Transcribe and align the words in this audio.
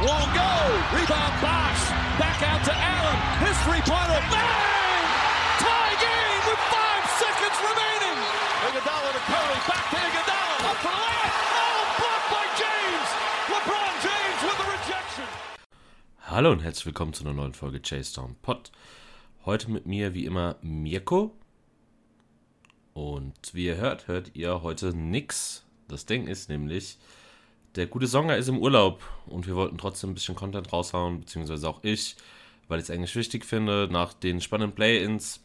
Won't 0.00 0.32
go. 0.32 0.52
Rebound 0.96 1.34
Bosch. 1.44 1.84
Back 2.16 2.40
out 2.40 2.64
to 2.64 2.72
Allen. 2.72 3.18
His 3.44 3.52
three-pointer. 3.68 4.20
Bang! 4.32 5.04
Tie 5.60 5.94
game 6.00 6.42
with 6.48 6.62
five 6.72 7.04
seconds 7.20 7.58
remaining. 7.60 8.16
Iguodala 8.64 9.12
to 9.12 9.22
Curry. 9.28 9.58
Back 9.68 9.84
to 9.92 9.96
Iguodala. 10.00 10.56
Up 10.72 10.78
for 10.80 10.88
the 10.88 11.04
layup. 11.04 11.32
Oh, 11.52 11.84
blocked 12.00 12.28
by 12.32 12.44
James. 12.56 13.08
LeBron 13.52 13.92
James 14.00 14.40
with 14.40 14.56
the 14.56 14.68
rejection. 14.72 15.28
Hallo 16.20 16.50
und 16.52 16.62
herzlich 16.62 16.86
willkommen 16.86 17.12
zu 17.12 17.24
einer 17.24 17.34
neuen 17.34 17.52
Folge 17.52 17.82
Chase 17.82 18.14
Down 18.14 18.36
Pod. 18.40 18.72
Heute 19.44 19.70
mit 19.70 19.84
mir 19.84 20.14
wie 20.14 20.24
immer 20.24 20.56
Mirko. 20.62 21.36
Und 22.94 23.52
wie 23.52 23.66
ihr 23.66 23.76
hört, 23.76 24.08
hört 24.08 24.30
ihr 24.34 24.62
heute 24.62 24.96
nix. 24.96 25.62
Das 25.88 26.06
Ding 26.06 26.26
ist 26.26 26.48
nämlich, 26.48 26.96
der 27.76 27.86
gute 27.86 28.06
Songer 28.06 28.36
ist 28.36 28.48
im 28.48 28.58
Urlaub 28.58 29.02
und 29.26 29.46
wir 29.46 29.54
wollten 29.54 29.78
trotzdem 29.78 30.10
ein 30.10 30.14
bisschen 30.14 30.34
Content 30.34 30.72
raushauen, 30.72 31.20
beziehungsweise 31.20 31.68
auch 31.68 31.80
ich, 31.82 32.16
weil 32.68 32.78
ich 32.78 32.84
es 32.84 32.90
eigentlich 32.90 33.14
wichtig 33.16 33.44
finde, 33.44 33.88
nach 33.90 34.12
den 34.12 34.40
spannenden 34.40 34.74
Play-Ins 34.74 35.40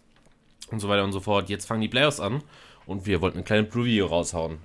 und 0.71 0.79
so 0.79 0.89
weiter 0.89 1.03
und 1.03 1.11
so 1.11 1.19
fort. 1.19 1.49
Jetzt 1.49 1.65
fangen 1.65 1.81
die 1.81 1.87
Playoffs 1.87 2.19
an 2.19 2.43
und 2.85 3.05
wir 3.05 3.21
wollten 3.21 3.39
ein 3.39 3.43
kleines 3.43 3.69
Preview 3.69 4.05
raushauen. 4.05 4.57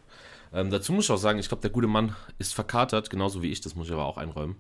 Ähm, 0.53 0.71
dazu 0.71 0.93
muss 0.93 1.05
ich 1.05 1.11
auch 1.11 1.17
sagen, 1.17 1.39
ich 1.39 1.49
glaube, 1.49 1.63
der 1.63 1.71
gute 1.71 1.87
Mann 1.87 2.17
ist 2.39 2.55
verkatert, 2.55 3.11
genauso 3.11 3.43
wie 3.43 3.53
ich, 3.53 3.61
das 3.61 3.75
muss 3.75 3.87
ich 3.87 3.93
aber 3.93 4.07
auch 4.07 4.17
einräumen. 4.17 4.57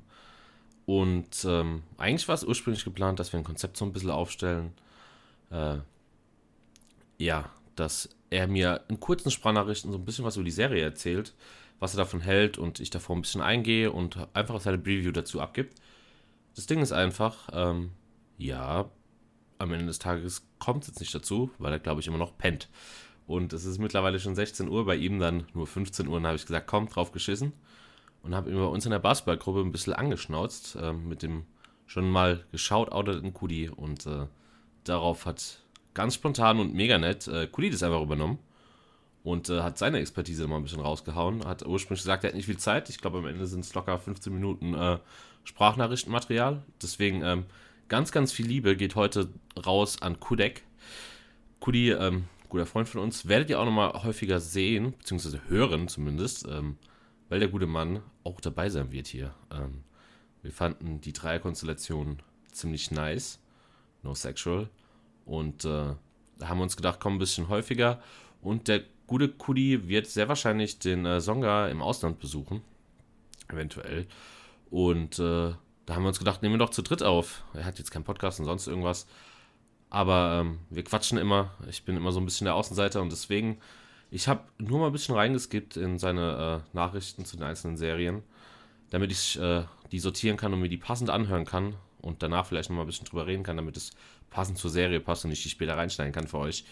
Und 0.86 1.44
ähm, 1.44 1.82
eigentlich 1.98 2.28
war 2.28 2.34
es 2.34 2.44
ursprünglich 2.44 2.84
geplant, 2.84 3.18
dass 3.18 3.32
wir 3.32 3.38
ein 3.38 3.44
Konzept 3.44 3.76
so 3.76 3.84
ein 3.84 3.92
bisschen 3.92 4.10
aufstellen. 4.10 4.72
Äh, 5.50 5.78
ja, 7.18 7.50
dass 7.76 8.08
er 8.30 8.46
mir 8.46 8.82
in 8.88 9.00
kurzen 9.00 9.30
Sprachnachrichten 9.30 9.92
so 9.92 9.98
ein 9.98 10.04
bisschen 10.04 10.24
was 10.24 10.36
über 10.36 10.44
die 10.44 10.50
Serie 10.50 10.82
erzählt, 10.82 11.34
was 11.80 11.94
er 11.94 11.98
davon 11.98 12.20
hält 12.20 12.58
und 12.58 12.78
ich 12.78 12.90
davor 12.90 13.16
ein 13.16 13.22
bisschen 13.22 13.40
eingehe 13.40 13.90
und 13.90 14.18
einfach 14.34 14.60
seine 14.60 14.78
Preview 14.78 15.10
dazu 15.10 15.40
abgibt. 15.40 15.80
Das 16.54 16.66
Ding 16.66 16.80
ist 16.80 16.92
einfach, 16.92 17.48
ähm, 17.52 17.90
ja, 18.38 18.90
am 19.58 19.72
Ende 19.72 19.86
des 19.86 19.98
Tages 19.98 20.46
kommt 20.58 20.82
es 20.82 20.88
jetzt 20.88 21.00
nicht 21.00 21.14
dazu, 21.14 21.50
weil 21.58 21.72
er, 21.72 21.78
glaube 21.78 22.00
ich, 22.00 22.06
immer 22.06 22.18
noch 22.18 22.36
pennt. 22.36 22.68
Und 23.26 23.52
es 23.52 23.64
ist 23.64 23.78
mittlerweile 23.78 24.20
schon 24.20 24.34
16 24.34 24.68
Uhr, 24.68 24.84
bei 24.84 24.96
ihm 24.96 25.18
dann 25.18 25.46
nur 25.54 25.66
15 25.66 26.06
Uhr, 26.06 26.16
und 26.16 26.26
habe 26.26 26.36
ich 26.36 26.46
gesagt, 26.46 26.66
komm, 26.66 26.88
drauf 26.88 27.12
geschissen. 27.12 27.52
Und 28.22 28.34
habe 28.34 28.50
ihn 28.50 28.56
bei 28.56 28.64
uns 28.64 28.84
in 28.84 28.90
der 28.90 28.98
Basketballgruppe 28.98 29.60
ein 29.60 29.72
bisschen 29.72 29.94
angeschnauzt, 29.94 30.76
äh, 30.76 30.92
mit 30.92 31.22
dem 31.22 31.44
schon 31.86 32.10
mal 32.10 32.44
geschaut-outeten 32.52 33.32
Kudi 33.32 33.68
und 33.68 34.06
äh, 34.06 34.26
darauf 34.84 35.26
hat 35.26 35.62
ganz 35.94 36.14
spontan 36.14 36.60
und 36.60 36.74
mega 36.74 36.98
nett 36.98 37.26
äh, 37.26 37.46
Kudi 37.46 37.70
das 37.70 37.82
einfach 37.82 38.02
übernommen 38.02 38.38
und 39.22 39.48
äh, 39.50 39.60
hat 39.60 39.78
seine 39.78 39.98
Expertise 39.98 40.46
mal 40.46 40.56
ein 40.56 40.62
bisschen 40.62 40.80
rausgehauen. 40.80 41.44
Hat 41.46 41.66
ursprünglich 41.66 42.02
gesagt, 42.02 42.24
er 42.24 42.28
hat 42.28 42.34
nicht 42.34 42.46
viel 42.46 42.58
Zeit. 42.58 42.88
Ich 42.88 43.00
glaube, 43.00 43.18
am 43.18 43.26
Ende 43.26 43.46
sind 43.46 43.60
es 43.60 43.74
locker 43.74 43.98
15 43.98 44.32
Minuten 44.32 44.74
äh, 44.74 44.98
Sprachnachrichtenmaterial. 45.44 46.62
Deswegen 46.82 47.22
ähm, 47.22 47.44
ganz, 47.88 48.12
ganz 48.12 48.32
viel 48.32 48.46
Liebe 48.46 48.76
geht 48.76 48.94
heute 48.94 49.28
raus 49.66 50.00
an 50.00 50.20
Kudek. 50.20 50.62
Kudi, 51.60 51.90
ähm, 51.90 52.24
guter 52.48 52.66
Freund 52.66 52.88
von 52.88 53.02
uns, 53.02 53.28
werdet 53.28 53.50
ihr 53.50 53.60
auch 53.60 53.66
nochmal 53.66 53.92
häufiger 54.02 54.40
sehen, 54.40 54.94
beziehungsweise 54.98 55.42
hören 55.48 55.88
zumindest, 55.88 56.46
ähm, 56.48 56.78
weil 57.28 57.40
der 57.40 57.48
gute 57.48 57.66
Mann 57.66 58.00
auch 58.24 58.40
dabei 58.40 58.70
sein 58.70 58.90
wird 58.90 59.06
hier. 59.06 59.34
Ähm, 59.52 59.84
wir 60.42 60.52
fanden 60.52 61.00
die 61.02 61.12
Dreierkonstellation 61.12 62.22
ziemlich 62.50 62.90
nice. 62.90 63.38
No 64.02 64.14
sexual. 64.14 64.68
Und 65.26 65.66
äh, 65.66 65.94
haben 66.40 66.60
uns 66.60 66.76
gedacht, 66.76 66.98
komm 67.00 67.16
ein 67.16 67.18
bisschen 67.18 67.48
häufiger. 67.48 68.02
Und 68.40 68.68
der 68.68 68.82
gute 69.10 69.28
Kudi 69.28 69.88
wird 69.88 70.06
sehr 70.06 70.28
wahrscheinlich 70.28 70.78
den 70.78 71.04
äh, 71.04 71.20
Songa 71.20 71.66
im 71.66 71.82
Ausland 71.82 72.20
besuchen. 72.20 72.62
Eventuell. 73.48 74.06
Und 74.70 75.18
äh, 75.18 75.52
da 75.84 75.94
haben 75.94 76.04
wir 76.04 76.08
uns 76.08 76.20
gedacht, 76.20 76.42
nehmen 76.42 76.54
wir 76.54 76.58
doch 76.60 76.70
zu 76.70 76.82
dritt 76.82 77.02
auf. 77.02 77.42
Er 77.52 77.64
hat 77.64 77.80
jetzt 77.80 77.90
keinen 77.90 78.04
Podcast 78.04 78.38
und 78.38 78.46
sonst 78.46 78.68
irgendwas. 78.68 79.08
Aber 79.90 80.38
ähm, 80.40 80.60
wir 80.70 80.84
quatschen 80.84 81.18
immer. 81.18 81.50
Ich 81.68 81.84
bin 81.84 81.96
immer 81.96 82.12
so 82.12 82.20
ein 82.20 82.24
bisschen 82.24 82.44
der 82.44 82.54
Außenseiter 82.54 83.02
und 83.02 83.10
deswegen, 83.10 83.58
ich 84.12 84.28
habe 84.28 84.44
nur 84.58 84.78
mal 84.78 84.86
ein 84.86 84.92
bisschen 84.92 85.16
reingeskippt 85.16 85.76
in 85.76 85.98
seine 85.98 86.62
äh, 86.72 86.76
Nachrichten 86.76 87.24
zu 87.24 87.36
den 87.36 87.46
einzelnen 87.46 87.76
Serien, 87.76 88.22
damit 88.90 89.10
ich 89.10 89.40
äh, 89.40 89.64
die 89.90 89.98
sortieren 89.98 90.36
kann 90.36 90.54
und 90.54 90.60
mir 90.60 90.68
die 90.68 90.76
passend 90.76 91.10
anhören 91.10 91.46
kann 91.46 91.74
und 92.00 92.22
danach 92.22 92.46
vielleicht 92.46 92.70
noch 92.70 92.76
mal 92.76 92.84
ein 92.84 92.86
bisschen 92.86 93.06
drüber 93.06 93.26
reden 93.26 93.42
kann, 93.42 93.56
damit 93.56 93.76
es 93.76 93.90
passend 94.30 94.56
zur 94.56 94.70
Serie 94.70 95.00
passt 95.00 95.24
und 95.24 95.32
ich 95.32 95.42
die 95.42 95.48
später 95.48 95.76
reinschneiden 95.76 96.12
kann 96.12 96.28
für 96.28 96.38
euch. 96.38 96.64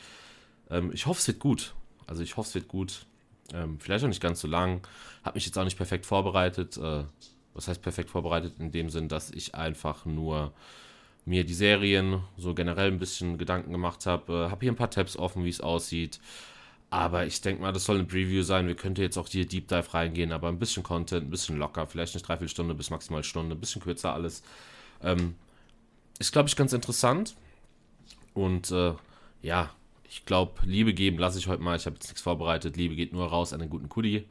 Ähm, 0.70 0.92
ich 0.94 1.06
hoffe, 1.06 1.18
es 1.18 1.26
wird 1.26 1.40
gut. 1.40 1.74
Also 2.08 2.22
ich 2.22 2.36
hoffe, 2.36 2.48
es 2.48 2.54
wird 2.54 2.69
gut. 2.69 3.06
Ähm, 3.52 3.78
vielleicht 3.78 4.04
auch 4.04 4.08
nicht 4.08 4.20
ganz 4.20 4.41
so 4.41 4.48
lang. 4.48 4.86
Habe 5.22 5.36
mich 5.36 5.46
jetzt 5.46 5.56
auch 5.58 5.64
nicht 5.64 5.76
perfekt 5.76 6.06
vorbereitet. 6.06 6.76
Äh, 6.76 7.04
was 7.54 7.69
heißt 7.69 7.82
perfekt 7.82 8.10
vorbereitet? 8.10 8.54
In 8.58 8.72
dem 8.72 8.91
Sinn, 8.91 9.08
dass 9.08 9.30
ich 9.30 9.54
einfach 9.54 10.04
nur 10.04 10.52
mir 11.24 11.44
die 11.44 11.54
Serien 11.54 12.22
so 12.36 12.54
generell 12.54 12.91
ein 12.91 12.98
bisschen 12.98 13.38
Gedanken 13.38 13.72
gemacht 13.72 14.06
habe. 14.06 14.46
Äh, 14.46 14.50
habe 14.50 14.60
hier 14.62 14.72
ein 14.72 14.76
paar 14.76 14.91
Tabs 14.91 15.16
offen, 15.16 15.44
wie 15.44 15.50
es 15.50 15.60
aussieht. 15.60 16.19
Aber 16.91 17.26
ich 17.26 17.42
denke 17.42 17.60
mal, 17.60 17.72
das 17.72 17.84
soll 17.84 17.96
eine 17.96 18.06
Preview 18.06 18.42
sein. 18.42 18.66
Wir 18.66 18.75
könnten 18.75 19.02
jetzt 19.02 19.19
auch 19.19 19.28
hier 19.28 19.46
Deep 19.46 19.69
Dive 19.69 19.92
reingehen, 19.92 20.32
aber 20.32 20.48
ein 20.48 20.58
bisschen 20.58 20.82
Content, 20.82 21.26
ein 21.26 21.30
bisschen 21.30 21.58
locker. 21.58 21.86
Vielleicht 21.86 22.14
nicht 22.14 22.26
dreiviertel 22.26 22.48
Stunde 22.48 22.75
bis 22.75 22.88
maximal 22.88 23.22
Stunde, 23.22 23.54
ein 23.54 23.60
bisschen 23.60 23.82
kürzer 23.82 24.14
alles. 24.14 24.42
Ähm, 25.02 25.34
ist, 26.19 26.32
glaube 26.32 26.48
ich, 26.48 26.56
ganz 26.56 26.72
interessant. 26.72 27.36
Und 28.32 28.70
äh, 28.70 28.94
ja, 29.42 29.70
ich 30.08 30.24
glaube, 30.24 30.60
Liebe 30.64 30.94
geben 30.94 31.19
lasse 31.19 31.38
ich 31.38 31.48
heute 31.48 31.62
mal. 31.62 31.76
Ich 31.76 31.86
habe 31.86 31.96
jetzt 31.96 32.08
nichts 32.08 32.22
vorbereitet. 32.22 32.76
Liebe 32.76 32.96
geht 32.96 33.12
nur 33.12 33.26
raus 33.26 33.52
an 33.52 33.60
den 33.60 33.69
guten 33.69 33.88
Kudi. 33.88 34.26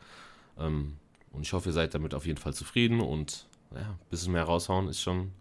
Ähm, 0.58 0.98
und 1.32 1.44
ich 1.44 1.54
hoffe, 1.54 1.70
ihr 1.70 1.74
seid 1.74 1.94
damit 1.94 2.16
auf 2.16 2.26
jeden 2.26 2.40
Fall 2.40 2.54
zufrieden. 2.54 3.00
Und 3.00 3.48
ja, 3.74 3.82
ein 3.82 4.10
bisschen 4.10 4.34
mehr 4.34 4.44
raushauen 4.44 4.88
ist 4.88 5.02
schon 5.02 5.32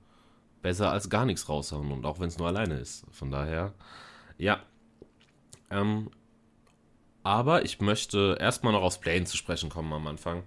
besser 0.60 0.90
als 0.90 1.08
gar 1.08 1.24
nichts 1.24 1.48
raushauen. 1.48 1.90
Und 1.90 2.04
auch 2.04 2.20
wenn 2.20 2.28
es 2.28 2.38
nur 2.38 2.48
alleine 2.48 2.74
ist. 2.74 3.06
Von 3.12 3.30
daher, 3.30 3.72
ja. 4.36 4.60
Ähm, 5.70 6.10
aber 7.22 7.64
ich 7.64 7.80
möchte 7.80 8.36
erstmal 8.38 8.72
noch 8.72 8.82
aufs 8.82 9.00
Play-In 9.00 9.26
zu 9.26 9.36
sprechen 9.36 9.70
kommen 9.70 9.92
am 9.92 10.06
Anfang. 10.06 10.44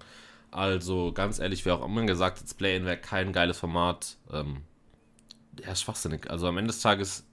Also 0.51 1.11
ganz 1.13 1.39
ehrlich, 1.39 1.65
wer 1.65 1.75
auch 1.75 1.85
immer 1.85 2.05
gesagt 2.05 2.39
hat, 2.39 2.57
Play-In 2.57 2.85
wäre 2.85 2.97
kein 2.97 3.33
geiles 3.33 3.57
Format. 3.57 4.17
Ähm, 4.31 4.61
ja, 5.65 5.75
schwachsinnig. 5.75 6.29
Also 6.29 6.47
am 6.47 6.57
Ende 6.57 6.67
des 6.67 6.81
Tages 6.81 7.25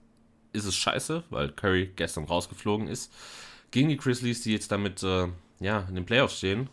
ist 0.53 0.65
es 0.65 0.75
scheiße, 0.75 1.23
weil 1.29 1.51
Curry 1.51 1.91
gestern 1.95 2.25
rausgeflogen 2.25 2.87
ist. 2.87 3.13
Gegen 3.71 3.89
die 3.89 3.97
Grizzlies, 3.97 4.41
die 4.41 4.53
jetzt 4.53 4.71
damit 4.71 5.03
äh, 5.03 5.27
ja, 5.59 5.85
in 5.89 5.95
den 5.95 6.05
Playoffs 6.05 6.37
stehen. 6.37 6.69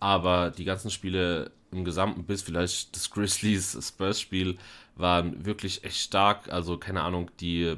Aber 0.00 0.50
die 0.50 0.64
ganzen 0.64 0.90
Spiele 0.90 1.50
im 1.70 1.84
Gesamten, 1.84 2.24
bis 2.24 2.42
vielleicht 2.42 2.94
das 2.94 3.10
Grizzlies-Spurs-Spiel, 3.10 4.58
waren 4.96 5.44
wirklich 5.44 5.84
echt 5.84 5.98
stark. 5.98 6.52
Also, 6.52 6.78
keine 6.78 7.02
Ahnung, 7.02 7.30
die 7.40 7.76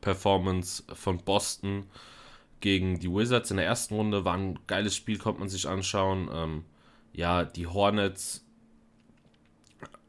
Performance 0.00 0.82
von 0.94 1.18
Boston 1.18 1.86
gegen 2.60 2.98
die 2.98 3.10
Wizards 3.12 3.50
in 3.50 3.58
der 3.58 3.66
ersten 3.66 3.94
Runde 3.94 4.24
war 4.24 4.36
ein 4.36 4.58
geiles 4.66 4.96
Spiel, 4.96 5.18
konnte 5.18 5.40
man 5.40 5.48
sich 5.48 5.68
anschauen. 5.68 6.28
Ähm, 6.32 6.64
ja, 7.12 7.44
die 7.44 7.66
Hornets, 7.66 8.44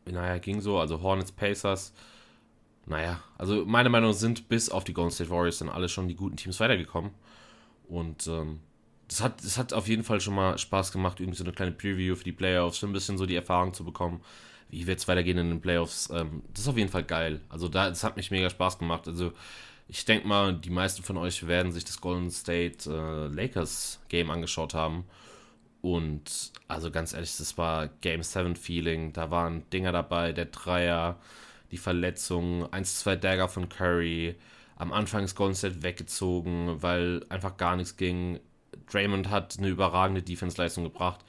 naja, 0.06 0.38
ging 0.38 0.62
so, 0.62 0.80
also 0.80 1.02
Hornets, 1.02 1.32
Pacers 1.32 1.94
naja, 2.88 3.22
also 3.38 3.66
meine 3.66 3.90
Meinung 3.90 4.14
sind 4.14 4.48
bis 4.48 4.70
auf 4.70 4.84
die 4.84 4.94
Golden 4.94 5.12
State 5.12 5.30
Warriors 5.30 5.60
dann 5.60 5.70
alle 5.70 5.90
schon 5.90 6.08
die 6.08 6.16
guten 6.16 6.38
Teams 6.38 6.60
weitergekommen. 6.60 7.12
Und 7.90 8.28
ähm, 8.28 8.62
das, 9.08 9.22
hat, 9.22 9.44
das 9.44 9.58
hat 9.58 9.74
auf 9.74 9.88
jeden 9.88 10.04
Fall 10.04 10.22
schon 10.22 10.36
mal 10.36 10.58
Spaß 10.58 10.92
gemacht, 10.92 11.20
irgendwie 11.20 11.38
so 11.38 11.44
eine 11.44 11.54
kleine 11.54 11.74
Preview 11.74 12.16
für 12.16 12.24
die 12.24 12.32
Playoffs, 12.32 12.80
so 12.80 12.88
ein 12.88 12.94
bisschen 12.94 13.18
so 13.18 13.26
die 13.26 13.36
Erfahrung 13.36 13.74
zu 13.74 13.84
bekommen, 13.84 14.22
wie 14.70 14.88
wird 14.88 15.00
es 15.00 15.08
weitergehen 15.08 15.38
in 15.38 15.50
den 15.50 15.62
Playoffs. 15.62 16.10
Ähm, 16.14 16.44
das 16.54 16.62
ist 16.62 16.68
auf 16.70 16.78
jeden 16.78 16.90
Fall 16.90 17.04
geil. 17.04 17.42
Also 17.50 17.68
da, 17.68 17.90
das 17.90 18.04
hat 18.04 18.16
mich 18.16 18.32
mega 18.32 18.50
Spaß 18.50 18.80
gemacht. 18.80 19.08
Also 19.08 19.34
ich 19.90 20.06
denke 20.06 20.28
mal, 20.28 20.54
die 20.54 20.70
meisten 20.70 21.04
von 21.04 21.18
euch 21.18 21.46
werden 21.46 21.74
sich 21.74 21.84
das 21.84 22.00
Golden 22.00 22.32
State 22.32 22.90
äh, 22.90 23.28
Lakers 23.28 24.00
Game 24.08 24.32
angeschaut 24.32 24.74
haben. 24.74 25.04
Und 25.82 26.52
also 26.68 26.90
ganz 26.90 27.14
ehrlich, 27.14 27.36
das 27.38 27.58
war 27.58 27.88
Game 28.02 28.24
7 28.24 28.56
Feeling. 28.56 29.14
Da 29.14 29.30
waren 29.30 29.70
Dinger 29.72 29.92
dabei, 29.92 30.32
der 30.32 30.46
Dreier 30.46 31.18
die 31.72 31.78
Verletzung, 31.78 32.66
1-2 32.68 33.16
Dagger 33.16 33.50
von 33.50 33.70
Curry. 33.70 34.36
Am 34.76 34.94
Anfang 34.94 35.24
ist 35.24 35.36
Golden 35.36 35.56
State 35.56 35.84
weggezogen, 35.84 36.82
weil 36.82 37.26
einfach 37.30 37.58
gar 37.58 37.76
nichts 37.76 37.98
ging. 37.98 38.40
Draymond 38.92 39.30
hat 39.30 39.58
eine 39.58 39.70
überragende 39.70 40.22
Defense-Leistung 40.22 40.84
gebracht. 40.84 41.26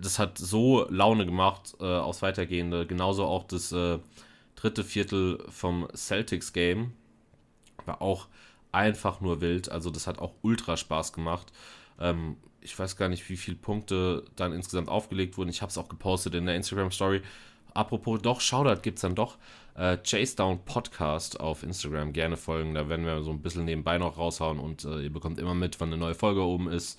Das 0.00 0.18
hat 0.18 0.38
so 0.38 0.86
Laune 0.88 1.26
gemacht 1.26 1.74
äh, 1.80 1.84
aufs 1.84 2.22
Weitergehende. 2.22 2.86
Genauso 2.86 3.24
auch 3.24 3.44
das 3.44 3.72
äh, 3.72 3.98
dritte 4.54 4.84
Viertel 4.84 5.44
vom 5.48 5.88
Celtics-Game. 5.94 6.92
War 7.86 8.02
auch 8.02 8.28
einfach 8.72 9.20
nur 9.20 9.40
wild. 9.40 9.70
Also 9.70 9.90
das 9.90 10.06
hat 10.06 10.18
auch 10.18 10.34
ultra 10.42 10.76
Spaß 10.76 11.12
gemacht. 11.12 11.52
Ähm, 11.98 12.36
ich 12.60 12.78
weiß 12.78 12.96
gar 12.96 13.08
nicht, 13.08 13.28
wie 13.28 13.36
viele 13.36 13.56
Punkte 13.56 14.24
dann 14.36 14.52
insgesamt 14.52 14.88
aufgelegt 14.88 15.38
wurden. 15.38 15.50
Ich 15.50 15.62
habe 15.62 15.70
es 15.70 15.78
auch 15.78 15.88
gepostet 15.88 16.34
in 16.34 16.46
der 16.46 16.56
Instagram-Story. 16.56 17.22
Apropos, 17.74 18.20
doch, 18.20 18.40
Shoutout 18.40 18.82
gibt 18.82 18.98
es 18.98 19.02
dann 19.02 19.14
doch. 19.14 19.38
Äh, 19.74 19.98
Chase 19.98 20.36
Down 20.36 20.64
Podcast 20.64 21.40
auf 21.40 21.62
Instagram 21.62 22.12
gerne 22.12 22.36
folgen. 22.36 22.74
Da 22.74 22.88
werden 22.88 23.06
wir 23.06 23.22
so 23.22 23.30
ein 23.30 23.40
bisschen 23.42 23.64
nebenbei 23.64 23.98
noch 23.98 24.18
raushauen 24.18 24.58
und 24.58 24.84
äh, 24.84 25.02
ihr 25.02 25.12
bekommt 25.12 25.38
immer 25.38 25.54
mit, 25.54 25.80
wann 25.80 25.88
eine 25.88 25.96
neue 25.96 26.14
Folge 26.14 26.42
oben 26.42 26.68
ist. 26.70 26.98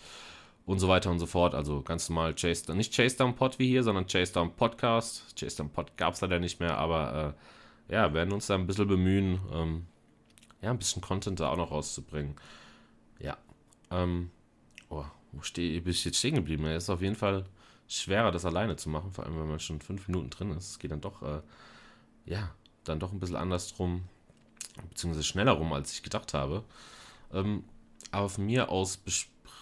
und 0.65 0.79
so 0.79 0.87
weiter 0.87 1.11
und 1.11 1.19
so 1.19 1.25
fort. 1.25 1.53
Also 1.55 1.81
ganz 1.81 2.09
normal 2.09 2.33
Chase, 2.35 2.73
nicht 2.75 2.95
Chase 2.95 3.17
Down 3.17 3.35
Pod 3.35 3.59
wie 3.59 3.67
hier, 3.67 3.83
sondern 3.83 4.07
Chase 4.07 4.33
Down 4.33 4.55
Podcast. 4.55 5.35
Chase 5.39 5.57
Down 5.57 5.69
Pod 5.69 5.95
gab 5.97 6.13
es 6.13 6.21
leider 6.21 6.39
nicht 6.39 6.59
mehr, 6.59 6.77
aber 6.77 7.35
äh, 7.89 7.93
ja, 7.93 8.13
werden 8.13 8.31
uns 8.33 8.47
da 8.47 8.55
ein 8.55 8.67
bisschen 8.67 8.87
bemühen, 8.87 9.39
ähm, 9.53 9.85
ja, 10.61 10.69
ein 10.69 10.77
bisschen 10.77 11.01
Content 11.01 11.39
da 11.39 11.49
auch 11.49 11.57
noch 11.57 11.71
rauszubringen. 11.71 12.35
Ja. 13.19 13.37
Ähm, 13.89 14.29
oh, 14.89 15.03
wo 15.31 15.41
stehe 15.41 15.81
bin 15.81 15.91
ich 15.91 16.05
jetzt 16.05 16.19
stehen 16.19 16.35
geblieben? 16.35 16.65
Es 16.65 16.83
ist 16.83 16.89
auf 16.89 17.01
jeden 17.01 17.15
Fall 17.15 17.45
schwerer, 17.99 18.31
das 18.31 18.45
alleine 18.45 18.75
zu 18.75 18.89
machen, 18.89 19.11
vor 19.11 19.25
allem 19.25 19.39
wenn 19.39 19.47
man 19.47 19.59
schon 19.59 19.81
fünf 19.81 20.07
Minuten 20.07 20.29
drin 20.29 20.51
ist. 20.51 20.71
Es 20.71 20.79
geht 20.79 20.91
dann 20.91 21.01
doch, 21.01 21.21
äh, 21.21 21.41
ja, 22.25 22.51
dann 22.83 22.99
doch 22.99 23.11
ein 23.11 23.19
bisschen 23.19 23.35
anders 23.35 23.73
drum, 23.73 24.03
beziehungsweise 24.89 25.23
schneller 25.23 25.53
rum, 25.53 25.73
als 25.73 25.93
ich 25.93 26.03
gedacht 26.03 26.33
habe. 26.33 26.63
Ähm, 27.33 27.63
aber 28.11 28.29
von 28.29 28.45
mir 28.45 28.69
aus 28.69 29.01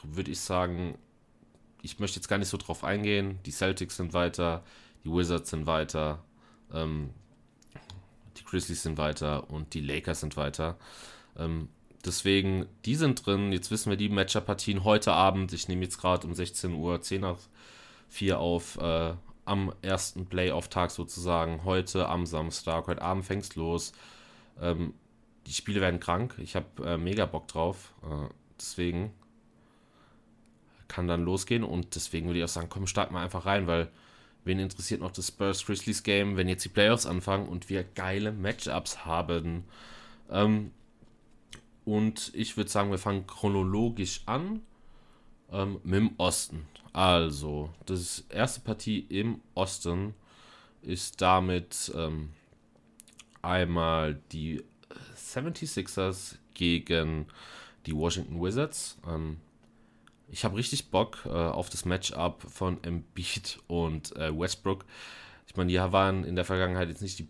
würde 0.04 0.32
ich 0.32 0.40
sagen, 0.40 0.98
ich 1.82 2.00
möchte 2.00 2.20
jetzt 2.20 2.28
gar 2.28 2.38
nicht 2.38 2.50
so 2.50 2.58
drauf 2.58 2.84
eingehen. 2.84 3.40
Die 3.46 3.52
Celtics 3.52 3.98
sind 3.98 4.14
weiter, 4.14 4.64
die 5.04 5.12
Wizards 5.12 5.50
sind 5.50 5.66
weiter, 5.66 6.24
ähm, 6.74 7.12
die 8.38 8.44
Grizzlies 8.44 8.84
sind 8.84 8.98
weiter 8.98 9.50
und 9.50 9.74
die 9.74 9.82
Lakers 9.82 10.22
sind 10.22 10.38
weiter. 10.38 10.78
Ähm, 11.38 11.70
deswegen, 12.06 12.66
die 12.86 12.96
sind 12.96 13.26
drin. 13.26 13.52
Jetzt 13.52 13.72
wissen 13.72 13.90
wir 13.90 13.98
die 13.98 14.10
Matchup-Partien 14.10 14.84
heute 14.84 15.14
Abend. 15.14 15.54
Ich 15.54 15.68
nehme 15.68 15.84
jetzt 15.84 15.98
gerade 15.98 16.28
um 16.28 16.34
16 16.34 16.74
Uhr 16.74 17.02
10 17.02 17.22
nach 17.22 17.38
4 18.10 18.40
auf. 18.40 18.78
Äh, 18.78 19.14
am 19.50 19.74
ersten 19.82 20.28
Playoff-Tag 20.28 20.92
sozusagen. 20.92 21.64
Heute 21.64 22.08
am 22.08 22.28
Samstag. 22.28 22.86
Heute 22.86 23.02
Abend 23.02 23.26
fängt 23.26 23.44
es 23.44 23.56
los. 23.56 23.94
Ähm, 24.62 24.94
die 25.48 25.54
Spiele 25.54 25.82
werden 25.82 26.00
krank. 26.00 26.36
Ich 26.38 26.56
habe 26.56 26.68
äh, 26.86 26.98
mega 27.00 27.26
Bock 27.26 27.48
drauf. 27.48 27.96
Äh, 28.04 28.30
deswegen 28.60 29.12
kann 30.88 31.08
dann 31.08 31.24
losgehen 31.24 31.64
und 31.64 31.96
deswegen 31.96 32.28
würde 32.28 32.40
ich 32.40 32.46
auch 32.46 32.50
sagen, 32.50 32.70
komm, 32.70 32.86
starten 32.86 33.16
wir 33.16 33.22
einfach 33.22 33.48
rein, 33.48 33.66
weil 33.66 33.90
wen 34.44 34.60
interessiert 34.60 35.02
noch 35.02 35.12
das 35.12 35.30
Spurs 35.30 35.66
Grizzlies 35.66 36.04
Game, 36.04 36.38
wenn 36.38 36.48
jetzt 36.48 36.66
die 36.66 36.70
Playoffs 36.70 37.08
anfangen 37.08 37.48
und 37.48 37.70
wir 37.70 37.84
geile 37.84 38.32
Matchups 38.32 39.04
haben. 39.06 39.64
Ähm, 40.30 40.72
und 41.86 42.32
ich 42.36 42.56
würde 42.56 42.70
sagen, 42.70 42.92
wir 42.92 43.00
fangen 43.00 43.26
chronologisch 43.26 44.22
an 44.28 44.62
ähm, 45.52 45.80
mit 45.84 46.00
dem 46.00 46.12
Osten. 46.18 46.68
Also, 46.94 47.70
das 47.86 48.24
erste 48.30 48.62
Partie 48.62 49.06
im 49.10 49.42
Osten 49.54 50.14
ist 50.82 51.22
damit 51.22 51.92
ähm, 51.96 52.30
einmal 53.42 54.20
die 54.32 54.64
76ers 55.16 56.36
gegen 56.54 57.28
die 57.86 57.96
Washington 57.96 58.42
Wizards. 58.42 58.98
Ähm, 59.08 59.38
ich 60.32 60.44
habe 60.44 60.58
richtig 60.58 60.92
Bock 60.92 61.20
äh, 61.26 61.30
auf 61.30 61.70
das 61.70 61.86
Matchup 61.86 62.44
von 62.44 62.84
Embiid 62.84 63.60
und 63.68 64.16
äh, 64.16 64.38
Westbrook. 64.38 64.86
Ich 65.48 65.56
meine, 65.56 65.72
die 65.72 65.80
waren 65.80 66.24
in 66.24 66.36
der 66.36 66.46
Vergangenheit 66.46 66.90
jetzt 66.90 67.02
nicht 67.02 67.20
die 67.20 67.28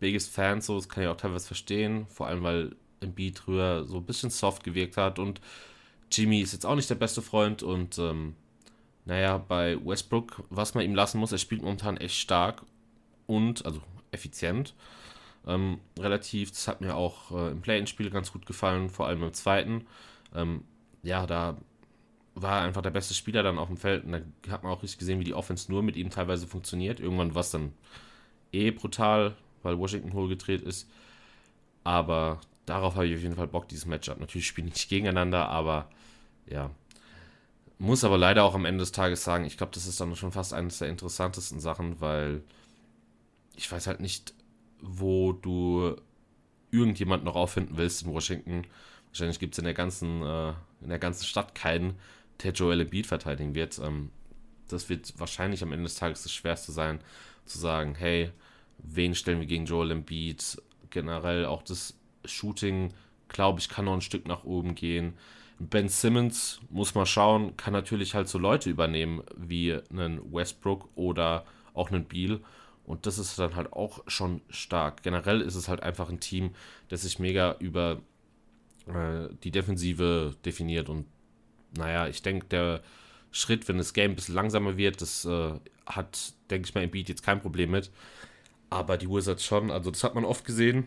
biggest 0.00 0.30
Fans, 0.30 0.66
so 0.66 0.76
das 0.76 0.88
kann 0.88 1.04
ich 1.04 1.08
auch 1.08 1.16
teilweise 1.16 1.46
verstehen, 1.46 2.06
vor 2.08 2.26
allem 2.26 2.42
weil 2.42 2.76
Embiid 3.00 3.38
früher 3.38 3.84
so 3.84 3.98
ein 3.98 4.04
bisschen 4.04 4.30
soft 4.30 4.64
gewirkt 4.64 4.96
hat 4.96 5.18
und 5.18 5.40
Jimmy 6.10 6.40
ist 6.40 6.52
jetzt 6.52 6.66
auch 6.66 6.74
nicht 6.74 6.90
der 6.90 6.96
beste 6.96 7.22
Freund 7.22 7.62
und 7.62 7.98
ähm, 7.98 8.34
naja, 9.04 9.38
bei 9.38 9.76
Westbrook, 9.84 10.44
was 10.50 10.74
man 10.74 10.84
ihm 10.84 10.94
lassen 10.94 11.18
muss, 11.18 11.32
er 11.32 11.38
spielt 11.38 11.62
momentan 11.62 11.96
echt 11.96 12.16
stark 12.16 12.62
und, 13.26 13.64
also 13.66 13.80
effizient. 14.12 14.74
Ähm, 15.46 15.80
relativ, 15.98 16.50
das 16.50 16.68
hat 16.68 16.80
mir 16.80 16.94
auch 16.94 17.32
äh, 17.32 17.50
im 17.50 17.62
Play-In-Spiel 17.62 18.10
ganz 18.10 18.32
gut 18.32 18.46
gefallen, 18.46 18.90
vor 18.90 19.06
allem 19.06 19.22
im 19.22 19.32
zweiten. 19.32 19.86
Ähm, 20.34 20.64
ja, 21.02 21.26
da 21.26 21.56
war 22.34 22.60
er 22.60 22.64
einfach 22.64 22.82
der 22.82 22.90
beste 22.90 23.14
Spieler 23.14 23.42
dann 23.42 23.58
auf 23.58 23.68
dem 23.68 23.76
Feld. 23.76 24.04
Und 24.04 24.12
da 24.12 24.52
hat 24.52 24.62
man 24.62 24.72
auch 24.72 24.82
richtig 24.82 24.98
gesehen, 24.98 25.20
wie 25.20 25.24
die 25.24 25.34
Offense 25.34 25.70
nur 25.70 25.82
mit 25.82 25.96
ihm 25.96 26.10
teilweise 26.10 26.46
funktioniert. 26.46 27.00
Irgendwann 27.00 27.34
war 27.34 27.40
es 27.40 27.50
dann 27.50 27.72
eh 28.52 28.70
brutal, 28.70 29.36
weil 29.62 29.78
Washington 29.78 30.12
hohl 30.12 30.28
gedreht 30.28 30.62
ist. 30.62 30.88
Aber 31.84 32.40
darauf 32.64 32.94
habe 32.94 33.06
ich 33.06 33.16
auf 33.16 33.22
jeden 33.22 33.34
Fall 33.34 33.48
Bock, 33.48 33.68
dieses 33.68 33.86
Matchup. 33.86 34.20
Natürlich 34.20 34.46
spielen 34.46 34.68
nicht 34.68 34.88
gegeneinander, 34.88 35.48
aber 35.48 35.88
ja. 36.46 36.70
Muss 37.82 38.04
aber 38.04 38.16
leider 38.16 38.44
auch 38.44 38.54
am 38.54 38.64
Ende 38.64 38.82
des 38.82 38.92
Tages 38.92 39.24
sagen, 39.24 39.44
ich 39.44 39.56
glaube, 39.56 39.72
das 39.74 39.88
ist 39.88 40.00
dann 40.00 40.14
schon 40.14 40.30
fast 40.30 40.54
eines 40.54 40.78
der 40.78 40.88
interessantesten 40.88 41.58
Sachen, 41.58 42.00
weil 42.00 42.44
ich 43.56 43.72
weiß 43.72 43.88
halt 43.88 43.98
nicht, 43.98 44.34
wo 44.80 45.32
du 45.32 45.96
irgendjemand 46.70 47.24
noch 47.24 47.34
auffinden 47.34 47.76
willst 47.76 48.04
in 48.04 48.12
Washington. 48.12 48.68
Wahrscheinlich 49.08 49.40
gibt 49.40 49.54
es 49.54 49.58
in 49.58 49.64
der 49.64 49.74
ganzen, 49.74 50.22
äh, 50.22 50.50
in 50.80 50.90
der 50.90 51.00
ganzen 51.00 51.24
Stadt 51.24 51.56
keinen, 51.56 51.98
der 52.44 52.52
Joel 52.52 52.82
Embiid 52.82 53.08
verteidigen 53.08 53.56
wird. 53.56 53.80
Ähm, 53.80 54.10
das 54.68 54.88
wird 54.88 55.18
wahrscheinlich 55.18 55.64
am 55.64 55.72
Ende 55.72 55.82
des 55.82 55.96
Tages 55.96 56.22
das 56.22 56.30
Schwerste 56.30 56.70
sein, 56.70 57.00
zu 57.46 57.58
sagen, 57.58 57.96
hey, 57.96 58.30
wen 58.78 59.16
stellen 59.16 59.40
wir 59.40 59.48
gegen 59.48 59.66
Joel 59.66 59.90
Embiid? 59.90 60.62
Generell 60.90 61.46
auch 61.46 61.64
das 61.64 61.98
Shooting, 62.26 62.94
glaube 63.26 63.58
ich, 63.58 63.68
kann 63.68 63.86
noch 63.86 63.94
ein 63.94 64.02
Stück 64.02 64.28
nach 64.28 64.44
oben 64.44 64.76
gehen. 64.76 65.14
Ben 65.68 65.88
Simmons, 65.88 66.60
muss 66.70 66.94
man 66.94 67.06
schauen, 67.06 67.56
kann 67.56 67.72
natürlich 67.72 68.14
halt 68.14 68.28
so 68.28 68.38
Leute 68.38 68.70
übernehmen 68.70 69.22
wie 69.36 69.78
einen 69.90 70.32
Westbrook 70.32 70.88
oder 70.94 71.44
auch 71.74 71.90
einen 71.90 72.04
Beal. 72.04 72.40
Und 72.84 73.06
das 73.06 73.18
ist 73.18 73.38
dann 73.38 73.54
halt 73.54 73.72
auch 73.72 74.02
schon 74.06 74.40
stark. 74.50 75.02
Generell 75.02 75.40
ist 75.40 75.54
es 75.54 75.68
halt 75.68 75.82
einfach 75.82 76.08
ein 76.08 76.20
Team, 76.20 76.50
das 76.88 77.02
sich 77.02 77.18
mega 77.18 77.56
über 77.58 78.00
äh, 78.86 79.28
die 79.44 79.50
Defensive 79.50 80.34
definiert 80.44 80.88
und 80.88 81.06
naja, 81.76 82.06
ich 82.08 82.22
denke, 82.22 82.46
der 82.46 82.82
Schritt, 83.30 83.66
wenn 83.68 83.78
das 83.78 83.94
Game 83.94 84.12
ein 84.12 84.14
bisschen 84.16 84.34
langsamer 84.34 84.76
wird, 84.76 85.00
das 85.00 85.24
äh, 85.24 85.54
hat, 85.86 86.34
denke 86.50 86.68
ich 86.68 86.74
mal, 86.74 86.84
im 86.84 86.90
Beat 86.90 87.08
jetzt 87.08 87.22
kein 87.22 87.40
Problem 87.40 87.70
mit. 87.70 87.90
Aber 88.68 88.96
die 88.98 89.08
Wizards 89.08 89.44
schon, 89.44 89.70
also 89.70 89.90
das 89.90 90.04
hat 90.04 90.14
man 90.14 90.24
oft 90.24 90.44
gesehen. 90.44 90.86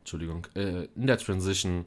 Entschuldigung, 0.00 0.46
äh, 0.54 0.86
in 0.94 1.06
der 1.06 1.18
Transition, 1.18 1.86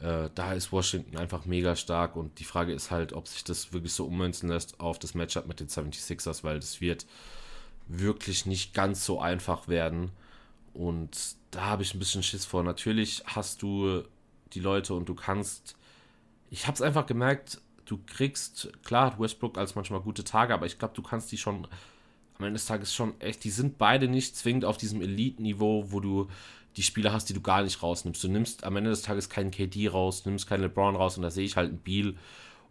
äh, 0.00 0.30
da 0.34 0.52
ist 0.52 0.72
Washington 0.72 1.16
einfach 1.16 1.44
mega 1.44 1.76
stark 1.76 2.16
und 2.16 2.38
die 2.38 2.44
Frage 2.44 2.72
ist 2.72 2.90
halt, 2.90 3.12
ob 3.12 3.28
sich 3.28 3.44
das 3.44 3.72
wirklich 3.72 3.92
so 3.92 4.06
ummünzen 4.06 4.48
lässt 4.48 4.80
auf 4.80 4.98
das 4.98 5.14
Matchup 5.14 5.46
mit 5.46 5.60
den 5.60 5.68
76ers, 5.68 6.44
weil 6.44 6.60
das 6.60 6.80
wird 6.80 7.06
wirklich 7.86 8.46
nicht 8.46 8.74
ganz 8.74 9.04
so 9.04 9.20
einfach 9.20 9.68
werden. 9.68 10.10
Und 10.74 11.36
da 11.50 11.62
habe 11.62 11.82
ich 11.82 11.94
ein 11.94 11.98
bisschen 11.98 12.22
Schiss 12.22 12.44
vor. 12.44 12.62
Natürlich 12.62 13.22
hast 13.26 13.62
du 13.62 14.02
die 14.52 14.60
Leute 14.60 14.94
und 14.94 15.08
du 15.08 15.14
kannst 15.14 15.76
ich 16.50 16.66
habe 16.66 16.74
es 16.74 16.82
einfach 16.82 17.06
gemerkt, 17.06 17.60
du 17.84 17.98
kriegst, 18.06 18.70
klar 18.84 19.06
hat 19.06 19.20
Westbrook 19.20 19.58
als 19.58 19.74
manchmal 19.74 20.00
gute 20.00 20.24
Tage, 20.24 20.54
aber 20.54 20.66
ich 20.66 20.78
glaube, 20.78 20.94
du 20.94 21.02
kannst 21.02 21.30
die 21.32 21.38
schon 21.38 21.66
am 22.38 22.44
Ende 22.44 22.54
des 22.54 22.66
Tages 22.66 22.94
schon 22.94 23.20
echt, 23.20 23.44
die 23.44 23.50
sind 23.50 23.78
beide 23.78 24.08
nicht 24.08 24.36
zwingend 24.36 24.64
auf 24.64 24.76
diesem 24.76 25.02
Elite-Niveau, 25.02 25.86
wo 25.88 26.00
du 26.00 26.28
die 26.78 26.84
Spieler 26.84 27.12
hast, 27.12 27.28
die 27.28 27.34
du 27.34 27.40
gar 27.40 27.62
nicht 27.62 27.82
rausnimmst. 27.82 28.22
Du 28.22 28.28
nimmst 28.28 28.62
am 28.62 28.76
Ende 28.76 28.90
des 28.90 29.02
Tages 29.02 29.28
keinen 29.28 29.50
KD 29.50 29.88
raus, 29.88 30.24
nimmst 30.24 30.46
keinen 30.46 30.62
LeBron 30.62 30.94
raus 30.94 31.16
und 31.16 31.24
da 31.24 31.30
sehe 31.30 31.44
ich 31.44 31.56
halt 31.56 31.70
einen 31.70 31.78
Beal 31.78 32.14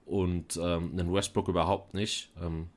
und 0.06 0.56
ähm, 0.56 0.92
einen 0.94 1.14
Westbrook 1.14 1.50
überhaupt 1.50 1.94
nicht. 1.94 2.30
Ähm, 2.42 2.70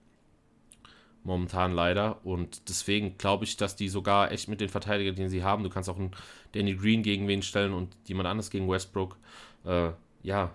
momentan 1.23 1.73
leider. 1.73 2.25
Und 2.27 2.69
deswegen 2.69 3.17
glaube 3.17 3.45
ich, 3.45 3.57
dass 3.57 3.77
die 3.77 3.89
sogar 3.89 4.33
echt 4.33 4.49
mit 4.49 4.61
den 4.61 4.69
Verteidigern, 4.69 5.15
den 5.15 5.29
sie 5.29 5.45
haben, 5.45 5.63
du 5.63 5.71
kannst 5.71 5.89
auch 5.89 5.99
einen 5.99 6.11
Danny 6.51 6.75
Green 6.75 7.05
gegen 7.05 7.29
wen 7.29 7.43
stellen 7.43 7.73
und 7.73 7.97
jemand 8.07 8.29
anderes 8.29 8.51
gegen 8.51 8.69
Westbrook. 8.69 9.17
Äh, 9.65 9.93
ja, 10.25 10.53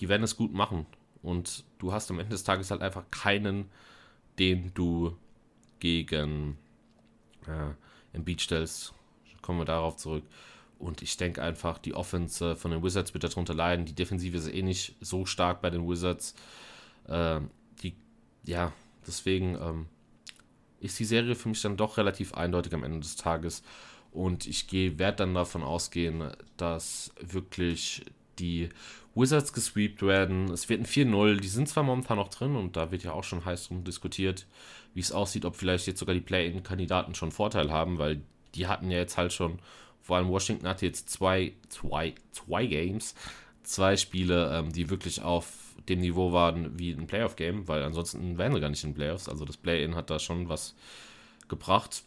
die 0.00 0.08
werden 0.08 0.22
es 0.22 0.34
gut 0.34 0.54
machen. 0.54 0.86
Und 1.22 1.64
du 1.78 1.92
hast 1.92 2.10
am 2.10 2.20
Ende 2.20 2.30
des 2.30 2.44
Tages 2.44 2.70
halt 2.70 2.80
einfach 2.80 3.04
keinen, 3.10 3.66
den 4.38 4.72
du 4.72 5.14
gegen 5.78 6.56
äh, 7.46 8.18
Beat 8.18 8.40
stellst. 8.40 8.94
Kommen 9.42 9.60
wir 9.60 9.64
darauf 9.64 9.96
zurück. 9.96 10.24
Und 10.78 11.02
ich 11.02 11.16
denke 11.16 11.42
einfach, 11.42 11.78
die 11.78 11.94
Offense 11.94 12.56
von 12.56 12.70
den 12.70 12.82
Wizards 12.82 13.14
wird 13.14 13.22
darunter 13.24 13.54
leiden. 13.54 13.86
Die 13.86 13.94
Defensive 13.94 14.36
ist 14.36 14.52
eh 14.52 14.62
nicht 14.62 14.96
so 15.00 15.26
stark 15.26 15.62
bei 15.62 15.70
den 15.70 15.88
Wizards. 15.88 16.34
Äh, 17.06 17.40
die, 17.82 17.94
ja, 18.44 18.72
deswegen 19.06 19.54
ähm, 19.54 19.86
ist 20.80 20.98
die 20.98 21.04
Serie 21.04 21.36
für 21.36 21.48
mich 21.48 21.62
dann 21.62 21.76
doch 21.76 21.98
relativ 21.98 22.34
eindeutig 22.34 22.74
am 22.74 22.82
Ende 22.82 23.00
des 23.00 23.16
Tages. 23.16 23.62
Und 24.10 24.46
ich 24.46 24.70
werde 24.72 25.18
dann 25.18 25.34
davon 25.34 25.62
ausgehen, 25.62 26.32
dass 26.56 27.12
wirklich 27.20 28.04
die 28.38 28.68
Wizards 29.14 29.52
gesweept 29.52 30.02
werden. 30.02 30.50
Es 30.50 30.68
wird 30.68 30.80
ein 30.80 30.86
4-0. 30.86 31.40
Die 31.40 31.48
sind 31.48 31.68
zwar 31.68 31.82
momentan 31.82 32.18
noch 32.18 32.28
drin 32.28 32.56
und 32.56 32.76
da 32.76 32.90
wird 32.90 33.04
ja 33.04 33.12
auch 33.12 33.24
schon 33.24 33.44
heiß 33.44 33.68
drum 33.68 33.84
diskutiert, 33.84 34.46
wie 34.94 35.00
es 35.00 35.12
aussieht, 35.12 35.44
ob 35.44 35.56
vielleicht 35.56 35.86
jetzt 35.86 36.00
sogar 36.00 36.14
die 36.14 36.20
Play-In-Kandidaten 36.20 37.14
schon 37.14 37.30
Vorteil 37.30 37.70
haben, 37.70 37.98
weil 37.98 38.22
die 38.54 38.66
hatten 38.66 38.90
ja 38.90 38.98
jetzt 38.98 39.16
halt 39.16 39.32
schon, 39.32 39.58
vor 40.00 40.16
allem 40.16 40.28
Washington 40.28 40.68
hatte 40.68 40.86
jetzt 40.86 41.10
zwei, 41.10 41.54
zwei, 41.68 42.14
zwei 42.32 42.66
Games, 42.66 43.14
zwei 43.62 43.96
Spiele, 43.96 44.56
ähm, 44.56 44.72
die 44.72 44.90
wirklich 44.90 45.22
auf 45.22 45.46
dem 45.88 46.00
Niveau 46.00 46.32
waren 46.32 46.78
wie 46.78 46.92
ein 46.92 47.06
Playoff-Game, 47.06 47.66
weil 47.68 47.82
ansonsten 47.82 48.38
wären 48.38 48.54
sie 48.54 48.60
gar 48.60 48.68
nicht 48.68 48.84
in 48.84 48.94
Playoffs. 48.94 49.28
Also 49.28 49.44
das 49.44 49.56
Play-In 49.56 49.94
hat 49.94 50.10
da 50.10 50.18
schon 50.18 50.48
was 50.48 50.74
gebracht. 51.48 52.04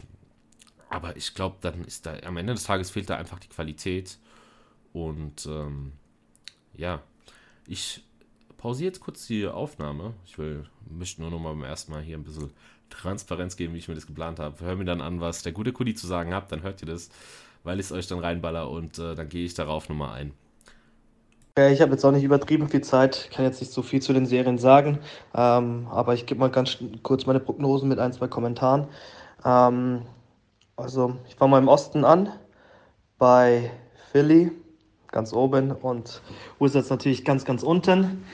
Aber 0.89 1.15
ich 1.17 1.33
glaube, 1.33 1.57
dann 1.61 1.83
ist 1.83 2.05
da 2.05 2.15
am 2.25 2.37
Ende 2.37 2.53
des 2.53 2.63
Tages 2.63 2.89
fehlt 2.89 3.09
da 3.09 3.17
einfach 3.17 3.39
die 3.39 3.49
Qualität. 3.49 4.17
Und 4.93 5.45
ähm, 5.45 5.93
ja, 6.77 7.01
ich 7.67 8.03
pausiere 8.57 8.87
jetzt 8.87 9.01
kurz 9.01 9.27
die 9.27 9.47
Aufnahme. 9.47 10.13
Ich 10.25 10.37
will, 10.37 10.65
möchte 10.89 11.21
nur 11.21 11.31
noch 11.31 11.39
mal 11.39 11.49
beim 11.49 11.63
ersten 11.63 11.91
Mal 11.91 12.01
hier 12.01 12.17
ein 12.17 12.23
bisschen 12.23 12.51
Transparenz 12.89 13.55
geben, 13.55 13.73
wie 13.73 13.79
ich 13.79 13.87
mir 13.87 13.95
das 13.95 14.07
geplant 14.07 14.39
habe. 14.39 14.63
Hör 14.63 14.75
mir 14.75 14.85
dann 14.85 15.01
an, 15.01 15.21
was 15.21 15.43
der 15.43 15.51
gute 15.51 15.73
Kudi 15.73 15.95
zu 15.95 16.07
sagen 16.07 16.33
hat, 16.33 16.51
dann 16.51 16.63
hört 16.63 16.81
ihr 16.81 16.87
das, 16.87 17.09
weil 17.63 17.79
ich 17.79 17.87
es 17.87 17.91
euch 17.91 18.07
dann 18.07 18.19
reinballer 18.19 18.69
und 18.69 18.99
äh, 18.99 19.15
dann 19.15 19.29
gehe 19.29 19.45
ich 19.45 19.53
darauf 19.53 19.89
nochmal 19.89 20.19
ein. 20.19 20.33
Ja, 21.57 21.69
ich 21.69 21.81
habe 21.81 21.91
jetzt 21.93 22.03
auch 22.03 22.11
nicht 22.11 22.23
übertrieben 22.23 22.67
viel 22.67 22.81
Zeit, 22.81 23.29
kann 23.33 23.45
jetzt 23.45 23.61
nicht 23.61 23.71
so 23.71 23.81
viel 23.81 24.01
zu 24.01 24.11
den 24.11 24.25
Serien 24.25 24.57
sagen, 24.57 24.99
ähm, 25.33 25.87
aber 25.89 26.13
ich 26.13 26.25
gebe 26.25 26.39
mal 26.39 26.49
ganz 26.49 26.77
kurz 27.01 27.25
meine 27.25 27.39
Prognosen 27.39 27.87
mit 27.87 27.97
ein, 27.97 28.11
zwei 28.11 28.27
Kommentaren. 28.27 28.87
Ähm, 29.45 30.01
also, 30.75 31.15
ich 31.29 31.35
fange 31.35 31.51
mal 31.51 31.59
im 31.59 31.69
Osten 31.69 32.03
an, 32.03 32.29
bei 33.17 33.71
Philly, 34.11 34.51
ganz 35.11 35.31
oben, 35.31 35.71
und 35.71 36.21
Wizards 36.59 36.89
natürlich 36.89 37.23
ganz, 37.23 37.45
ganz 37.45 37.63
unten. 37.63 38.25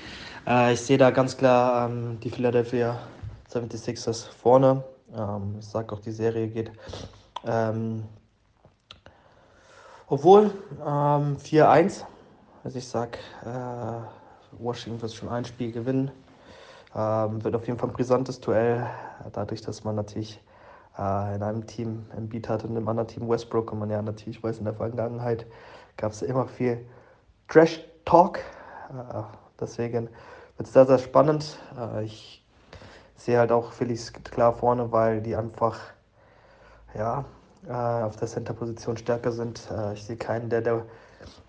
Äh, 0.48 0.74
ich 0.74 0.82
sehe 0.82 0.98
da 0.98 1.12
ganz 1.12 1.38
klar 1.38 1.92
ähm, 1.92 2.20
die 2.22 2.32
Philadelphia 2.32 3.00
76ers 3.52 4.28
vorne. 4.28 4.84
Ähm, 5.16 5.56
ich 5.60 5.66
sage 5.68 5.94
auch, 5.94 6.00
die 6.00 6.12
Serie 6.12 6.48
geht. 6.48 6.72
Ähm, 7.46 8.04
obwohl, 10.08 10.52
4-1 10.80 12.04
also 12.64 12.78
ich 12.78 12.88
sage, 12.88 13.18
äh, 13.44 14.62
Washington 14.64 15.02
wird 15.02 15.14
schon 15.14 15.30
ein 15.30 15.46
Spiel 15.46 15.72
gewinnen. 15.72 16.12
Ähm, 16.96 17.44
wird 17.44 17.56
auf 17.56 17.66
jeden 17.66 17.80
Fall 17.80 17.90
ein 17.90 17.94
brisantes 17.94 18.40
Duell, 18.40 18.88
dadurch, 19.32 19.62
dass 19.62 19.84
man 19.84 19.96
natürlich 19.96 20.40
äh, 20.98 21.36
in 21.36 21.42
einem 21.42 21.66
Team 21.66 22.06
Embiid 22.16 22.50
hat 22.50 22.64
und 22.64 22.76
im 22.76 22.88
anderen 22.88 23.08
Team 23.08 23.28
Westbrook 23.28 23.72
und 23.72 23.80
man 23.80 23.90
ja 23.90 24.02
natürlich 24.02 24.44
weiß, 24.44 24.60
in 24.60 24.66
der 24.66 24.76
Vergangenheit 24.76 25.48
gab 25.98 26.12
es 26.12 26.22
immer 26.22 26.48
viel 26.48 26.86
Trash-Talk. 27.48 28.38
Äh, 28.38 29.24
deswegen 29.60 30.10
wird 30.58 30.68
es 30.68 30.74
sehr, 30.74 30.86
sehr 30.86 31.00
spannend. 31.00 31.58
Äh, 31.80 32.04
ich 32.04 32.41
sehe 33.24 33.40
halt 33.40 33.52
auch 33.52 33.72
Phillies 33.72 34.14
klar 34.14 34.54
vorne, 34.54 34.92
weil 34.92 35.22
die 35.22 35.36
einfach 35.36 35.80
ja, 36.94 37.26
äh, 37.68 37.72
auf 37.72 38.18
der 38.18 38.28
Center-Position 38.28 38.98
stärker 38.98 39.32
sind. 39.32 39.70
Äh, 39.72 39.94
ich 39.94 40.04
sehe 40.04 40.18
keinen, 40.18 40.50
der, 40.50 40.62
der 40.62 40.86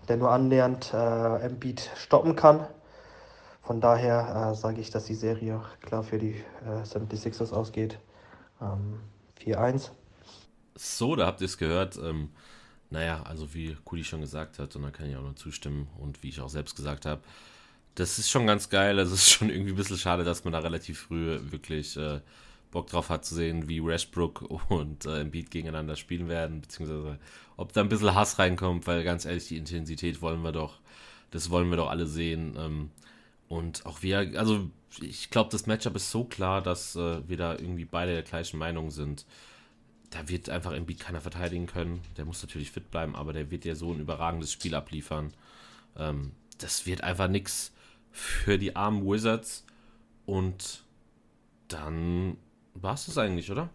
der 0.07 0.17
nur 0.17 0.31
annähernd 0.31 0.93
äh, 0.93 1.45
Embiid 1.45 1.89
stoppen 1.95 2.35
kann. 2.35 2.67
Von 3.61 3.79
daher 3.79 4.51
äh, 4.51 4.55
sage 4.55 4.81
ich, 4.81 4.89
dass 4.91 5.05
die 5.05 5.15
Serie 5.15 5.61
klar 5.81 6.03
für 6.03 6.17
die 6.17 6.43
äh, 6.65 6.83
76ers 6.83 7.53
ausgeht. 7.53 7.97
Ähm, 8.61 8.99
4-1. 9.41 9.91
So, 10.75 11.15
da 11.15 11.27
habt 11.27 11.41
ihr 11.41 11.45
es 11.45 11.57
gehört. 11.57 11.97
Ähm, 11.97 12.29
naja, 12.89 13.23
also 13.23 13.53
wie 13.53 13.75
Kuli 13.85 14.03
schon 14.03 14.21
gesagt 14.21 14.59
hat, 14.59 14.75
und 14.75 14.83
da 14.83 14.91
kann 14.91 15.07
ich 15.07 15.15
auch 15.15 15.21
nur 15.21 15.35
zustimmen 15.35 15.87
und 15.99 16.21
wie 16.23 16.29
ich 16.29 16.41
auch 16.41 16.49
selbst 16.49 16.75
gesagt 16.75 17.05
habe, 17.05 17.21
das 17.95 18.19
ist 18.19 18.29
schon 18.29 18.47
ganz 18.47 18.69
geil. 18.69 18.99
Es 18.99 19.11
ist 19.11 19.29
schon 19.29 19.49
irgendwie 19.49 19.71
ein 19.73 19.77
bisschen 19.77 19.97
schade, 19.97 20.23
dass 20.23 20.43
man 20.43 20.53
da 20.53 20.59
relativ 20.59 20.99
früh 20.99 21.39
wirklich 21.51 21.95
äh, 21.97 22.21
Bock 22.71 22.87
drauf 22.87 23.09
hat 23.09 23.23
zu 23.23 23.35
sehen, 23.35 23.69
wie 23.69 23.83
Westbrook 23.83 24.41
und 24.69 25.05
äh, 25.05 25.21
Embiid 25.21 25.51
gegeneinander 25.51 25.95
spielen 25.95 26.27
werden, 26.27 26.61
beziehungsweise 26.61 27.19
ob 27.55 27.71
da 27.71 27.81
ein 27.81 27.89
bisschen 27.89 28.15
Hass 28.15 28.39
reinkommt, 28.39 28.87
weil 28.87 29.03
ganz 29.03 29.25
ehrlich, 29.25 29.47
die 29.47 29.57
Intensität 29.57 30.21
wollen 30.21 30.41
wir 30.41 30.51
doch, 30.51 30.79
das 31.31 31.49
wollen 31.49 31.69
wir 31.69 31.77
doch 31.77 31.89
alle 31.89 32.07
sehen. 32.07 32.55
Ähm, 32.57 32.89
und 33.47 33.85
auch 33.85 34.01
wir, 34.01 34.39
also 34.39 34.69
ich 34.99 35.29
glaube, 35.29 35.51
das 35.51 35.67
Matchup 35.67 35.95
ist 35.95 36.09
so 36.09 36.23
klar, 36.23 36.61
dass 36.61 36.95
äh, 36.95 37.27
wir 37.27 37.37
da 37.37 37.53
irgendwie 37.53 37.85
beide 37.85 38.13
der 38.13 38.23
gleichen 38.23 38.57
Meinung 38.57 38.89
sind. 38.89 39.25
Da 40.09 40.27
wird 40.29 40.49
einfach 40.49 40.73
Embiid 40.73 40.99
keiner 40.99 41.21
verteidigen 41.21 41.67
können. 41.67 42.01
Der 42.17 42.25
muss 42.25 42.41
natürlich 42.41 42.71
fit 42.71 42.89
bleiben, 42.91 43.15
aber 43.15 43.33
der 43.33 43.51
wird 43.51 43.65
ja 43.65 43.75
so 43.75 43.91
ein 43.91 43.99
überragendes 43.99 44.51
Spiel 44.51 44.73
abliefern. 44.73 45.33
Ähm, 45.97 46.31
das 46.57 46.85
wird 46.85 47.03
einfach 47.03 47.27
nichts 47.27 47.71
für 48.13 48.57
die 48.57 48.75
armen 48.75 49.05
Wizards. 49.05 49.65
Und 50.25 50.83
dann 51.67 52.37
war 52.73 52.93
es 52.93 53.07
das 53.07 53.17
eigentlich, 53.17 53.51
oder? 53.51 53.69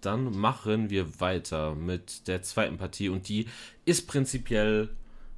Dann 0.00 0.36
machen 0.38 0.90
wir 0.90 1.20
weiter 1.20 1.74
mit 1.74 2.28
der 2.28 2.42
zweiten 2.42 2.76
Partie 2.76 3.08
und 3.08 3.28
die 3.28 3.48
ist 3.84 4.06
prinzipiell, 4.06 4.90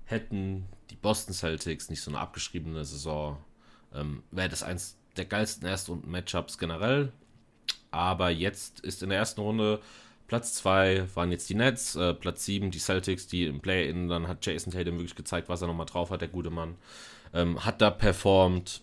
hätten 0.04 0.66
die 0.90 0.96
Boston 0.96 1.32
Celtics 1.32 1.88
nicht 1.88 2.02
so 2.02 2.10
eine 2.10 2.18
abgeschriebene 2.18 2.84
Saison, 2.84 3.38
ähm, 3.94 4.22
wäre 4.30 4.48
das 4.48 4.62
eins 4.62 4.96
der 5.16 5.24
geilsten 5.24 5.66
Erstrunden-Matchups 5.66 6.58
generell. 6.58 7.12
Aber 7.90 8.30
jetzt 8.30 8.80
ist 8.80 9.02
in 9.02 9.08
der 9.08 9.18
ersten 9.18 9.40
Runde 9.40 9.80
Platz 10.30 10.54
2 10.54 11.08
waren 11.14 11.32
jetzt 11.32 11.50
die 11.50 11.56
Nets, 11.56 11.96
äh, 11.96 12.14
Platz 12.14 12.44
7 12.44 12.70
die 12.70 12.78
Celtics, 12.78 13.26
die 13.26 13.46
im 13.46 13.60
Play-In, 13.60 14.08
dann 14.08 14.28
hat 14.28 14.46
Jason 14.46 14.72
Tatum 14.72 14.94
wirklich 14.94 15.16
gezeigt, 15.16 15.48
was 15.48 15.60
er 15.60 15.66
nochmal 15.66 15.86
drauf 15.86 16.10
hat, 16.10 16.20
der 16.20 16.28
gute 16.28 16.50
Mann. 16.50 16.76
Ähm, 17.32 17.64
hat 17.64 17.80
da 17.80 17.90
performt, 17.90 18.82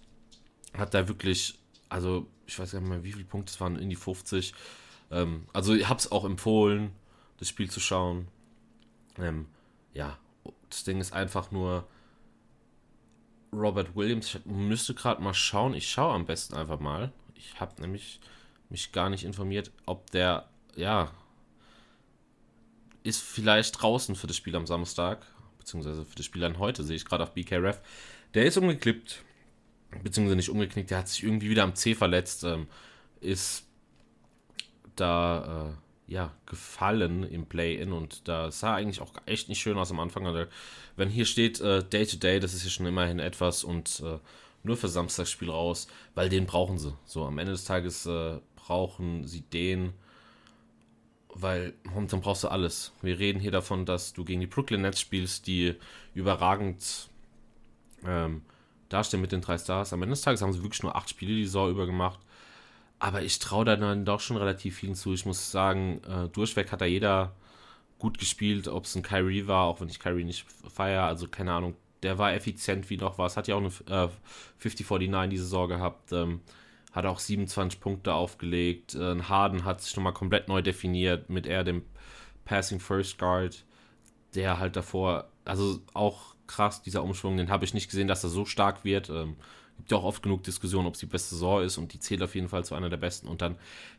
hat 0.73 0.93
da 0.93 1.07
wirklich, 1.07 1.57
also 1.89 2.27
ich 2.45 2.57
weiß 2.57 2.71
gar 2.71 2.79
nicht 2.79 2.89
mehr, 2.89 3.03
wie 3.03 3.11
viele 3.11 3.25
Punkte 3.25 3.51
es 3.51 3.59
waren, 3.59 3.75
in 3.77 3.89
die 3.89 3.95
50. 3.95 4.53
Ähm, 5.11 5.47
also 5.53 5.73
ich 5.73 5.87
habe 5.89 5.99
es 5.99 6.11
auch 6.11 6.23
empfohlen, 6.23 6.91
das 7.37 7.49
Spiel 7.49 7.69
zu 7.69 7.79
schauen. 7.79 8.27
Ähm, 9.17 9.47
ja, 9.93 10.17
das 10.69 10.83
Ding 10.83 10.99
ist 10.99 11.13
einfach 11.13 11.51
nur 11.51 11.87
Robert 13.51 13.95
Williams. 13.95 14.35
Ich 14.35 14.45
müsste 14.45 14.93
gerade 14.93 15.21
mal 15.21 15.33
schauen. 15.33 15.73
Ich 15.73 15.89
schaue 15.89 16.13
am 16.13 16.25
besten 16.25 16.55
einfach 16.55 16.79
mal. 16.79 17.11
Ich 17.35 17.59
habe 17.59 17.81
nämlich 17.81 18.19
mich 18.69 18.91
gar 18.91 19.09
nicht 19.09 19.23
informiert, 19.23 19.71
ob 19.85 20.09
der, 20.11 20.49
ja, 20.75 21.11
ist 23.03 23.21
vielleicht 23.21 23.81
draußen 23.81 24.15
für 24.15 24.27
das 24.27 24.35
Spiel 24.35 24.55
am 24.55 24.67
Samstag, 24.67 25.25
beziehungsweise 25.57 26.03
für 26.03 26.15
das 26.15 26.25
Spiel 26.25 26.43
an 26.43 26.59
heute, 26.59 26.83
sehe 26.83 26.97
ich 26.97 27.05
gerade 27.05 27.23
auf 27.23 27.33
BKRF. 27.33 27.81
Der 28.33 28.45
ist 28.45 28.57
umgeklippt 28.57 29.23
beziehungsweise 30.03 30.35
nicht 30.35 30.49
umgeknickt, 30.49 30.91
der 30.91 30.99
hat 30.99 31.07
sich 31.07 31.23
irgendwie 31.23 31.49
wieder 31.49 31.63
am 31.63 31.75
C 31.75 31.95
verletzt, 31.95 32.43
ähm, 32.43 32.67
ist 33.21 33.65
da 34.95 35.75
äh, 36.07 36.11
ja 36.11 36.33
gefallen 36.45 37.23
im 37.23 37.45
Play-In 37.45 37.91
und 37.91 38.27
da 38.27 38.51
sah 38.51 38.75
eigentlich 38.75 39.01
auch 39.01 39.13
echt 39.25 39.49
nicht 39.49 39.59
schön 39.59 39.77
aus 39.77 39.91
am 39.91 39.99
Anfang. 39.99 40.25
Also, 40.25 40.49
wenn 40.95 41.09
hier 41.09 41.25
steht 41.25 41.59
äh, 41.61 41.83
Day 41.83 42.05
to 42.05 42.17
Day, 42.17 42.39
das 42.39 42.53
ist 42.53 42.63
ja 42.63 42.69
schon 42.69 42.85
immerhin 42.85 43.19
etwas 43.19 43.63
und 43.63 44.01
äh, 44.05 44.19
nur 44.63 44.77
für 44.77 44.87
Samstagsspiel 44.87 45.49
raus, 45.49 45.87
weil 46.15 46.29
den 46.29 46.45
brauchen 46.45 46.77
sie. 46.77 46.93
So 47.05 47.25
am 47.25 47.37
Ende 47.37 47.51
des 47.53 47.65
Tages 47.65 48.05
äh, 48.05 48.39
brauchen 48.55 49.25
sie 49.25 49.41
den, 49.41 49.93
weil 51.29 51.73
momentan 51.83 52.21
brauchst 52.21 52.43
du 52.43 52.47
alles. 52.47 52.91
Wir 53.01 53.19
reden 53.19 53.39
hier 53.39 53.51
davon, 53.51 53.85
dass 53.85 54.13
du 54.13 54.25
gegen 54.25 54.41
die 54.41 54.47
Brooklyn 54.47 54.81
Nets 54.81 54.99
spielst, 54.99 55.47
die 55.47 55.75
überragend 56.13 57.09
ähm, 58.07 58.41
dastehen 58.89 59.21
mit 59.21 59.31
den 59.31 59.41
drei 59.41 59.57
Stars. 59.57 59.93
Am 59.93 60.01
Ende 60.01 60.13
des 60.13 60.21
Tages 60.21 60.41
haben 60.41 60.53
sie 60.53 60.63
wirklich 60.63 60.83
nur 60.83 60.95
acht 60.95 61.09
Spiele 61.09 61.35
die 61.35 61.45
Saison 61.45 61.69
über 61.69 61.85
gemacht. 61.85 62.19
Aber 62.99 63.21
ich 63.21 63.39
traue 63.39 63.65
da 63.65 63.75
dann 63.75 64.05
doch 64.05 64.19
schon 64.19 64.37
relativ 64.37 64.77
vielen 64.77 64.95
zu. 64.95 65.13
Ich 65.13 65.25
muss 65.25 65.51
sagen, 65.51 66.01
äh, 66.03 66.29
durchweg 66.29 66.71
hat 66.71 66.81
da 66.81 66.85
jeder 66.85 67.35
gut 67.99 68.17
gespielt, 68.17 68.67
ob 68.67 68.85
es 68.85 68.95
ein 68.95 69.03
Kyrie 69.03 69.47
war, 69.47 69.65
auch 69.65 69.81
wenn 69.81 69.89
ich 69.89 69.99
Kyrie 69.99 70.23
nicht 70.23 70.45
feiere. 70.73 71.03
Also 71.03 71.27
keine 71.27 71.53
Ahnung, 71.53 71.75
der 72.03 72.17
war 72.17 72.33
effizient 72.33 72.89
wie 72.89 72.97
noch 72.97 73.17
was. 73.17 73.37
Hat 73.37 73.47
ja 73.47 73.55
auch 73.55 73.59
eine 73.59 74.09
äh, 74.09 74.09
50-49 74.63 75.27
die 75.27 75.37
Saison 75.37 75.67
gehabt. 75.69 76.11
Ähm, 76.11 76.41
hat 76.91 77.05
auch 77.05 77.19
27 77.19 77.79
Punkte 77.79 78.13
aufgelegt. 78.13 78.95
Äh, 78.95 79.21
Harden 79.21 79.65
hat 79.65 79.81
sich 79.81 79.95
nochmal 79.95 80.13
komplett 80.13 80.47
neu 80.47 80.61
definiert 80.61 81.29
mit 81.29 81.45
er 81.45 81.63
dem 81.63 81.83
Passing 82.45 82.79
First 82.79 83.19
Guard, 83.19 83.63
der 84.33 84.59
halt 84.59 84.75
davor, 84.75 85.29
also 85.45 85.81
auch 85.93 86.36
krass, 86.47 86.81
dieser 86.81 87.03
Umschwung. 87.03 87.37
Den 87.37 87.49
habe 87.49 87.65
ich 87.65 87.73
nicht 87.73 87.89
gesehen, 87.89 88.07
dass 88.07 88.23
er 88.23 88.29
so 88.29 88.45
stark 88.45 88.83
wird. 88.83 89.09
Ähm, 89.09 89.35
gibt 89.77 89.91
ja 89.91 89.97
auch 89.97 90.03
oft 90.03 90.23
genug 90.23 90.43
Diskussionen, 90.43 90.87
ob 90.87 90.95
es 90.95 90.99
die 90.99 91.05
beste 91.05 91.35
Saison 91.35 91.61
ist 91.63 91.77
und 91.77 91.93
die 91.93 91.99
zählt 91.99 92.23
auf 92.23 92.35
jeden 92.35 92.49
Fall 92.49 92.65
zu 92.65 92.75
einer 92.75 92.89
der 92.89 92.97
besten. 92.97 93.27
Und 93.27 93.41
dann 93.41 93.55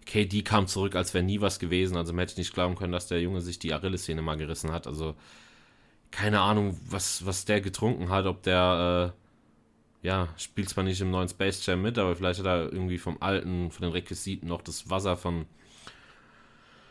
KD 0.06 0.42
kam 0.42 0.66
zurück, 0.66 0.96
als 0.96 1.14
wäre 1.14 1.24
nie 1.24 1.40
was 1.40 1.58
gewesen. 1.58 1.96
Also 1.96 2.12
man 2.12 2.26
hätte 2.26 2.38
nicht 2.38 2.52
glauben 2.52 2.74
können, 2.74 2.92
dass 2.92 3.06
der 3.06 3.20
Junge 3.20 3.40
sich 3.40 3.58
die 3.58 3.72
Achillessehne 3.72 4.22
mal 4.22 4.36
gerissen 4.36 4.72
hat. 4.72 4.86
Also 4.86 5.14
keine 6.10 6.40
Ahnung, 6.40 6.78
was, 6.88 7.24
was 7.26 7.44
der 7.44 7.60
getrunken 7.60 8.08
hat, 8.08 8.26
ob 8.26 8.42
der, 8.42 9.14
äh, 10.02 10.06
ja, 10.06 10.28
spielt 10.36 10.68
zwar 10.68 10.84
nicht 10.84 11.00
im 11.00 11.10
neuen 11.10 11.28
Space 11.28 11.64
Jam 11.64 11.82
mit, 11.82 11.98
aber 11.98 12.16
vielleicht 12.16 12.40
hat 12.40 12.46
er 12.46 12.72
irgendwie 12.72 12.98
vom 12.98 13.18
alten, 13.20 13.70
von 13.70 13.82
den 13.82 13.92
Requisiten 13.92 14.48
noch 14.48 14.62
das 14.62 14.90
Wasser 14.90 15.16
von 15.16 15.46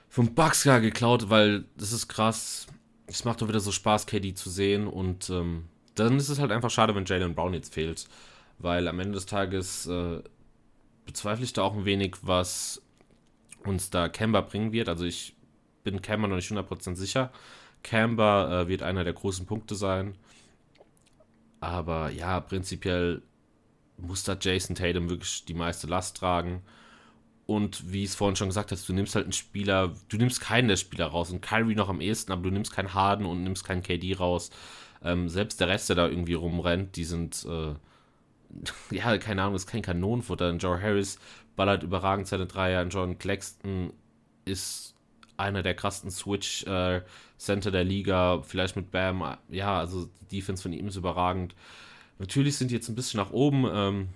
vom 0.10 0.34
Baxter 0.34 0.80
geklaut, 0.80 1.30
weil 1.30 1.66
das 1.76 1.92
ist 1.92 2.08
krass 2.08 2.68
es 3.08 3.26
macht 3.26 3.42
doch 3.42 3.48
wieder 3.48 3.60
so 3.60 3.72
Spaß, 3.72 4.06
KD 4.06 4.36
zu 4.36 4.50
sehen. 4.50 4.88
Und 4.88 5.30
ähm, 5.30 5.66
dann 5.96 6.18
ist 6.18 6.30
es 6.30 6.40
halt 6.40 6.52
einfach 6.52 6.70
schade, 6.70 6.94
wenn 6.94 7.06
Jalen 7.06 7.34
Brown 7.34 7.54
jetzt 7.54 7.74
fehlt. 7.74 8.08
Weil 8.60 8.88
am 8.88 9.00
Ende 9.00 9.14
des 9.14 9.26
Tages 9.26 9.88
äh, 9.88 10.22
bezweifle 11.06 11.46
ich 11.46 11.54
da 11.54 11.64
auch 11.64 11.74
ein 11.74 11.86
wenig, 11.86 12.18
was 12.22 12.82
uns 13.64 13.90
da 13.90 14.10
Kemba 14.10 14.42
bringen 14.42 14.72
wird. 14.72 14.90
Also 14.90 15.06
ich 15.06 15.36
bin 15.84 16.02
Kemba 16.02 16.28
noch 16.28 16.36
nicht 16.36 16.52
100% 16.52 16.96
sicher. 16.96 17.32
Kemba 17.84 18.62
äh, 18.62 18.68
wird 18.68 18.84
einer 18.84 19.04
der 19.04 19.14
großen 19.14 19.46
Punkte 19.46 19.76
sein. 19.76 20.16
Aber 21.60 22.10
ja, 22.12 22.40
prinzipiell 22.40 23.22
muss 23.98 24.24
da 24.24 24.38
Jason 24.40 24.76
Tatum 24.76 25.10
wirklich 25.10 25.46
die 25.46 25.54
meiste 25.54 25.88
Last 25.88 26.18
tragen. 26.18 26.62
Und 27.48 27.92
wie 27.92 28.04
ich 28.04 28.10
es 28.10 28.16
vorhin 28.16 28.36
schon 28.36 28.50
gesagt 28.50 28.72
hast, 28.72 28.88
du 28.88 28.94
nimmst 28.94 29.16
halt 29.16 29.26
einen 29.26 29.34
Spieler, 29.34 29.96
du 30.10 30.18
nimmst 30.18 30.42
keinen 30.42 30.68
der 30.68 30.76
Spieler 30.76 31.08
raus 31.08 31.32
und 31.32 31.42
Kyrie 31.42 31.76
noch 31.76 31.90
am 31.90 32.02
ehesten, 32.02 32.32
aber 32.34 32.44
du 32.44 32.52
nimmst 32.52 32.74
keinen 32.74 32.94
Harden 32.94 33.26
und 33.26 33.44
nimmst 33.44 33.64
keinen 33.64 33.84
KD 33.84 34.16
raus. 34.16 34.52
Ähm, 35.02 35.30
selbst 35.30 35.60
der 35.62 35.70
Rest, 35.70 35.88
der 35.90 35.96
da 35.96 36.08
irgendwie 36.08 36.34
rumrennt, 36.34 36.98
die 36.98 37.06
sind 37.06 37.46
äh, 37.50 37.74
ja, 38.92 39.18
keine 39.18 39.44
Ahnung, 39.44 39.56
ist 39.56 39.68
kein 39.68 39.82
Kanonenfutter. 39.82 40.52
Joe 40.52 40.82
Harris 40.82 41.20
ballert 41.56 41.84
überragend 41.84 42.28
seine 42.28 42.48
Dreier. 42.48 42.86
John 42.88 43.18
Claxton 43.18 43.94
ist 44.46 44.96
einer 45.38 45.64
der 45.64 45.76
krassen 45.76 46.12
Switch-Center 46.12 47.70
äh, 47.70 47.72
der 47.72 47.84
Liga. 47.84 48.42
Vielleicht 48.42 48.76
mit 48.76 48.92
Bam. 48.92 49.38
Ja, 49.50 49.80
also 49.80 50.10
die 50.22 50.38
Defense 50.38 50.64
von 50.64 50.74
ihm 50.74 50.88
ist 50.88 50.96
überragend. 50.96 51.56
Natürlich 52.20 52.58
sind 52.58 52.72
die 52.72 52.76
jetzt 52.76 52.90
ein 52.90 52.96
bisschen 52.96 53.20
nach 53.20 53.32
oben, 53.32 53.66
ähm, 53.72 54.10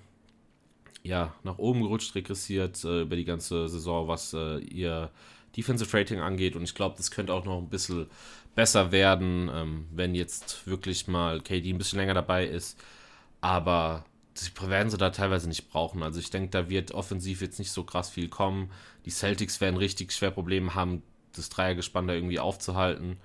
ja, 1.04 1.34
nach 1.44 1.58
oben 1.58 1.82
gerutscht, 1.82 2.16
regressiert 2.16 2.84
äh, 2.84 3.02
über 3.02 3.16
die 3.16 3.26
ganze 3.26 3.68
Saison, 3.68 4.08
was 4.08 4.34
äh, 4.34 4.60
ihr 4.60 5.10
Defensive 5.58 5.98
Rating 5.98 6.20
angeht. 6.20 6.56
Und 6.56 6.64
ich 6.64 6.76
glaube, 6.76 6.96
das 6.98 7.12
könnte 7.12 7.34
auch 7.34 7.46
noch 7.46 7.58
ein 7.58 7.70
bisschen 7.70 8.08
besser 8.56 8.92
werden, 8.92 9.50
ähm, 9.54 9.86
wenn 9.92 10.16
jetzt 10.16 10.68
wirklich 10.68 11.08
mal 11.08 11.42
KD 11.42 11.72
ein 11.72 11.78
bisschen 11.78 12.00
länger 12.00 12.14
dabei 12.14 12.46
ist. 12.46 12.80
Aber 13.42 14.06
sie 14.34 14.52
werden 14.70 14.90
sie 14.90 14.98
da 14.98 15.10
teilweise 15.10 15.48
nicht 15.48 15.70
brauchen. 15.70 16.04
Also 16.04 16.20
ich 16.20 16.30
denke, 16.30 16.50
da 16.50 16.70
wird 16.70 16.92
offensiv 16.92 17.42
jetzt 17.42 17.60
nicht 17.60 17.72
so 17.72 17.84
krass 17.84 18.10
viel 18.10 18.30
kommen. 18.30 18.72
Die 19.06 19.12
Celtics 19.12 19.62
werden 19.62 19.78
richtig 19.78 20.12
schwer 20.14 20.32
Probleme 20.32 20.76
haben, 20.76 21.04
das 21.36 21.50
Dreiergespann 21.50 22.08
da 22.08 22.14
irgendwie 22.14 22.40
aufzuhalten. 22.40 23.18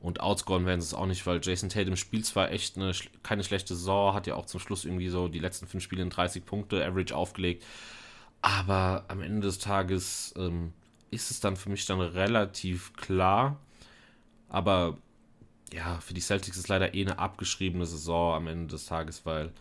Und 0.00 0.20
outscoren 0.20 0.64
werden 0.64 0.80
sie 0.80 0.86
es 0.86 0.94
auch 0.94 1.06
nicht, 1.06 1.26
weil 1.26 1.40
Jason 1.42 1.70
Tatum 1.70 1.96
spielt 1.96 2.24
zwar 2.24 2.52
echt 2.52 2.76
eine, 2.76 2.92
keine 3.24 3.42
schlechte 3.42 3.74
Saison, 3.74 4.14
hat 4.14 4.28
ja 4.28 4.36
auch 4.36 4.46
zum 4.46 4.60
Schluss 4.60 4.84
irgendwie 4.84 5.08
so 5.08 5.26
die 5.26 5.40
letzten 5.40 5.66
fünf 5.66 5.82
Spiele 5.82 6.02
in 6.02 6.10
30 6.10 6.44
Punkte 6.44 6.84
Average 6.84 7.16
aufgelegt. 7.16 7.64
Aber 8.42 9.04
am 9.08 9.20
Ende 9.20 9.48
des 9.48 9.58
Tages 9.58 10.32
ähm, 10.36 10.72
ist 11.10 11.30
es 11.32 11.40
dann 11.40 11.56
für 11.56 11.70
mich 11.70 11.84
dann 11.86 12.00
relativ 12.00 12.92
klar. 12.94 13.58
Aber 14.48 14.98
ja, 15.72 15.98
für 16.00 16.14
die 16.14 16.20
Celtics 16.20 16.56
ist 16.56 16.68
leider 16.68 16.94
eh 16.94 17.02
eine 17.02 17.18
abgeschriebene 17.18 17.84
Saison 17.84 18.34
am 18.34 18.46
Ende 18.46 18.68
des 18.68 18.86
Tages, 18.86 19.26
weil, 19.26 19.52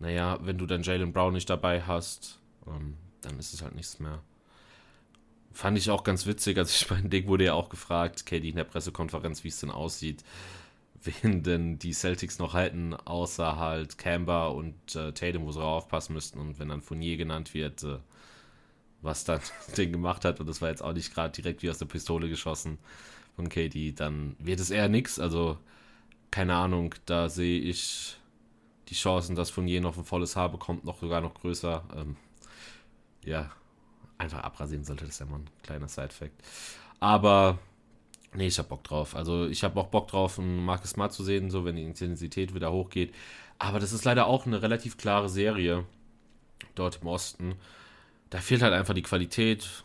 naja, 0.00 0.38
wenn 0.42 0.58
du 0.58 0.66
dann 0.66 0.82
Jalen 0.82 1.12
Brown 1.12 1.32
nicht 1.32 1.48
dabei 1.48 1.82
hast, 1.82 2.40
ähm, 2.66 2.96
dann 3.22 3.38
ist 3.38 3.54
es 3.54 3.62
halt 3.62 3.74
nichts 3.74 4.00
mehr. 4.00 4.20
Fand 5.54 5.78
ich 5.78 5.88
auch 5.88 6.02
ganz 6.02 6.26
witzig, 6.26 6.58
also 6.58 6.72
ich 6.74 6.90
meine, 6.90 7.08
Dick 7.08 7.28
wurde 7.28 7.44
ja 7.44 7.54
auch 7.54 7.68
gefragt, 7.68 8.26
Katie 8.26 8.50
in 8.50 8.56
der 8.56 8.64
Pressekonferenz, 8.64 9.44
wie 9.44 9.48
es 9.48 9.60
denn 9.60 9.70
aussieht, 9.70 10.24
wen 11.04 11.44
denn 11.44 11.78
die 11.78 11.92
Celtics 11.92 12.40
noch 12.40 12.54
halten, 12.54 12.92
außer 12.94 13.56
halt 13.56 13.96
Camber 13.96 14.52
und 14.52 14.74
äh, 14.96 15.12
Tatum, 15.12 15.46
wo 15.46 15.52
sie 15.52 15.62
aufpassen 15.62 16.14
müssten. 16.14 16.40
Und 16.40 16.58
wenn 16.58 16.70
dann 16.70 16.80
Fournier 16.80 17.16
genannt 17.16 17.54
wird, 17.54 17.84
äh, 17.84 17.98
was 19.00 19.22
dann 19.22 19.40
den 19.76 19.92
gemacht 19.92 20.24
hat, 20.24 20.40
und 20.40 20.48
das 20.48 20.60
war 20.60 20.70
jetzt 20.70 20.82
auch 20.82 20.92
nicht 20.92 21.14
gerade 21.14 21.32
direkt 21.32 21.62
wie 21.62 21.70
aus 21.70 21.78
der 21.78 21.86
Pistole 21.86 22.28
geschossen 22.28 22.78
von 23.36 23.48
Katie, 23.48 23.92
dann 23.94 24.34
wird 24.40 24.58
es 24.58 24.70
eher 24.70 24.88
nix. 24.88 25.20
Also, 25.20 25.58
keine 26.32 26.56
Ahnung, 26.56 26.96
da 27.06 27.28
sehe 27.28 27.60
ich 27.60 28.16
die 28.88 28.94
Chancen, 28.94 29.36
dass 29.36 29.50
Fournier 29.50 29.80
noch 29.80 29.96
ein 29.96 30.04
volles 30.04 30.34
Haar 30.34 30.50
bekommt, 30.50 30.84
noch 30.84 30.98
sogar 30.98 31.20
noch 31.20 31.34
größer. 31.34 31.84
Ähm, 31.96 32.16
ja, 33.24 33.50
einfach 34.24 34.42
abrasieren 34.42 34.84
sollte, 34.84 35.04
das 35.04 35.14
ist 35.14 35.20
ja 35.20 35.26
mal 35.26 35.38
ein 35.38 35.50
kleiner 35.62 35.88
Side-Fact. 35.88 36.42
Aber 37.00 37.58
nee, 38.34 38.46
ich 38.46 38.58
hab 38.58 38.68
Bock 38.68 38.84
drauf. 38.84 39.14
Also 39.14 39.46
ich 39.46 39.64
habe 39.64 39.78
auch 39.80 39.86
Bock 39.86 40.08
drauf, 40.08 40.38
einen 40.38 40.64
Marcus 40.64 40.90
Smart 40.90 41.12
zu 41.12 41.24
sehen, 41.24 41.50
so 41.50 41.64
wenn 41.64 41.76
die 41.76 41.84
Intensität 41.84 42.54
wieder 42.54 42.72
hochgeht. 42.72 43.14
Aber 43.58 43.78
das 43.78 43.92
ist 43.92 44.04
leider 44.04 44.26
auch 44.26 44.46
eine 44.46 44.62
relativ 44.62 44.96
klare 44.96 45.28
Serie 45.28 45.84
dort 46.74 47.00
im 47.02 47.08
Osten. 47.08 47.54
Da 48.30 48.38
fehlt 48.38 48.62
halt 48.62 48.72
einfach 48.72 48.94
die 48.94 49.02
Qualität. 49.02 49.84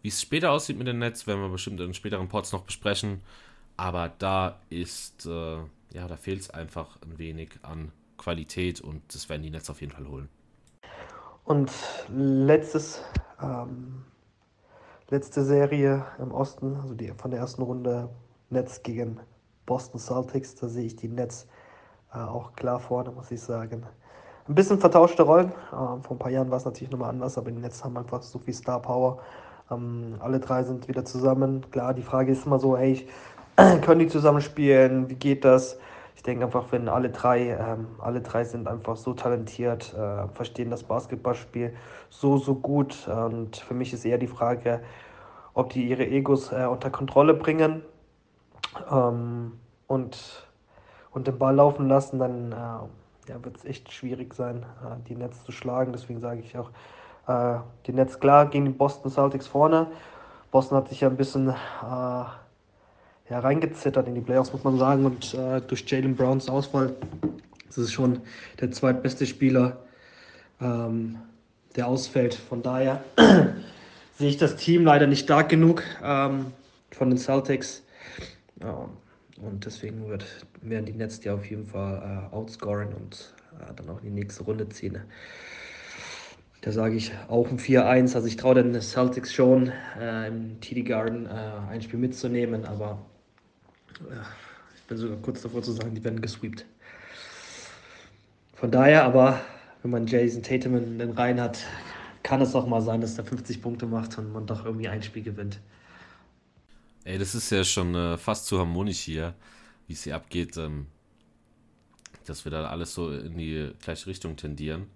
Wie 0.00 0.08
es 0.08 0.20
später 0.20 0.50
aussieht 0.50 0.78
mit 0.78 0.86
den 0.86 0.98
Nets, 0.98 1.26
werden 1.26 1.42
wir 1.42 1.48
bestimmt 1.48 1.80
in 1.80 1.94
späteren 1.94 2.28
Pods 2.28 2.52
noch 2.52 2.62
besprechen. 2.62 3.20
Aber 3.76 4.10
da 4.18 4.60
ist, 4.70 5.26
äh, 5.26 5.58
ja, 5.92 6.08
da 6.08 6.16
fehlt 6.16 6.40
es 6.40 6.50
einfach 6.50 6.98
ein 7.02 7.18
wenig 7.18 7.50
an 7.62 7.92
Qualität 8.16 8.80
und 8.80 9.02
das 9.14 9.28
werden 9.28 9.42
die 9.42 9.50
Nets 9.50 9.68
auf 9.70 9.80
jeden 9.80 9.92
Fall 9.92 10.06
holen. 10.06 10.28
Und 11.44 11.70
letztes 12.08 13.02
ähm, 13.42 14.04
letzte 15.10 15.44
Serie 15.44 16.04
im 16.18 16.32
Osten, 16.32 16.76
also 16.80 16.94
die 16.94 17.08
von 17.08 17.30
der 17.30 17.40
ersten 17.40 17.62
Runde 17.62 18.08
Nets 18.50 18.82
gegen 18.82 19.20
Boston 19.66 20.00
Celtics, 20.00 20.54
da 20.54 20.68
sehe 20.68 20.86
ich 20.86 20.96
die 20.96 21.08
Nets 21.08 21.46
äh, 22.14 22.18
auch 22.18 22.52
klar 22.54 22.80
vorne, 22.80 23.10
muss 23.10 23.30
ich 23.30 23.40
sagen. 23.40 23.84
Ein 24.48 24.54
bisschen 24.54 24.78
vertauschte 24.78 25.22
Rollen. 25.22 25.52
Ähm, 25.72 26.02
vor 26.02 26.16
ein 26.16 26.18
paar 26.18 26.30
Jahren 26.30 26.50
war 26.50 26.58
es 26.58 26.64
natürlich 26.64 26.90
nochmal 26.90 27.10
anders, 27.10 27.38
aber 27.38 27.50
die 27.50 27.58
Nets 27.58 27.84
haben 27.84 27.96
einfach 27.96 28.22
so 28.22 28.38
viel 28.38 28.54
Star 28.54 28.80
Power. 28.80 29.18
Ähm, 29.70 30.16
alle 30.20 30.40
drei 30.40 30.64
sind 30.64 30.88
wieder 30.88 31.04
zusammen. 31.04 31.70
Klar, 31.70 31.94
die 31.94 32.02
Frage 32.02 32.32
ist 32.32 32.46
immer 32.46 32.58
so, 32.58 32.76
hey, 32.76 33.06
können 33.82 34.00
die 34.00 34.08
zusammen 34.08 34.40
spielen? 34.40 35.08
Wie 35.08 35.14
geht 35.14 35.44
das? 35.44 35.78
Ich 36.14 36.22
denke 36.22 36.44
einfach, 36.44 36.66
wenn 36.70 36.88
alle 36.88 37.10
drei, 37.10 37.50
ähm, 37.50 37.88
alle 37.98 38.20
drei 38.20 38.44
sind 38.44 38.68
einfach 38.68 38.96
so 38.96 39.14
talentiert, 39.14 39.94
äh, 39.94 40.28
verstehen 40.28 40.70
das 40.70 40.84
Basketballspiel 40.84 41.74
so, 42.10 42.38
so 42.38 42.54
gut. 42.54 43.08
Und 43.08 43.56
für 43.56 43.74
mich 43.74 43.92
ist 43.92 44.04
eher 44.04 44.18
die 44.18 44.28
Frage, 44.28 44.80
ob 45.54 45.70
die 45.70 45.88
ihre 45.88 46.06
Egos 46.06 46.52
äh, 46.52 46.66
unter 46.66 46.90
Kontrolle 46.90 47.34
bringen 47.34 47.82
ähm, 48.90 49.52
und, 49.86 50.46
und 51.10 51.26
den 51.26 51.38
Ball 51.38 51.54
laufen 51.54 51.88
lassen, 51.88 52.18
dann 52.18 52.52
äh, 52.52 53.30
ja, 53.30 53.44
wird 53.44 53.56
es 53.56 53.64
echt 53.64 53.92
schwierig 53.92 54.34
sein, 54.34 54.64
äh, 54.84 55.02
die 55.08 55.16
Netz 55.16 55.44
zu 55.44 55.52
schlagen. 55.52 55.92
Deswegen 55.92 56.20
sage 56.20 56.40
ich 56.40 56.56
auch, 56.56 56.70
äh, 57.26 57.58
die 57.86 57.92
Netz 57.92 58.18
klar 58.20 58.46
gegen 58.46 58.64
die 58.64 58.70
Boston 58.70 59.10
Celtics 59.10 59.46
vorne. 59.46 59.88
Boston 60.50 60.78
hat 60.78 60.88
sich 60.88 61.00
ja 61.00 61.08
ein 61.08 61.16
bisschen 61.16 61.48
äh, 61.48 62.24
ja, 63.30 63.50
in 63.50 64.14
die 64.14 64.20
Playoffs, 64.20 64.52
muss 64.52 64.64
man 64.64 64.78
sagen. 64.78 65.04
Und 65.06 65.34
äh, 65.34 65.60
durch 65.62 65.84
Jalen 65.88 66.14
Browns 66.14 66.48
Ausfall 66.48 66.94
das 67.74 67.84
ist 67.84 67.92
schon 67.92 68.20
der 68.60 68.70
zweitbeste 68.70 69.24
Spieler, 69.24 69.78
ähm, 70.60 71.16
der 71.74 71.86
ausfällt. 71.86 72.34
Von 72.34 72.62
daher 72.62 73.02
sehe 74.18 74.28
ich 74.28 74.36
das 74.36 74.56
Team 74.56 74.84
leider 74.84 75.06
nicht 75.06 75.24
stark 75.24 75.48
genug 75.48 75.82
ähm, 76.04 76.52
von 76.90 77.08
den 77.08 77.16
Celtics. 77.16 77.82
Ja, 78.60 78.90
und 79.40 79.64
deswegen 79.64 80.06
wird, 80.06 80.26
werden 80.60 80.84
die 80.84 80.92
Nets 80.92 81.20
die 81.20 81.30
auf 81.30 81.48
jeden 81.48 81.66
Fall 81.66 82.28
äh, 82.30 82.34
outscoren 82.34 82.92
und 82.92 83.32
äh, 83.58 83.72
dann 83.74 83.88
auch 83.88 84.02
in 84.02 84.14
die 84.14 84.20
nächste 84.20 84.44
Runde 84.44 84.68
ziehen. 84.68 84.98
Da 86.60 86.72
sage 86.72 86.94
ich 86.94 87.12
auch 87.28 87.48
ein 87.48 87.58
4-1. 87.58 88.14
Also 88.14 88.26
ich 88.26 88.36
traue 88.36 88.56
den 88.56 88.78
Celtics 88.82 89.32
schon 89.32 89.72
äh, 89.98 90.28
im 90.28 90.60
TD 90.60 90.82
Garden 90.82 91.24
äh, 91.24 91.30
ein 91.70 91.80
Spiel 91.80 91.98
mitzunehmen, 91.98 92.66
aber 92.66 92.98
ich 94.76 94.82
bin 94.88 94.96
sogar 94.98 95.18
kurz 95.18 95.42
davor 95.42 95.62
zu 95.62 95.72
sagen, 95.72 95.94
die 95.94 96.04
werden 96.04 96.20
gesweept. 96.20 96.64
Von 98.54 98.70
daher 98.70 99.04
aber, 99.04 99.40
wenn 99.82 99.90
man 99.90 100.06
Jason 100.06 100.42
Tatum 100.42 100.76
in 100.76 100.98
den 100.98 101.10
Reihen 101.10 101.40
hat, 101.40 101.58
kann 102.22 102.40
es 102.40 102.54
auch 102.54 102.66
mal 102.66 102.80
sein, 102.80 103.00
dass 103.00 103.18
er 103.18 103.24
50 103.24 103.60
Punkte 103.60 103.86
macht 103.86 104.16
und 104.18 104.32
man 104.32 104.46
doch 104.46 104.64
irgendwie 104.64 104.88
ein 104.88 105.02
Spiel 105.02 105.22
gewinnt. 105.22 105.58
Ey, 107.04 107.18
das 107.18 107.34
ist 107.34 107.50
ja 107.50 107.64
schon 107.64 107.94
äh, 107.94 108.16
fast 108.16 108.46
zu 108.46 108.58
harmonisch 108.58 109.00
hier, 109.00 109.34
wie 109.88 109.94
es 109.94 110.04
hier 110.04 110.14
abgeht, 110.14 110.56
ähm, 110.56 110.86
dass 112.26 112.44
wir 112.44 112.52
da 112.52 112.66
alles 112.68 112.94
so 112.94 113.10
in 113.12 113.36
die 113.36 113.72
gleiche 113.80 114.06
Richtung 114.06 114.36
tendieren. 114.36 114.86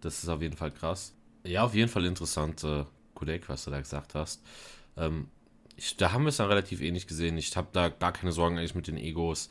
Das 0.00 0.22
ist 0.22 0.28
auf 0.28 0.42
jeden 0.42 0.56
Fall 0.56 0.70
krass. 0.70 1.12
Ja, 1.44 1.64
auf 1.64 1.74
jeden 1.74 1.88
Fall 1.88 2.04
interessant, 2.04 2.62
äh, 2.64 2.84
Kudek, 3.14 3.48
was 3.48 3.64
du 3.64 3.70
da 3.70 3.80
gesagt 3.80 4.14
hast. 4.14 4.42
Ähm, 4.96 5.28
ich, 5.76 5.96
da 5.96 6.12
haben 6.12 6.24
wir 6.24 6.28
es 6.28 6.36
dann 6.36 6.48
relativ 6.48 6.80
ähnlich 6.80 7.06
gesehen. 7.06 7.36
Ich 7.38 7.56
habe 7.56 7.68
da 7.72 7.88
gar 7.88 8.12
keine 8.12 8.32
Sorgen 8.32 8.58
eigentlich 8.58 8.74
mit 8.74 8.86
den 8.86 8.96
Egos. 8.96 9.50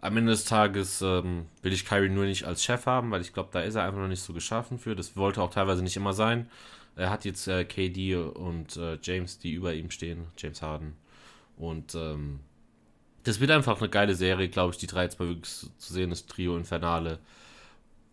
Am 0.00 0.16
Ende 0.16 0.32
des 0.32 0.44
Tages 0.44 1.00
ähm, 1.02 1.46
will 1.62 1.72
ich 1.72 1.86
Kyrie 1.86 2.08
nur 2.08 2.24
nicht 2.24 2.44
als 2.44 2.64
Chef 2.64 2.86
haben, 2.86 3.10
weil 3.10 3.20
ich 3.20 3.32
glaube, 3.32 3.50
da 3.52 3.60
ist 3.60 3.76
er 3.76 3.84
einfach 3.84 4.00
noch 4.00 4.08
nicht 4.08 4.22
so 4.22 4.32
geschaffen 4.32 4.78
für. 4.78 4.96
Das 4.96 5.16
wollte 5.16 5.40
auch 5.40 5.50
teilweise 5.50 5.82
nicht 5.82 5.96
immer 5.96 6.12
sein. 6.12 6.50
Er 6.96 7.10
hat 7.10 7.24
jetzt 7.24 7.46
äh, 7.46 7.64
KD 7.64 8.16
und 8.16 8.76
äh, 8.76 8.98
James, 9.00 9.38
die 9.38 9.52
über 9.52 9.72
ihm 9.74 9.90
stehen, 9.90 10.26
James 10.36 10.60
Harden. 10.60 10.94
Und 11.56 11.94
ähm, 11.94 12.40
das 13.22 13.38
wird 13.40 13.52
einfach 13.52 13.78
eine 13.78 13.88
geile 13.88 14.14
Serie, 14.14 14.48
glaube 14.48 14.72
ich, 14.72 14.78
die 14.78 14.88
drei 14.88 15.04
jetzt 15.04 15.20
mal 15.20 15.28
wirklich 15.28 15.70
zu 15.78 15.92
sehen, 15.92 16.10
das 16.10 16.26
Trio 16.26 16.56
Infernale. 16.56 17.20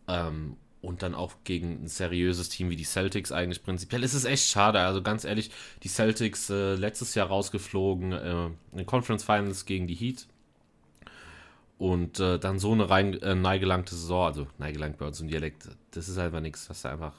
Ähm, 0.07 0.55
und 0.81 1.03
dann 1.03 1.13
auch 1.13 1.33
gegen 1.43 1.83
ein 1.83 1.87
seriöses 1.87 2.49
Team 2.49 2.69
wie 2.69 2.75
die 2.75 2.85
Celtics 2.85 3.31
eigentlich 3.31 3.63
prinzipiell. 3.63 4.03
Es 4.03 4.13
ist 4.13 4.25
echt 4.25 4.47
schade. 4.47 4.79
Also 4.79 5.01
ganz 5.01 5.25
ehrlich, 5.25 5.51
die 5.83 5.89
Celtics 5.89 6.49
äh, 6.49 6.75
letztes 6.75 7.15
Jahr 7.15 7.27
rausgeflogen 7.27 8.13
äh, 8.13 8.45
in 8.45 8.77
den 8.77 8.85
Conference 8.85 9.23
Finals 9.23 9.65
gegen 9.65 9.87
die 9.87 9.95
Heat. 9.95 10.27
Und 11.77 12.19
äh, 12.19 12.39
dann 12.39 12.59
so 12.59 12.71
eine 12.71 12.89
rein 12.89 13.13
äh, 13.21 13.35
neigelangte 13.35 13.95
Saison, 13.95 14.25
also 14.27 14.47
neigelangt 14.57 14.97
bei 14.97 15.05
uns 15.05 15.21
im 15.21 15.27
Dialekt, 15.29 15.69
das 15.91 16.09
ist 16.09 16.17
einfach 16.17 16.41
nichts. 16.41 16.67
Das 16.67 16.79
ist 16.79 16.85
einfach, 16.85 17.13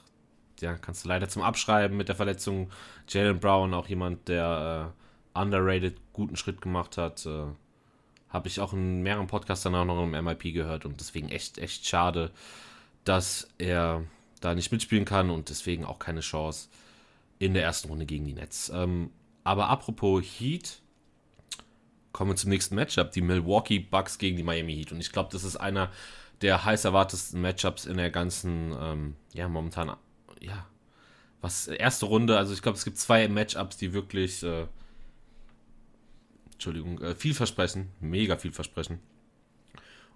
ja, 0.61 0.75
kannst 0.77 1.05
du 1.05 1.09
leider 1.09 1.29
zum 1.29 1.43
Abschreiben 1.43 1.97
mit 1.97 2.09
der 2.09 2.17
Verletzung. 2.17 2.71
Jalen 3.09 3.41
Brown, 3.41 3.75
auch 3.75 3.89
jemand, 3.89 4.29
der 4.29 4.93
äh, 5.35 5.39
underrated 5.39 5.97
guten 6.13 6.37
Schritt 6.37 6.63
gemacht 6.63 6.97
hat. 6.97 7.25
Äh, 7.27 7.45
Habe 8.31 8.49
ich 8.49 8.61
auch 8.61 8.73
in 8.73 9.03
mehreren 9.03 9.27
Podcasts 9.27 9.67
auch 9.67 9.71
noch 9.71 10.03
im 10.03 10.25
MIP 10.25 10.55
gehört 10.55 10.85
und 10.87 11.01
deswegen 11.01 11.29
echt, 11.29 11.59
echt 11.59 11.87
schade 11.87 12.31
dass 13.05 13.49
er 13.59 14.05
da 14.41 14.55
nicht 14.55 14.73
mitspielen 14.73 15.05
kann 15.05 15.31
und 15.31 15.49
deswegen 15.49 15.85
auch 15.85 15.99
keine 15.99 16.21
Chance 16.21 16.69
in 17.39 17.55
der 17.55 17.63
ersten 17.63 17.89
Runde 17.89 18.07
gegen 18.07 18.25
die 18.27 18.35
Nets. 18.35 18.71
Ähm, 18.75 19.11
aber 19.45 19.69
apropos 19.69 20.23
Heat, 20.23 20.81
kommen 22.13 22.33
wir 22.33 22.37
zum 22.37 22.51
nächsten 22.51 22.75
Matchup, 22.75 23.13
die 23.13 23.23
Milwaukee 23.23 23.79
Bucks 23.79 24.19
gegen 24.19 24.37
die 24.37 24.43
Miami 24.43 24.75
Heat. 24.75 24.93
Und 24.93 25.01
ich 25.01 25.13
glaube, 25.13 25.31
das 25.33 25.45
ist 25.45 25.57
einer 25.57 25.91
der 26.43 26.65
heiß 26.65 26.85
erwartesten 26.85 27.41
Matchups 27.41 27.87
in 27.87 27.97
der 27.97 28.11
ganzen, 28.11 28.75
ähm, 28.79 29.17
ja, 29.33 29.49
momentan, 29.49 29.97
ja, 30.41 30.67
was, 31.41 31.69
erste 31.69 32.07
Runde, 32.07 32.37
also 32.37 32.53
ich 32.53 32.63
glaube, 32.63 32.77
es 32.77 32.85
gibt 32.85 32.99
zwei 32.99 33.29
Matchups, 33.29 33.77
die 33.77 33.93
wirklich, 33.93 34.43
äh, 34.43 34.67
Entschuldigung, 36.53 37.01
äh, 37.01 37.15
viel 37.15 37.35
versprechen, 37.35 37.91
mega 38.01 38.37
viel 38.37 38.53
versprechen. 38.53 39.01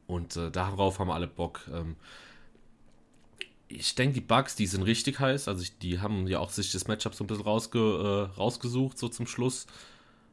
Und 0.07 0.37
äh, 0.37 0.51
darauf 0.51 0.99
haben 0.99 1.11
alle 1.11 1.27
Bock. 1.27 1.63
Ähm, 1.73 1.97
ich 3.77 3.95
denke, 3.95 4.15
die 4.15 4.21
Bugs, 4.21 4.57
die 4.57 4.67
sind 4.67 4.83
richtig 4.83 5.21
heiß. 5.21 5.49
Also 5.49 5.63
ich, 5.63 5.79
die 5.79 6.01
haben 6.01 6.27
ja 6.27 6.39
auch 6.39 6.51
sich 6.51 6.73
das 6.73 6.87
Matchup 6.87 7.15
so 7.15 7.25
ein 7.25 7.27
bisschen 7.27 7.45
rausge, 7.45 7.79
äh, 7.79 8.37
rausgesucht, 8.37 8.99
so 8.99 9.09
zum 9.09 9.27
Schluss. 9.27 9.67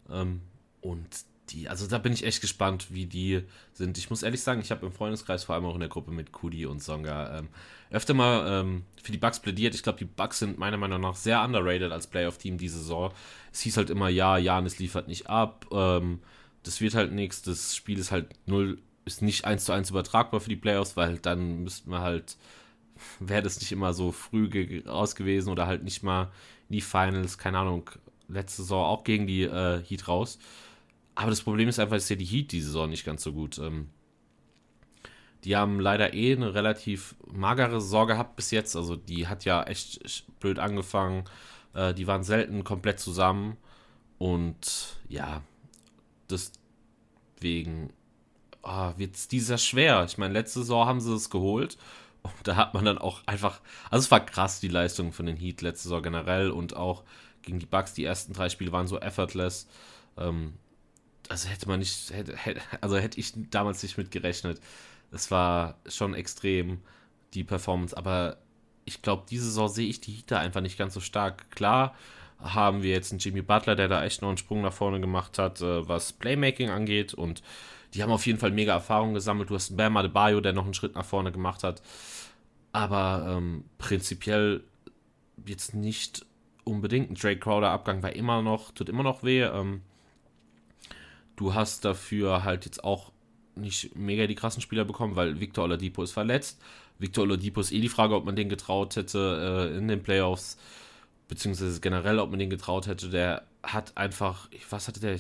Ähm, 0.10 0.42
und 0.82 1.08
die, 1.50 1.68
also 1.68 1.88
da 1.88 1.98
bin 1.98 2.14
ich 2.14 2.26
echt 2.26 2.42
gespannt, 2.42 2.88
wie 2.92 3.06
die 3.06 3.44
sind. 3.74 3.98
Ich 3.98 4.10
muss 4.10 4.24
ehrlich 4.24 4.42
sagen, 4.42 4.62
ich 4.62 4.72
habe 4.72 4.86
im 4.86 4.92
Freundeskreis, 4.92 5.44
vor 5.44 5.56
allem 5.56 5.66
auch 5.66 5.74
in 5.74 5.82
der 5.82 5.90
Gruppe 5.90 6.12
mit 6.12 6.32
Kudi 6.32 6.66
und 6.66 6.82
Songa, 6.82 7.40
ähm, 7.40 7.50
öfter 7.90 8.14
mal 8.14 8.62
ähm, 8.62 8.84
für 9.02 9.12
die 9.12 9.18
Bugs 9.18 9.40
plädiert. 9.40 9.76
Ich 9.76 9.84
glaube, 9.84 10.00
die 10.00 10.06
Bugs 10.06 10.40
sind 10.40 10.58
meiner 10.58 10.78
Meinung 10.78 11.02
nach 11.02 11.16
sehr 11.16 11.44
underrated 11.44 11.92
als 11.92 12.08
Playoff-Team 12.08 12.58
diese 12.58 12.78
Saison. 12.80 13.12
Es 13.52 13.62
hieß 13.62 13.78
halt 13.78 13.90
immer, 13.90 14.10
ja, 14.10 14.38
Janis 14.38 14.80
liefert 14.80 15.08
nicht 15.08 15.30
ab, 15.30 15.66
ähm, 15.72 16.20
das 16.64 16.80
wird 16.80 16.94
halt 16.94 17.12
nichts, 17.12 17.42
das 17.42 17.76
Spiel 17.76 17.98
ist 17.98 18.12
halt 18.12 18.30
null, 18.46 18.80
ist 19.06 19.22
nicht 19.22 19.46
eins 19.46 19.66
zu 19.66 19.72
eins 19.72 19.90
übertragbar 19.90 20.40
für 20.40 20.50
die 20.50 20.56
Playoffs, 20.56 20.96
weil 20.96 21.18
dann 21.18 21.64
müssten 21.64 21.90
wir 21.90 22.02
halt, 22.02 22.38
wäre 23.20 23.42
das 23.42 23.60
nicht 23.60 23.72
immer 23.72 23.94
so 23.94 24.12
früh 24.12 24.82
raus 24.88 25.16
gewesen 25.16 25.50
oder 25.50 25.68
halt 25.68 25.84
nicht 25.84 26.04
mal 26.04 26.32
in 26.70 26.74
die 26.74 26.82
Finals, 26.82 27.38
keine 27.38 27.60
Ahnung, 27.60 27.90
letzte 28.28 28.62
Saison 28.64 28.86
auch 28.86 29.04
gegen 29.04 29.28
die 29.28 29.44
äh, 29.44 29.84
Heat 29.84 30.08
raus. 30.08 30.40
Aber 31.16 31.30
das 31.30 31.42
Problem 31.42 31.68
ist 31.68 31.80
einfach, 31.80 31.98
dass 31.98 32.10
ja 32.10 32.16
die 32.16 32.26
Heat 32.26 32.52
diese 32.52 32.68
Saison 32.68 32.90
nicht 32.90 33.06
ganz 33.06 33.24
so 33.24 33.34
gut. 33.34 33.60
Ähm, 33.60 33.90
die 35.44 35.56
haben 35.56 35.80
leider 35.80 36.14
eh 36.14 36.36
eine 36.36 36.54
relativ 36.54 37.16
magere 37.32 37.82
Saison 37.82 38.08
gehabt 38.08 38.36
bis 38.36 38.52
jetzt. 38.52 38.76
Also 38.76 38.96
die 38.96 39.28
hat 39.28 39.44
ja 39.46 39.64
echt 39.64 40.26
blöd 40.40 40.60
angefangen. 40.60 41.26
Äh, 41.74 41.94
die 41.94 42.08
waren 42.08 42.24
selten 42.24 42.64
komplett 42.64 43.00
zusammen. 43.00 43.58
Und 44.18 44.98
ja, 45.10 45.42
deswegen 46.30 47.92
oh, 48.62 48.94
wird 48.98 49.16
es 49.16 49.28
dieser 49.28 49.58
schwer. 49.58 50.06
Ich 50.06 50.18
meine, 50.18 50.34
letzte 50.34 50.60
Saison 50.60 50.86
haben 50.86 51.02
sie 51.02 51.14
es 51.14 51.30
geholt. 51.30 51.78
Und 52.24 52.34
da 52.44 52.56
hat 52.56 52.74
man 52.74 52.86
dann 52.86 52.98
auch 52.98 53.22
einfach. 53.26 53.62
Also 53.90 54.06
es 54.06 54.12
war 54.12 54.26
krass, 54.26 54.60
die 54.60 54.68
Leistung 54.68 55.14
von 55.14 55.26
den 55.26 55.38
Heat 55.38 55.62
letzte 55.62 55.84
Saison 55.84 56.04
generell 56.04 56.52
und 56.52 56.76
auch 56.76 57.04
gegen 57.42 57.60
die 57.60 57.66
Bucks. 57.66 57.94
Die 57.94 58.06
ersten 58.06 58.34
drei 58.34 58.50
Spiele 58.50 58.72
waren 58.72 58.88
so 58.88 59.00
effortless. 59.00 59.68
Ähm, 60.18 60.54
also 61.30 61.48
hätte 61.48 61.68
man 61.68 61.80
nicht, 61.80 62.12
hätte, 62.12 62.36
also 62.82 62.98
hätte 62.98 63.20
ich 63.20 63.34
damals 63.50 63.82
nicht 63.84 63.98
mit 63.98 64.12
gerechnet. 64.12 64.60
Es 65.12 65.32
war 65.32 65.76
schon 65.88 66.14
extrem, 66.14 66.80
die 67.34 67.44
Performance, 67.44 67.96
aber 67.96 68.38
ich 68.86 69.02
glaube, 69.02 69.24
diese 69.30 69.46
Saison 69.46 69.70
sehe 69.70 69.88
ich 69.88 70.02
die 70.02 70.12
Heater 70.12 70.40
einfach 70.40 70.62
nicht 70.62 70.78
ganz 70.78 70.94
so 70.94 71.00
stark. 71.00 71.50
Klar 71.52 71.96
haben 72.40 72.82
wir 72.82 72.92
jetzt 72.92 73.12
einen 73.12 73.20
Jimmy 73.20 73.42
Butler, 73.42 73.76
der 73.76 73.88
da 73.88 74.04
echt 74.04 74.22
noch 74.22 74.30
einen 74.30 74.38
Sprung 74.38 74.62
nach 74.62 74.74
vorne 74.74 75.00
gemacht 75.00 75.38
hat, 75.38 75.62
äh, 75.62 75.88
was 75.88 76.14
Playmaking 76.14 76.70
angeht 76.70 77.14
und 77.14 77.44
die 77.94 78.04
haben 78.04 78.12
auf 78.12 78.26
jeden 78.26 78.40
Fall 78.40 78.52
mega 78.52 78.74
Erfahrung 78.74 79.14
gesammelt. 79.14 79.50
Du 79.50 79.56
hast 79.56 79.76
Bam 79.76 79.98
Adebayo, 79.98 80.42
der 80.42 80.54
noch 80.54 80.66
einen 80.66 80.74
Schritt 80.74 80.96
nach 80.96 81.06
vorne 81.06 81.32
gemacht 81.32 81.64
hat, 81.64 81.82
aber 82.72 83.38
ähm, 83.38 83.66
prinzipiell 83.78 84.64
jetzt 85.46 85.74
nicht 85.74 86.26
unbedingt. 86.64 87.10
Ein 87.10 87.16
Drake 87.16 87.40
Crowder 87.40 87.70
Abgang 87.70 88.02
war 88.04 88.16
immer 88.16 88.42
noch, 88.42 88.72
tut 88.72 88.90
immer 88.90 89.04
noch 89.04 89.24
weh. 89.24 89.42
Ähm, 89.42 89.82
Du 91.42 91.56
hast 91.56 91.86
dafür 91.86 92.44
halt 92.44 92.66
jetzt 92.66 92.84
auch 92.84 93.12
nicht 93.56 93.96
mega 93.96 94.28
die 94.28 94.36
krassen 94.36 94.62
Spieler 94.62 94.86
bekommen, 94.86 95.16
weil 95.16 95.40
Victor 95.40 95.64
Oladipo 95.64 96.04
ist 96.04 96.12
verletzt. 96.12 96.62
Victor 97.00 97.24
Oladipo 97.24 97.62
ist 97.62 97.72
eh 97.72 97.80
die 97.82 97.90
Frage, 97.90 98.16
ob 98.16 98.26
man 98.26 98.36
den 98.36 98.48
getraut 98.48 98.96
hätte 98.96 99.72
äh, 99.74 99.76
in 99.76 99.88
den 99.88 100.04
Playoffs, 100.04 100.58
beziehungsweise 101.28 101.82
generell, 101.82 102.20
ob 102.20 102.30
man 102.30 102.38
den 102.38 102.52
getraut 102.52 102.86
hätte. 102.86 103.10
Der 103.10 103.48
hat 103.64 103.98
einfach, 103.98 104.50
was 104.70 104.88
hatte 104.88 105.00
der? 105.00 105.18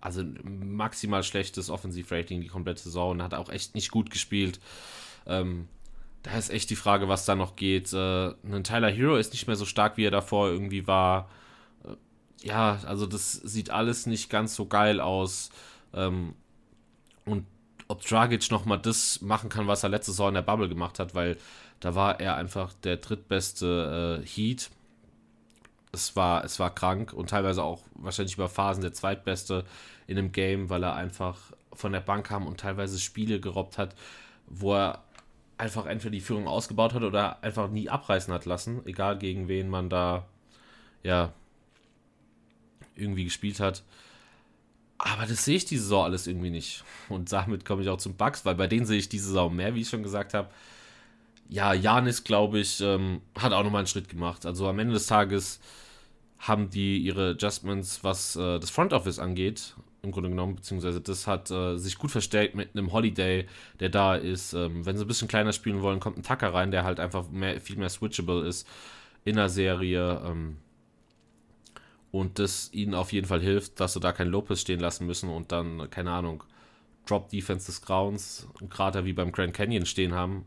Also 0.00 0.24
maximal 0.42 1.22
schlechtes 1.22 1.70
Offensivrating 1.70 2.40
die 2.40 2.48
komplette 2.48 2.82
Saison 2.82 3.12
und 3.12 3.22
hat 3.22 3.34
auch 3.34 3.50
echt 3.50 3.74
nicht 3.74 3.90
gut 3.90 4.10
gespielt. 4.10 4.60
Ähm, 5.26 5.68
da 6.22 6.36
ist 6.36 6.50
echt 6.50 6.70
die 6.70 6.76
Frage, 6.76 7.08
was 7.08 7.24
da 7.24 7.34
noch 7.34 7.56
geht. 7.56 7.92
Äh, 7.92 8.34
ein 8.44 8.64
Tyler 8.64 8.90
Hero 8.90 9.16
ist 9.16 9.32
nicht 9.32 9.46
mehr 9.46 9.56
so 9.56 9.64
stark, 9.64 9.96
wie 9.96 10.04
er 10.04 10.10
davor 10.10 10.48
irgendwie 10.48 10.86
war 10.86 11.28
ja, 12.42 12.78
also 12.86 13.06
das 13.06 13.32
sieht 13.32 13.70
alles 13.70 14.06
nicht 14.06 14.30
ganz 14.30 14.54
so 14.54 14.66
geil 14.66 15.00
aus. 15.00 15.50
Ähm, 15.92 16.34
und 17.24 17.46
ob 17.88 18.02
Dragic 18.02 18.50
nochmal 18.50 18.78
das 18.78 19.20
machen 19.20 19.50
kann, 19.50 19.66
was 19.66 19.82
er 19.82 19.88
letzte 19.88 20.12
Saison 20.12 20.28
in 20.28 20.34
der 20.34 20.42
Bubble 20.42 20.68
gemacht 20.68 20.98
hat, 20.98 21.14
weil 21.14 21.36
da 21.80 21.94
war 21.94 22.20
er 22.20 22.36
einfach 22.36 22.72
der 22.84 22.96
drittbeste 22.96 24.22
äh, 24.22 24.26
Heat. 24.26 24.70
Es 25.92 26.14
war, 26.16 26.44
es 26.44 26.58
war 26.58 26.74
krank 26.74 27.12
und 27.12 27.30
teilweise 27.30 27.62
auch 27.62 27.82
wahrscheinlich 27.94 28.34
über 28.34 28.48
Phasen 28.48 28.82
der 28.82 28.92
zweitbeste 28.92 29.64
in 30.06 30.18
einem 30.18 30.32
Game, 30.32 30.70
weil 30.70 30.82
er 30.84 30.94
einfach 30.94 31.36
von 31.72 31.92
der 31.92 32.00
Bank 32.00 32.26
kam 32.26 32.46
und 32.46 32.60
teilweise 32.60 32.98
Spiele 32.98 33.40
gerobbt 33.40 33.78
hat, 33.78 33.94
wo 34.46 34.74
er 34.74 35.02
einfach 35.58 35.86
entweder 35.86 36.12
die 36.12 36.20
Führung 36.20 36.48
ausgebaut 36.48 36.94
hat 36.94 37.02
oder 37.02 37.42
einfach 37.42 37.68
nie 37.68 37.88
abreißen 37.88 38.32
hat 38.32 38.46
lassen, 38.46 38.84
egal 38.86 39.18
gegen 39.18 39.48
wen 39.48 39.68
man 39.68 39.90
da 39.90 40.26
ja 41.02 41.32
irgendwie 42.96 43.24
gespielt 43.24 43.60
hat. 43.60 43.82
Aber 44.98 45.26
das 45.26 45.44
sehe 45.44 45.56
ich 45.56 45.64
diese 45.64 45.84
Saison 45.84 46.04
alles 46.04 46.26
irgendwie 46.26 46.50
nicht. 46.50 46.84
Und 47.08 47.32
damit 47.32 47.64
komme 47.64 47.82
ich 47.82 47.88
auch 47.88 47.98
zum 47.98 48.16
Bugs, 48.16 48.44
weil 48.44 48.54
bei 48.54 48.66
denen 48.66 48.84
sehe 48.84 48.98
ich 48.98 49.08
diese 49.08 49.28
Saison 49.28 49.54
mehr, 49.54 49.74
wie 49.74 49.80
ich 49.80 49.88
schon 49.88 50.02
gesagt 50.02 50.34
habe. 50.34 50.48
Ja, 51.50 51.74
Janis, 51.74 52.22
glaube 52.22 52.60
ich, 52.60 52.80
ähm, 52.80 53.22
hat 53.36 53.52
auch 53.52 53.64
nochmal 53.64 53.80
einen 53.80 53.88
Schritt 53.88 54.08
gemacht. 54.08 54.46
Also 54.46 54.68
am 54.68 54.78
Ende 54.78 54.94
des 54.94 55.06
Tages 55.06 55.58
haben 56.38 56.70
die 56.70 56.98
ihre 56.98 57.30
Adjustments, 57.30 58.04
was 58.04 58.36
äh, 58.36 58.60
das 58.60 58.70
Front 58.70 58.92
Office 58.92 59.18
angeht, 59.18 59.74
im 60.02 60.12
Grunde 60.12 60.30
genommen, 60.30 60.54
beziehungsweise 60.56 61.00
das 61.00 61.26
hat 61.26 61.50
äh, 61.50 61.76
sich 61.76 61.98
gut 61.98 62.12
verstärkt 62.12 62.54
mit 62.54 62.70
einem 62.74 62.92
Holiday, 62.92 63.46
der 63.80 63.88
da 63.88 64.14
ist. 64.14 64.52
Ähm, 64.52 64.86
wenn 64.86 64.96
sie 64.96 65.04
ein 65.04 65.08
bisschen 65.08 65.26
kleiner 65.26 65.52
spielen 65.52 65.82
wollen, 65.82 65.98
kommt 65.98 66.18
ein 66.18 66.22
Tucker 66.22 66.54
rein, 66.54 66.70
der 66.70 66.84
halt 66.84 67.00
einfach 67.00 67.28
mehr, 67.30 67.60
viel 67.60 67.76
mehr 67.76 67.90
switchable 67.90 68.46
ist 68.46 68.66
in 69.24 69.34
der 69.34 69.48
Serie. 69.48 70.22
Ähm, 70.24 70.56
und 72.12 72.38
das 72.38 72.70
ihnen 72.72 72.94
auf 72.94 73.12
jeden 73.12 73.26
Fall 73.26 73.40
hilft, 73.40 73.80
dass 73.80 73.94
sie 73.94 74.00
da 74.00 74.12
kein 74.12 74.28
Lopez 74.28 74.60
stehen 74.60 74.80
lassen 74.80 75.04
müssen 75.06 75.28
und 75.28 75.50
dann, 75.50 75.90
keine 75.90 76.12
Ahnung, 76.12 76.44
Drop 77.06 77.28
Defense 77.28 77.66
des 77.66 77.82
Grauens, 77.82 78.46
gerade 78.68 79.04
wie 79.04 79.12
beim 79.12 79.32
Grand 79.32 79.52
Canyon 79.52 79.86
stehen 79.86 80.14
haben, 80.14 80.44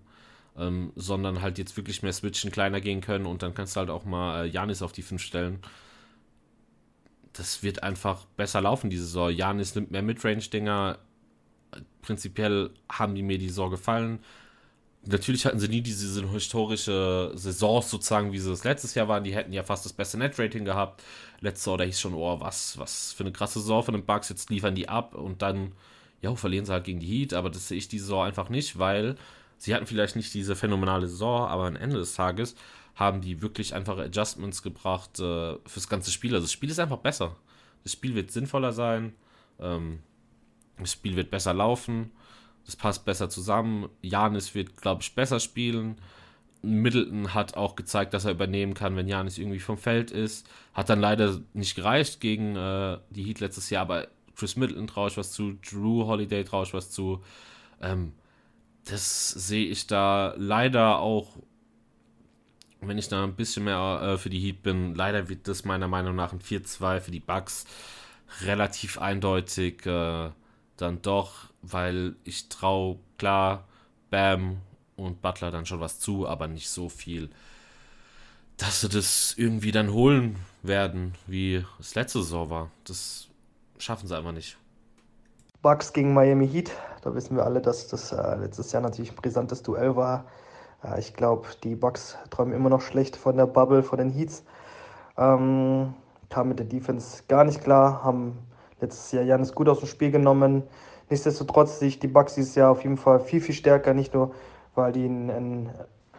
ähm, 0.57 0.91
sondern 0.95 1.41
halt 1.41 1.57
jetzt 1.57 1.77
wirklich 1.77 2.03
mehr 2.03 2.13
switchen, 2.13 2.51
kleiner 2.51 2.81
gehen 2.81 3.01
können 3.01 3.25
und 3.25 3.43
dann 3.43 3.53
kannst 3.53 3.75
du 3.75 3.79
halt 3.79 3.89
auch 3.89 4.05
mal 4.05 4.45
äh, 4.45 4.47
Janis 4.47 4.81
auf 4.81 4.91
die 4.91 5.01
5 5.01 5.21
stellen. 5.21 5.59
Das 7.33 7.63
wird 7.63 7.81
einfach 7.83 8.25
besser 8.37 8.61
laufen 8.61 8.89
diese 8.89 9.05
Saison. 9.05 9.31
Janis 9.31 9.73
nimmt 9.75 9.91
mehr 9.91 10.03
Midrange-Dinger. 10.03 10.99
Prinzipiell 12.03 12.69
haben 12.91 13.15
die 13.15 13.23
mir 13.23 13.39
die 13.39 13.49
Saison 13.49 13.71
gefallen 13.71 14.19
natürlich 15.05 15.45
hatten 15.45 15.59
sie 15.59 15.67
nie 15.67 15.81
diese 15.81 16.27
historische 16.29 17.31
Saison 17.35 17.81
sozusagen, 17.81 18.31
wie 18.31 18.39
sie 18.39 18.51
es 18.51 18.63
letztes 18.63 18.95
Jahr 18.95 19.07
waren. 19.07 19.23
Die 19.23 19.35
hätten 19.35 19.53
ja 19.53 19.63
fast 19.63 19.85
das 19.85 19.93
beste 19.93 20.17
Net-Rating 20.17 20.65
gehabt. 20.65 21.03
Letztes 21.41 21.65
Jahr, 21.65 21.77
da 21.77 21.83
hieß 21.83 21.99
schon, 21.99 22.13
oh, 22.13 22.39
was, 22.39 22.77
was 22.77 23.13
für 23.13 23.23
eine 23.23 23.31
krasse 23.31 23.59
Saison 23.59 23.83
von 23.83 23.93
den 23.93 24.05
Bugs. 24.05 24.29
Jetzt 24.29 24.49
liefern 24.49 24.75
die 24.75 24.89
ab 24.89 25.15
und 25.15 25.41
dann, 25.41 25.73
ja, 26.21 26.33
verlieren 26.35 26.65
sie 26.65 26.71
halt 26.71 26.85
gegen 26.85 26.99
die 26.99 27.07
Heat. 27.07 27.33
Aber 27.33 27.49
das 27.49 27.67
sehe 27.67 27.77
ich 27.77 27.87
diese 27.87 28.05
Saison 28.05 28.25
einfach 28.25 28.49
nicht, 28.49 28.79
weil 28.79 29.15
sie 29.63 29.73
hatten 29.73 29.87
vielleicht 29.87 30.15
nicht 30.15 30.33
diese 30.33 30.55
phänomenale 30.55 31.07
Saison, 31.07 31.47
aber 31.47 31.67
am 31.67 31.77
Ende 31.77 31.97
des 31.97 32.15
Tages 32.15 32.55
haben 32.95 33.21
die 33.21 33.41
wirklich 33.41 33.73
einfach 33.73 33.97
Adjustments 33.97 34.61
gebracht 34.61 35.19
äh, 35.19 35.55
fürs 35.65 35.87
ganze 35.87 36.11
Spiel. 36.11 36.33
Also 36.33 36.45
das 36.45 36.51
Spiel 36.51 36.69
ist 36.69 36.79
einfach 36.79 36.97
besser. 36.97 37.37
Das 37.83 37.93
Spiel 37.93 38.13
wird 38.13 38.31
sinnvoller 38.31 38.73
sein. 38.73 39.13
Ähm, 39.59 39.99
das 40.77 40.91
Spiel 40.91 41.15
wird 41.15 41.31
besser 41.31 41.53
laufen. 41.53 42.11
Das 42.65 42.75
passt 42.75 43.05
besser 43.05 43.29
zusammen. 43.29 43.89
Janis 44.01 44.53
wird, 44.53 44.77
glaube 44.81 45.01
ich, 45.01 45.15
besser 45.15 45.39
spielen. 45.39 45.95
Middleton 46.61 47.33
hat 47.33 47.55
auch 47.55 47.75
gezeigt, 47.75 48.13
dass 48.13 48.25
er 48.25 48.31
übernehmen 48.31 48.73
kann, 48.73 48.95
wenn 48.95 49.07
Janis 49.07 49.37
irgendwie 49.37 49.59
vom 49.59 49.77
Feld 49.77 50.11
ist. 50.11 50.47
Hat 50.73 50.89
dann 50.89 50.99
leider 50.99 51.39
nicht 51.53 51.75
gereicht 51.75 52.19
gegen 52.19 52.55
äh, 52.55 52.99
die 53.09 53.23
Heat 53.23 53.39
letztes 53.39 53.69
Jahr, 53.69 53.83
aber 53.83 54.07
Chris 54.35 54.55
Middleton 54.55 54.87
traue 54.87 55.09
ich 55.09 55.17
was 55.17 55.31
zu, 55.31 55.53
Drew 55.53 56.05
Holiday 56.05 56.43
traue 56.43 56.63
ich 56.63 56.73
was 56.73 56.89
zu. 56.89 57.21
Ähm, 57.81 58.13
das 58.85 59.31
sehe 59.31 59.67
ich 59.67 59.87
da 59.87 60.33
leider 60.37 60.99
auch, 60.99 61.37
wenn 62.81 62.97
ich 62.97 63.07
da 63.07 63.23
ein 63.23 63.35
bisschen 63.35 63.63
mehr 63.65 64.01
äh, 64.01 64.17
für 64.17 64.29
die 64.29 64.39
Heat 64.39 64.63
bin, 64.63 64.95
leider 64.95 65.29
wird 65.29 65.47
das 65.47 65.65
meiner 65.65 65.87
Meinung 65.87 66.15
nach 66.15 66.33
ein 66.33 66.39
4-2 66.39 66.99
für 66.99 67.11
die 67.11 67.19
Bucks 67.19 67.65
relativ 68.41 68.97
eindeutig 68.97 69.85
äh, 69.85 70.31
dann 70.77 71.01
doch 71.01 71.53
weil 71.63 72.15
ich 72.23 72.49
traue 72.49 72.99
klar 73.17 73.63
Bam 74.11 74.57
und 74.95 75.21
Butler 75.21 75.49
dann 75.49 75.65
schon 75.65 75.79
was 75.79 75.99
zu, 75.99 76.27
aber 76.27 76.47
nicht 76.47 76.69
so 76.69 76.89
viel, 76.89 77.29
dass 78.57 78.81
sie 78.81 78.89
das 78.89 79.33
irgendwie 79.37 79.71
dann 79.71 79.91
holen 79.91 80.35
werden, 80.61 81.15
wie 81.25 81.65
es 81.79 81.95
letzte 81.95 82.21
Saison 82.21 82.49
war. 82.49 82.71
Das 82.83 83.29
schaffen 83.79 84.07
sie 84.07 84.15
einfach 84.15 84.33
nicht. 84.33 84.57
Bucks 85.61 85.93
gegen 85.93 86.13
Miami 86.13 86.47
Heat. 86.47 86.71
Da 87.03 87.13
wissen 87.13 87.35
wir 87.35 87.43
alle, 87.43 87.59
dass 87.59 87.87
das 87.87 88.13
äh, 88.13 88.35
letztes 88.35 88.71
Jahr 88.71 88.81
natürlich 88.81 89.11
ein 89.11 89.17
brisantes 89.17 89.61
Duell 89.61 89.95
war. 89.97 90.23
Äh, 90.83 90.99
ich 90.99 91.13
glaube, 91.13 91.47
die 91.63 91.75
Bucks 91.75 92.17
träumen 92.29 92.53
immer 92.53 92.69
noch 92.69 92.81
schlecht 92.81 93.17
von 93.17 93.35
der 93.35 93.45
Bubble, 93.45 93.83
von 93.83 93.97
den 93.97 94.09
Heats. 94.09 94.43
Ähm, 95.17 95.93
kamen 96.29 96.49
mit 96.49 96.59
der 96.59 96.65
Defense 96.65 97.23
gar 97.27 97.43
nicht 97.43 97.61
klar, 97.61 98.03
haben 98.03 98.39
letztes 98.79 99.11
Jahr 99.11 99.23
Janis 99.23 99.53
gut 99.53 99.67
aus 99.67 99.79
dem 99.79 99.87
Spiel 99.87 100.11
genommen. 100.11 100.63
Nichtsdestotrotz 101.09 101.79
sehe 101.79 101.89
ich 101.89 101.99
die 101.99 102.07
Bucks 102.07 102.35
dieses 102.35 102.55
Jahr 102.55 102.71
auf 102.71 102.83
jeden 102.83 102.97
Fall 102.97 103.19
viel, 103.19 103.41
viel 103.41 103.53
stärker. 103.53 103.93
Nicht 103.93 104.13
nur, 104.13 104.31
weil 104.73 104.93
die 104.93 105.05
einen, 105.05 105.29
einen, 105.29 105.69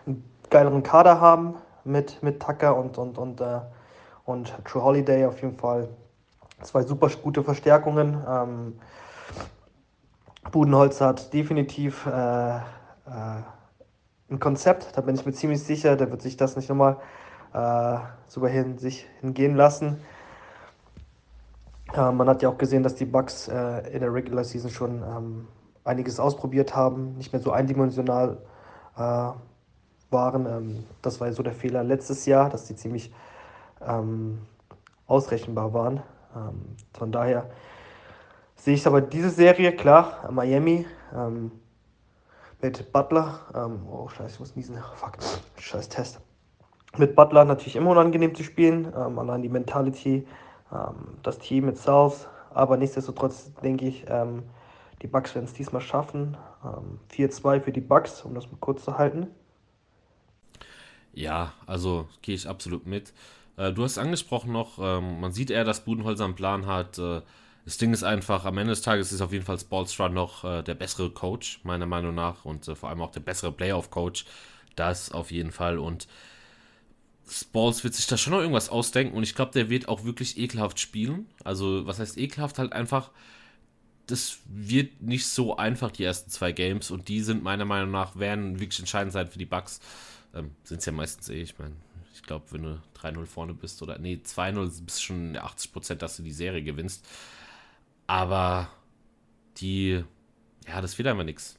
einen 0.06 0.24
geileren 0.50 0.82
Kader 0.82 1.20
haben 1.20 1.54
mit, 1.84 2.22
mit 2.22 2.42
Tucker 2.42 2.76
und, 2.76 2.98
und, 2.98 3.16
und, 3.16 3.40
äh, 3.40 3.60
und 4.26 4.54
True 4.64 4.84
Holiday 4.84 5.24
auf 5.24 5.40
jeden 5.40 5.56
Fall. 5.56 5.88
Zwei 6.62 6.82
super 6.82 7.08
gute 7.22 7.42
Verstärkungen. 7.42 8.22
Ähm, 8.28 8.74
Budenholz 10.50 11.00
hat 11.00 11.33
definitiv 11.33 12.07
äh, 12.07 12.57
äh, 12.57 12.61
ein 14.30 14.40
Konzept, 14.40 14.96
da 14.96 15.00
bin 15.00 15.14
ich 15.14 15.26
mir 15.26 15.33
ziemlich 15.33 15.62
sicher, 15.62 15.96
der 15.96 16.11
wird 16.11 16.22
sich 16.22 16.37
das 16.37 16.57
nicht 16.57 16.68
nochmal 16.68 16.98
äh, 17.52 17.98
so 18.26 18.46
hin, 18.46 18.78
sich 18.78 19.07
hingehen 19.20 19.54
lassen. 19.54 20.00
Äh, 21.94 22.11
man 22.12 22.28
hat 22.28 22.42
ja 22.42 22.48
auch 22.48 22.59
gesehen, 22.59 22.83
dass 22.83 22.94
die 22.94 23.04
Bucks 23.04 23.48
äh, 23.48 23.92
in 23.92 24.00
der 24.00 24.12
Regular 24.12 24.44
Season 24.44 24.70
schon 24.70 25.02
ähm, 25.02 25.48
einiges 25.85 26.18
ausprobiert 26.18 26.74
haben, 26.74 27.16
nicht 27.16 27.33
mehr 27.33 27.42
so 27.42 27.52
eindimensional 27.52 28.38
äh, 28.96 29.00
waren. 30.11 30.46
Ähm, 30.46 30.85
das 31.02 31.20
war 31.20 31.28
ja 31.28 31.33
so 31.33 31.42
der 31.42 31.52
Fehler 31.52 31.85
letztes 31.85 32.26
Jahr, 32.26 32.50
dass 32.50 32.64
die 32.64 32.76
ziemlich 32.76 33.12
ähm, 33.87 34.40
ausrechenbar 35.07 35.72
waren. 35.74 36.02
Ähm, 36.35 36.76
von 36.92 37.12
daher 37.12 37.50
sehe 38.64 38.74
ich 38.74 38.87
aber 38.87 39.03
diese 39.03 39.29
Serie, 39.29 39.77
klar, 39.77 40.27
Miami 40.33 40.87
ähm, 41.14 41.53
mit 42.62 42.92
Butler. 42.92 43.40
Ähm, 43.55 43.87
oh, 43.90 44.09
scheiße, 44.09 44.35
ich 44.35 44.40
muss 44.40 44.57
niesen. 44.57 44.79
Fuck, 44.94 45.18
scheiß 45.59 45.90
Test. 45.90 46.20
Mit 46.96 47.14
Butler 47.14 47.44
natürlich 47.44 47.77
immer 47.77 47.90
unangenehm 47.90 48.35
zu 48.35 48.42
spielen. 48.42 48.90
Ähm, 48.96 49.18
allein 49.18 49.42
die 49.42 49.50
Mentality, 49.50 50.27
ähm, 50.72 51.18
das 51.22 51.38
Team 51.40 51.68
itself. 51.68 52.27
Aber 52.55 52.79
nichtsdestotrotz 52.79 53.53
denke 53.62 53.85
ich, 53.85 54.07
ähm, 54.09 54.44
die 55.03 55.09
Bucks 55.09 55.35
werden 55.35 55.44
es 55.44 55.53
diesmal 55.53 55.83
schaffen. 55.83 56.38
4-2 57.14 57.61
für 57.61 57.72
die 57.72 57.83
Bucks, 57.83 58.22
um 58.22 58.35
das 58.35 58.50
mal 58.50 58.57
kurz 58.59 58.85
zu 58.85 58.96
halten. 58.96 59.27
Ja, 61.12 61.53
also 61.66 62.09
gehe 62.22 62.35
ich 62.35 62.48
absolut 62.48 62.87
mit. 62.87 63.12
Äh, 63.59 63.74
du 63.74 63.85
hast 63.85 63.98
angesprochen 63.98 64.53
noch, 64.53 64.79
ähm, 64.79 65.20
man 65.20 65.33
sieht 65.33 65.50
eher, 65.50 65.64
dass 65.64 65.85
Budenholzer 65.85 66.24
einen 66.24 66.35
Plan 66.35 66.64
hat. 66.64 66.98
Äh, 66.98 67.20
das 67.64 67.79
Ding 67.79 67.92
ist 67.92 68.03
einfach, 68.03 68.44
am 68.44 68.59
Ende 68.59 68.72
des 68.72 68.83
Tages 68.83 69.12
ist 69.12 69.20
auf 69.22 69.33
jeden 69.33 69.44
Fall 69.44 69.59
Spolstra 69.59 70.09
noch 70.09 70.44
äh, 70.44 70.62
der 70.62 70.74
bessere 70.74 71.11
Coach, 71.11 71.61
meiner 71.64 71.87
Meinung 71.87 72.14
nach, 72.14 72.44
und 72.44 72.68
äh, 72.68 72.74
vor 72.74 72.90
allem 72.90 73.00
auch 73.00 73.11
der 73.11 73.20
bessere 73.20 73.53
Playoff-Coach. 73.53 74.27
Das 74.77 75.12
auf 75.12 75.31
jeden 75.31 75.53
Fall. 75.53 75.79
Und 75.79 76.07
Spalls 77.29 77.85
wird 77.85 77.94
sich 77.94 78.07
da 78.07 78.18
schon 78.18 78.33
noch 78.33 78.40
irgendwas 78.40 78.68
ausdenken 78.68 79.16
und 79.16 79.22
ich 79.22 79.35
glaube, 79.35 79.53
der 79.53 79.70
wird 79.70 79.88
auch 79.88 80.05
wirklich 80.05 80.37
ekelhaft 80.37 80.79
spielen. 80.79 81.27
Also, 81.42 81.87
was 81.87 81.98
heißt 81.98 82.18
ekelhaft? 82.18 82.59
Halt 82.59 82.74
einfach, 82.74 83.11
das 84.07 84.40
wird 84.46 85.00
nicht 85.00 85.27
so 85.27 85.57
einfach, 85.57 85.90
die 85.90 86.05
ersten 86.05 86.31
zwei 86.31 86.53
Games, 86.53 86.90
und 86.90 87.09
die 87.09 87.22
sind 87.22 87.42
meiner 87.42 87.64
Meinung 87.64 87.90
nach, 87.90 88.16
werden 88.16 88.61
wirklich 88.61 88.79
entscheidend 88.79 89.14
sein 89.14 89.29
für 89.29 89.38
die 89.38 89.46
Bugs. 89.46 89.81
Ähm, 90.35 90.50
sind 90.64 90.81
es 90.81 90.87
ja 90.87 90.92
meistens 90.92 91.31
eh, 91.31 91.40
ich 91.40 91.59
meine, 91.59 91.74
ich 92.12 92.22
glaube, 92.22 92.44
wenn 92.50 92.62
du 92.62 92.83
3-0 93.00 93.24
vorne 93.24 93.55
bist 93.55 93.81
oder, 93.83 93.98
nee, 93.98 94.20
2-0 94.22 94.83
bist 94.85 95.03
schon 95.03 95.37
80%, 95.37 95.94
dass 95.94 96.18
du 96.18 96.22
die 96.22 96.33
Serie 96.33 96.62
gewinnst. 96.62 97.07
Aber 98.06 98.68
die, 99.58 100.04
ja, 100.66 100.80
das 100.80 100.98
wird 100.98 101.08
einfach 101.08 101.24
nichts. 101.24 101.58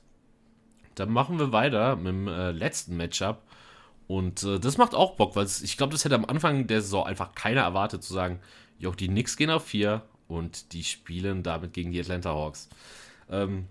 Dann 0.96 1.12
machen 1.12 1.40
wir 1.40 1.52
weiter 1.52 1.96
mit 1.96 2.08
dem 2.08 2.28
äh, 2.28 2.52
letzten 2.52 2.98
Matchup. 2.98 3.42
Und 4.08 4.44
äh, 4.44 4.60
das 4.60 4.78
macht 4.78 4.94
auch 4.94 5.16
Bock, 5.16 5.36
weil 5.36 5.46
ich 5.46 5.78
glaube, 5.78 5.94
das 5.94 6.06
hätte 6.06 6.16
am 6.16 6.26
Anfang 6.26 6.68
der 6.68 6.82
Saison 6.82 7.06
einfach 7.06 7.34
keiner 7.34 7.62
erwartet, 7.62 8.04
zu 8.04 8.14
sagen, 8.14 8.40
jo, 8.78 8.92
die 8.92 9.08
Knicks 9.08 9.36
gehen 9.36 9.50
auf 9.50 9.66
4 9.66 10.02
und 10.28 10.74
die 10.74 10.84
spielen 10.84 11.44
damit 11.44 11.74
gegen 11.74 11.92
die 11.92 12.00
Atlanta 12.00 12.30
Hawks. 12.30 12.70
Ähm, 13.30 13.68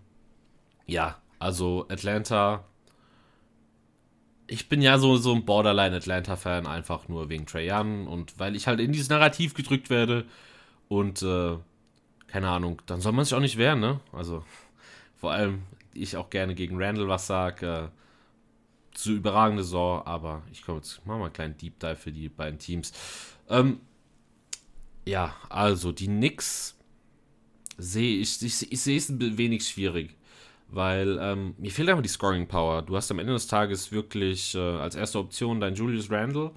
ja, 0.86 1.18
also 1.38 1.86
Atlanta. 1.88 2.64
Ich 4.46 4.68
bin 4.68 4.82
ja 4.82 4.98
so, 4.98 5.16
so 5.16 5.34
ein 5.34 5.44
Borderline 5.44 5.96
Atlanta-Fan, 5.96 6.66
einfach 6.66 7.08
nur 7.08 7.30
wegen 7.30 7.46
Trey 7.46 7.70
Young 7.70 8.06
und 8.06 8.38
weil 8.38 8.56
ich 8.56 8.66
halt 8.66 8.80
in 8.80 8.92
dieses 8.92 9.08
Narrativ 9.08 9.54
gedrückt 9.54 9.88
werde 9.88 10.26
und 10.88 11.22
äh, 11.22 11.56
keine 12.34 12.48
Ahnung, 12.48 12.82
dann 12.86 13.00
soll 13.00 13.12
man 13.12 13.24
sich 13.24 13.32
auch 13.32 13.40
nicht 13.40 13.58
wehren, 13.58 13.78
ne? 13.78 14.00
Also 14.10 14.42
vor 15.14 15.30
allem 15.30 15.62
ich 15.94 16.16
auch 16.16 16.30
gerne 16.30 16.56
gegen 16.56 16.82
Randall 16.82 17.06
was 17.06 17.28
sage. 17.28 17.64
Äh, 17.64 17.88
zu 18.92 19.12
überragende 19.12 19.62
Saison, 19.62 20.04
aber 20.04 20.42
ich 20.50 20.64
komme 20.64 20.78
jetzt, 20.78 21.06
machen 21.06 21.20
wir 21.20 21.26
einen 21.26 21.32
kleinen 21.32 21.56
Deep 21.56 21.78
Dive 21.78 21.94
für 21.94 22.10
die 22.10 22.28
beiden 22.28 22.58
Teams. 22.58 22.92
Ähm, 23.48 23.78
ja, 25.06 25.36
also 25.48 25.92
die 25.92 26.06
Knicks 26.08 26.76
sehe 27.78 28.18
ich, 28.18 28.42
ich, 28.42 28.72
ich 28.72 28.80
sehe 28.80 28.96
es 28.96 29.08
ein 29.08 29.38
wenig 29.38 29.68
schwierig, 29.68 30.16
weil 30.66 31.18
ähm, 31.20 31.54
mir 31.58 31.70
fehlt 31.70 31.88
einfach 31.88 32.02
die 32.02 32.08
Scoring 32.08 32.48
Power. 32.48 32.82
Du 32.82 32.96
hast 32.96 33.12
am 33.12 33.20
Ende 33.20 33.34
des 33.34 33.46
Tages 33.46 33.92
wirklich 33.92 34.56
äh, 34.56 34.58
als 34.58 34.96
erste 34.96 35.20
Option 35.20 35.60
dein 35.60 35.76
Julius 35.76 36.10
Randle, 36.10 36.50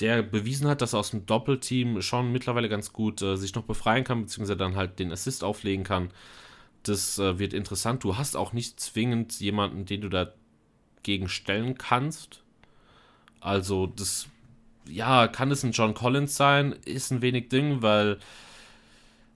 der 0.00 0.22
bewiesen 0.22 0.66
hat, 0.66 0.80
dass 0.80 0.94
er 0.94 1.00
aus 1.00 1.10
dem 1.10 1.26
Doppelteam 1.26 2.00
schon 2.02 2.32
mittlerweile 2.32 2.68
ganz 2.68 2.92
gut 2.92 3.22
äh, 3.22 3.36
sich 3.36 3.54
noch 3.54 3.64
befreien 3.64 4.04
kann, 4.04 4.22
beziehungsweise 4.22 4.56
dann 4.56 4.76
halt 4.76 4.98
den 4.98 5.12
Assist 5.12 5.44
auflegen 5.44 5.84
kann. 5.84 6.10
Das 6.82 7.18
äh, 7.18 7.38
wird 7.38 7.52
interessant. 7.52 8.02
Du 8.02 8.16
hast 8.16 8.36
auch 8.36 8.52
nicht 8.52 8.80
zwingend 8.80 9.38
jemanden, 9.40 9.84
den 9.84 10.00
du 10.00 10.08
da 10.08 10.32
gegenstellen 11.02 11.76
kannst. 11.76 12.42
Also 13.40 13.86
das, 13.86 14.28
ja, 14.88 15.28
kann 15.28 15.50
es 15.50 15.62
ein 15.62 15.72
John 15.72 15.94
Collins 15.94 16.36
sein, 16.36 16.72
ist 16.84 17.10
ein 17.10 17.22
wenig 17.22 17.48
Ding, 17.48 17.82
weil 17.82 18.18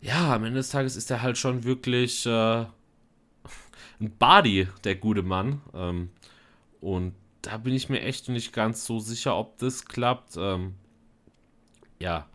ja, 0.01 0.35
am 0.35 0.45
Ende 0.45 0.59
des 0.59 0.71
Tages 0.71 0.97
ist 0.97 1.11
er 1.11 1.23
halt 1.23 1.39
schon 1.39 1.65
wirklich 1.65 2.27
äh, 2.27 2.31
ein 4.01 4.11
Body, 4.19 4.69
der 4.85 4.97
gute 4.97 5.23
Mann. 5.23 5.61
Ähm, 5.75 6.11
und 6.81 7.15
da 7.45 7.59
bin 7.59 7.75
ich 7.75 7.91
mir 7.91 8.01
echt 8.01 8.29
nicht 8.29 8.53
ganz 8.53 8.87
so 8.87 8.99
sicher, 8.99 9.37
ob 9.37 9.59
das 9.59 9.85
klappt. 9.85 10.37
Ähm, 10.39 10.75
ja, 12.01 12.27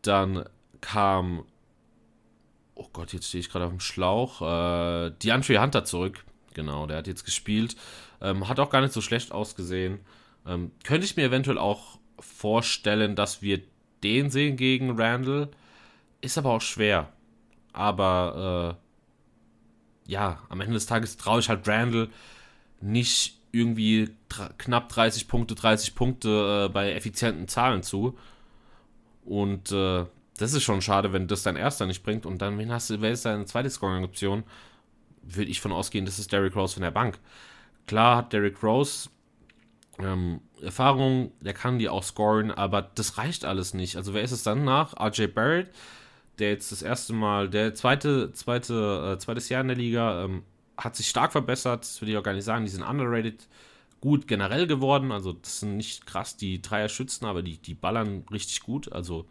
dann 0.00 0.44
kam, 0.80 1.44
oh 2.74 2.88
Gott, 2.92 3.12
jetzt 3.12 3.28
stehe 3.28 3.40
ich 3.40 3.50
gerade 3.50 3.66
auf 3.66 3.72
dem 3.72 3.80
Schlauch, 3.80 4.40
äh, 4.40 5.10
DeAndre 5.10 5.60
Hunter 5.60 5.84
zurück. 5.84 6.24
Genau, 6.54 6.86
der 6.86 6.96
hat 6.96 7.06
jetzt 7.06 7.24
gespielt. 7.24 7.76
Ähm, 8.22 8.48
hat 8.48 8.58
auch 8.58 8.70
gar 8.70 8.80
nicht 8.80 8.94
so 8.94 9.02
schlecht 9.02 9.32
ausgesehen. 9.32 10.00
Ähm, 10.46 10.72
könnte 10.82 11.04
ich 11.04 11.16
mir 11.16 11.26
eventuell 11.26 11.58
auch 11.58 11.98
vorstellen, 12.18 13.16
dass 13.16 13.42
wir 13.42 13.60
den 14.02 14.30
sehen 14.30 14.56
gegen 14.56 14.98
Randall. 14.98 15.50
Ist 16.22 16.38
aber 16.38 16.52
auch 16.52 16.62
schwer. 16.62 17.12
Aber 17.74 18.78
äh, 20.06 20.10
ja, 20.10 20.38
am 20.48 20.62
Ende 20.62 20.74
des 20.74 20.86
Tages 20.86 21.18
traue 21.18 21.40
ich 21.40 21.50
halt 21.50 21.68
Randall 21.68 22.08
nicht 22.80 23.36
irgendwie 23.52 24.10
knapp 24.58 24.88
30 24.88 25.28
Punkte, 25.28 25.54
30 25.54 25.94
Punkte 25.94 26.66
äh, 26.66 26.72
bei 26.72 26.92
effizienten 26.92 27.48
Zahlen 27.48 27.82
zu. 27.82 28.16
Und 29.24 29.72
äh, 29.72 30.04
das 30.38 30.52
ist 30.52 30.62
schon 30.62 30.82
schade, 30.82 31.12
wenn 31.12 31.28
das 31.28 31.42
dein 31.42 31.56
erster 31.56 31.86
nicht 31.86 32.02
bringt. 32.02 32.26
Und 32.26 32.42
dann, 32.42 32.58
wen 32.58 32.72
hast 32.72 32.90
du, 32.90 33.00
wer 33.00 33.12
ist 33.12 33.24
deine 33.24 33.46
zweite 33.46 33.70
Scoring-Option? 33.70 34.44
Würde 35.22 35.50
ich 35.50 35.60
von 35.60 35.72
ausgehen, 35.72 36.04
das 36.04 36.18
ist 36.18 36.32
Derrick 36.32 36.54
Rose 36.54 36.74
von 36.74 36.82
der 36.82 36.90
Bank. 36.90 37.18
Klar 37.86 38.16
hat 38.16 38.32
Derrick 38.32 38.62
Rose 38.62 39.08
ähm, 39.98 40.40
Erfahrung, 40.60 41.32
der 41.40 41.54
kann 41.54 41.78
die 41.78 41.88
auch 41.88 42.02
scoren, 42.02 42.50
aber 42.50 42.82
das 42.82 43.18
reicht 43.18 43.44
alles 43.44 43.74
nicht. 43.74 43.96
Also 43.96 44.14
wer 44.14 44.22
ist 44.22 44.32
es 44.32 44.42
dann 44.42 44.64
nach? 44.64 44.94
RJ 44.98 45.26
Barrett, 45.28 45.70
der 46.38 46.50
jetzt 46.50 46.72
das 46.72 46.82
erste 46.82 47.12
Mal, 47.12 47.48
der 47.48 47.74
zweite, 47.74 48.32
zweite, 48.32 49.14
äh, 49.14 49.18
zweites 49.18 49.48
Jahr 49.48 49.62
in 49.62 49.68
der 49.68 49.76
Liga, 49.76 50.24
ähm, 50.24 50.42
hat 50.76 50.96
sich 50.96 51.08
stark 51.08 51.32
verbessert, 51.32 51.82
das 51.82 52.00
will 52.00 52.08
ich 52.08 52.16
auch 52.16 52.22
gar 52.22 52.34
nicht 52.34 52.44
sagen, 52.44 52.64
die 52.64 52.70
sind 52.70 52.82
underrated 52.82 53.46
gut 54.00 54.28
generell 54.28 54.66
geworden, 54.66 55.10
also 55.10 55.32
das 55.32 55.60
sind 55.60 55.76
nicht 55.76 56.06
krass 56.06 56.36
die 56.36 56.60
Dreier 56.60 56.88
schützen, 56.88 57.24
aber 57.24 57.42
die, 57.42 57.56
die 57.56 57.74
ballern 57.74 58.24
richtig 58.30 58.60
gut, 58.60 58.92
also 58.92 59.26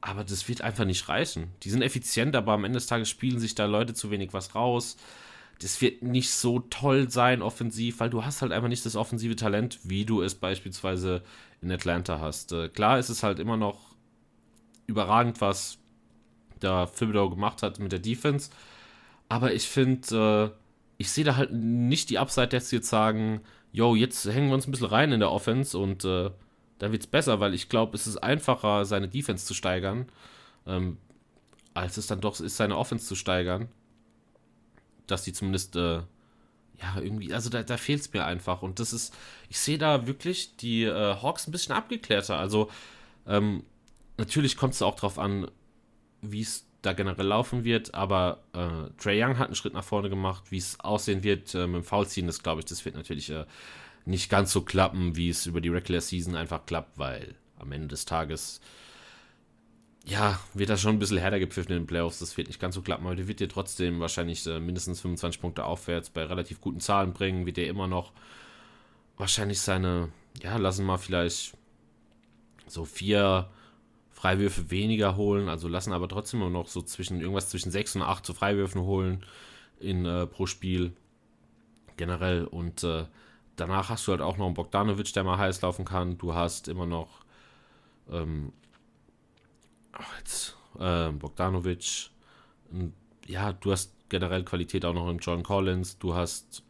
aber 0.00 0.24
das 0.24 0.48
wird 0.48 0.60
einfach 0.60 0.84
nicht 0.84 1.08
reichen. 1.08 1.48
Die 1.62 1.70
sind 1.70 1.82
effizient, 1.82 2.36
aber 2.36 2.52
am 2.52 2.64
Ende 2.64 2.76
des 2.76 2.86
Tages 2.86 3.08
spielen 3.08 3.40
sich 3.40 3.56
da 3.56 3.64
Leute 3.66 3.92
zu 3.92 4.10
wenig 4.10 4.32
was 4.32 4.54
raus 4.54 4.96
das 5.60 5.80
wird 5.80 6.02
nicht 6.02 6.30
so 6.30 6.60
toll 6.60 7.10
sein 7.10 7.42
offensiv, 7.42 8.00
weil 8.00 8.10
du 8.10 8.24
hast 8.24 8.42
halt 8.42 8.52
einfach 8.52 8.68
nicht 8.68 8.84
das 8.84 8.96
offensive 8.96 9.36
Talent, 9.36 9.78
wie 9.84 10.04
du 10.04 10.22
es 10.22 10.34
beispielsweise 10.34 11.22
in 11.62 11.72
Atlanta 11.72 12.20
hast. 12.20 12.52
Äh, 12.52 12.68
klar 12.68 12.98
ist 12.98 13.08
es 13.08 13.22
halt 13.22 13.38
immer 13.38 13.56
noch 13.56 13.94
überragend, 14.86 15.40
was 15.40 15.78
da 16.60 16.86
Thibodeau 16.86 17.30
gemacht 17.30 17.62
hat 17.62 17.78
mit 17.78 17.92
der 17.92 17.98
Defense, 17.98 18.50
aber 19.28 19.52
ich 19.54 19.68
finde, 19.68 20.52
äh, 20.54 20.58
ich 20.98 21.10
sehe 21.10 21.24
da 21.24 21.36
halt 21.36 21.52
nicht 21.52 22.10
die 22.10 22.18
Upside, 22.18 22.48
dass 22.48 22.70
sie 22.70 22.76
jetzt 22.76 22.88
sagen, 22.88 23.40
yo, 23.72 23.94
jetzt 23.94 24.24
hängen 24.26 24.48
wir 24.48 24.54
uns 24.54 24.66
ein 24.66 24.70
bisschen 24.70 24.86
rein 24.88 25.12
in 25.12 25.20
der 25.20 25.30
Offense 25.32 25.76
und 25.78 26.04
äh, 26.04 26.30
dann 26.78 26.92
wird 26.92 27.02
es 27.02 27.06
besser, 27.08 27.40
weil 27.40 27.54
ich 27.54 27.68
glaube, 27.68 27.96
es 27.96 28.06
ist 28.06 28.18
einfacher, 28.18 28.84
seine 28.84 29.08
Defense 29.08 29.46
zu 29.46 29.54
steigern, 29.54 30.06
ähm, 30.66 30.98
als 31.74 31.96
es 31.96 32.06
dann 32.06 32.20
doch 32.20 32.40
ist, 32.40 32.56
seine 32.56 32.76
Offense 32.76 33.06
zu 33.06 33.14
steigern. 33.14 33.68
dass 35.06 35.22
die 35.22 35.32
zumindest, 35.32 35.76
äh, 35.76 36.02
ja, 36.78 36.96
irgendwie, 37.00 37.32
also 37.32 37.48
da, 37.50 37.62
da 37.62 37.76
fehlt 37.76 38.00
es 38.00 38.12
mir 38.12 38.24
einfach. 38.24 38.62
Und 38.62 38.80
das 38.80 38.92
ist, 38.92 39.14
ich 39.48 39.58
sehe 39.58 39.78
da 39.78 40.06
wirklich 40.06 40.56
die 40.56 40.84
äh, 40.84 41.16
Hawks 41.22 41.46
ein 41.46 41.52
bisschen 41.52 41.74
abgeklärter. 41.74 42.38
Also, 42.38 42.70
ähm, 43.26 43.64
natürlich 44.18 44.56
kommt 44.56 44.74
es 44.74 44.82
auch 44.82 44.96
drauf 44.96 45.18
an, 45.18 45.50
wie 46.22 46.42
es 46.42 46.65
da 46.86 46.92
generell 46.92 47.26
laufen 47.26 47.64
wird, 47.64 47.94
aber 47.94 48.42
äh, 48.52 48.90
Trey 48.98 49.22
Young 49.22 49.38
hat 49.38 49.48
einen 49.48 49.56
Schritt 49.56 49.74
nach 49.74 49.84
vorne 49.84 50.08
gemacht. 50.08 50.44
Wie 50.50 50.58
es 50.58 50.80
aussehen 50.80 51.22
wird 51.22 51.54
äh, 51.54 51.66
mit 51.66 51.82
dem 51.82 51.84
Foulziehen, 51.84 52.26
das 52.26 52.42
glaube 52.42 52.60
ich, 52.60 52.64
das 52.64 52.84
wird 52.84 52.94
natürlich 52.94 53.30
äh, 53.30 53.44
nicht 54.04 54.30
ganz 54.30 54.52
so 54.52 54.62
klappen, 54.62 55.16
wie 55.16 55.28
es 55.28 55.46
über 55.46 55.60
die 55.60 55.68
Regular 55.68 56.00
Season 56.00 56.36
einfach 56.36 56.64
klappt, 56.64 56.98
weil 56.98 57.34
am 57.58 57.72
Ende 57.72 57.88
des 57.88 58.04
Tages 58.04 58.60
ja, 60.06 60.38
wird 60.54 60.70
das 60.70 60.80
schon 60.80 60.94
ein 60.94 60.98
bisschen 61.00 61.18
härter 61.18 61.40
gepfiffen 61.40 61.72
in 61.72 61.82
den 61.82 61.86
Playoffs. 61.86 62.20
Das 62.20 62.36
wird 62.36 62.46
nicht 62.46 62.60
ganz 62.60 62.76
so 62.76 62.82
klappen, 62.82 63.06
aber 63.06 63.16
der 63.16 63.26
wird 63.26 63.40
dir 63.40 63.48
trotzdem 63.48 63.98
wahrscheinlich 63.98 64.46
äh, 64.46 64.60
mindestens 64.60 65.00
25 65.00 65.40
Punkte 65.40 65.64
aufwärts 65.64 66.10
bei 66.10 66.24
relativ 66.24 66.60
guten 66.60 66.78
Zahlen 66.78 67.12
bringen. 67.12 67.44
Wird 67.44 67.56
der 67.56 67.66
immer 67.66 67.88
noch 67.88 68.12
wahrscheinlich 69.16 69.60
seine, 69.60 70.10
ja, 70.40 70.56
lassen 70.58 70.86
wir 70.86 70.98
vielleicht 70.98 71.56
so 72.68 72.84
vier 72.84 73.50
Freiwürfe 74.16 74.70
weniger 74.70 75.16
holen, 75.16 75.50
also 75.50 75.68
lassen 75.68 75.92
aber 75.92 76.08
trotzdem 76.08 76.40
immer 76.40 76.48
noch 76.48 76.68
so 76.68 76.80
zwischen 76.80 77.20
irgendwas 77.20 77.50
zwischen 77.50 77.70
6 77.70 77.96
und 77.96 78.02
8 78.02 78.24
zu 78.24 78.32
Freiwürfen 78.32 78.80
holen 78.80 79.24
in, 79.78 80.06
äh, 80.06 80.26
pro 80.26 80.46
Spiel 80.46 80.94
generell. 81.98 82.44
Und 82.44 82.82
äh, 82.82 83.04
danach 83.56 83.90
hast 83.90 84.06
du 84.06 84.12
halt 84.12 84.22
auch 84.22 84.38
noch 84.38 84.46
einen 84.46 84.54
Bogdanovic, 84.54 85.12
der 85.12 85.22
mal 85.22 85.36
heiß 85.36 85.60
laufen 85.60 85.84
kann. 85.84 86.16
Du 86.16 86.34
hast 86.34 86.66
immer 86.66 86.86
noch 86.86 87.26
ähm, 88.10 88.52
ach 89.92 90.18
jetzt, 90.18 90.56
äh, 90.78 91.10
Bogdanovic. 91.10 92.10
Ja, 93.26 93.52
du 93.52 93.70
hast 93.70 93.92
generell 94.08 94.44
Qualität 94.44 94.86
auch 94.86 94.94
noch 94.94 95.10
in 95.10 95.18
John 95.18 95.42
Collins. 95.42 95.98
Du 95.98 96.14
hast 96.14 96.62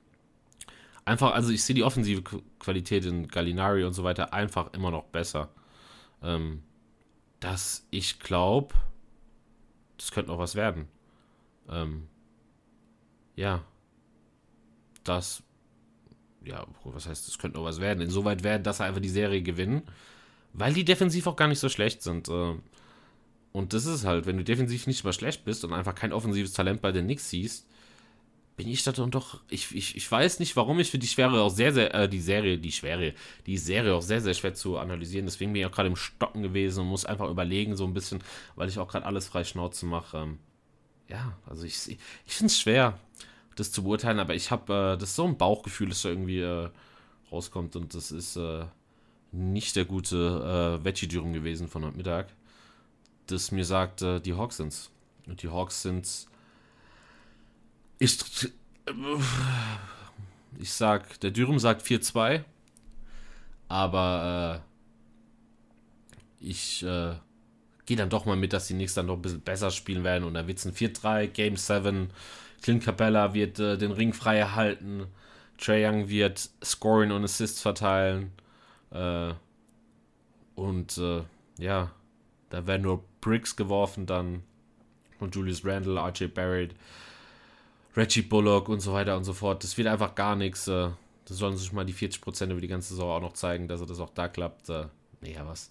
einfach, 1.05 1.33
also 1.33 1.53
ich 1.53 1.63
sehe 1.63 1.77
die 1.77 1.85
offensive 1.85 2.23
Qualität 2.59 3.05
in 3.05 3.29
Gallinari 3.29 3.85
und 3.85 3.93
so 3.93 4.03
weiter 4.03 4.33
einfach 4.33 4.73
immer 4.73 4.91
noch 4.91 5.05
besser. 5.05 5.51
Ähm, 6.23 6.63
dass 7.41 7.87
ich 7.91 8.21
glaube, 8.21 8.75
das 9.97 10.11
könnte 10.11 10.31
noch 10.31 10.39
was 10.39 10.55
werden. 10.55 10.89
Ähm, 11.69 12.09
ja. 13.35 13.63
Das, 15.05 15.43
ja, 16.45 16.67
was 16.85 17.07
heißt, 17.07 17.29
das 17.29 17.39
könnte 17.39 17.59
noch 17.59 17.65
was 17.65 17.81
werden. 17.81 18.01
Insoweit 18.01 18.43
werden, 18.43 18.63
dass 18.63 18.81
er 18.81 18.87
einfach 18.87 19.01
die 19.01 19.09
Serie 19.09 19.43
gewinnen, 19.43 19.83
weil 20.53 20.75
die 20.75 20.85
defensiv 20.85 21.27
auch 21.27 21.37
gar 21.37 21.49
nicht 21.49 21.61
so 21.61 21.69
schlecht 21.69 22.03
sind. 22.03 22.29
Äh, 22.29 22.55
und 23.53 23.73
das 23.73 23.87
ist 23.87 24.05
halt, 24.05 24.27
wenn 24.27 24.37
du 24.37 24.45
defensiv 24.45 24.87
nicht 24.87 25.05
mal 25.05 25.13
schlecht 25.13 25.45
bist 25.45 25.65
und 25.65 25.73
einfach 25.73 25.95
kein 25.95 26.13
offensives 26.13 26.53
Talent 26.53 26.83
bei 26.83 26.93
den 26.93 27.05
Knicks 27.05 27.31
siehst, 27.31 27.67
bin 28.57 28.69
ich 28.69 28.83
da 28.83 28.93
dann 28.93 29.11
doch. 29.11 29.41
Ich, 29.49 29.75
ich, 29.75 29.97
ich 29.97 30.11
weiß 30.11 30.41
nicht, 30.41 30.57
warum 30.57 30.79
ich 30.81 30.91
für 30.91 30.99
die 30.99 31.07
Schwere 31.07 31.43
auch 31.43 31.51
sehr, 31.51 31.73
sehr, 31.73 31.95
äh, 31.95 32.09
die 32.09 32.21
Serie, 32.21 32.59
die 32.59 32.73
Schwere, 32.73 33.15
die 33.47 33.59
Serie 33.59 33.95
auch 33.95 34.03
sehr, 34.03 34.21
sehr 34.21 34.35
schwer 34.35 34.55
zu 34.55 34.79
analysieren. 34.79 35.27
Deswegen 35.27 35.53
bin 35.53 35.61
ich 35.61 35.67
auch 35.67 35.73
gerade 35.73 35.89
im 35.89 35.97
Stocken 35.97 36.43
gewesen 36.43 36.81
und 36.81 36.89
muss 36.89 37.05
einfach 37.05 37.29
überlegen, 37.29 37.77
so 37.77 37.85
ein 37.85 37.95
bisschen, 37.95 38.23
weil 38.55 38.69
ich 38.69 38.79
auch 38.79 38.89
gerade 38.89 39.07
alles 39.07 39.29
frei 39.29 39.45
Schnauze 39.45 39.87
mache. 39.87 40.19
Ähm, 40.19 40.39
ja, 41.09 41.37
also 41.47 41.65
ich, 41.65 41.89
ich 41.89 42.35
finde 42.35 42.51
es 42.51 42.59
schwer, 42.59 42.99
das 43.57 43.73
zu 43.73 43.85
beurteilen, 43.85 44.19
aber 44.19 44.35
ich 44.35 44.51
habe, 44.51 44.95
äh, 44.95 44.99
das 44.99 45.11
ist 45.11 45.17
so 45.17 45.27
ein 45.27 45.37
Bauchgefühl, 45.37 45.89
das 45.89 46.03
da 46.03 46.09
irgendwie 46.09 46.41
äh, 46.41 46.71
rauskommt 47.31 47.77
und 47.77 47.95
das 47.95 48.11
ist 48.11 48.37
äh, 48.37 48.65
nicht 49.33 49.77
der 49.77 49.85
gute 49.85 50.81
äh, 50.81 50.85
Veggie-Dürüm 50.85 51.33
gewesen 51.33 51.69
von 51.69 51.85
heute 51.85 51.97
Mittag 51.97 52.29
das 53.27 53.51
mir 53.51 53.65
sagt, 53.65 54.03
äh, 54.03 54.21
die 54.21 54.35
Hawks 54.35 54.57
sind's. 54.57 54.91
Und 55.27 55.43
die 55.43 55.49
Hawks 55.49 55.83
sind. 55.83 56.27
Ich, 57.99 58.19
ich 60.59 60.73
sag, 60.73 61.21
der 61.21 61.31
Dürüm 61.31 61.59
sagt 61.59 61.83
4-2, 61.83 62.45
aber 63.69 64.63
äh, 66.41 66.47
ich 66.47 66.83
äh, 66.83 67.15
gehe 67.87 67.97
dann 67.97 68.11
doch 68.11 68.27
mal 68.27 68.37
mit, 68.37 68.53
dass 68.53 68.67
die 68.67 68.75
Knicks 68.75 68.95
dann 68.95 69.07
doch 69.07 69.17
ein 69.17 69.23
bisschen 69.23 69.41
besser 69.41 69.71
spielen 69.71 70.05
werden 70.05 70.25
und 70.25 70.35
da 70.35 70.47
wird 70.47 70.59
es 70.59 70.67
ein 70.67 70.75
4-3, 70.75 71.29
Game 71.29 71.57
7. 71.57 72.11
Clint 72.63 72.85
Capella 72.85 73.33
wird 73.33 73.59
äh, 73.59 73.79
den 73.79 73.93
Ring 73.93 74.13
frei 74.13 74.39
erhalten. 74.39 75.07
Trae 75.59 75.87
Young 75.87 76.09
wird 76.09 76.51
Scoring 76.63 77.13
und 77.13 77.25
Assists 77.25 77.63
verteilen. 77.63 78.33
Äh, 78.91 79.33
und 80.55 80.99
äh, 80.99 81.23
ja, 81.59 81.91
da 82.51 82.67
werden 82.67 82.83
nur 82.83 83.05
Briggs 83.21 83.57
geworfen 83.57 84.07
dann 84.07 84.43
von 85.19 85.31
Julius 85.31 85.65
Randle, 85.65 86.01
RJ 86.01 86.27
Barrett, 86.27 86.75
Reggie 87.97 88.23
Bullock 88.23 88.69
und 88.69 88.81
so 88.81 88.93
weiter 88.93 89.17
und 89.17 89.25
so 89.25 89.33
fort. 89.33 89.65
Das 89.65 89.77
wird 89.79 89.89
einfach 89.89 90.15
gar 90.15 90.37
nichts. 90.37 90.69
Äh, 90.69 90.91
das 91.25 91.39
sollen 91.39 91.57
sich 91.57 91.73
mal 91.73 91.85
die 91.85 91.95
40% 91.95 92.51
über 92.51 92.61
die 92.61 92.69
ganze 92.69 92.91
Saison 92.91 93.11
auch 93.11 93.21
noch 93.21 93.33
zeigen, 93.33 93.69
dass 93.69 93.81
er 93.81 93.87
das 93.87 94.01
auch 94.01 94.11
da 94.11 94.29
klappt. 94.29 94.69
Äh, 94.69 94.87
naja, 95.21 95.47
was. 95.47 95.71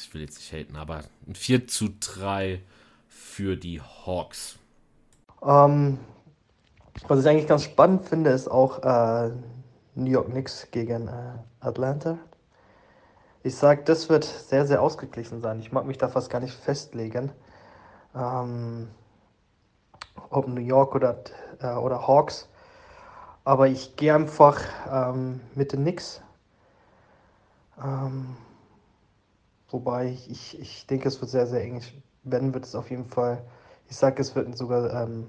Ich 0.00 0.12
will 0.12 0.20
jetzt 0.20 0.36
nicht 0.36 0.52
haten, 0.52 0.76
aber 0.76 1.00
ein 1.26 1.34
4 1.34 1.66
zu 1.66 1.88
3 1.98 2.60
für 3.08 3.56
die 3.56 3.80
Hawks. 3.80 4.58
Ähm, 5.42 5.98
was 7.06 7.20
ich 7.20 7.28
eigentlich 7.28 7.46
ganz 7.46 7.64
spannend 7.64 8.06
finde, 8.06 8.30
ist 8.30 8.48
auch 8.48 8.82
äh, 8.82 9.30
New 9.94 10.10
York 10.10 10.28
Knicks 10.28 10.68
gegen 10.70 11.08
äh, 11.08 11.32
Atlanta. 11.60 12.18
Ich 13.42 13.54
sage, 13.56 13.82
das 13.84 14.08
wird 14.08 14.24
sehr, 14.24 14.66
sehr 14.66 14.82
ausgeglichen 14.82 15.40
sein. 15.40 15.60
Ich 15.60 15.72
mag 15.72 15.86
mich 15.86 15.96
da 15.96 16.08
fast 16.08 16.28
gar 16.28 16.40
nicht 16.40 16.52
festlegen. 16.52 17.32
Ähm, 18.14 18.88
ob 20.30 20.48
New 20.48 20.60
York 20.60 20.94
oder, 20.94 21.18
äh, 21.60 21.74
oder 21.74 22.06
Hawks. 22.06 22.48
Aber 23.44 23.68
ich 23.68 23.96
gehe 23.96 24.14
einfach 24.14 24.60
ähm, 24.90 25.40
mit 25.54 25.72
den 25.72 25.80
Knicks. 25.80 26.20
Ähm, 27.82 28.36
wobei 29.70 30.16
ich, 30.28 30.60
ich 30.60 30.86
denke, 30.86 31.08
es 31.08 31.20
wird 31.20 31.30
sehr, 31.30 31.46
sehr 31.46 31.62
eng. 31.62 31.82
Wenn 32.24 32.52
wird 32.52 32.64
es 32.64 32.74
auf 32.74 32.90
jeden 32.90 33.06
Fall, 33.06 33.42
ich 33.88 33.96
sage, 33.96 34.20
es 34.20 34.34
wird 34.34 34.56
sogar 34.56 34.92
ähm, 35.02 35.28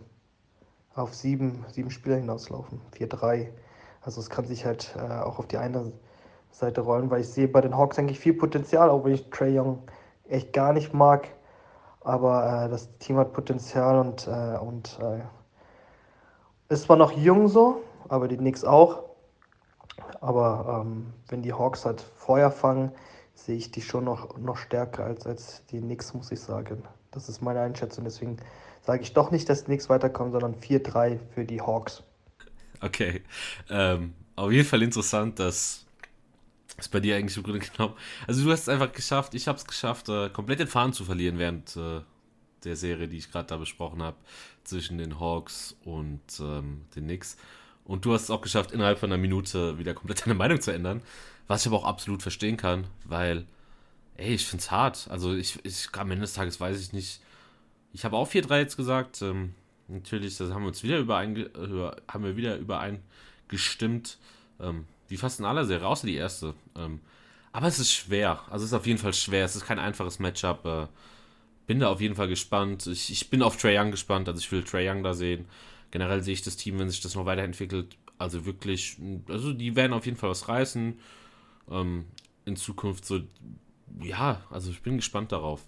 auf 0.95 1.13
sieben, 1.13 1.65
sieben 1.71 1.91
Spieler 1.91 2.17
hinauslaufen. 2.17 2.82
4-3. 2.97 3.47
Also 4.02 4.19
es 4.19 4.30
kann 4.30 4.45
sich 4.45 4.65
halt 4.65 4.95
äh, 4.97 5.02
auch 5.02 5.39
auf 5.39 5.47
die 5.47 5.58
eine 5.58 5.91
Seite 6.52 6.82
rollen, 6.82 7.10
weil 7.10 7.21
ich 7.21 7.30
sehe 7.30 7.47
bei 7.47 7.62
den 7.62 7.78
Hawks 7.78 7.99
eigentlich 7.99 8.19
viel 8.19 8.34
Potenzial, 8.34 8.89
auch 8.89 9.06
wenn 9.06 9.13
ich 9.13 9.30
Trey 9.30 9.58
Young 9.58 9.84
echt 10.28 10.54
gar 10.54 10.73
nicht 10.73 10.93
mag. 10.93 11.30
Aber 12.02 12.66
äh, 12.66 12.70
das 12.70 12.90
Team 13.00 13.18
hat 13.18 13.34
Potenzial 13.34 14.00
und, 14.00 14.28
äh, 14.28 14.58
und 14.58 15.00
äh, 15.02 15.22
ist 16.74 16.84
zwar 16.84 16.98
noch 16.98 17.12
jung 17.12 17.48
so, 17.48 17.82
aber 18.08 18.28
die 18.28 18.38
Knicks 18.38 18.64
auch. 18.64 19.04
Aber 20.22 20.84
ähm, 20.86 21.14
wenn 21.28 21.42
die 21.42 21.54
Hawks 21.54 21.86
halt 21.86 22.02
Feuer 22.02 22.52
fangen, 22.52 22.92
sehe 23.34 23.58
ich 23.58 23.72
die 23.72 23.82
schon 23.82 24.04
noch, 24.04 24.38
noch 24.38 24.58
stärker 24.58 25.06
als, 25.06 25.26
als 25.26 25.66
die 25.68 25.80
Knicks, 25.80 26.14
muss 26.14 26.32
ich 26.32 26.40
sagen. 26.40 26.84
Das 27.12 27.30
ist 27.30 27.42
meine 27.42 27.62
Einschätzung. 27.62 28.04
Deswegen 28.04 28.38
sage 28.82 29.02
ich 29.02 29.14
doch 29.14 29.32
nicht, 29.32 29.50
dass 29.50 29.62
die 29.62 29.66
Knicks 29.66 29.90
weiterkommen, 29.90 30.32
sondern 30.32 30.56
4-3 30.56 31.20
für 31.34 31.46
die 31.46 31.62
Hawks. 31.62 32.04
Okay. 32.82 33.24
Ähm, 33.70 34.14
auf 34.36 34.52
jeden 34.52 34.68
Fall 34.68 34.82
interessant, 34.82 35.40
dass 35.40 35.86
ist 36.80 36.89
bei 36.89 37.00
dir 37.00 37.15
eigentlich 37.15 37.38
im 37.38 37.44
Grunde 37.44 37.60
genommen. 37.60 37.96
Also 38.28 38.44
du 38.44 38.52
hast 38.52 38.62
es 38.62 38.70
einfach 38.70 38.92
geschafft, 38.92 39.34
ich 39.34 39.48
habe 39.48 39.58
es 39.58 39.65
geschafft, 39.65 40.10
äh, 40.10 40.30
komplett 40.30 40.60
den 40.60 40.68
Faden 40.68 40.94
zu 40.94 41.06
verlieren 41.06 41.38
während 41.38 41.76
äh, 41.76 42.02
der 42.63 42.76
Serie, 42.76 43.08
die 43.08 43.18
ich 43.18 43.32
gerade 43.32 43.48
da 43.48 43.58
besprochen 43.58 44.02
habe, 44.02 44.18
zwischen 44.63 44.98
den 44.98 45.20
Hawks 45.20 45.76
und 45.84 46.22
ähm, 46.39 46.82
den 46.96 47.06
Knicks. 47.06 47.38
Und 47.86 48.06
du 48.06 48.13
hast 48.13 48.24
es 48.24 48.30
auch 48.30 48.42
geschafft, 48.42 48.72
innerhalb 48.72 49.00
von 49.00 49.12
einer 49.12 49.22
Minute 49.22 49.78
wieder 49.80 49.94
komplett 49.94 50.22
deine 50.26 50.36
Meinung 50.36 50.62
zu 50.62 50.72
ändern. 50.72 51.02
Was 51.48 51.62
ich 51.62 51.68
aber 51.68 51.78
auch 51.78 51.86
absolut 51.86 52.22
verstehen 52.22 52.58
kann, 52.58 52.86
weil, 53.06 53.48
ey, 54.18 54.36
ich 54.36 54.46
finde 54.46 54.62
es 54.62 54.70
hart. 54.70 55.08
Also 55.10 55.34
ich, 55.34 55.58
ich 55.65 55.88
am 55.94 56.12
Ende 56.12 56.22
des 56.22 56.34
Tages 56.34 56.60
weiß 56.60 56.80
ich 56.80 56.94
nicht. 56.94 57.22
Ich 57.92 58.06
habe 58.06 58.15
auch 58.15 58.30
4-3 58.30 58.60
jetzt 58.60 58.78
gesagt. 58.78 59.24
Ähm, 59.24 59.56
natürlich, 59.88 60.38
das 60.38 60.52
haben 60.52 60.62
wir 60.62 60.68
uns 60.68 60.84
wieder 60.84 61.00
über, 61.00 61.18
haben 61.18 62.24
wir 62.24 62.38
wieder 62.38 62.58
übereingestimmt. 62.58 64.20
Ähm, 64.60 64.86
wie 65.10 65.18
fast 65.18 65.40
in 65.40 65.46
aller 65.46 65.66
Serie, 65.66 65.88
außer 65.88 66.08
die 66.08 66.16
erste. 66.16 66.54
Ähm, 66.76 67.00
aber 67.52 67.68
es 67.68 67.80
ist 67.80 67.92
schwer. 67.92 68.42
Also 68.50 68.64
es 68.64 68.72
ist 68.72 68.78
auf 68.78 68.88
jeden 68.88 69.00
Fall 69.00 69.14
schwer. 69.14 69.46
Es 69.46 69.56
ist 69.56 69.66
kein 69.66 69.80
einfaches 69.80 70.20
Matchup. 70.20 70.66
Äh, 70.66 70.88
bin 71.68 71.80
da 71.80 71.90
auf 71.90 72.02
jeden 72.02 72.16
Fall 72.16 72.28
gespannt. 72.28 72.88
Ich, 72.88 73.12
ich 73.12 73.30
bin 73.30 73.42
auf 73.42 73.58
Trae 73.58 73.78
Young 73.78 73.92
gespannt. 73.92 74.28
Also 74.28 74.40
ich 74.40 74.52
will 74.52 74.64
Trae 74.64 74.90
Young 74.90 75.04
da 75.04 75.14
sehen. 75.14 75.46
Generell 75.92 76.24
sehe 76.24 76.34
ich 76.34 76.42
das 76.44 76.56
Team, 76.56 76.78
wenn 76.80 76.90
sich 76.90 77.02
das 77.02 77.16
noch 77.16 77.26
weiterentwickelt, 77.26 77.98
also 78.20 78.46
wirklich, 78.46 78.98
also 79.28 79.54
die 79.54 79.76
werden 79.76 79.94
auf 79.94 80.06
jeden 80.06 80.18
Fall 80.18 80.30
was 80.30 80.48
reißen. 80.48 81.00
Ähm, 81.72 82.06
in 82.46 82.56
Zukunft 82.56 83.06
so, 83.06 83.22
ja, 84.02 84.42
also 84.52 84.70
ich 84.70 84.82
bin 84.82 84.98
gespannt 84.98 85.32
darauf. 85.32 85.64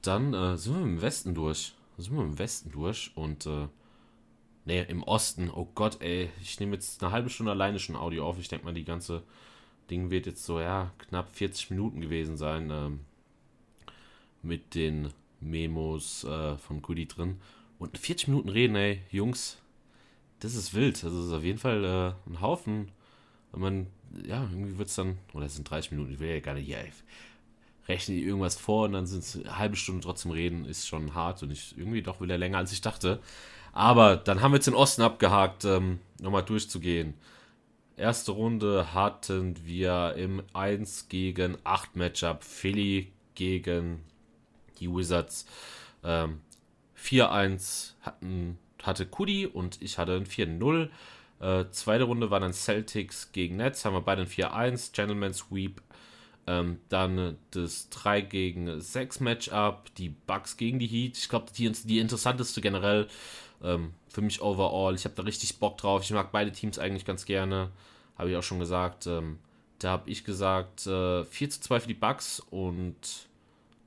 Dann 0.00 0.32
äh, 0.32 0.56
sind 0.56 0.76
wir 0.76 0.82
im 0.82 1.02
Westen 1.02 1.34
durch. 1.34 1.74
Sind 1.98 2.16
wir 2.16 2.22
im 2.22 2.38
Westen 2.38 2.70
durch 2.70 3.12
und 3.14 3.46
äh, 3.46 3.68
Nee, 4.64 4.82
im 4.82 5.02
Osten. 5.02 5.50
Oh 5.50 5.68
Gott, 5.74 6.00
ey. 6.00 6.30
Ich 6.40 6.60
nehme 6.60 6.74
jetzt 6.74 7.02
eine 7.02 7.12
halbe 7.12 7.30
Stunde 7.30 7.52
alleine 7.52 7.78
schon 7.78 7.96
Audio 7.96 8.26
auf. 8.26 8.38
Ich 8.38 8.48
denke 8.48 8.64
mal, 8.64 8.74
die 8.74 8.84
ganze 8.84 9.22
Ding 9.90 10.10
wird 10.10 10.26
jetzt 10.26 10.44
so, 10.44 10.60
ja, 10.60 10.92
knapp 10.98 11.34
40 11.34 11.70
Minuten 11.70 12.00
gewesen 12.00 12.36
sein. 12.36 12.70
Ähm, 12.70 13.00
mit 14.42 14.74
den 14.74 15.12
Memos 15.40 16.24
äh, 16.24 16.56
von 16.56 16.82
Goody 16.82 17.06
drin. 17.06 17.40
Und 17.78 17.98
40 17.98 18.28
Minuten 18.28 18.48
reden, 18.48 18.76
ey. 18.76 19.02
Jungs, 19.10 19.58
das 20.40 20.54
ist 20.54 20.74
wild. 20.74 21.02
Also, 21.04 21.18
das 21.18 21.26
ist 21.26 21.32
auf 21.32 21.44
jeden 21.44 21.58
Fall 21.58 21.84
äh, 21.84 22.30
ein 22.30 22.40
Haufen. 22.40 22.92
Wenn 23.50 23.60
man, 23.60 23.86
ja, 24.26 24.42
irgendwie 24.52 24.78
wird 24.78 24.88
es 24.88 24.94
dann, 24.94 25.18
oder 25.34 25.46
es 25.46 25.56
sind 25.56 25.68
30 25.68 25.90
Minuten, 25.92 26.12
ich 26.12 26.20
will 26.20 26.30
ja 26.30 26.40
gar 26.40 26.54
nicht, 26.54 26.68
ja, 26.68 26.78
rechne 27.88 28.14
irgendwas 28.14 28.56
vor 28.56 28.84
und 28.86 28.92
dann 28.92 29.06
sind 29.06 29.20
es 29.24 29.36
eine 29.36 29.58
halbe 29.58 29.76
Stunde 29.76 30.02
trotzdem 30.02 30.30
reden, 30.30 30.64
ist 30.64 30.86
schon 30.86 31.14
hart 31.14 31.42
und 31.42 31.50
ich 31.50 31.76
irgendwie 31.76 32.02
doch 32.02 32.20
wieder 32.20 32.38
länger, 32.38 32.58
als 32.58 32.72
ich 32.72 32.80
dachte. 32.80 33.20
Aber 33.72 34.16
dann 34.16 34.42
haben 34.42 34.52
wir 34.52 34.56
jetzt 34.56 34.66
den 34.66 34.74
Osten 34.74 35.02
abgehakt, 35.02 35.64
ähm, 35.64 35.98
nochmal 36.20 36.44
durchzugehen. 36.44 37.14
Erste 37.96 38.32
Runde 38.32 38.94
hatten 38.94 39.56
wir 39.64 40.14
im 40.16 40.42
1 40.52 41.08
gegen 41.08 41.56
8 41.64 41.96
Matchup 41.96 42.44
Philly 42.44 43.12
gegen 43.34 44.02
die 44.78 44.90
Wizards. 44.90 45.46
Ähm, 46.04 46.40
4-1 46.98 47.92
hatten, 48.02 48.58
hatte 48.82 49.06
Kudi 49.06 49.46
und 49.46 49.80
ich 49.80 49.98
hatte 49.98 50.16
ein 50.16 50.26
4-0. 50.26 50.88
Äh, 51.40 51.64
zweite 51.70 52.04
Runde 52.04 52.30
war 52.30 52.40
dann 52.40 52.52
Celtics 52.52 53.32
gegen 53.32 53.56
Nets, 53.56 53.84
haben 53.84 53.94
wir 53.94 54.00
beide 54.00 54.22
ein 54.22 54.28
4-1, 54.28 54.92
Gentleman 54.92 55.34
Sweep. 55.34 55.82
Ähm, 56.46 56.80
dann 56.88 57.36
das 57.52 57.88
3 57.90 58.20
gegen 58.22 58.80
6 58.80 59.20
Matchup, 59.20 59.94
die 59.94 60.08
Bucks 60.08 60.56
gegen 60.56 60.80
die 60.80 60.88
Heat. 60.88 61.16
Ich 61.16 61.28
glaube, 61.28 61.46
die, 61.56 61.70
die 61.70 62.00
interessanteste 62.00 62.60
generell 62.60 63.06
ähm, 63.62 63.94
für 64.08 64.22
mich 64.22 64.42
overall. 64.42 64.94
Ich 64.94 65.04
habe 65.04 65.14
da 65.14 65.22
richtig 65.22 65.58
Bock 65.58 65.78
drauf. 65.78 66.02
Ich 66.02 66.10
mag 66.10 66.32
beide 66.32 66.52
Teams 66.52 66.78
eigentlich 66.78 67.04
ganz 67.04 67.24
gerne. 67.24 67.70
Habe 68.18 68.30
ich 68.30 68.36
auch 68.36 68.42
schon 68.42 68.58
gesagt. 68.58 69.06
Ähm, 69.06 69.38
da 69.78 69.90
habe 69.90 70.10
ich 70.10 70.24
gesagt 70.24 70.86
äh, 70.86 71.24
4 71.24 71.50
zu 71.50 71.60
2 71.60 71.80
für 71.80 71.88
die 71.88 71.94
Bucks 71.94 72.40
und 72.50 73.28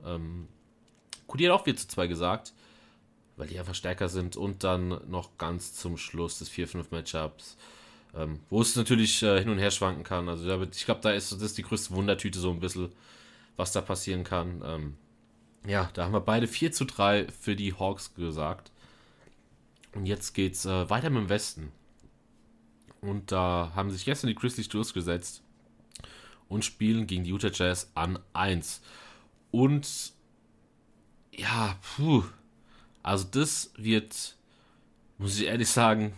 ähm, 0.05 0.47
Kudi 1.27 1.45
hat 1.45 1.53
auch 1.53 1.63
4 1.63 1.77
zu 1.77 1.87
2 1.87 2.07
gesagt, 2.07 2.53
weil 3.37 3.47
die 3.47 3.59
einfach 3.59 3.75
stärker 3.75 4.09
sind. 4.09 4.35
Und 4.37 4.63
dann 4.63 4.99
noch 5.09 5.37
ganz 5.37 5.73
zum 5.73 5.97
Schluss 5.97 6.39
des 6.39 6.51
4-5 6.51 6.85
Matchups. 6.91 7.57
Ähm, 8.15 8.39
wo 8.49 8.61
es 8.61 8.75
natürlich 8.77 9.21
äh, 9.23 9.39
hin 9.39 9.49
und 9.49 9.57
her 9.57 9.71
schwanken 9.71 10.03
kann. 10.03 10.29
Also 10.29 10.63
ich 10.63 10.85
glaube, 10.85 11.01
da 11.01 11.11
ist 11.11 11.33
das 11.33 11.41
ist 11.41 11.57
die 11.57 11.63
größte 11.63 11.93
Wundertüte 11.93 12.39
so 12.39 12.49
ein 12.49 12.61
bisschen, 12.61 12.89
was 13.57 13.73
da 13.73 13.81
passieren 13.81 14.23
kann. 14.23 14.61
Ähm, 14.65 14.97
ja, 15.67 15.89
da 15.93 16.05
haben 16.05 16.13
wir 16.13 16.21
beide 16.21 16.47
4 16.47 16.71
zu 16.71 16.85
3 16.85 17.27
für 17.27 17.55
die 17.57 17.73
Hawks 17.73 18.13
gesagt. 18.15 18.71
Und 19.95 20.05
jetzt 20.05 20.33
geht's 20.33 20.65
äh, 20.65 20.89
weiter 20.89 21.09
mit 21.09 21.23
dem 21.23 21.29
Westen. 21.29 21.71
Und 23.01 23.31
da 23.31 23.71
haben 23.75 23.89
sich 23.89 24.05
gestern 24.05 24.27
die 24.27 24.35
Grizzlies 24.35 24.69
durchgesetzt 24.69 25.41
und 26.49 26.65
spielen 26.65 27.07
gegen 27.07 27.23
die 27.23 27.31
Utah 27.31 27.49
Jazz 27.51 27.91
an 27.95 28.19
1. 28.33 28.81
Und 29.51 30.13
ja, 31.31 31.77
puh. 31.95 32.23
Also 33.03 33.25
das 33.29 33.71
wird, 33.77 34.35
muss 35.17 35.39
ich 35.39 35.45
ehrlich 35.45 35.69
sagen, 35.69 36.13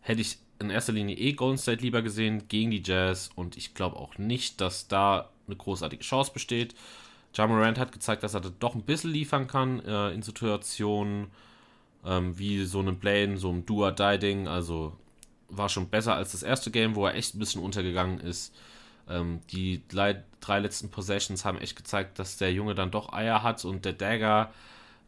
hätte 0.00 0.20
ich 0.20 0.38
in 0.58 0.70
erster 0.70 0.92
Linie 0.92 1.16
eh 1.16 1.32
Golden 1.32 1.58
State 1.58 1.82
lieber 1.82 2.02
gesehen 2.02 2.48
gegen 2.48 2.70
die 2.70 2.82
Jazz 2.84 3.30
und 3.34 3.56
ich 3.56 3.74
glaube 3.74 3.96
auch 3.96 4.18
nicht, 4.18 4.60
dass 4.60 4.88
da 4.88 5.30
eine 5.46 5.56
großartige 5.56 6.02
Chance 6.02 6.32
besteht. 6.32 6.74
Ja 7.34 7.46
Morant 7.46 7.78
hat 7.78 7.92
gezeigt, 7.92 8.22
dass 8.22 8.34
er 8.34 8.40
das 8.40 8.52
doch 8.58 8.74
ein 8.74 8.82
bisschen 8.82 9.10
liefern 9.10 9.46
kann 9.46 9.80
äh, 9.80 10.10
in 10.10 10.22
Situationen, 10.22 11.28
ähm, 12.06 12.38
wie 12.38 12.64
so 12.64 12.78
einem 12.78 12.98
Plane, 12.98 13.36
so 13.36 13.50
ein 13.50 13.66
Do-or-Die-Ding. 13.66 14.48
Also 14.48 14.96
war 15.48 15.68
schon 15.68 15.88
besser 15.88 16.14
als 16.14 16.32
das 16.32 16.42
erste 16.42 16.70
Game, 16.70 16.94
wo 16.94 17.06
er 17.06 17.14
echt 17.14 17.34
ein 17.34 17.38
bisschen 17.38 17.62
untergegangen 17.62 18.20
ist. 18.20 18.54
Ähm, 19.08 19.40
die 19.50 19.82
drei, 19.88 20.22
drei, 20.40 20.60
letzten 20.60 20.90
Possessions 20.90 21.44
haben 21.44 21.58
echt 21.58 21.76
gezeigt, 21.76 22.18
dass 22.18 22.38
der 22.38 22.52
Junge 22.52 22.74
dann 22.74 22.90
doch 22.90 23.12
Eier 23.12 23.42
hat 23.42 23.64
und 23.64 23.84
der 23.84 23.92
Dagger 23.92 24.52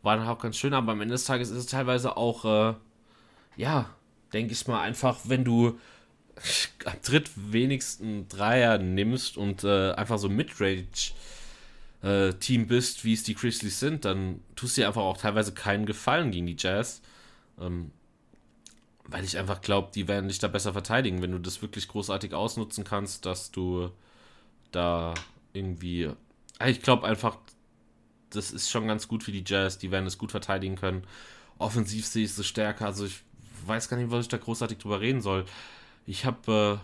war 0.02 0.16
dann 0.16 0.28
auch 0.28 0.38
ganz 0.38 0.56
schön, 0.56 0.74
aber 0.74 0.92
am 0.92 1.00
Ende 1.00 1.14
des 1.14 1.24
Tages 1.24 1.50
ist 1.50 1.58
es 1.58 1.66
teilweise 1.66 2.16
auch, 2.16 2.44
äh, 2.44 2.74
ja, 3.56 3.90
denke 4.32 4.52
ich 4.52 4.66
mal, 4.68 4.80
einfach, 4.80 5.18
wenn 5.24 5.44
du 5.44 5.78
am 6.84 6.92
drittwenigsten 7.02 8.28
Dreier 8.28 8.78
nimmst 8.78 9.36
und 9.36 9.64
äh, 9.64 9.92
einfach 9.92 10.18
so 10.18 10.28
Midrange 10.28 10.86
äh, 12.02 12.32
Team 12.34 12.66
bist, 12.66 13.04
wie 13.04 13.12
es 13.14 13.22
die 13.22 13.34
Grizzlies 13.34 13.80
sind, 13.80 14.04
dann 14.04 14.40
tust 14.56 14.76
du 14.76 14.82
dir 14.82 14.88
einfach 14.88 15.02
auch 15.02 15.18
teilweise 15.18 15.52
keinen 15.52 15.86
Gefallen 15.86 16.30
gegen 16.30 16.46
die 16.46 16.56
Jazz. 16.58 17.02
Ähm, 17.60 17.90
weil 19.08 19.24
ich 19.24 19.38
einfach 19.38 19.60
glaube, 19.62 19.90
die 19.94 20.06
werden 20.06 20.28
dich 20.28 20.38
da 20.38 20.48
besser 20.48 20.72
verteidigen, 20.72 21.22
wenn 21.22 21.32
du 21.32 21.38
das 21.38 21.62
wirklich 21.62 21.88
großartig 21.88 22.34
ausnutzen 22.34 22.84
kannst, 22.84 23.24
dass 23.26 23.50
du 23.50 23.90
da 24.70 25.14
irgendwie. 25.54 26.10
Ah, 26.58 26.68
ich 26.68 26.82
glaube 26.82 27.06
einfach, 27.06 27.38
das 28.30 28.50
ist 28.50 28.70
schon 28.70 28.86
ganz 28.86 29.08
gut 29.08 29.24
für 29.24 29.32
die 29.32 29.44
Jazz, 29.46 29.78
die 29.78 29.90
werden 29.90 30.06
es 30.06 30.18
gut 30.18 30.30
verteidigen 30.30 30.76
können. 30.76 31.04
Offensiv 31.56 32.06
sehe 32.06 32.24
ich 32.24 32.36
es 32.36 32.46
stärker, 32.46 32.86
also 32.86 33.06
ich 33.06 33.22
weiß 33.66 33.88
gar 33.88 33.96
nicht, 33.96 34.10
was 34.10 34.22
ich 34.26 34.28
da 34.28 34.36
großartig 34.36 34.78
drüber 34.78 35.00
reden 35.00 35.22
soll. 35.22 35.46
Ich 36.06 36.24
habe 36.24 36.80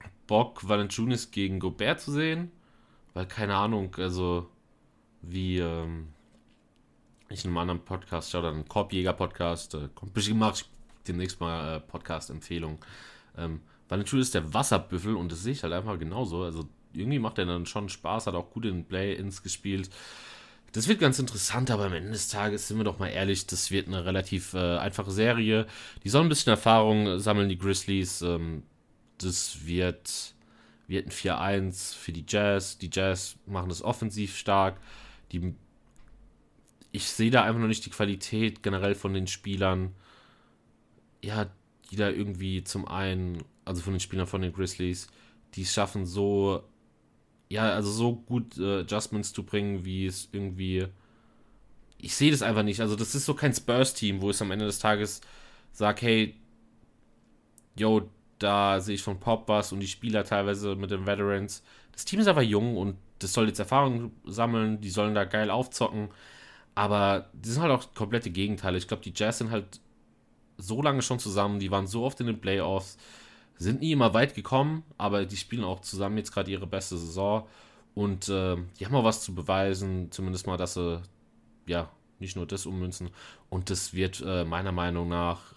äh, 0.00 0.04
Bock, 0.26 0.68
Valanciunas 0.68 1.30
gegen 1.30 1.60
Gobert 1.60 2.00
zu 2.00 2.12
sehen. 2.12 2.50
Weil, 3.14 3.26
keine 3.26 3.56
Ahnung, 3.56 3.94
also 3.98 4.48
wie 5.22 5.58
ähm, 5.58 6.08
ich 7.28 7.44
in 7.44 7.50
einem 7.50 7.58
anderen 7.58 7.84
Podcast 7.84 8.30
schaue, 8.30 8.42
dann 8.42 8.68
Korbjäger-Podcast, 8.68 9.74
äh, 9.74 10.34
mache 10.34 10.54
ich 10.56 10.64
demnächst 11.06 11.40
mal 11.40 11.76
äh, 11.76 11.80
Podcast-Empfehlung. 11.80 12.78
Ähm, 13.36 13.60
Valentin 13.88 14.20
ist 14.20 14.34
der 14.34 14.54
Wasserbüffel 14.54 15.16
und 15.16 15.32
das 15.32 15.42
sehe 15.42 15.52
ich 15.52 15.62
halt 15.62 15.72
einfach 15.72 15.98
genauso. 15.98 16.42
Also 16.42 16.68
irgendwie 16.92 17.18
macht 17.18 17.38
er 17.38 17.46
dann 17.46 17.66
schon 17.66 17.88
Spaß, 17.88 18.26
hat 18.26 18.34
auch 18.34 18.50
gut 18.50 18.64
in 18.64 18.84
Play-Ins 18.84 19.42
gespielt. 19.42 19.90
Das 20.72 20.88
wird 20.88 21.00
ganz 21.00 21.18
interessant, 21.18 21.70
aber 21.70 21.84
am 21.84 21.92
Ende 21.92 22.12
des 22.12 22.28
Tages 22.28 22.68
sind 22.68 22.78
wir 22.78 22.84
doch 22.84 22.98
mal 22.98 23.08
ehrlich, 23.08 23.46
das 23.46 23.70
wird 23.70 23.88
eine 23.88 24.06
relativ 24.06 24.54
äh, 24.54 24.78
einfache 24.78 25.10
Serie. 25.10 25.66
Die 26.02 26.08
sollen 26.08 26.26
ein 26.26 26.30
bisschen 26.30 26.50
Erfahrung 26.50 27.18
sammeln, 27.18 27.50
die 27.50 27.58
Grizzlies. 27.58 28.22
Ähm, 28.22 28.62
das 29.18 29.66
wird 29.66 30.34
wir 30.92 30.98
hätten 30.98 31.10
4-1 31.10 31.96
für 31.96 32.12
die 32.12 32.26
Jazz. 32.28 32.76
Die 32.76 32.90
Jazz 32.92 33.36
machen 33.46 33.70
das 33.70 33.80
offensiv 33.80 34.36
stark. 34.36 34.78
Die, 35.32 35.54
ich 36.90 37.08
sehe 37.08 37.30
da 37.30 37.44
einfach 37.44 37.60
noch 37.60 37.66
nicht 37.66 37.86
die 37.86 37.90
Qualität 37.90 38.62
generell 38.62 38.94
von 38.94 39.14
den 39.14 39.26
Spielern. 39.26 39.94
Ja, 41.24 41.50
die 41.90 41.96
da 41.96 42.10
irgendwie 42.10 42.62
zum 42.62 42.86
einen, 42.86 43.42
also 43.64 43.80
von 43.80 43.94
den 43.94 44.00
Spielern 44.00 44.26
von 44.26 44.42
den 44.42 44.52
Grizzlies, 44.52 45.06
die 45.54 45.62
es 45.62 45.72
schaffen 45.72 46.04
so, 46.04 46.62
ja, 47.48 47.72
also 47.72 47.90
so 47.90 48.16
gut 48.16 48.58
äh, 48.58 48.80
Adjustments 48.80 49.32
zu 49.32 49.44
bringen, 49.44 49.86
wie 49.86 50.04
es 50.04 50.28
irgendwie. 50.30 50.88
Ich 51.96 52.14
sehe 52.14 52.32
das 52.32 52.42
einfach 52.42 52.64
nicht. 52.64 52.80
Also, 52.82 52.96
das 52.96 53.14
ist 53.14 53.24
so 53.24 53.32
kein 53.32 53.54
Spurs-Team, 53.54 54.20
wo 54.20 54.28
es 54.28 54.42
am 54.42 54.50
Ende 54.50 54.66
des 54.66 54.78
Tages 54.78 55.22
sagt, 55.72 56.02
hey, 56.02 56.34
yo, 57.76 58.10
da 58.42 58.80
sehe 58.80 58.94
ich 58.94 59.02
von 59.02 59.20
Pop 59.20 59.48
was 59.48 59.72
und 59.72 59.80
die 59.80 59.88
Spieler 59.88 60.24
teilweise 60.24 60.74
mit 60.76 60.90
den 60.90 61.06
Veterans. 61.06 61.62
Das 61.92 62.04
Team 62.04 62.20
ist 62.20 62.28
einfach 62.28 62.42
jung 62.42 62.76
und 62.76 62.96
das 63.18 63.32
soll 63.32 63.48
jetzt 63.48 63.58
Erfahrung 63.58 64.12
sammeln, 64.24 64.80
die 64.80 64.90
sollen 64.90 65.14
da 65.14 65.24
geil 65.24 65.50
aufzocken. 65.50 66.08
Aber 66.74 67.28
die 67.32 67.50
sind 67.50 67.62
halt 67.62 67.72
auch 67.72 67.94
komplette 67.94 68.30
Gegenteile. 68.30 68.78
Ich 68.78 68.88
glaube, 68.88 69.02
die 69.02 69.12
Jazz 69.14 69.38
sind 69.38 69.50
halt 69.50 69.80
so 70.56 70.82
lange 70.82 71.02
schon 71.02 71.18
zusammen, 71.18 71.60
die 71.60 71.70
waren 71.70 71.86
so 71.86 72.04
oft 72.04 72.20
in 72.20 72.26
den 72.26 72.40
Playoffs, 72.40 72.96
sind 73.56 73.80
nie 73.80 73.92
immer 73.92 74.14
weit 74.14 74.34
gekommen, 74.34 74.82
aber 74.98 75.24
die 75.26 75.36
spielen 75.36 75.64
auch 75.64 75.80
zusammen 75.80 76.16
jetzt 76.18 76.32
gerade 76.32 76.50
ihre 76.50 76.66
beste 76.66 76.96
Saison 76.96 77.46
und 77.94 78.28
äh, 78.28 78.56
die 78.78 78.86
haben 78.86 78.94
auch 78.94 79.04
was 79.04 79.22
zu 79.22 79.34
beweisen, 79.34 80.10
zumindest 80.10 80.46
mal, 80.46 80.56
dass 80.56 80.74
sie 80.74 81.02
ja 81.66 81.90
nicht 82.18 82.36
nur 82.36 82.46
das 82.46 82.66
ummünzen 82.66 83.10
und 83.50 83.70
das 83.70 83.94
wird 83.94 84.22
äh, 84.24 84.44
meiner 84.44 84.72
Meinung 84.72 85.08
nach 85.08 85.54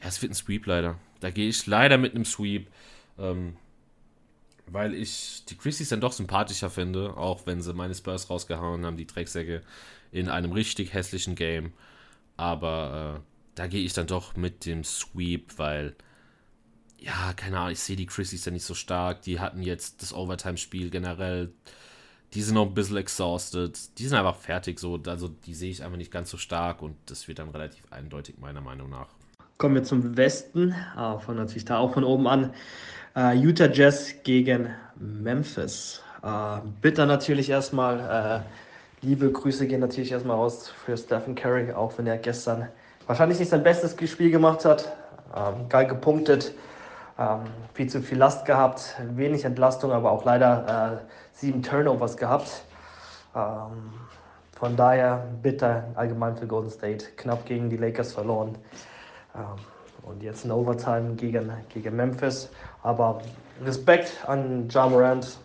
ja, 0.00 0.08
es 0.08 0.20
wird 0.22 0.32
ein 0.32 0.34
Sweep 0.34 0.66
leider. 0.66 0.98
Da 1.20 1.30
gehe 1.30 1.48
ich 1.48 1.66
leider 1.66 1.98
mit 1.98 2.14
einem 2.14 2.24
Sweep. 2.24 2.68
Ähm, 3.18 3.56
weil 4.66 4.94
ich 4.94 5.44
die 5.48 5.56
Grizzlies 5.56 5.90
dann 5.90 6.00
doch 6.00 6.12
sympathischer 6.12 6.70
finde, 6.70 7.16
auch 7.16 7.46
wenn 7.46 7.62
sie 7.62 7.72
meine 7.72 7.94
Spurs 7.94 8.28
rausgehauen 8.28 8.84
haben, 8.84 8.96
die 8.96 9.06
Drecksäcke, 9.06 9.62
in 10.12 10.28
einem 10.28 10.52
richtig 10.52 10.92
hässlichen 10.92 11.34
Game. 11.34 11.72
Aber 12.36 13.18
äh, 13.18 13.20
da 13.54 13.66
gehe 13.66 13.84
ich 13.84 13.92
dann 13.92 14.06
doch 14.06 14.36
mit 14.36 14.66
dem 14.66 14.84
Sweep, 14.84 15.58
weil, 15.58 15.94
ja, 16.98 17.32
keine 17.34 17.58
Ahnung, 17.58 17.72
ich 17.72 17.80
sehe 17.80 17.96
die 17.96 18.06
Grizzlies 18.06 18.44
ja 18.44 18.52
nicht 18.52 18.64
so 18.64 18.74
stark. 18.74 19.22
Die 19.22 19.40
hatten 19.40 19.62
jetzt 19.62 20.02
das 20.02 20.12
Overtime-Spiel 20.12 20.90
generell. 20.90 21.52
Die 22.34 22.42
sind 22.42 22.54
noch 22.54 22.66
ein 22.66 22.74
bisschen 22.74 22.96
exhausted. 22.96 23.98
Die 23.98 24.06
sind 24.06 24.18
einfach 24.18 24.36
fertig 24.36 24.80
so. 24.80 25.00
Also 25.06 25.28
die 25.28 25.54
sehe 25.54 25.70
ich 25.70 25.82
einfach 25.82 25.96
nicht 25.96 26.10
ganz 26.10 26.30
so 26.30 26.36
stark 26.38 26.82
und 26.82 26.96
das 27.06 27.28
wird 27.28 27.38
dann 27.38 27.50
relativ 27.50 27.84
eindeutig, 27.92 28.38
meiner 28.38 28.60
Meinung 28.60 28.90
nach. 28.90 29.08
Kommen 29.58 29.74
wir 29.74 29.84
zum 29.84 30.18
Westen, 30.18 30.74
äh, 30.98 31.18
von 31.18 31.36
natürlich 31.36 31.64
da 31.64 31.78
auch 31.78 31.94
von 31.94 32.04
oben 32.04 32.28
an. 32.28 32.52
Uh, 33.16 33.30
Utah 33.30 33.68
Jazz 33.72 34.14
gegen 34.22 34.68
Memphis. 34.96 36.02
Uh, 36.22 36.58
bitter 36.82 37.06
natürlich 37.06 37.48
erstmal. 37.48 38.42
Uh, 38.44 39.06
liebe 39.06 39.32
Grüße 39.32 39.66
gehen 39.66 39.80
natürlich 39.80 40.12
erstmal 40.12 40.36
raus 40.36 40.70
für 40.84 40.94
Stephen 40.98 41.34
Curry, 41.34 41.72
auch 41.72 41.96
wenn 41.96 42.06
er 42.06 42.18
gestern 42.18 42.68
wahrscheinlich 43.06 43.38
nicht 43.38 43.48
sein 43.48 43.62
bestes 43.62 43.96
Spiel 44.10 44.30
gemacht 44.30 44.66
hat. 44.66 44.94
Ähm, 45.34 45.70
geil 45.70 45.86
gepunktet, 45.86 46.52
ähm, 47.18 47.44
viel 47.72 47.88
zu 47.88 48.02
viel 48.02 48.18
Last 48.18 48.44
gehabt, 48.44 48.94
wenig 49.14 49.46
Entlastung, 49.46 49.90
aber 49.92 50.10
auch 50.10 50.26
leider 50.26 51.00
sieben 51.32 51.62
Turnovers 51.62 52.18
gehabt. 52.18 52.62
Ähm, 53.34 53.94
von 54.52 54.76
daher 54.76 55.26
bitter 55.42 55.84
allgemein 55.94 56.36
für 56.36 56.46
Golden 56.46 56.70
State. 56.70 57.06
Knapp 57.16 57.46
gegen 57.46 57.70
die 57.70 57.78
Lakers 57.78 58.12
verloren. 58.12 58.58
Ähm, 59.36 59.56
und 60.02 60.22
jetzt 60.22 60.44
in 60.44 60.52
Overtime 60.52 61.14
gegen, 61.14 61.50
gegen 61.68 61.96
Memphis. 61.96 62.48
Aber 62.82 63.20
Respekt 63.64 64.12
an 64.26 64.68
Ja 64.70 64.86
Morant. 64.86 65.38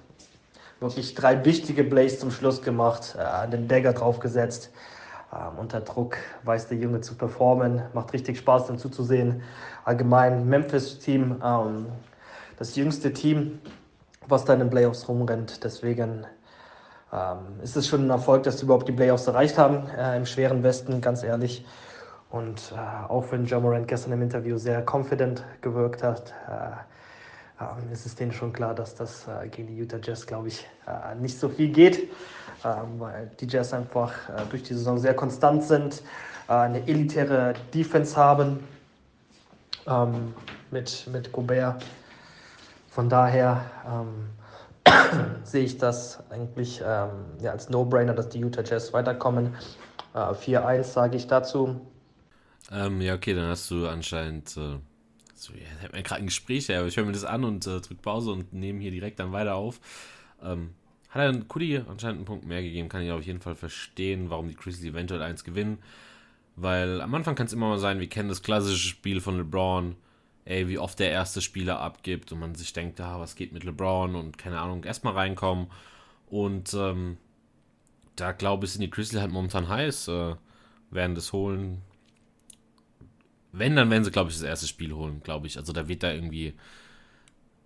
Wirklich 0.79 1.13
drei 1.13 1.43
wichtige 1.45 1.83
Plays 1.83 2.19
zum 2.19 2.31
Schluss 2.31 2.61
gemacht, 2.61 3.15
äh, 3.17 3.49
den 3.49 3.67
Dagger 3.67 3.93
draufgesetzt. 3.93 4.71
Ähm, 5.33 5.59
unter 5.59 5.81
Druck 5.81 6.17
weiß 6.43 6.67
der 6.67 6.77
Junge 6.77 7.01
zu 7.01 7.15
performen. 7.15 7.81
Macht 7.93 8.13
richtig 8.13 8.37
Spaß, 8.39 8.67
dem 8.67 8.77
zuzusehen. 8.77 9.43
Allgemein 9.85 10.47
Memphis-Team, 10.47 11.41
ähm, 11.43 11.85
das 12.57 12.75
jüngste 12.75 13.13
Team, 13.13 13.59
was 14.27 14.45
da 14.45 14.53
in 14.53 14.59
den 14.59 14.69
Playoffs 14.69 15.07
rumrennt. 15.07 15.63
Deswegen 15.63 16.25
ähm, 17.13 17.61
ist 17.63 17.77
es 17.77 17.87
schon 17.87 18.05
ein 18.07 18.09
Erfolg, 18.09 18.43
dass 18.43 18.59
sie 18.59 18.65
überhaupt 18.65 18.87
die 18.87 18.93
Playoffs 18.93 19.27
erreicht 19.27 19.57
haben 19.57 19.87
äh, 19.97 20.17
im 20.17 20.25
schweren 20.25 20.63
Westen, 20.63 21.01
ganz 21.01 21.23
ehrlich. 21.23 21.65
Und 22.31 22.73
äh, 22.73 23.11
auch 23.11 23.25
wenn 23.31 23.45
John 23.45 23.85
gestern 23.85 24.13
im 24.13 24.21
Interview 24.21 24.57
sehr 24.57 24.83
confident 24.89 25.43
gewirkt 25.59 26.01
hat, 26.01 26.33
äh, 26.49 27.61
äh, 27.61 27.93
ist 27.93 28.05
es 28.05 28.15
denen 28.15 28.31
schon 28.31 28.53
klar, 28.53 28.73
dass 28.73 28.95
das 28.95 29.27
äh, 29.27 29.49
gegen 29.49 29.67
die 29.67 29.77
Utah 29.77 29.99
Jazz, 30.01 30.25
glaube 30.25 30.47
ich, 30.47 30.65
äh, 30.87 31.15
nicht 31.15 31.37
so 31.37 31.49
viel 31.49 31.69
geht, 31.69 32.09
ähm, 32.63 32.99
weil 32.99 33.29
die 33.39 33.47
Jazz 33.47 33.73
einfach 33.73 34.13
äh, 34.29 34.43
durch 34.49 34.63
die 34.63 34.73
Saison 34.73 34.97
sehr 34.97 35.13
konstant 35.13 35.63
sind, 35.63 36.03
eine 36.47 36.85
elitäre 36.85 37.53
Defense 37.73 38.17
haben 38.17 38.59
ähm, 39.87 40.33
mit, 40.69 41.07
mit 41.09 41.31
Gobert. 41.31 41.85
Von 42.89 43.07
daher 43.07 43.61
ähm, 43.87 44.29
sehe 45.43 45.63
ich 45.63 45.77
das 45.77 46.19
eigentlich 46.29 46.81
ähm, 46.85 47.09
ja, 47.39 47.51
als 47.51 47.69
No-Brainer, 47.69 48.13
dass 48.13 48.27
die 48.27 48.39
Utah 48.39 48.63
Jazz 48.63 48.91
weiterkommen. 48.91 49.55
Äh, 50.13 50.17
4-1 50.17 50.83
sage 50.83 51.15
ich 51.15 51.27
dazu. 51.27 51.79
Ähm, 52.71 53.01
ja, 53.01 53.15
okay, 53.15 53.33
dann 53.33 53.47
hast 53.47 53.69
du 53.71 53.87
anscheinend. 53.87 54.55
Äh, 54.57 54.77
so, 55.33 55.53
ja, 55.53 55.83
hat 55.83 55.93
mir 55.93 56.03
gerade 56.03 56.21
ein 56.21 56.27
Gespräch, 56.27 56.69
aber 56.75 56.87
ich 56.87 56.97
höre 56.97 57.05
mir 57.05 57.11
das 57.11 57.25
an 57.25 57.43
und 57.43 57.65
äh, 57.65 57.81
drücke 57.81 58.01
Pause 58.01 58.31
und 58.31 58.53
nehme 58.53 58.79
hier 58.79 58.91
direkt 58.91 59.19
dann 59.19 59.31
weiter 59.31 59.55
auf. 59.55 59.79
Ähm, 60.41 60.71
hat 61.09 61.21
er 61.21 61.43
Kudi 61.45 61.77
anscheinend 61.77 62.19
einen 62.19 62.25
Punkt 62.25 62.45
mehr 62.45 62.61
gegeben, 62.61 62.89
kann 62.89 63.01
ich 63.01 63.11
auf 63.11 63.23
jeden 63.23 63.41
Fall 63.41 63.55
verstehen, 63.55 64.29
warum 64.29 64.47
die 64.47 64.55
Grizzlies 64.55 64.91
eventuell 64.91 65.21
eins 65.21 65.43
gewinnen. 65.43 65.79
Weil 66.55 67.01
am 67.01 67.13
Anfang 67.15 67.35
kann 67.35 67.47
es 67.47 67.53
immer 67.53 67.69
mal 67.69 67.79
sein, 67.79 67.99
wir 67.99 68.07
kennen 68.07 68.29
das 68.29 68.43
klassische 68.43 68.87
Spiel 68.87 69.19
von 69.19 69.37
LeBron 69.37 69.95
ey, 70.45 70.67
wie 70.67 70.79
oft 70.79 70.99
der 70.99 71.11
erste 71.11 71.41
Spieler 71.41 71.79
abgibt 71.79 72.31
und 72.31 72.39
man 72.39 72.55
sich 72.55 72.73
denkt, 72.73 72.99
ah, 72.99 73.19
was 73.19 73.35
geht 73.35 73.53
mit 73.53 73.63
LeBron 73.63 74.15
und 74.15 74.37
keine 74.37 74.59
Ahnung, 74.59 74.83
erstmal 74.83 75.13
reinkommen. 75.13 75.67
Und 76.27 76.73
ähm, 76.73 77.17
da 78.15 78.31
glaube 78.31 78.65
ich, 78.65 78.73
sind 78.73 78.81
die 78.81 78.89
Grizzlies 78.89 79.21
halt 79.21 79.31
momentan 79.31 79.67
heiß, 79.67 80.07
äh, 80.07 80.35
werden 80.89 81.15
das 81.15 81.33
holen. 81.33 81.81
Wenn, 83.51 83.75
dann 83.75 83.89
werden 83.89 84.03
sie, 84.03 84.11
glaube 84.11 84.29
ich, 84.29 84.37
das 84.37 84.45
erste 84.45 84.67
Spiel 84.67 84.93
holen, 84.93 85.21
glaube 85.23 85.47
ich. 85.47 85.57
Also 85.57 85.73
da 85.73 85.87
wird 85.87 86.03
da 86.03 86.11
irgendwie 86.11 86.53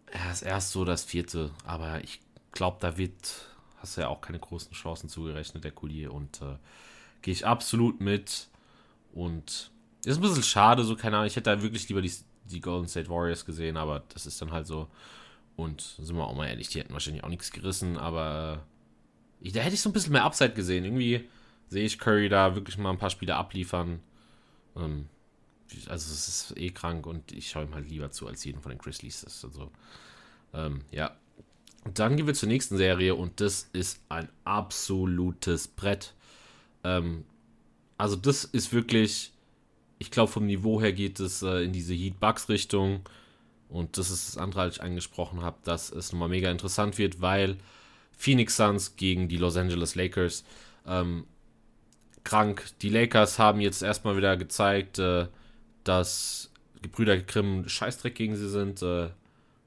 er 0.07 0.31
ist 0.31 0.43
erst 0.43 0.71
so 0.71 0.85
das 0.85 1.03
vierte, 1.03 1.51
aber 1.65 2.03
ich 2.03 2.21
glaube, 2.51 2.77
da 2.79 2.97
wird, 2.97 3.47
hast 3.77 3.97
du 3.97 4.01
ja 4.01 4.07
auch 4.07 4.21
keine 4.21 4.39
großen 4.39 4.71
Chancen 4.71 5.09
zugerechnet, 5.09 5.63
der 5.63 5.71
Collier. 5.71 6.13
Und 6.13 6.41
äh, 6.41 6.55
gehe 7.21 7.33
ich 7.33 7.45
absolut 7.45 7.99
mit. 7.99 8.47
Und 9.13 9.71
ist 10.05 10.17
ein 10.17 10.21
bisschen 10.21 10.43
schade, 10.43 10.83
so 10.83 10.95
keine 10.95 11.17
Ahnung. 11.17 11.27
Ich 11.27 11.35
hätte 11.35 11.55
da 11.55 11.61
wirklich 11.61 11.87
lieber 11.89 12.01
die 12.01 12.13
die 12.45 12.61
Golden 12.61 12.87
State 12.87 13.09
Warriors 13.09 13.43
gesehen, 13.43 13.75
aber 13.75 14.03
das 14.13 14.27
ist 14.27 14.39
dann 14.39 14.51
halt 14.51 14.67
so. 14.67 14.87
Und 15.55 15.81
sind 15.81 16.15
wir 16.15 16.27
auch 16.27 16.35
mal 16.35 16.47
ehrlich, 16.47 16.67
die 16.69 16.79
hätten 16.79 16.93
wahrscheinlich 16.93 17.23
auch 17.23 17.29
nichts 17.29 17.51
gerissen, 17.51 17.97
aber 17.97 18.63
ich, 19.41 19.53
da 19.53 19.61
hätte 19.61 19.73
ich 19.73 19.81
so 19.81 19.89
ein 19.89 19.93
bisschen 19.93 20.13
mehr 20.13 20.25
Upside 20.25 20.53
gesehen. 20.53 20.85
Irgendwie 20.85 21.27
sehe 21.69 21.85
ich 21.85 21.97
Curry 21.97 22.29
da 22.29 22.55
wirklich 22.55 22.77
mal 22.77 22.91
ein 22.91 22.99
paar 22.99 23.09
Spiele 23.09 23.35
abliefern. 23.35 23.99
Ähm, 24.75 25.07
also 25.87 26.11
es 26.11 26.27
ist 26.27 26.57
eh 26.57 26.71
krank 26.71 27.05
und 27.05 27.31
ich 27.31 27.49
schaue 27.49 27.65
ihm 27.65 27.73
halt 27.73 27.89
lieber 27.89 28.11
zu 28.11 28.27
als 28.27 28.43
jeden 28.43 28.61
von 28.61 28.71
den 28.71 28.79
Grizzlies. 28.79 29.21
Das 29.21 29.43
also, 29.43 29.71
ähm, 30.53 30.81
ja. 30.91 31.15
Dann 31.93 32.17
gehen 32.17 32.25
wir 32.25 32.33
zur 32.33 32.49
nächsten 32.49 32.77
Serie 32.77 33.13
und 33.13 33.39
das 33.41 33.69
ist 33.71 34.01
ein 34.09 34.27
absolutes 34.43 35.67
Brett. 35.67 36.15
Ähm, 36.83 37.23
also 37.97 38.15
das 38.15 38.43
ist 38.43 38.73
wirklich 38.73 39.31
ich 39.97 40.11
glaube, 40.11 40.31
vom 40.31 40.45
Niveau 40.45 40.81
her 40.81 40.93
geht 40.93 41.19
es 41.19 41.41
äh, 41.41 41.63
in 41.63 41.71
diese 41.71 41.93
Heat-Bugs-Richtung. 41.93 43.01
Und 43.69 43.97
das 43.97 44.09
ist 44.09 44.29
das 44.29 44.37
andere, 44.37 44.61
als 44.61 44.75
ich 44.75 44.83
angesprochen 44.83 45.41
habe, 45.41 45.57
dass 45.63 45.91
es 45.91 46.11
nochmal 46.11 46.29
mega 46.29 46.51
interessant 46.51 46.97
wird, 46.97 47.21
weil 47.21 47.57
Phoenix 48.17 48.55
Suns 48.55 48.95
gegen 48.95 49.27
die 49.27 49.37
Los 49.37 49.57
Angeles 49.57 49.95
Lakers 49.95 50.43
ähm, 50.85 51.25
krank. 52.23 52.65
Die 52.81 52.89
Lakers 52.89 53.39
haben 53.39 53.59
jetzt 53.61 53.81
erstmal 53.81 54.17
wieder 54.17 54.37
gezeigt, 54.37 54.99
äh, 54.99 55.27
dass 55.85 56.51
die 56.83 56.89
Brüder 56.89 57.17
Grimm 57.17 57.67
Scheißdreck 57.67 58.15
gegen 58.15 58.35
sie 58.35 58.49
sind. 58.49 58.81
Äh, 58.81 59.09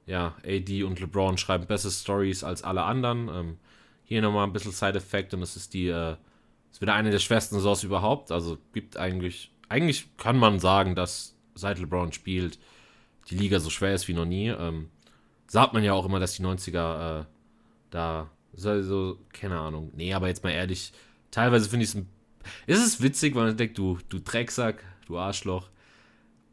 ja, 0.05 0.35
AD 0.45 0.83
und 0.83 0.99
LeBron 0.99 1.37
schreiben 1.37 1.67
bessere 1.67 1.91
Stories 1.91 2.43
als 2.43 2.63
alle 2.63 2.83
anderen. 2.83 3.29
Ähm, 3.29 3.57
hier 4.03 4.21
nochmal 4.21 4.45
ein 4.45 4.53
bisschen 4.53 4.71
Side-Effekt 4.71 5.33
und 5.33 5.41
es 5.41 5.55
ist 5.55 5.73
die, 5.73 5.87
äh, 5.87 6.15
ist 6.71 6.81
wieder 6.81 6.93
eine 6.93 7.11
der 7.11 7.19
schwersten 7.19 7.55
Saisons 7.55 7.83
überhaupt. 7.83 8.31
Also 8.31 8.57
gibt 8.73 8.97
eigentlich 8.97 9.51
eigentlich 9.69 10.09
kann 10.17 10.37
man 10.37 10.59
sagen, 10.59 10.95
dass 10.95 11.35
seit 11.55 11.79
LeBron 11.79 12.11
spielt, 12.11 12.59
die 13.29 13.37
Liga 13.37 13.59
so 13.59 13.69
schwer 13.69 13.93
ist 13.93 14.07
wie 14.07 14.13
noch 14.13 14.25
nie. 14.25 14.49
Ähm, 14.49 14.89
sagt 15.47 15.73
man 15.73 15.83
ja 15.83 15.93
auch 15.93 16.05
immer, 16.05 16.19
dass 16.19 16.33
die 16.33 16.43
90er 16.43 17.21
äh, 17.21 17.25
da 17.91 18.29
so, 18.53 18.81
so, 18.81 19.19
keine 19.31 19.59
Ahnung. 19.59 19.91
Nee, 19.95 20.13
aber 20.13 20.27
jetzt 20.27 20.43
mal 20.43 20.51
ehrlich, 20.51 20.91
teilweise 21.31 21.69
finde 21.69 21.85
ich 21.85 21.91
es 21.91 22.79
ist 22.79 22.85
es 22.85 23.01
witzig, 23.01 23.35
weil 23.35 23.45
man 23.45 23.57
denkt, 23.57 23.77
du, 23.77 23.99
du 24.09 24.19
Drecksack, 24.19 24.83
du 25.05 25.17
Arschloch, 25.17 25.69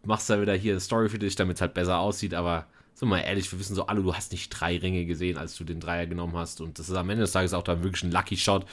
machst 0.06 0.30
da 0.30 0.40
wieder 0.40 0.54
hier 0.54 0.72
eine 0.72 0.80
Story 0.80 1.08
für 1.08 1.18
dich, 1.18 1.36
damit 1.36 1.56
es 1.56 1.60
halt 1.60 1.74
besser 1.74 1.98
aussieht, 1.98 2.34
aber 2.34 2.66
so 2.94 3.04
mal 3.04 3.20
ehrlich, 3.20 3.50
wir 3.52 3.58
wissen 3.58 3.74
so 3.74 3.86
alle, 3.86 4.02
du 4.02 4.14
hast 4.14 4.32
nicht 4.32 4.48
drei 4.48 4.78
Ringe 4.78 5.04
gesehen, 5.04 5.36
als 5.36 5.56
du 5.56 5.64
den 5.64 5.80
Dreier 5.80 6.06
genommen 6.06 6.36
hast 6.36 6.60
und 6.60 6.78
das 6.78 6.88
ist 6.88 6.96
am 6.96 7.10
Ende 7.10 7.22
des 7.22 7.32
Tages 7.32 7.52
auch 7.52 7.62
dann 7.62 7.82
wirklich 7.82 8.02
ein 8.02 8.10
Lucky 8.10 8.36
Shot. 8.36 8.66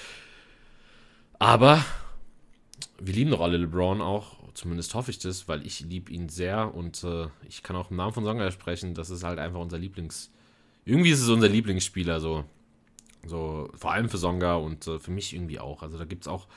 Aber 1.39 1.83
wir 2.99 3.13
lieben 3.13 3.31
doch 3.31 3.41
alle 3.41 3.57
LeBron 3.57 4.01
auch, 4.01 4.37
zumindest 4.53 4.93
hoffe 4.93 5.11
ich 5.11 5.19
das, 5.19 5.47
weil 5.47 5.65
ich 5.65 5.81
liebe 5.81 6.11
ihn 6.11 6.29
sehr 6.29 6.73
und 6.73 7.03
äh, 7.03 7.27
ich 7.47 7.63
kann 7.63 7.75
auch 7.75 7.91
im 7.91 7.97
Namen 7.97 8.13
von 8.13 8.23
Songa 8.23 8.49
sprechen, 8.51 8.93
das 8.93 9.09
ist 9.09 9.23
halt 9.23 9.39
einfach 9.39 9.59
unser 9.59 9.77
Lieblings... 9.77 10.31
Irgendwie 10.85 11.11
ist 11.11 11.21
es 11.21 11.29
unser 11.29 11.47
Lieblingsspieler, 11.49 12.19
so. 12.19 12.45
So, 13.25 13.69
vor 13.75 13.93
allem 13.93 14.09
für 14.09 14.17
Songa 14.17 14.55
und 14.55 14.85
äh, 14.87 14.99
für 14.99 15.11
mich 15.11 15.33
irgendwie 15.33 15.59
auch. 15.59 15.81
Also 15.81 15.97
da 15.97 16.03
gibt 16.03 16.23
es 16.23 16.27
auch 16.27 16.47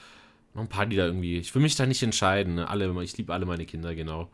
noch 0.55 0.63
ein 0.63 0.69
paar, 0.69 0.87
die 0.87 0.97
da 0.97 1.07
irgendwie... 1.07 1.39
Ich 1.39 1.55
will 1.55 1.63
mich 1.63 1.77
da 1.77 1.87
nicht 1.87 2.03
entscheiden, 2.03 2.57
ne? 2.57 2.69
alle, 2.69 3.03
ich 3.03 3.17
liebe 3.17 3.33
alle 3.33 3.47
meine 3.47 3.67
Kinder, 3.67 3.95
genau. 3.95 4.31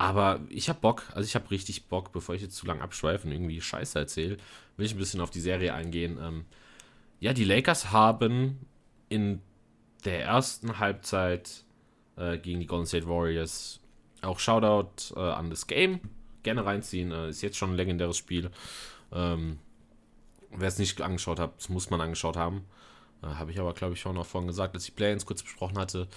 Aber 0.00 0.40
ich 0.48 0.70
habe 0.70 0.80
Bock, 0.80 1.04
also 1.14 1.26
ich 1.26 1.34
habe 1.34 1.50
richtig 1.50 1.88
Bock, 1.88 2.10
bevor 2.10 2.34
ich 2.34 2.40
jetzt 2.40 2.56
zu 2.56 2.64
lang 2.64 2.80
abschweife 2.80 3.26
und 3.26 3.34
irgendwie 3.34 3.60
Scheiße 3.60 3.98
erzähle, 3.98 4.38
will 4.78 4.86
ich 4.86 4.94
ein 4.94 4.98
bisschen 4.98 5.20
auf 5.20 5.28
die 5.28 5.42
Serie 5.42 5.74
eingehen. 5.74 6.18
Ähm, 6.18 6.46
ja, 7.18 7.34
die 7.34 7.44
Lakers 7.44 7.92
haben 7.92 8.60
in 9.10 9.42
der 10.06 10.24
ersten 10.24 10.78
Halbzeit 10.78 11.64
äh, 12.16 12.38
gegen 12.38 12.60
die 12.60 12.66
Golden 12.66 12.86
State 12.86 13.06
Warriors. 13.06 13.80
Auch 14.22 14.38
Shoutout 14.38 15.14
äh, 15.16 15.20
an 15.20 15.50
das 15.50 15.66
Game. 15.66 16.00
Gerne 16.44 16.64
reinziehen. 16.64 17.12
Äh, 17.12 17.28
ist 17.28 17.42
jetzt 17.42 17.58
schon 17.58 17.72
ein 17.72 17.76
legendäres 17.76 18.16
Spiel. 18.16 18.50
Ähm, 19.12 19.58
Wer 20.50 20.68
es 20.68 20.78
nicht 20.78 20.98
angeschaut 21.02 21.38
hat, 21.38 21.58
das 21.58 21.68
muss 21.68 21.90
man 21.90 22.00
angeschaut 22.00 22.38
haben. 22.38 22.64
Äh, 23.22 23.26
Habe 23.26 23.50
ich 23.50 23.60
aber, 23.60 23.74
glaube 23.74 23.92
ich, 23.92 24.00
schon 24.00 24.14
noch 24.14 24.24
vorhin 24.24 24.48
gesagt, 24.48 24.74
als 24.74 24.88
ich 24.88 24.96
Play-ins 24.96 25.26
kurz 25.26 25.42
besprochen 25.42 25.76
hatte. 25.76 26.08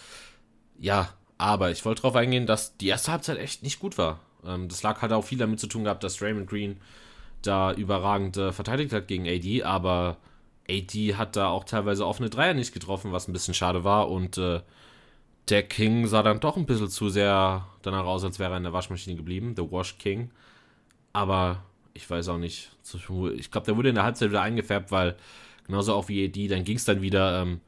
Ja, 0.80 1.10
aber 1.44 1.72
ich 1.72 1.84
wollte 1.84 2.04
darauf 2.04 2.16
eingehen, 2.16 2.46
dass 2.46 2.78
die 2.78 2.88
erste 2.88 3.12
Halbzeit 3.12 3.38
echt 3.38 3.64
nicht 3.64 3.80
gut 3.80 3.98
war. 3.98 4.22
Ähm, 4.46 4.70
das 4.70 4.82
lag 4.82 5.02
halt 5.02 5.12
auch 5.12 5.26
viel 5.26 5.38
damit 5.38 5.60
zu 5.60 5.68
tun 5.68 5.84
gehabt, 5.84 6.02
dass 6.02 6.22
Raymond 6.22 6.50
Green 6.50 6.78
da 7.42 7.74
überragend 7.74 8.38
äh, 8.38 8.54
verteidigt 8.54 8.94
hat 8.94 9.10
gegen 9.10 9.28
AD, 9.28 9.64
aber 9.64 10.16
AD 10.70 11.16
hat 11.16 11.36
da 11.36 11.50
auch 11.50 11.66
teilweise 11.66 12.08
offene 12.08 12.30
Dreier 12.30 12.54
nicht 12.54 12.74
getroffen, 12.74 13.12
was 13.12 13.28
ein 13.28 13.34
bisschen 13.34 13.54
schade 13.54 13.84
war. 13.84 14.10
Und 14.10 14.38
äh, 14.38 14.62
der 15.50 15.64
King 15.64 16.08
sah 16.08 16.24
dann 16.24 16.40
doch 16.40 16.56
ein 16.56 16.66
bisschen 16.66 16.90
zu 16.90 17.10
sehr 17.10 17.68
danach 17.82 18.06
aus, 18.06 18.24
als 18.24 18.40
wäre 18.40 18.54
er 18.54 18.58
in 18.58 18.64
der 18.64 18.72
Waschmaschine 18.72 19.18
geblieben. 19.18 19.54
The 19.58 19.70
Wash 19.70 19.98
King. 19.98 20.32
Aber 21.12 21.62
ich 21.94 22.10
weiß 22.10 22.30
auch 22.30 22.38
nicht. 22.38 22.72
Ich 23.36 23.52
glaube, 23.52 23.66
der 23.66 23.76
wurde 23.76 23.90
in 23.90 23.96
der 23.96 24.06
Halbzeit 24.06 24.30
wieder 24.30 24.42
eingefärbt, 24.42 24.92
weil 24.92 25.18
genauso 25.68 25.94
auch 25.94 26.08
wie 26.08 26.26
AD, 26.26 26.48
dann 26.48 26.64
ging 26.64 26.78
es 26.78 26.86
dann 26.86 27.02
wieder. 27.02 27.42
Ähm, 27.42 27.60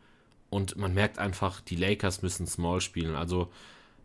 und 0.55 0.77
man 0.77 0.93
merkt 0.93 1.19
einfach, 1.19 1.59
die 1.59 1.75
Lakers 1.75 2.21
müssen 2.21 2.47
Small 2.47 2.79
spielen. 2.79 3.13
Also 3.13 3.51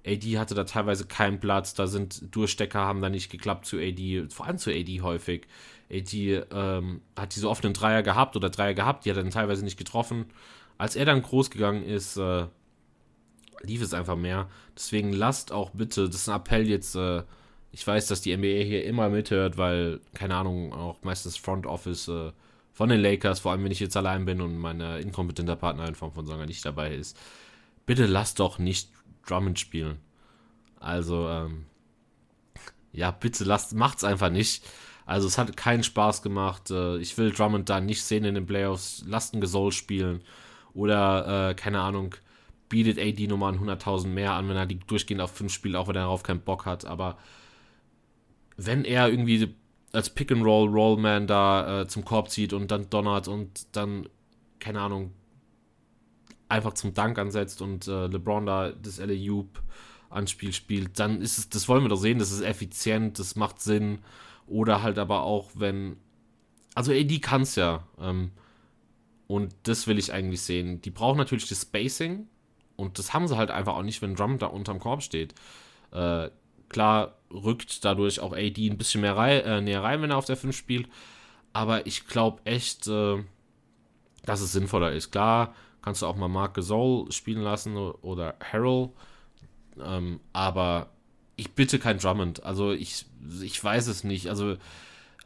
AD 0.05 0.37
hatte 0.37 0.57
da 0.57 0.65
teilweise 0.65 1.07
keinen 1.07 1.39
Platz, 1.39 1.75
da 1.75 1.87
sind 1.87 2.35
Durchstecker, 2.35 2.81
haben 2.81 3.01
da 3.01 3.09
nicht 3.09 3.31
geklappt 3.31 3.67
zu 3.67 3.79
AD, 3.79 4.27
vor 4.31 4.47
allem 4.47 4.59
zu 4.59 4.73
AD 4.73 5.01
häufig. 5.01 5.47
AD 5.93 6.43
ähm, 6.51 7.03
hat 7.17 7.37
diese 7.37 7.49
offenen 7.49 7.73
Dreier 7.73 8.03
gehabt 8.03 8.35
oder 8.35 8.51
Dreier 8.51 8.75
gehabt, 8.75 9.05
die 9.05 9.11
hat 9.11 9.17
dann 9.17 9.31
teilweise 9.31 9.63
nicht 9.63 9.79
getroffen. 9.79 10.27
Als 10.77 10.97
er 10.97 11.05
dann 11.05 11.23
groß 11.23 11.51
gegangen 11.53 11.85
ist, 11.85 12.17
äh, 12.17 12.47
lief 13.63 13.81
es 13.81 13.95
einfach 13.95 14.17
mehr. 14.17 14.49
Deswegen 14.75 15.13
lasst 15.13 15.53
auch 15.53 15.71
bitte, 15.71 16.07
das 16.07 16.17
ist 16.23 16.29
ein 16.29 16.35
Appell 16.37 16.69
jetzt, 16.69 16.97
äh, 16.97 17.23
ich 17.71 17.87
weiß, 17.87 18.09
dass 18.09 18.23
die 18.23 18.37
NBA 18.37 18.65
hier 18.65 18.85
immer 18.87 19.09
mithört, 19.09 19.57
weil, 19.57 20.01
keine 20.15 20.35
Ahnung, 20.35 20.73
auch 20.73 21.01
meistens 21.05 21.37
Front 21.37 21.67
Office 21.67 22.09
äh, 22.09 22.33
von 22.81 22.89
den 22.89 23.03
Lakers, 23.03 23.41
vor 23.41 23.53
allem 23.53 23.63
wenn 23.63 23.73
ich 23.73 23.81
jetzt 23.81 23.99
allein 23.99 24.25
bin 24.25 24.41
und 24.41 24.57
mein 24.57 24.81
inkompetenter 24.81 25.55
Partner 25.55 25.87
in 25.87 25.95
Form 25.95 26.15
von 26.15 26.25
Songer 26.25 26.47
nicht 26.47 26.65
dabei 26.65 26.95
ist, 26.95 27.15
bitte 27.85 28.07
lasst 28.07 28.41
doch 28.41 28.59
nicht 28.59 28.89
Drummond 29.29 29.59
spielen. 29.59 29.99
Also, 30.79 31.29
ähm, 31.29 31.67
ja, 32.95 33.11
bitte 33.11 33.45
lasst, 33.45 33.75
macht's 33.75 34.03
einfach 34.03 34.31
nicht. 34.31 34.65
Also 35.05 35.29
es 35.29 35.37
hat 35.37 35.59
keinen 35.59 35.83
Spaß 35.83 36.23
gemacht. 36.23 36.71
Äh, 36.71 36.97
ich 37.01 37.19
will 37.19 37.33
Drummond 37.33 37.69
da 37.69 37.83
nicht 37.83 38.03
sehen 38.03 38.25
in 38.25 38.35
den 38.35 38.47
Playoffs. 38.47 39.05
Lasst 39.07 39.35
einen 39.35 39.43
Gasol 39.43 39.73
spielen. 39.73 40.23
Oder, 40.73 41.51
äh, 41.51 41.55
keine 41.55 41.83
Ahnung, 41.83 42.15
bietet 42.71 42.99
AD 42.99 43.27
nochmal 43.27 43.53
100.000 43.53 44.07
mehr 44.07 44.33
an, 44.33 44.49
wenn 44.49 44.57
er 44.57 44.65
die 44.65 44.79
durchgehend 44.79 45.21
auf 45.21 45.33
5 45.33 45.53
spielt, 45.53 45.77
auch 45.77 45.87
wenn 45.87 45.97
er 45.97 46.05
darauf 46.05 46.23
keinen 46.23 46.41
Bock 46.41 46.65
hat. 46.65 46.87
Aber 46.87 47.19
wenn 48.57 48.87
er 48.87 49.11
irgendwie 49.11 49.55
als 49.93 50.11
Pick-and-Roll 50.11 50.69
Rollman 50.69 51.27
da 51.27 51.83
äh, 51.83 51.89
zum 51.89 52.05
Korb 52.05 52.31
zieht 52.31 52.53
und 52.53 52.71
dann 52.71 52.89
donnert 52.91 53.29
und 53.29 53.67
dann, 53.77 54.09
keine 54.59 54.81
Ahnung, 54.81 55.13
einfach 56.49 56.75
zum 56.75 56.95
Dank 56.95 57.19
ansetzt 57.19 57.63
und 57.63 57.89
äh, 57.89 58.07
LeBron 58.07 58.47
da 58.47 58.71
das 58.71 58.99
LA 58.99 59.45
Anspiel 60.11 60.53
spielt, 60.53 60.99
dann 60.99 61.21
ist 61.21 61.39
es, 61.39 61.49
das 61.49 61.69
wollen 61.69 61.85
wir 61.85 61.89
doch 61.89 61.97
sehen, 61.97 62.19
das 62.19 62.33
ist 62.33 62.43
effizient, 62.43 63.19
das 63.19 63.37
macht 63.37 63.61
Sinn. 63.61 64.01
Oder 64.47 64.83
halt 64.83 64.99
aber 64.99 65.23
auch, 65.23 65.51
wenn, 65.55 65.97
also 66.75 66.93
AD 66.93 67.21
kann 67.21 67.43
es 67.43 67.55
ja. 67.55 67.85
Ähm, 68.01 68.33
und 69.29 69.55
das 69.63 69.87
will 69.87 69.99
ich 69.99 70.13
eigentlich 70.13 70.43
sehen. 70.43 70.83
Die 70.83 70.91
brauchen 70.91 71.19
natürlich 71.19 71.49
das 71.49 71.63
Spacing 71.63 72.27
und 72.75 72.99
das 72.99 73.15
haben 73.15 73.29
sie 73.29 73.37
halt 73.37 73.53
einfach 73.53 73.77
auch 73.77 73.85
nicht, 73.85 74.03
wenn 74.03 74.17
Drum 74.17 74.39
da 74.39 74.47
unterm 74.47 74.81
Korb 74.81 75.05
steht. 75.05 75.35
Äh, 75.93 76.31
klar 76.69 77.20
rückt 77.33 77.85
dadurch 77.85 78.21
auch 78.21 78.33
AD 78.33 78.59
ein 78.59 78.79
bisschen 78.79 79.01
mehr 79.01 79.17
rei 79.17 79.39
äh, 79.39 79.61
näher 79.61 79.83
rein, 79.83 80.03
wenn 80.03 80.11
er 80.11 80.17
auf 80.19 80.27
der 80.27 80.37
5 80.37 80.57
spielt. 80.57 80.89
Aber 81.53 81.87
ich 81.87 82.07
glaube 82.07 82.41
echt, 82.45 82.87
äh, 82.89 83.23
dass 84.25 84.41
es 84.41 84.53
sinnvoller 84.53 84.93
ist. 84.93 85.11
Klar, 85.11 85.55
kannst 85.83 86.03
du 86.03 86.07
auch 86.07 86.17
mal 86.17 86.29
Mark 86.29 86.55
Gasol 86.55 87.11
spielen 87.13 87.43
lassen 87.43 87.77
oder 87.77 88.35
Harold. 88.53 88.91
Ähm, 89.83 90.21
aber 90.33 90.91
ich 91.37 91.53
bitte 91.53 91.79
kein 91.79 91.99
Drummond. 91.99 92.43
Also 92.45 92.73
ich, 92.73 93.07
ich 93.43 93.63
weiß 93.63 93.87
es 93.87 94.05
nicht. 94.05 94.29
Also 94.29 94.57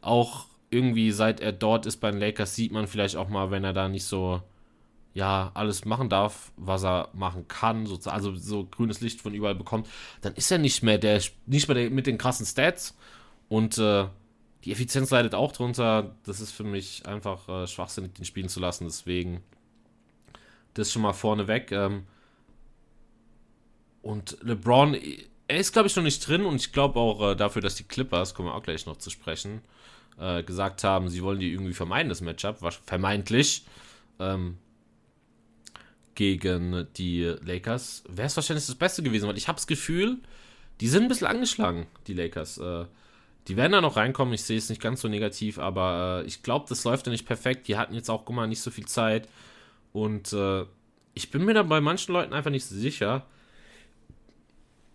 auch 0.01 0.47
irgendwie 0.71 1.11
seit 1.11 1.41
er 1.41 1.53
dort 1.53 1.87
ist 1.87 1.97
bei 1.97 2.11
den 2.11 2.21
Lakers 2.21 2.55
sieht 2.55 2.73
man 2.73 2.87
vielleicht 2.87 3.17
auch 3.17 3.29
mal, 3.29 3.51
wenn 3.51 3.65
er 3.65 3.73
da 3.73 3.89
nicht 3.89 4.05
so 4.05 4.43
ja 5.15 5.53
alles 5.55 5.85
machen 5.85 6.09
darf, 6.09 6.53
was 6.57 6.85
er 6.85 7.09
machen 7.13 7.49
kann, 7.49 7.87
so, 7.87 7.99
also 8.11 8.35
so 8.35 8.65
grünes 8.65 9.01
Licht 9.01 9.21
von 9.21 9.33
überall 9.33 9.55
bekommt, 9.55 9.89
dann 10.21 10.35
ist 10.35 10.51
er 10.51 10.59
nicht 10.59 10.83
mehr 10.83 10.99
der 10.99 11.23
nicht 11.47 11.69
mehr 11.69 11.75
der, 11.77 11.91
mit 11.91 12.07
den 12.07 12.19
krassen 12.19 12.47
Stats 12.47 12.97
und 13.49 13.79
äh, 13.79 14.07
die 14.65 14.73
Effizienz 14.73 15.11
leidet 15.11 15.35
auch 15.35 15.53
drunter. 15.53 16.17
Das 16.25 16.41
ist 16.41 16.51
für 16.51 16.65
mich 16.65 17.07
einfach 17.07 17.49
äh, 17.49 17.67
schwachsinnig, 17.67 18.15
den 18.15 18.25
spielen 18.25 18.49
zu 18.49 18.61
lassen. 18.61 18.85
Deswegen 18.85 19.43
das 20.73 20.93
schon 20.93 21.03
mal 21.03 21.13
vorneweg. 21.13 21.71
Ähm, 21.73 22.07
und 24.03 24.39
LeBron, 24.43 24.97
er 25.49 25.57
ist, 25.59 25.73
glaube 25.73 25.89
ich, 25.89 25.97
noch 25.97 26.03
nicht 26.03 26.27
drin 26.27 26.45
und 26.45 26.57
ich 26.57 26.73
glaube 26.73 26.99
auch 26.99 27.33
äh, 27.33 27.37
dafür, 27.37 27.63
dass 27.63 27.75
die 27.75 27.85
Clippers, 27.85 28.35
kommen 28.35 28.49
wir 28.49 28.55
auch 28.55 28.63
gleich 28.63 28.87
noch 28.87 28.97
zu 28.97 29.11
sprechen, 29.11 29.63
äh, 30.19 30.43
gesagt 30.43 30.85
haben, 30.85 31.09
sie 31.09 31.23
wollen 31.23 31.41
die 31.41 31.53
irgendwie 31.53 31.75
vermeiden, 31.75 32.09
das 32.09 32.21
Matchup, 32.21 32.59
vermeintlich, 32.85 33.65
ähm, 34.19 34.59
gegen 36.15 36.87
die 36.97 37.23
Lakers, 37.45 38.05
wäre 38.09 38.27
es 38.27 38.37
wahrscheinlich 38.37 38.67
das 38.67 38.75
Beste 38.75 39.03
gewesen, 39.03 39.29
weil 39.29 39.37
ich 39.37 39.49
habe 39.49 39.57
das 39.57 39.67
Gefühl, 39.67 40.19
die 40.81 40.89
sind 40.89 41.05
ein 41.05 41.09
bisschen 41.09 41.27
angeschlagen, 41.27 41.87
die 42.07 42.15
Lakers. 42.15 42.59
Äh, 42.59 42.85
die 43.49 43.57
werden 43.57 43.73
da 43.73 43.81
noch 43.81 43.97
reinkommen, 43.97 44.33
ich 44.33 44.43
sehe 44.43 44.57
es 44.57 44.71
nicht 44.71 44.81
ganz 44.81 45.03
so 45.03 45.09
negativ, 45.09 45.59
aber 45.59 46.23
äh, 46.23 46.27
ich 46.27 46.43
glaube, 46.43 46.67
das 46.69 46.85
läuft 46.85 47.07
ja 47.07 47.13
nicht 47.13 47.27
perfekt. 47.27 47.69
Die 47.69 47.77
hatten 47.77 47.95
jetzt 47.95 48.09
auch, 48.09 48.25
guck 48.25 48.35
mal, 48.35 48.47
nicht 48.47 48.63
so 48.63 48.71
viel 48.71 48.87
Zeit. 48.87 49.29
Und 49.93 50.33
äh, 50.33 50.65
ich 51.13 51.31
bin 51.31 51.45
mir 51.45 51.55
da 51.55 51.63
bei 51.63 51.81
manchen 51.81 52.13
Leuten 52.13 52.33
einfach 52.33 52.51
nicht 52.51 52.65
so 52.65 52.75
sicher, 52.75 53.27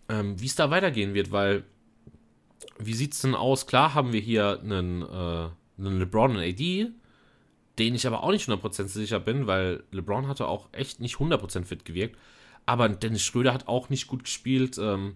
ähm, 0.09 0.39
wie 0.41 0.47
es 0.47 0.55
da 0.55 0.71
weitergehen 0.71 1.13
wird, 1.13 1.31
weil 1.31 1.63
wie 2.79 2.93
sieht 2.93 3.13
es 3.13 3.21
denn 3.21 3.35
aus? 3.35 3.67
Klar 3.67 3.93
haben 3.93 4.13
wir 4.13 4.19
hier 4.19 4.59
einen, 4.61 5.03
äh, 5.03 5.49
einen 5.77 5.99
LeBron 5.99 6.31
und 6.31 6.41
AD, 6.41 6.91
den 7.79 7.95
ich 7.95 8.05
aber 8.05 8.23
auch 8.23 8.31
nicht 8.31 8.49
100% 8.49 8.87
sicher 8.87 9.19
bin, 9.19 9.47
weil 9.47 9.83
LeBron 9.91 10.27
hatte 10.27 10.47
auch 10.47 10.67
echt 10.73 10.99
nicht 10.99 11.15
100% 11.15 11.63
fit 11.63 11.85
gewirkt. 11.85 12.17
Aber 12.65 12.89
Dennis 12.89 13.23
Schröder 13.23 13.53
hat 13.53 13.67
auch 13.67 13.89
nicht 13.89 14.07
gut 14.07 14.25
gespielt. 14.25 14.77
Ähm, 14.77 15.15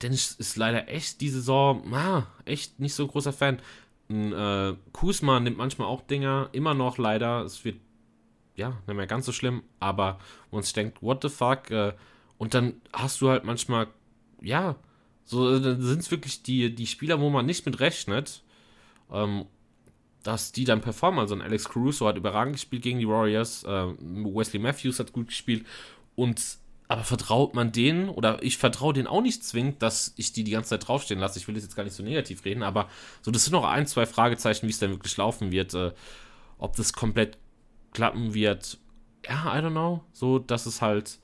Dennis 0.00 0.32
ist 0.32 0.56
leider 0.56 0.88
echt 0.88 1.20
die 1.20 1.28
Saison, 1.28 1.92
ah, 1.92 2.26
echt 2.44 2.80
nicht 2.80 2.94
so 2.94 3.06
großer 3.06 3.32
Fan. 3.32 3.60
Ein, 4.08 4.32
äh, 4.32 4.74
Kusma 4.92 5.40
nimmt 5.40 5.58
manchmal 5.58 5.88
auch 5.88 6.02
Dinger, 6.02 6.48
immer 6.52 6.74
noch 6.74 6.98
leider. 6.98 7.42
Es 7.42 7.64
wird 7.64 7.76
ja 8.56 8.70
nicht 8.86 8.96
mehr 8.96 9.06
ganz 9.06 9.26
so 9.26 9.32
schlimm, 9.32 9.62
aber 9.80 10.18
man 10.50 10.62
sich 10.62 10.72
denkt, 10.72 11.02
what 11.02 11.22
the 11.22 11.28
fuck? 11.28 11.70
Äh, 11.70 11.94
und 12.38 12.54
dann 12.54 12.74
hast 12.92 13.20
du 13.20 13.28
halt 13.28 13.44
manchmal, 13.44 13.88
ja, 14.40 14.76
so 15.24 15.58
sind 15.58 16.00
es 16.00 16.10
wirklich 16.10 16.42
die, 16.42 16.74
die 16.74 16.86
Spieler, 16.86 17.20
wo 17.20 17.30
man 17.30 17.46
nicht 17.46 17.66
mit 17.66 17.80
rechnet. 17.80 18.42
Ähm, 19.10 19.46
dass 20.22 20.52
die 20.52 20.64
dann 20.64 20.80
performen. 20.80 21.20
Also 21.20 21.36
Alex 21.36 21.68
Caruso 21.68 22.06
hat 22.06 22.16
überragend 22.16 22.54
gespielt 22.54 22.82
gegen 22.82 22.98
die 22.98 23.08
Warriors, 23.08 23.64
äh, 23.64 23.68
Wesley 23.68 24.60
Matthews 24.60 24.98
hat 24.98 25.12
gut 25.12 25.28
gespielt 25.28 25.66
und 26.14 26.40
aber 26.88 27.04
vertraut 27.04 27.54
man 27.54 27.72
denen 27.72 28.10
oder 28.10 28.42
ich 28.42 28.58
vertraue 28.58 28.92
denen 28.92 29.06
auch 29.06 29.22
nicht 29.22 29.42
zwingend, 29.44 29.82
dass 29.82 30.12
ich 30.16 30.32
die 30.32 30.44
die 30.44 30.50
ganze 30.50 30.70
Zeit 30.70 30.86
draufstehen 30.86 31.18
lasse. 31.18 31.38
Ich 31.38 31.48
will 31.48 31.54
das 31.54 31.64
jetzt 31.64 31.74
gar 31.74 31.84
nicht 31.84 31.96
so 31.96 32.02
negativ 32.02 32.44
reden, 32.44 32.62
aber 32.62 32.88
so 33.22 33.30
das 33.30 33.44
sind 33.44 33.52
noch 33.52 33.64
ein, 33.64 33.86
zwei 33.86 34.04
Fragezeichen, 34.04 34.66
wie 34.66 34.72
es 34.72 34.78
dann 34.78 34.90
wirklich 34.90 35.16
laufen 35.16 35.52
wird, 35.52 35.72
äh, 35.72 35.92
ob 36.58 36.76
das 36.76 36.92
komplett 36.92 37.38
klappen 37.92 38.34
wird. 38.34 38.78
Ja, 39.26 39.58
I 39.58 39.62
don't 39.62 39.70
know, 39.70 40.04
so 40.12 40.38
dass 40.38 40.66
es 40.66 40.82
halt 40.82 41.18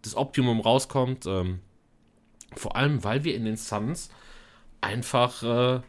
das 0.00 0.16
Optimum 0.16 0.60
rauskommt. 0.60 1.26
Ähm, 1.26 1.60
vor 2.56 2.76
allem, 2.76 3.04
weil 3.04 3.24
wir 3.24 3.34
in 3.34 3.44
den 3.44 3.56
Suns 3.56 4.08
einfach 4.80 5.42
äh, 5.42 5.80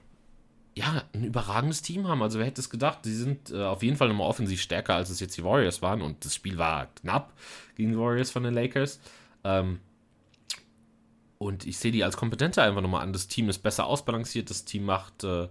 ja, 0.76 1.04
ein 1.14 1.24
überragendes 1.24 1.82
Team 1.82 2.08
haben. 2.08 2.22
Also 2.24 2.40
wer 2.40 2.46
hätte 2.46 2.62
es 2.62 2.70
gedacht? 2.70 3.00
Sie 3.04 3.16
sind 3.16 3.52
äh, 3.52 3.64
auf 3.64 3.84
jeden 3.84 3.98
Fall 3.98 4.08
nochmal 4.08 4.28
offensiv 4.28 4.62
stärker, 4.62 4.96
als 4.96 5.10
es 5.10 5.20
jetzt 5.20 5.38
die 5.38 5.44
Warriors 5.44 5.82
waren. 5.82 6.02
Und 6.02 6.26
das 6.26 6.36
Spiel 6.36 6.58
war 6.58 6.88
knapp 6.96 7.34
gegen 7.76 7.92
die 7.92 7.98
Warriors 7.98 8.32
von 8.32 8.44
den 8.44 8.54
Lakers. 8.54 9.00
Ähm, 9.44 9.80
und 11.38 11.68
ich 11.68 11.78
sehe 11.78 11.92
die 11.92 12.04
als 12.04 12.18
kompetenter 12.18 12.64
einfach 12.64 12.82
nochmal 12.82 13.04
an. 13.04 13.14
Das 13.14 13.28
Team 13.28 13.50
ist 13.50 13.60
besser 13.60 13.86
ausbalanciert. 13.86 14.50
Das 14.50 14.66
Team 14.66 14.86
macht, 14.86 15.24
äh, 15.24 15.48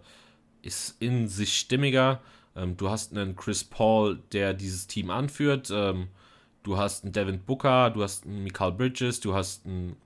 ist 0.62 0.96
in 1.00 1.28
sich 1.28 1.56
stimmiger. 1.56 2.20
Ähm, 2.56 2.76
du 2.76 2.90
hast 2.90 3.16
einen 3.16 3.36
Chris 3.36 3.62
Paul, 3.62 4.20
der 4.32 4.54
dieses 4.54 4.86
Team 4.86 5.10
anführt. 5.10 5.70
Ähm, 5.72 6.08
du 6.64 6.78
hast 6.78 7.04
einen 7.04 7.12
Devin 7.12 7.40
Booker, 7.44 7.90
du 7.90 8.02
hast 8.02 8.26
einen 8.26 8.42
Michael 8.42 8.72
Bridges, 8.72 9.20
du 9.20 9.34
hast 9.34 9.66
einen 9.66 9.96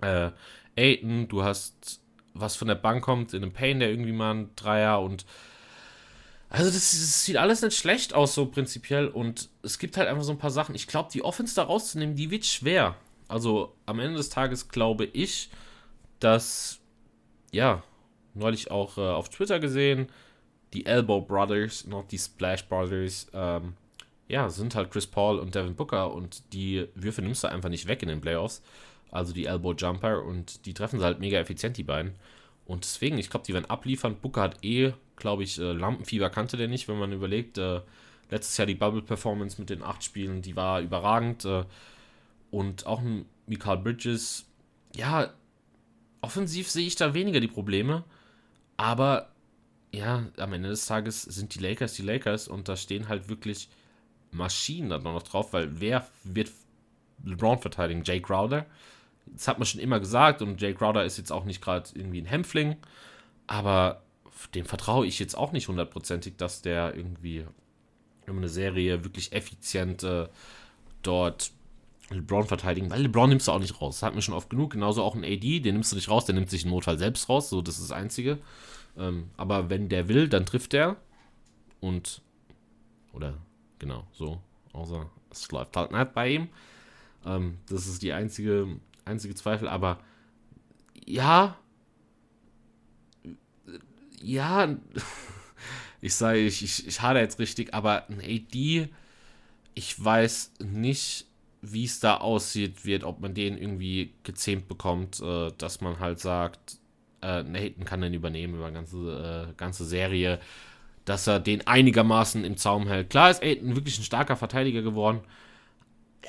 äh, 0.00 0.30
Aiton, 0.76 1.28
du 1.28 1.42
hast 1.44 2.01
was 2.34 2.56
von 2.56 2.68
der 2.68 2.74
Bank 2.74 3.04
kommt, 3.04 3.34
in 3.34 3.42
einem 3.42 3.52
Pain, 3.52 3.80
der 3.80 3.90
irgendwie 3.90 4.12
mal 4.12 4.34
ein 4.34 4.50
Dreier 4.56 5.00
und 5.00 5.24
also 6.52 6.66
das, 6.66 6.90
das, 6.90 7.24
sieht 7.24 7.38
alles 7.38 7.62
nicht 7.62 7.78
schlecht 7.78 8.12
aus, 8.12 8.34
so 8.34 8.44
prinzipiell. 8.44 9.08
Und 9.08 9.48
es 9.62 9.78
gibt 9.78 9.96
halt 9.96 10.06
einfach 10.06 10.22
so 10.22 10.32
ein 10.32 10.38
paar 10.38 10.50
Sachen. 10.50 10.74
Ich 10.74 10.86
glaube, 10.86 11.08
die 11.10 11.24
Offense 11.24 11.54
da 11.54 11.62
rauszunehmen, 11.62 12.14
die 12.14 12.30
wird 12.30 12.44
schwer. 12.44 12.94
Also 13.26 13.74
am 13.86 14.00
Ende 14.00 14.18
des 14.18 14.28
Tages 14.28 14.68
glaube 14.68 15.06
ich, 15.06 15.48
dass, 16.20 16.78
ja, 17.52 17.82
neulich 18.34 18.70
auch 18.70 18.98
äh, 18.98 19.00
auf 19.00 19.30
Twitter 19.30 19.60
gesehen, 19.60 20.08
die 20.74 20.84
Elbow 20.84 21.22
Brothers, 21.22 21.86
noch 21.86 22.06
die 22.06 22.18
Splash 22.18 22.66
Brothers, 22.68 23.28
ähm, 23.32 23.72
ja, 24.28 24.50
sind 24.50 24.74
halt 24.74 24.90
Chris 24.90 25.06
Paul 25.06 25.38
und 25.38 25.54
Devin 25.54 25.74
Booker 25.74 26.12
und 26.12 26.42
die 26.52 26.86
Würfe 26.94 27.22
nimmst 27.22 27.44
du 27.44 27.48
einfach 27.48 27.70
nicht 27.70 27.88
weg 27.88 28.02
in 28.02 28.08
den 28.08 28.20
Playoffs 28.20 28.62
also 29.12 29.32
die 29.32 29.46
Elbow 29.46 29.74
Jumper, 29.74 30.24
und 30.24 30.66
die 30.66 30.74
treffen 30.74 30.98
sie 30.98 31.04
halt 31.04 31.20
mega 31.20 31.38
effizient, 31.38 31.76
die 31.76 31.84
beiden. 31.84 32.14
Und 32.64 32.84
deswegen, 32.84 33.18
ich 33.18 33.30
glaube, 33.30 33.46
die 33.46 33.54
werden 33.54 33.70
abliefern. 33.70 34.16
Booker 34.20 34.42
hat 34.42 34.64
eh, 34.64 34.92
glaube 35.16 35.44
ich, 35.44 35.58
äh, 35.58 35.72
Lampenfieber 35.72 36.30
kannte 36.30 36.56
der 36.56 36.68
nicht, 36.68 36.88
wenn 36.88 36.98
man 36.98 37.12
überlegt. 37.12 37.58
Äh, 37.58 37.82
letztes 38.30 38.56
Jahr 38.56 38.66
die 38.66 38.74
Bubble-Performance 38.74 39.60
mit 39.60 39.70
den 39.70 39.82
acht 39.82 40.02
Spielen, 40.02 40.42
die 40.42 40.56
war 40.56 40.80
überragend. 40.80 41.44
Äh, 41.44 41.64
und 42.50 42.86
auch 42.86 43.00
ein 43.00 43.26
Mikael 43.46 43.78
Bridges, 43.78 44.46
ja, 44.96 45.32
offensiv 46.20 46.70
sehe 46.70 46.86
ich 46.86 46.96
da 46.96 47.14
weniger 47.14 47.40
die 47.40 47.48
Probleme. 47.48 48.04
Aber 48.76 49.30
ja, 49.92 50.26
am 50.38 50.52
Ende 50.52 50.70
des 50.70 50.86
Tages 50.86 51.22
sind 51.22 51.54
die 51.54 51.58
Lakers 51.58 51.94
die 51.94 52.02
Lakers 52.02 52.48
und 52.48 52.68
da 52.68 52.76
stehen 52.76 53.08
halt 53.08 53.28
wirklich 53.28 53.68
Maschinen 54.30 54.88
dann 54.88 55.02
noch 55.02 55.22
drauf, 55.22 55.52
weil 55.52 55.80
wer 55.80 56.06
wird 56.24 56.50
LeBron 57.24 57.58
verteidigen? 57.58 58.02
Jay 58.04 58.20
Crowder? 58.20 58.66
Das 59.26 59.48
hat 59.48 59.58
man 59.58 59.66
schon 59.66 59.80
immer 59.80 60.00
gesagt 60.00 60.42
und 60.42 60.60
Jay 60.60 60.74
Crowder 60.74 61.04
ist 61.04 61.18
jetzt 61.18 61.32
auch 61.32 61.44
nicht 61.44 61.62
gerade 61.62 61.88
irgendwie 61.94 62.20
ein 62.20 62.26
Hämpfling, 62.26 62.76
aber 63.46 64.02
dem 64.54 64.66
vertraue 64.66 65.06
ich 65.06 65.18
jetzt 65.18 65.36
auch 65.36 65.52
nicht 65.52 65.68
hundertprozentig, 65.68 66.36
dass 66.36 66.62
der 66.62 66.94
irgendwie 66.94 67.46
in 68.26 68.36
eine 68.36 68.48
Serie 68.48 69.04
wirklich 69.04 69.32
effizient 69.32 70.02
äh, 70.02 70.28
dort 71.02 71.52
LeBron 72.10 72.46
verteidigen, 72.46 72.90
weil 72.90 73.02
LeBron 73.02 73.28
nimmst 73.28 73.48
du 73.48 73.52
auch 73.52 73.58
nicht 73.58 73.80
raus. 73.80 73.96
Das 73.96 74.02
hat 74.02 74.14
mir 74.14 74.22
schon 74.22 74.34
oft 74.34 74.50
genug. 74.50 74.72
Genauso 74.72 75.02
auch 75.02 75.14
ein 75.14 75.24
AD, 75.24 75.60
den 75.60 75.74
nimmst 75.74 75.92
du 75.92 75.96
nicht 75.96 76.10
raus, 76.10 76.24
der 76.24 76.34
nimmt 76.34 76.50
sich 76.50 76.64
im 76.64 76.70
Notfall 76.70 76.98
selbst 76.98 77.28
raus. 77.28 77.48
So, 77.48 77.62
das 77.62 77.78
ist 77.78 77.90
das 77.90 77.96
Einzige. 77.96 78.38
Ähm, 78.96 79.30
aber 79.36 79.70
wenn 79.70 79.88
der 79.88 80.08
will, 80.08 80.28
dann 80.28 80.46
trifft 80.46 80.72
der. 80.72 80.96
und 81.80 82.22
oder 83.12 83.34
genau 83.78 84.06
so, 84.12 84.40
außer 84.72 85.10
es 85.30 85.50
läuft 85.50 85.76
halt 85.76 85.92
nicht 85.92 86.14
bei 86.14 86.30
ihm. 86.30 86.48
Ähm, 87.24 87.58
das 87.68 87.86
ist 87.86 88.02
die 88.02 88.12
einzige, 88.12 88.80
einzige 89.04 89.34
Zweifel, 89.34 89.68
aber 89.68 89.98
ja, 91.04 91.56
ja, 94.22 94.76
ich 96.00 96.14
sage, 96.14 96.38
ich, 96.38 96.62
ich, 96.62 96.86
ich 96.86 97.00
hade 97.00 97.20
jetzt 97.20 97.38
richtig, 97.38 97.74
aber 97.74 98.08
ein 98.08 98.20
AD, 98.20 98.88
ich 99.74 100.04
weiß 100.04 100.52
nicht, 100.60 101.26
wie 101.62 101.84
es 101.84 102.00
da 102.00 102.16
aussieht 102.16 102.84
wird, 102.84 103.04
ob 103.04 103.20
man 103.20 103.34
den 103.34 103.56
irgendwie 103.56 104.12
gezähmt 104.24 104.68
bekommt, 104.68 105.20
äh, 105.20 105.50
dass 105.58 105.80
man 105.80 106.00
halt 106.00 106.18
sagt, 106.18 106.78
äh, 107.22 107.44
Nathan 107.44 107.84
kann 107.84 108.00
den 108.00 108.14
übernehmen 108.14 108.54
über 108.54 108.66
eine 108.66 108.74
ganze, 108.74 109.48
äh, 109.50 109.54
ganze 109.56 109.84
Serie, 109.84 110.40
dass 111.04 111.26
er 111.26 111.40
den 111.40 111.66
einigermaßen 111.66 112.44
im 112.44 112.56
Zaum 112.56 112.88
hält. 112.88 113.10
Klar 113.10 113.30
ist 113.30 113.42
Aiden 113.42 113.76
wirklich 113.76 113.98
ein 113.98 114.04
starker 114.04 114.36
Verteidiger 114.36 114.82
geworden, 114.82 115.20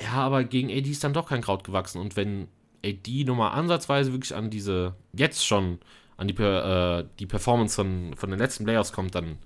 ja, 0.00 0.14
aber 0.14 0.44
gegen 0.44 0.70
AD 0.70 0.88
ist 0.88 1.04
dann 1.04 1.12
doch 1.14 1.28
kein 1.28 1.42
Kraut 1.42 1.64
gewachsen. 1.64 2.00
Und 2.00 2.16
wenn 2.16 2.48
AD 2.84 3.24
nochmal 3.24 3.52
ansatzweise 3.52 4.12
wirklich 4.12 4.34
an 4.34 4.50
diese, 4.50 4.94
jetzt 5.12 5.46
schon 5.46 5.78
an 6.16 6.28
die, 6.28 6.34
äh, 6.34 7.04
die 7.18 7.26
Performance 7.26 7.74
von, 7.74 8.14
von 8.16 8.30
den 8.30 8.38
letzten 8.38 8.64
Playoffs 8.64 8.92
kommt, 8.92 9.14
dann 9.14 9.38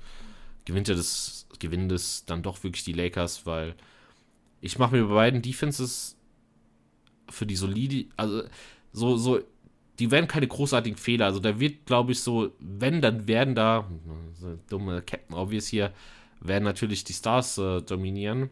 gewinnt 0.65 0.89
er 0.89 0.97
das, 0.97 1.47
gewinnen 1.59 1.89
das 1.89 2.25
dann 2.27 2.43
doch 2.43 2.63
wirklich 2.63 2.85
die 2.85 2.93
Lakers, 2.93 3.47
weil 3.47 3.75
ich 4.61 4.79
mache 4.79 4.97
mir 4.97 5.07
bei 5.07 5.15
beiden 5.15 5.43
Defenses 5.43 6.17
für 7.31 7.47
die 7.47 7.57
solide, 7.57 8.07
also 8.17 8.43
so, 8.93 9.17
so, 9.17 9.41
die 9.99 10.11
werden 10.11 10.29
keine 10.29 10.47
großartigen 10.47 10.99
Fehler. 10.99 11.27
Also 11.27 11.41
da 11.41 11.59
wird, 11.59 11.87
glaube 11.87 12.13
ich, 12.13 12.21
so, 12.21 12.53
wenn, 12.59 13.01
dann 13.01 13.27
werden 13.27 13.55
da, 13.55 13.89
so 14.35 14.59
dumme 14.69 15.03
Captain 15.03 15.37
Obvious 15.37 15.67
hier, 15.67 15.93
werden 16.41 16.65
natürlich 16.65 17.05
die 17.05 17.13
Stars 17.13 17.59
äh, 17.59 17.83
dominieren. 17.83 18.51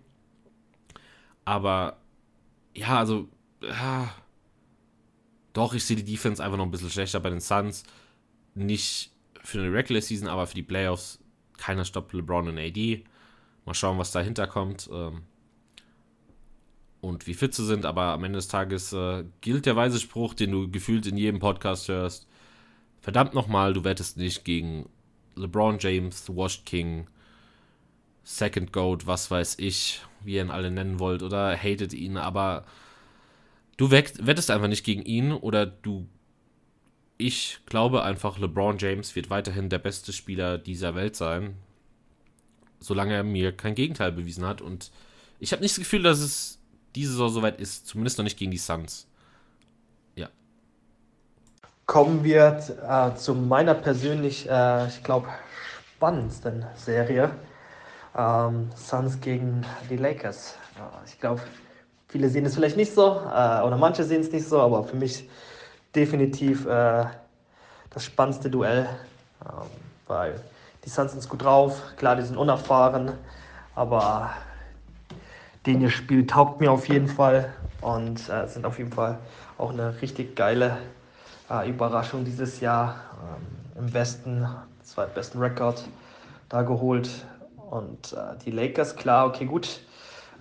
Aber 1.44 1.98
ja, 2.74 2.98
also, 2.98 3.28
ja, 3.62 4.12
doch, 5.56 5.72
ich 5.72 5.84
sehe 5.84 5.96
die 5.96 6.04
Defense 6.04 6.42
einfach 6.44 6.58
noch 6.58 6.66
ein 6.66 6.70
bisschen 6.70 6.90
schlechter 6.90 7.18
bei 7.20 7.30
den 7.30 7.40
Suns. 7.40 7.84
Nicht 8.54 9.10
für 9.42 9.58
eine 9.58 9.72
Regular 9.72 10.02
Season, 10.02 10.28
aber 10.28 10.46
für 10.46 10.54
die 10.54 10.62
Playoffs. 10.62 11.18
Keiner 11.56 11.86
stoppt 11.86 12.12
LeBron 12.12 12.48
und 12.48 12.58
AD. 12.58 13.04
Mal 13.64 13.74
schauen, 13.74 13.98
was 13.98 14.12
dahinter 14.12 14.46
kommt. 14.46 14.90
Ähm, 14.92 15.22
und 17.00 17.26
wie 17.26 17.34
fit 17.34 17.54
sie 17.54 17.64
sind, 17.64 17.86
aber 17.86 18.02
am 18.02 18.24
Ende 18.24 18.36
des 18.38 18.48
Tages 18.48 18.92
äh, 18.92 19.24
gilt 19.40 19.64
der 19.64 19.76
weise 19.76 19.98
Spruch, 19.98 20.34
den 20.34 20.50
du 20.50 20.70
gefühlt 20.70 21.06
in 21.06 21.16
jedem 21.16 21.40
Podcast 21.40 21.88
hörst. 21.88 22.26
Verdammt 23.00 23.32
nochmal, 23.32 23.72
du 23.72 23.84
wettest 23.84 24.16
nicht 24.18 24.44
gegen 24.44 24.88
LeBron 25.36 25.78
James, 25.78 26.28
Washed 26.28 26.66
King, 26.66 27.06
Second 28.24 28.72
Goat, 28.72 29.06
was 29.06 29.30
weiß 29.30 29.56
ich, 29.58 30.02
wie 30.22 30.34
ihr 30.34 30.42
ihn 30.42 30.50
alle 30.50 30.70
nennen 30.70 30.98
wollt, 30.98 31.22
oder 31.22 31.56
hatet 31.56 31.94
ihn, 31.94 32.16
aber 32.16 32.64
du 33.76 33.90
wettest 33.90 34.50
einfach 34.50 34.68
nicht 34.68 34.84
gegen 34.84 35.02
ihn 35.02 35.32
oder 35.32 35.66
du. 35.66 36.06
Ich 37.18 37.60
glaube 37.66 38.02
einfach, 38.02 38.38
LeBron 38.38 38.76
James 38.78 39.16
wird 39.16 39.30
weiterhin 39.30 39.70
der 39.70 39.78
beste 39.78 40.12
Spieler 40.12 40.58
dieser 40.58 40.94
Welt 40.94 41.16
sein, 41.16 41.56
solange 42.78 43.14
er 43.14 43.24
mir 43.24 43.56
kein 43.56 43.74
Gegenteil 43.74 44.12
bewiesen 44.12 44.44
hat. 44.44 44.60
Und 44.60 44.90
ich 45.40 45.52
habe 45.52 45.62
nicht 45.62 45.72
das 45.72 45.78
Gefühl, 45.78 46.02
dass 46.02 46.18
es 46.18 46.58
diese 46.94 47.12
Saison 47.12 47.30
soweit 47.30 47.58
ist, 47.60 47.86
zumindest 47.86 48.18
noch 48.18 48.24
nicht 48.24 48.38
gegen 48.38 48.50
die 48.50 48.58
Suns. 48.58 49.06
Ja. 50.14 50.28
Kommen 51.86 52.22
wir 52.22 52.60
äh, 52.86 53.16
zu 53.16 53.34
meiner 53.34 53.74
persönlich, 53.74 54.48
äh, 54.48 54.88
ich 54.88 55.02
glaube, 55.02 55.28
spannendsten 55.96 56.66
Serie. 56.74 57.30
Ähm, 58.14 58.70
Suns 58.74 59.20
gegen 59.20 59.64
die 59.88 59.96
Lakers. 59.96 60.56
Äh, 60.76 61.08
ich 61.08 61.18
glaube, 61.18 61.42
Viele 62.08 62.28
sehen 62.28 62.46
es 62.46 62.54
vielleicht 62.54 62.76
nicht 62.76 62.94
so 62.94 63.02
äh, 63.02 63.62
oder 63.62 63.76
manche 63.76 64.04
sehen 64.04 64.20
es 64.20 64.30
nicht 64.30 64.48
so, 64.48 64.60
aber 64.60 64.84
für 64.84 64.96
mich 64.96 65.28
definitiv 65.94 66.66
äh, 66.66 67.04
das 67.90 68.04
spannendste 68.04 68.48
Duell, 68.48 68.88
ähm, 69.44 69.66
weil 70.06 70.40
die 70.84 70.88
Suns 70.88 71.12
sind 71.12 71.28
gut 71.28 71.42
drauf, 71.42 71.82
klar, 71.96 72.14
die 72.14 72.22
sind 72.22 72.36
unerfahren, 72.36 73.12
aber 73.74 74.30
den 75.66 75.80
ihr 75.80 75.90
Spiel 75.90 76.26
taugt 76.26 76.60
mir 76.60 76.70
auf 76.70 76.88
jeden 76.88 77.08
Fall 77.08 77.52
und 77.80 78.28
äh, 78.28 78.46
sind 78.46 78.64
auf 78.66 78.78
jeden 78.78 78.92
Fall 78.92 79.18
auch 79.58 79.72
eine 79.72 80.00
richtig 80.00 80.36
geile 80.36 80.78
äh, 81.50 81.68
Überraschung 81.68 82.24
dieses 82.24 82.60
Jahr. 82.60 82.96
Ähm, 83.76 83.84
Im 83.84 83.94
Westen, 83.94 84.46
zweitbesten 84.84 85.40
Rekord 85.40 85.84
da 86.48 86.62
geholt 86.62 87.10
und 87.70 88.12
äh, 88.12 88.38
die 88.44 88.52
Lakers, 88.52 88.94
klar, 88.94 89.26
okay, 89.26 89.44
gut 89.44 89.80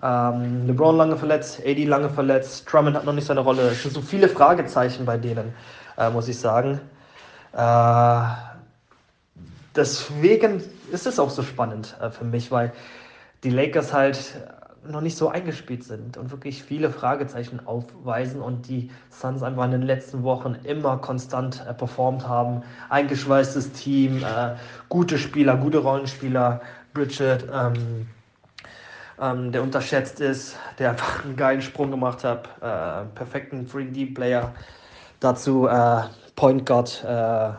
ähm, 0.06 0.66
LeBron 0.66 0.96
lange 0.96 1.16
verletzt, 1.16 1.60
AD 1.66 1.84
lange 1.84 2.08
verletzt, 2.08 2.70
Drummond 2.70 2.96
hat 2.96 3.04
noch 3.04 3.12
nicht 3.12 3.26
seine 3.26 3.40
Rolle. 3.40 3.62
Es 3.70 3.82
sind 3.82 3.94
so 3.94 4.00
viele 4.00 4.28
Fragezeichen 4.28 5.04
bei 5.04 5.16
denen, 5.16 5.52
äh, 5.98 6.10
muss 6.10 6.28
ich 6.28 6.38
sagen. 6.38 6.80
Äh, 7.52 8.20
deswegen 9.74 10.62
ist 10.92 11.06
es 11.06 11.18
auch 11.18 11.30
so 11.30 11.42
spannend 11.42 11.96
äh, 12.00 12.10
für 12.10 12.24
mich, 12.24 12.50
weil 12.50 12.72
die 13.42 13.50
Lakers 13.50 13.92
halt 13.92 14.18
noch 14.88 15.00
nicht 15.00 15.16
so 15.16 15.28
eingespielt 15.28 15.82
sind 15.82 16.16
und 16.16 16.30
wirklich 16.30 16.62
viele 16.62 16.90
Fragezeichen 16.90 17.60
aufweisen 17.66 18.40
und 18.40 18.68
die 18.68 18.90
Suns 19.10 19.42
einfach 19.42 19.64
in 19.64 19.72
den 19.72 19.82
letzten 19.82 20.22
Wochen 20.22 20.56
immer 20.62 20.98
konstant 20.98 21.64
äh, 21.68 21.74
performt 21.74 22.28
haben. 22.28 22.62
Eingeschweißtes 22.90 23.72
Team, 23.72 24.18
äh, 24.18 24.54
gute 24.88 25.18
Spieler, 25.18 25.56
gute 25.56 25.78
Rollenspieler. 25.78 26.60
Bridget, 26.94 27.46
ähm, 27.52 28.06
ähm, 29.20 29.52
der 29.52 29.62
unterschätzt 29.62 30.20
ist, 30.20 30.56
der 30.78 30.90
einfach 30.90 31.24
einen 31.24 31.36
geilen 31.36 31.62
Sprung 31.62 31.90
gemacht 31.90 32.24
hat, 32.24 32.46
äh, 32.60 33.06
perfekten 33.14 33.66
3D-Player. 33.66 34.52
Dazu 35.20 35.66
äh, 35.66 36.02
Point 36.34 36.66
Guard 36.66 37.04
äh, 37.04 37.50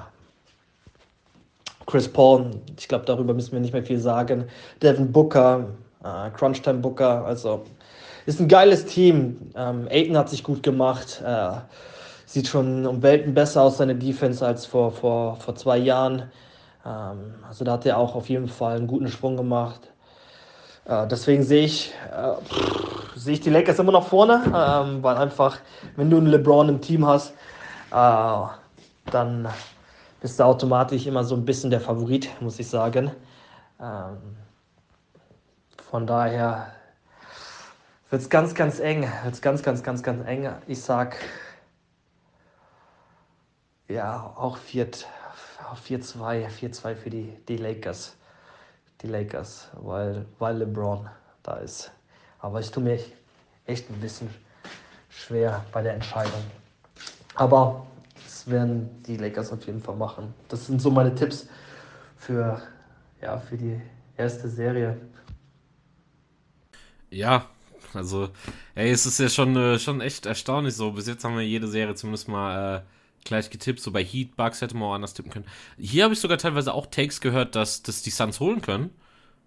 Chris 1.88 2.08
Paul, 2.08 2.52
ich 2.78 2.88
glaube, 2.88 3.06
darüber 3.06 3.34
müssen 3.34 3.54
wir 3.54 3.60
nicht 3.60 3.74
mehr 3.74 3.84
viel 3.84 4.00
sagen. 4.00 4.46
Devin 4.82 5.12
Booker, 5.12 5.70
äh, 6.04 6.30
Crunchtime 6.32 6.80
Booker, 6.80 7.26
also 7.26 7.64
ist 8.26 8.42
ein 8.42 8.50
geiles 8.50 8.86
Team. 8.86 9.52
Ähm, 9.56 9.88
Aiton 9.90 10.18
hat 10.18 10.30
sich 10.30 10.44
gut 10.44 10.62
gemacht. 10.62 11.24
Äh, 11.26 11.52
sieht 12.26 12.48
schon 12.50 12.86
um 12.86 13.02
Welten 13.02 13.34
besser 13.34 13.62
aus, 13.62 13.78
seine 13.78 13.96
Defense, 13.96 14.46
als 14.46 14.66
vor, 14.66 14.92
vor, 14.92 15.38
vor 15.38 15.56
zwei 15.56 15.78
Jahren. 15.78 16.30
Ähm, 16.86 17.36
also 17.48 17.64
da 17.64 17.72
hat 17.74 17.86
er 17.86 17.98
auch 17.98 18.16
auf 18.16 18.28
jeden 18.28 18.50
Fall 18.50 18.76
einen 18.76 18.88
guten 18.88 19.08
Sprung 19.08 19.38
gemacht. 19.38 19.94
Äh, 20.88 21.08
deswegen 21.08 21.44
sehe 21.44 21.66
ich, 21.66 21.94
äh, 22.12 22.34
sehe 23.16 23.34
ich 23.34 23.42
die 23.42 23.50
Lakers 23.50 23.80
immer 23.80 23.92
noch 23.92 24.08
vorne, 24.08 24.42
ähm, 24.46 25.04
weil 25.04 25.18
einfach, 25.18 25.58
wenn 25.98 26.10
du 26.10 26.18
einen 26.18 26.28
LeBron 26.28 26.70
im 26.70 26.82
Team 26.82 27.06
hast, 27.06 27.34
äh, 27.92 28.48
dann 29.12 29.48
bist 30.22 30.40
du 30.40 30.44
automatisch 30.44 31.06
immer 31.06 31.24
so 31.24 31.36
ein 31.36 31.44
bisschen 31.46 31.70
der 31.70 31.82
Favorit, 31.82 32.30
muss 32.42 32.58
ich 32.60 32.70
sagen. 32.70 33.12
Ähm, 33.82 34.38
von 35.90 36.08
daher 36.08 36.74
wird 38.10 38.22
es 38.22 38.30
ganz, 38.30 38.56
ganz 38.56 38.80
eng. 38.80 39.08
Wird 39.24 39.42
ganz, 39.42 39.62
ganz, 39.64 39.84
ganz, 39.84 40.04
ganz 40.04 40.26
eng. 40.26 40.50
Ich 40.68 40.82
sag, 40.82 41.18
ja, 43.90 44.34
auch 44.36 44.58
4-2, 44.58 45.06
4-2 45.76 46.96
für 46.96 47.10
die, 47.10 47.34
die 47.48 47.58
Lakers 47.58 48.17
die 49.02 49.08
Lakers, 49.08 49.70
weil, 49.74 50.26
weil 50.40 50.58
LeBron 50.58 51.08
da 51.44 51.58
ist. 51.58 51.92
Aber 52.40 52.60
ich 52.60 52.72
tue 52.72 52.84
mir 52.84 53.00
echt 53.66 53.90
ein 53.90 54.00
bisschen 54.00 54.30
schwer 55.10 55.66
bei 55.72 55.82
der 55.82 55.94
Entscheidung. 55.94 56.44
Aber 57.36 57.86
das 58.24 58.50
werden 58.50 59.04
die 59.04 59.18
Lakers 59.18 59.52
auf 59.52 59.66
jeden 59.66 59.82
Fall 59.82 59.96
machen. 59.96 60.34
Das 60.48 60.68
sind 60.68 60.82
so 60.82 60.90
meine 60.90 61.14
Tipps 61.14 61.48
für, 62.18 62.62
ja, 63.22 63.38
für 63.38 63.58
die 63.58 63.80
erste 64.16 64.50
Serie. 64.50 64.98
Ja, 67.10 67.46
also, 67.94 68.30
ey, 68.76 68.92
es 68.92 69.06
ist 69.06 69.20
ja 69.20 69.30
schon, 69.30 69.56
äh, 69.56 69.80
schon 69.80 70.02
echt 70.02 70.26
erstaunlich 70.26 70.76
so. 70.76 70.92
Bis 70.92 71.08
jetzt 71.08 71.24
haben 71.24 71.36
wir 71.36 71.44
jede 71.44 71.68
Serie 71.68 71.96
zumindest 71.96 72.28
mal 72.28 72.78
äh, 72.78 72.82
gleich 73.28 73.50
getippt. 73.50 73.80
So 73.80 73.92
bei 73.92 74.04
Heat, 74.04 74.36
Bugs 74.36 74.62
hätte 74.62 74.76
man 74.76 74.90
auch 74.90 74.94
anders 74.94 75.14
tippen 75.14 75.32
können. 75.32 75.46
Hier 75.78 76.04
habe 76.04 76.14
ich 76.14 76.20
sogar 76.20 76.38
teilweise 76.38 76.74
auch 76.74 76.88
Takes 76.88 77.22
gehört, 77.22 77.56
dass, 77.56 77.84
dass 77.84 78.02
die 78.02 78.10
Suns 78.10 78.40
holen 78.40 78.62
können, 78.62 78.92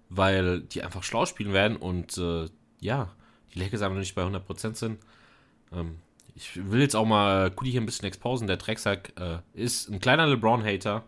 weil 0.09 0.61
die 0.61 0.83
einfach 0.83 1.03
schlau 1.03 1.27
spielen 1.27 1.53
werden 1.53 1.77
und 1.77 2.17
äh, 2.19 2.47
ja, 2.81 3.11
die 3.55 3.59
Lakers 3.59 3.83
einfach 3.83 3.99
nicht 3.99 4.15
bei 4.15 4.23
100% 4.23 4.75
sind. 4.75 5.01
Ähm, 5.73 5.99
ich 6.35 6.57
will 6.71 6.81
jetzt 6.81 6.97
auch 6.97 7.07
mal 7.07 7.51
Kudi 7.51 7.73
hier 7.73 7.81
ein 7.81 7.87
bisschen 7.87 8.07
exposen. 8.07 8.47
Der 8.47 8.57
Drecksack 8.57 9.13
äh, 9.19 9.39
ist 9.53 9.89
ein 9.89 10.01
kleiner 10.01 10.27
LeBron-Hater. 10.27 11.05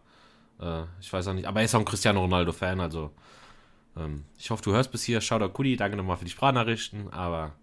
Äh, 0.60 0.82
ich 1.00 1.12
weiß 1.12 1.28
auch 1.28 1.34
nicht, 1.34 1.46
aber 1.46 1.60
er 1.60 1.64
ist 1.64 1.74
auch 1.74 1.80
ein 1.80 1.84
Cristiano 1.84 2.20
Ronaldo-Fan, 2.20 2.80
also 2.80 3.12
ähm, 3.96 4.24
ich 4.38 4.50
hoffe, 4.50 4.62
du 4.62 4.72
hörst 4.72 4.90
bis 4.90 5.04
hier. 5.04 5.20
Shoutout 5.20 5.52
Kudi, 5.52 5.76
danke 5.76 5.96
nochmal 5.96 6.16
für 6.16 6.24
die 6.24 6.30
Sprachnachrichten, 6.30 7.12
aber 7.12 7.54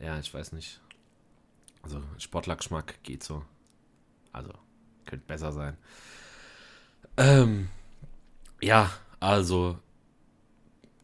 ja, 0.00 0.18
ich 0.18 0.32
weiß 0.32 0.52
nicht. 0.52 0.80
Also 1.82 2.00
Sportlergeschmack 2.18 3.02
geht 3.02 3.22
so. 3.22 3.42
Also, 4.32 4.52
könnte 5.06 5.26
besser 5.26 5.52
sein. 5.52 5.76
Ähm, 7.16 7.68
ja, 8.60 8.90
also, 9.20 9.78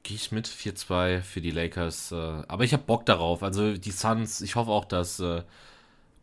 gehe 0.08 0.16
ich 0.16 0.32
mit 0.32 0.48
4-2 0.48 1.20
für 1.20 1.40
die 1.40 1.50
Lakers. 1.50 2.12
Äh, 2.12 2.16
aber 2.48 2.64
ich 2.64 2.72
habe 2.72 2.82
Bock 2.84 3.04
darauf. 3.06 3.42
Also 3.42 3.76
die 3.76 3.90
Suns, 3.90 4.40
ich 4.40 4.56
hoffe 4.56 4.70
auch, 4.70 4.86
dass 4.86 5.20
äh, 5.20 5.42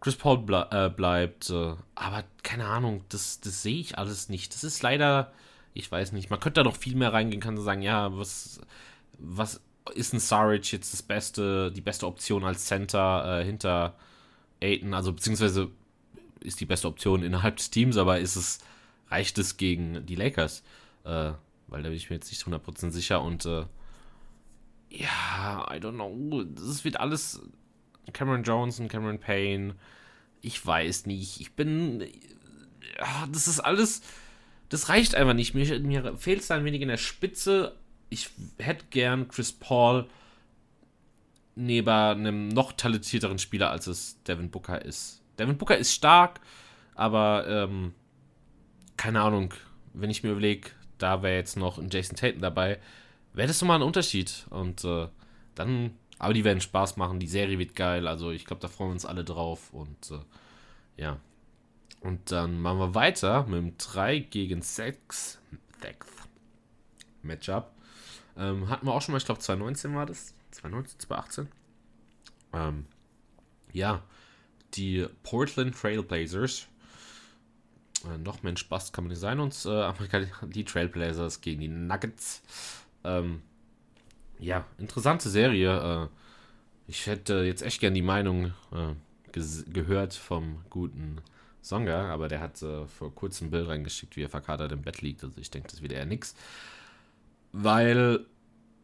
Chris 0.02 0.16
Paul 0.16 0.40
ble 0.40 0.68
äh, 0.72 0.90
bleibt. 0.90 1.52
Äh, 1.52 1.76
aber 1.94 2.24
keine 2.44 2.66
Ahnung, 2.66 3.04
das, 3.10 3.40
das 3.42 3.62
sehe 3.62 3.80
ich 3.80 3.98
alles 3.98 4.28
nicht. 4.30 4.54
Das 4.56 4.64
ist 4.64 4.82
leider, 4.82 5.32
ich 5.74 5.92
weiß 5.92 6.14
nicht, 6.14 6.30
man 6.32 6.40
könnte 6.40 6.62
da 6.62 6.64
noch 6.64 6.76
viel 6.76 6.96
mehr 6.96 7.14
reingehen, 7.14 7.42
kann 7.42 7.58
sagen, 7.58 7.84
ja, 7.84 8.18
was, 8.18 8.60
was 9.20 9.62
ist 9.94 10.14
ein 10.14 10.20
Saric 10.20 10.72
jetzt 10.72 10.94
das 10.94 11.04
beste, 11.04 11.72
die 11.72 11.82
beste 11.82 12.08
Option 12.08 12.44
als 12.44 12.66
Center 12.66 13.42
äh, 13.42 13.46
hinter 13.46 13.96
Aiton? 14.62 14.96
Also 14.96 15.14
beziehungsweise 15.14 15.70
ist 16.46 16.60
die 16.62 16.66
beste 16.66 16.88
Option 16.88 17.24
innerhalb 17.24 17.58
des 17.58 17.72
Teams, 17.72 17.98
aber 17.98 18.20
ist 18.20 18.36
es, 18.36 18.60
reicht 19.10 19.38
es 19.38 19.58
gegen 19.58 20.06
die 20.06 20.16
Lakers? 20.16 20.64
Äh, 21.04 21.34
weil 21.68 21.84
da 21.84 21.90
bin 21.90 21.94
ich 21.94 22.10
mir 22.10 22.18
jetzt 22.18 22.32
nicht 22.32 22.44
100% 22.44 22.92
sicher 22.92 23.22
und 23.22 23.46
äh, 23.46 23.66
ja, 24.90 25.68
I 25.70 25.78
don't 25.78 25.94
know. 25.94 26.44
Das 26.44 26.84
wird 26.84 27.00
alles 27.00 27.42
Cameron 28.14 28.44
Jones 28.44 28.80
und 28.80 28.88
Cameron 28.88 29.20
Payne. 29.20 29.76
Ich 30.42 30.66
weiß 30.66 31.06
nicht. 31.06 31.42
Ich 31.42 31.54
bin. 31.54 32.02
Ja, 32.98 33.28
das 33.32 33.48
ist 33.48 33.60
alles. 33.60 34.02
Das 34.70 34.90
reicht 34.90 35.16
einfach 35.16 35.34
nicht. 35.34 35.54
Mir, 35.54 35.80
mir 35.80 36.18
fehlt 36.18 36.42
es 36.42 36.52
ein 36.52 36.66
wenig 36.66 36.82
in 36.82 36.88
der 36.88 36.98
Spitze. 36.98 37.76
Ich 38.10 38.30
hätte 38.58 38.86
gern 38.90 39.28
Chris 39.28 39.52
Paul 39.52 40.08
neben 41.56 41.90
einem 41.90 42.48
noch 42.50 42.74
talentierteren 42.74 43.40
Spieler, 43.40 43.72
als 43.72 43.88
es 43.88 44.22
Devin 44.24 44.52
Booker 44.52 44.84
ist. 44.84 45.22
Devin 45.38 45.58
Booker 45.58 45.78
ist 45.78 45.94
stark, 45.94 46.40
aber 46.96 47.46
ähm, 47.48 47.94
keine 48.98 49.22
Ahnung, 49.22 49.54
wenn 49.94 50.10
ich 50.10 50.24
mir 50.24 50.32
überlege, 50.32 50.72
da 50.98 51.22
wäre 51.22 51.36
jetzt 51.36 51.58
noch 51.58 51.78
ein 51.78 51.90
Jason 51.90 52.16
Tatum 52.16 52.42
dabei, 52.42 52.80
wäre 53.34 53.48
das 53.48 53.62
nochmal 53.62 53.80
ein 53.80 53.88
Unterschied. 53.88 54.46
Und 54.50 54.84
äh, 54.84 55.08
dann, 55.56 55.92
aber 56.20 56.34
die 56.34 56.44
werden 56.44 56.62
Spaß 56.62 56.98
machen, 56.98 57.20
die 57.20 57.28
Serie 57.28 57.60
wird 57.60 57.76
geil, 57.76 58.08
also 58.08 58.32
ich 58.32 58.46
glaube, 58.46 58.62
da 58.62 58.68
freuen 58.68 58.90
wir 58.90 58.94
uns 58.94 59.06
alle 59.06 59.24
drauf. 59.24 59.74
Und 59.74 60.12
äh, 60.12 60.20
ja. 61.02 61.18
Und 62.02 62.32
dann 62.32 62.60
machen 62.60 62.80
wir 62.80 62.96
weiter 62.96 63.44
mit 63.48 63.58
dem 63.58 63.78
3 63.78 64.20
gegen 64.20 64.62
6 64.62 65.40
Matchup. 67.24 67.72
Ähm, 68.38 68.70
hatten 68.70 68.86
wir 68.86 68.94
auch 68.94 69.02
schon 69.02 69.14
mal, 69.14 69.18
ich 69.18 69.26
glaube 69.26 69.42
2019 69.42 69.96
war 69.96 70.06
das. 70.06 70.34
2019, 70.52 71.00
2018. 71.00 71.48
Ähm, 72.54 72.86
ja, 73.74 74.04
die 74.76 75.08
Portland 75.24 75.76
Trailblazers 75.76 76.68
äh, 78.06 78.18
noch 78.18 78.44
mehr 78.44 78.56
Spaß 78.56 78.92
kann 78.92 79.06
man 79.06 79.10
nicht 79.10 79.20
sein. 79.20 79.40
Und 79.40 79.54
äh, 79.66 80.28
die 80.48 80.66
Trailblazers 80.66 81.42
gegen 81.42 81.62
die 81.62 81.68
Nuggets. 81.68 82.42
Ähm, 83.04 83.42
ja, 84.40 84.66
interessante 84.78 85.30
Serie. 85.30 86.04
Äh, 86.04 86.08
ich 86.88 87.08
hätte 87.08 87.44
jetzt 87.44 87.62
echt 87.62 87.80
gern 87.80 87.94
die 87.94 88.02
Meinung 88.02 88.54
äh, 88.72 88.94
gehört 89.32 90.14
vom 90.14 90.64
guten 90.70 91.22
Songa, 91.62 92.14
aber 92.14 92.28
der 92.28 92.42
hat 92.42 92.62
äh, 92.62 92.86
vor 92.86 93.14
kurzem 93.14 93.48
ein 93.48 93.52
Bild 93.52 93.68
reingeschickt, 93.68 94.16
wie 94.16 94.24
er 94.24 94.30
verkadert 94.30 94.72
im 94.72 94.82
Bett 94.82 95.02
liegt. 95.02 95.24
Also 95.24 95.42
ich 95.42 95.50
denke, 95.50 95.70
das 95.70 95.82
wird 95.82 95.94
eher 95.94 96.06
nix. 96.06 96.36
Weil 97.52 98.26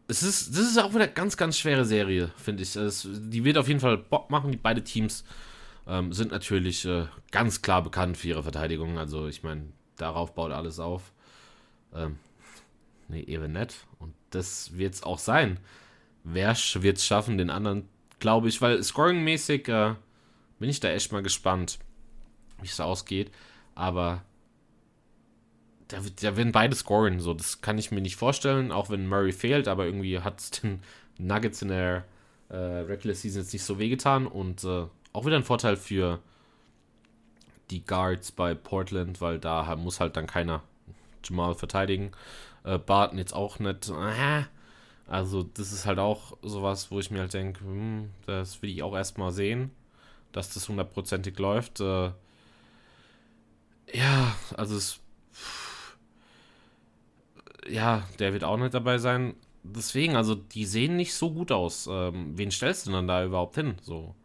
es 0.08 0.24
ist, 0.24 0.56
das 0.56 0.62
ist 0.62 0.78
auch 0.78 0.90
wieder 0.90 1.04
eine 1.04 1.14
ganz, 1.14 1.38
ganz 1.38 1.58
schwere 1.58 1.86
Serie, 1.86 2.32
finde 2.38 2.64
ich. 2.64 2.76
Es, 2.76 3.08
die 3.10 3.44
wird 3.44 3.58
auf 3.58 3.68
jeden 3.68 3.80
Fall 3.80 3.98
Bock 3.98 4.30
machen, 4.30 4.52
die 4.52 4.58
beide 4.58 4.84
Teams 4.84 5.24
ähm, 5.92 6.14
sind 6.14 6.32
natürlich 6.32 6.86
äh, 6.86 7.08
ganz 7.32 7.62
klar 7.62 7.84
bekannt 7.84 8.16
für 8.16 8.30
ihre 8.30 8.44
Verteidigung. 8.44 8.98
Also 8.98 9.28
ich 9.28 9.44
meine, 9.44 9.66
darauf 9.98 10.34
baut 10.34 10.54
alles 10.54 10.80
auf. 10.80 11.12
Ähm, 11.94 12.18
nee, 13.10 13.24
eben 13.24 13.52
nett. 13.52 13.76
Und 14.00 14.14
das 14.30 14.78
wird 14.78 14.94
es 14.94 15.04
auch 15.04 15.20
sein. 15.20 15.60
Wer 16.24 16.56
wird 16.56 16.98
es 16.98 17.06
schaffen, 17.06 17.38
den 17.38 17.50
anderen, 17.50 17.90
glaube 18.20 18.48
ich, 18.48 18.62
weil 18.62 18.82
scoring-mäßig 18.82 19.68
äh, 19.68 19.96
bin 20.60 20.70
ich 20.70 20.80
da 20.80 20.90
echt 20.90 21.12
mal 21.12 21.24
gespannt, 21.24 21.78
wie 22.62 22.68
es 22.68 22.80
ausgeht. 22.80 23.30
Aber 23.76 24.24
da, 25.90 26.00
da 26.22 26.38
werden 26.38 26.54
beide 26.54 26.76
scoren. 26.76 27.20
So, 27.20 27.34
das 27.34 27.60
kann 27.60 27.78
ich 27.78 27.92
mir 27.92 28.00
nicht 28.00 28.16
vorstellen, 28.16 28.72
auch 28.72 28.90
wenn 28.90 29.10
Murray 29.10 29.34
fehlt, 29.34 29.68
aber 29.68 29.88
irgendwie 29.88 30.20
hat 30.20 30.40
es 30.40 30.52
den 30.52 30.80
Nuggets 31.18 31.62
in 31.62 31.68
der 31.68 32.06
äh, 32.48 32.56
Regular 32.56 33.16
Season 33.16 33.42
jetzt 33.42 33.52
nicht 33.52 33.66
so 33.66 33.78
wehgetan 33.78 34.26
und 34.26 34.64
äh, 34.64 34.86
auch 35.14 35.26
wieder 35.26 35.36
ein 35.36 35.44
Vorteil 35.44 35.76
für 35.76 36.20
die 37.70 37.86
Guards 37.86 38.32
bei 38.32 38.54
Portland, 38.54 39.22
weil 39.22 39.40
da 39.40 39.76
muss 39.76 40.00
halt 40.00 40.18
dann 40.18 40.28
keiner 40.28 40.62
Jamal 41.24 41.56
verteidigen. 41.56 42.12
Äh, 42.64 42.78
Barton 42.78 43.18
jetzt 43.18 43.34
auch 43.34 43.60
nicht. 43.60 43.90
Äh, 43.90 44.44
also, 45.08 45.44
das 45.44 45.72
ist 45.72 45.86
halt 45.86 46.00
auch 46.00 46.38
sowas, 46.42 46.92
wo 46.92 47.00
ich 47.00 47.12
mir 47.12 47.20
halt 47.20 47.34
denke, 47.34 47.62
hm, 47.62 48.12
das 48.26 48.62
will 48.62 48.70
ich 48.70 48.84
auch 48.84 48.96
erstmal 48.96 49.32
sehen, 49.32 49.72
dass 50.32 50.54
das 50.54 50.70
hundertprozentig 50.70 51.38
läuft. 51.40 51.80
Äh, 51.80 52.12
ja, 53.94 54.36
also 54.56 54.76
es. 54.76 55.00
Ja, 57.70 58.08
der 58.20 58.34
wird 58.34 58.44
auch 58.44 58.58
nicht 58.58 58.74
dabei 58.74 58.98
sein. 58.98 59.36
Deswegen, 59.64 60.16
also 60.16 60.34
die 60.34 60.66
sehen 60.66 60.96
nicht 60.96 61.14
so 61.14 61.32
gut 61.32 61.52
aus. 61.52 61.88
Ähm, 61.92 62.38
wen 62.38 62.52
stellst 62.52 62.86
du 62.86 62.90
denn 62.90 63.00
dann 63.00 63.08
da 63.08 63.24
überhaupt 63.24 63.56
hin? 63.56 63.76
So 63.84 64.16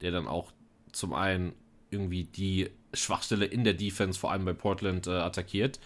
der 0.00 0.10
dann 0.10 0.26
auch 0.26 0.52
zum 0.92 1.12
einen 1.14 1.52
irgendwie 1.90 2.24
die 2.24 2.70
Schwachstelle 2.94 3.44
in 3.44 3.64
der 3.64 3.74
Defense, 3.74 4.18
vor 4.18 4.32
allem 4.32 4.44
bei 4.44 4.52
Portland, 4.52 5.06
äh, 5.06 5.10
attackiert. 5.10 5.80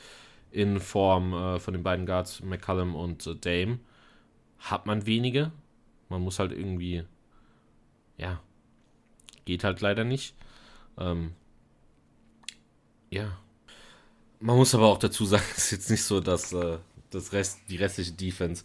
In 0.50 0.78
Form 0.80 1.32
äh, 1.32 1.58
von 1.58 1.74
den 1.74 1.82
beiden 1.82 2.06
Guards, 2.06 2.40
McCallum 2.42 2.94
und 2.94 3.26
äh, 3.26 3.34
Dame. 3.34 3.80
Hat 4.58 4.86
man 4.86 5.06
wenige. 5.06 5.50
Man 6.08 6.22
muss 6.22 6.38
halt 6.38 6.52
irgendwie. 6.52 7.04
Ja. 8.16 8.40
Geht 9.44 9.64
halt 9.64 9.80
leider 9.80 10.04
nicht. 10.04 10.34
Ähm, 10.98 11.32
ja. 13.10 13.38
Man 14.40 14.56
muss 14.56 14.74
aber 14.74 14.86
auch 14.86 14.98
dazu 14.98 15.24
sagen, 15.24 15.44
es 15.56 15.64
ist 15.64 15.70
jetzt 15.72 15.90
nicht 15.90 16.04
so, 16.04 16.20
dass 16.20 16.52
äh, 16.52 16.78
das 17.10 17.32
Rest, 17.32 17.60
die 17.68 17.76
restliche 17.76 18.12
Defense 18.12 18.64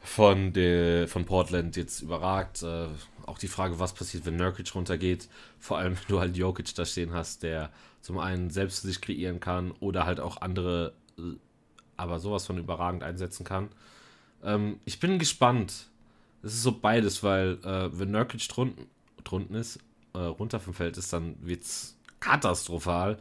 von, 0.00 0.52
der, 0.52 1.08
von 1.08 1.24
Portland 1.24 1.76
jetzt 1.76 2.02
überragt. 2.02 2.62
Äh, 2.62 2.88
auch 3.28 3.38
die 3.38 3.48
Frage, 3.48 3.78
was 3.78 3.94
passiert, 3.94 4.26
wenn 4.26 4.36
Nurkic 4.36 4.74
runtergeht. 4.74 5.28
Vor 5.58 5.78
allem, 5.78 5.96
wenn 5.96 6.08
du 6.08 6.20
halt 6.20 6.36
Jokic 6.36 6.74
da 6.74 6.84
stehen 6.84 7.12
hast, 7.12 7.42
der 7.42 7.70
zum 8.00 8.18
einen 8.18 8.50
selbst 8.50 8.82
sich 8.82 9.00
kreieren 9.00 9.40
kann 9.40 9.72
oder 9.80 10.06
halt 10.06 10.20
auch 10.20 10.40
andere, 10.40 10.94
äh, 11.18 11.22
aber 11.96 12.18
sowas 12.18 12.46
von 12.46 12.58
überragend 12.58 13.02
einsetzen 13.02 13.44
kann. 13.44 13.68
Ähm, 14.42 14.80
ich 14.84 15.00
bin 15.00 15.18
gespannt. 15.18 15.88
Es 16.42 16.54
ist 16.54 16.62
so 16.62 16.78
beides, 16.78 17.22
weil 17.22 17.58
äh, 17.64 17.98
wenn 17.98 18.10
Nurkic 18.10 18.46
drunten, 18.48 18.86
drunten 19.24 19.56
ist, 19.56 19.78
äh, 20.12 20.18
runter 20.18 20.60
vom 20.60 20.74
Feld 20.74 20.98
ist, 20.98 21.12
dann 21.12 21.36
wird 21.40 21.62
es 21.62 21.96
katastrophal. 22.20 23.18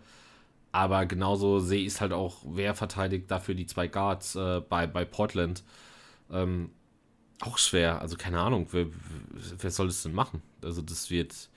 Aber 0.73 1.05
genauso 1.05 1.59
sehe 1.59 1.81
ich 1.81 1.93
es 1.93 2.01
halt 2.01 2.13
auch, 2.13 2.37
wer 2.45 2.73
verteidigt 2.73 3.29
dafür 3.29 3.55
die 3.55 3.67
zwei 3.67 3.87
Guards 3.87 4.35
äh, 4.35 4.59
bei, 4.67 4.87
bei 4.87 5.05
Portland. 5.05 5.63
Ähm, 6.31 6.71
auch 7.41 7.57
schwer. 7.57 8.01
Also 8.01 8.15
keine 8.17 8.39
Ahnung, 8.39 8.67
wer, 8.71 8.87
wer 9.57 9.71
soll 9.71 9.87
das 9.87 10.03
denn 10.03 10.13
machen? 10.13 10.41
Also 10.61 10.81
das 10.81 11.09
wird, 11.09 11.49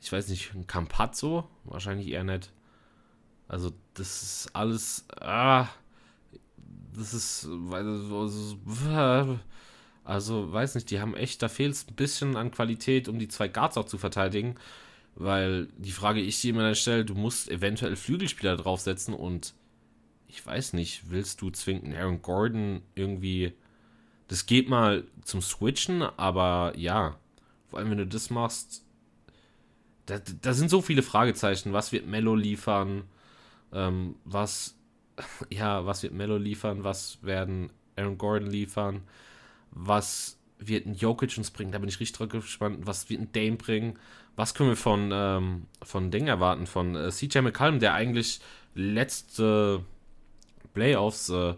ich 0.00 0.12
weiß 0.12 0.28
nicht, 0.28 0.54
ein 0.54 0.66
Campazzo? 0.66 1.48
Wahrscheinlich 1.64 2.08
eher 2.08 2.24
nicht. 2.24 2.52
Also 3.48 3.72
das 3.94 4.22
ist 4.22 4.50
alles, 4.54 5.06
ah, 5.20 5.68
das 6.94 7.14
ist, 7.14 7.48
also 10.04 10.52
weiß 10.52 10.74
nicht, 10.74 10.90
die 10.90 11.00
haben 11.00 11.14
echt, 11.14 11.42
da 11.42 11.48
fehlt 11.48 11.72
es 11.72 11.88
ein 11.88 11.94
bisschen 11.94 12.36
an 12.36 12.50
Qualität, 12.50 13.08
um 13.08 13.18
die 13.18 13.28
zwei 13.28 13.48
Guards 13.48 13.76
auch 13.78 13.86
zu 13.86 13.98
verteidigen. 13.98 14.56
Weil 15.14 15.66
die 15.76 15.92
Frage, 15.92 16.20
ich 16.20 16.40
dir 16.40 16.50
immer 16.50 16.74
stelle, 16.76 17.04
du 17.04 17.14
musst 17.14 17.50
eventuell 17.50 17.96
Flügelspieler 17.96 18.56
draufsetzen 18.56 19.14
und 19.14 19.52
ich 20.28 20.46
weiß 20.46 20.74
nicht, 20.74 21.10
willst 21.10 21.40
du 21.40 21.50
zwingend 21.50 21.96
Aaron 21.96 22.22
Gordon 22.22 22.82
irgendwie 22.94 23.52
das 24.28 24.46
geht 24.46 24.68
mal 24.68 25.04
zum 25.24 25.42
Switchen, 25.42 26.02
aber 26.02 26.72
ja, 26.76 27.16
vor 27.66 27.78
allem 27.78 27.90
wenn 27.90 27.98
du 27.98 28.06
das 28.06 28.30
machst, 28.30 28.84
da, 30.06 30.18
da 30.18 30.54
sind 30.54 30.70
so 30.70 30.80
viele 30.80 31.02
Fragezeichen. 31.02 31.72
Was 31.72 31.92
wird 31.92 32.06
Mello 32.06 32.34
liefern? 32.34 33.04
Ähm, 33.72 34.16
was, 34.24 34.74
ja, 35.50 35.84
was 35.84 36.02
wird 36.02 36.14
Mello 36.14 36.36
liefern? 36.36 36.84
Was 36.84 37.18
werden 37.22 37.70
Aaron 37.96 38.18
Gordon 38.18 38.50
liefern? 38.50 39.02
Was 39.70 40.38
wird 40.58 40.86
ein 40.86 40.94
Jokic 40.94 41.36
uns 41.36 41.50
bringen? 41.50 41.72
Da 41.72 41.78
bin 41.78 41.88
ich 41.88 42.00
richtig 42.00 42.30
gespannt. 42.30 42.86
Was 42.86 43.10
wird 43.10 43.20
ein 43.20 43.32
Dame 43.32 43.56
bringen? 43.56 43.98
Was 44.36 44.54
können 44.54 44.70
wir 44.70 44.76
von, 44.76 45.10
ähm, 45.12 45.66
von 45.82 46.10
Ding 46.10 46.26
erwarten? 46.26 46.66
Von 46.66 46.94
äh, 46.94 47.10
CJ 47.10 47.40
McCallum, 47.40 47.80
der 47.80 47.94
eigentlich 47.94 48.40
letzte 48.74 49.84
Playoffs, 50.72 51.28
äh, 51.28 51.54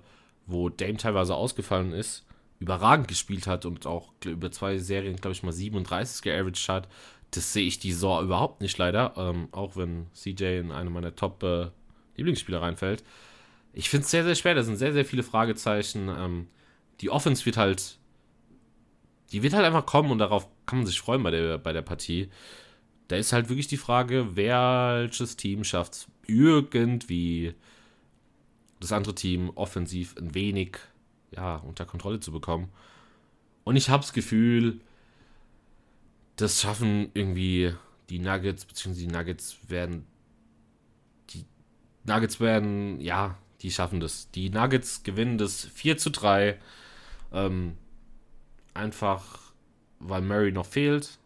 wo 0.46 0.70
Dame 0.70 0.96
teilweise 0.96 1.34
ausgefallen 1.34 1.92
ist, 1.92 2.24
überragend 2.60 3.08
gespielt 3.08 3.46
hat 3.46 3.64
und 3.64 3.86
auch 3.86 4.12
über 4.24 4.52
zwei 4.52 4.78
Serien, 4.78 5.16
glaube 5.16 5.32
ich, 5.32 5.42
mal 5.42 5.52
37 5.52 6.22
geaveraged 6.22 6.68
hat. 6.68 6.88
Das 7.32 7.52
sehe 7.52 7.66
ich 7.66 7.78
die 7.78 7.92
Saison 7.92 8.22
überhaupt 8.22 8.60
nicht 8.60 8.76
leider, 8.76 9.14
ähm, 9.16 9.48
auch 9.52 9.76
wenn 9.76 10.06
CJ 10.12 10.58
in 10.58 10.70
eine 10.70 10.90
meiner 10.90 11.16
Top-Lieblingsspieler 11.16 12.58
äh, 12.58 12.62
reinfällt. 12.62 13.02
Ich 13.72 13.88
finde 13.88 14.04
es 14.04 14.10
sehr, 14.10 14.24
sehr 14.24 14.34
schwer. 14.34 14.54
Da 14.54 14.62
sind 14.62 14.76
sehr, 14.76 14.92
sehr 14.92 15.04
viele 15.04 15.22
Fragezeichen. 15.22 16.08
Ähm, 16.08 16.48
die 17.00 17.08
Offense 17.08 17.46
wird 17.46 17.56
halt, 17.56 17.98
die 19.32 19.42
wird 19.42 19.54
halt 19.54 19.64
einfach 19.64 19.86
kommen 19.86 20.10
und 20.10 20.18
darauf 20.18 20.48
kann 20.66 20.80
man 20.80 20.86
sich 20.86 21.00
freuen 21.00 21.22
bei 21.22 21.30
der, 21.30 21.56
bei 21.56 21.72
der 21.72 21.82
Partie. 21.82 22.28
Da 23.08 23.16
ist 23.16 23.32
halt 23.32 23.48
wirklich 23.48 23.68
die 23.68 23.76
Frage, 23.76 24.36
welches 24.36 25.36
Team 25.36 25.64
schafft 25.64 25.94
es 25.94 26.08
irgendwie 26.26 27.54
das 28.80 28.92
andere 28.92 29.14
Team 29.14 29.50
offensiv 29.54 30.14
ein 30.18 30.34
wenig 30.34 30.78
ja, 31.30 31.56
unter 31.56 31.86
Kontrolle 31.86 32.20
zu 32.20 32.32
bekommen. 32.32 32.70
Und 33.64 33.76
ich 33.76 33.90
habe 33.90 34.02
das 34.02 34.12
Gefühl, 34.12 34.80
das 36.36 36.60
schaffen 36.60 37.10
irgendwie 37.14 37.74
die 38.08 38.18
Nuggets, 38.18 38.64
beziehungsweise 38.64 39.06
die 39.06 39.12
Nuggets 39.12 39.58
werden. 39.68 40.06
Die 41.30 41.44
Nuggets 42.04 42.40
werden, 42.40 43.00
ja, 43.00 43.36
die 43.60 43.70
schaffen 43.70 44.00
das. 44.00 44.30
Die 44.30 44.50
Nuggets 44.50 45.02
gewinnen 45.02 45.38
das 45.38 45.66
4 45.66 45.98
zu 45.98 46.10
3. 46.10 46.58
Ähm, 47.32 47.76
einfach, 48.74 49.52
weil 49.98 50.22
Murray 50.22 50.52
noch 50.52 50.66
fehlt. 50.66 51.18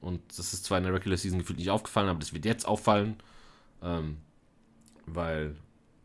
Und 0.00 0.20
das 0.36 0.52
ist 0.52 0.64
zwar 0.64 0.78
in 0.78 0.84
der 0.84 0.94
Regular 0.94 1.16
Season 1.16 1.38
gefühlt 1.38 1.58
nicht 1.58 1.70
aufgefallen, 1.70 2.08
aber 2.08 2.20
das 2.20 2.32
wird 2.32 2.44
jetzt 2.44 2.66
auffallen. 2.66 3.16
Ähm, 3.82 4.18
weil, 5.06 5.56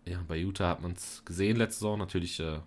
ja, 0.05 0.23
bei 0.27 0.37
Utah 0.37 0.69
hat 0.69 0.81
man 0.81 0.93
es 0.93 1.23
gesehen 1.25 1.57
letzte 1.57 1.79
Saison. 1.79 1.99
Natürlich 1.99 2.39
äh, 2.39 2.59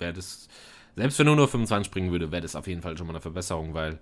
wäre 0.00 0.12
das, 0.12 0.48
selbst 0.96 1.18
wenn 1.18 1.28
er 1.28 1.36
nur 1.36 1.48
25 1.48 1.86
springen 1.86 2.10
würde, 2.10 2.32
wäre 2.32 2.42
das 2.42 2.56
auf 2.56 2.66
jeden 2.66 2.82
Fall 2.82 2.96
schon 2.96 3.06
mal 3.06 3.12
eine 3.12 3.20
Verbesserung, 3.20 3.74
weil 3.74 3.98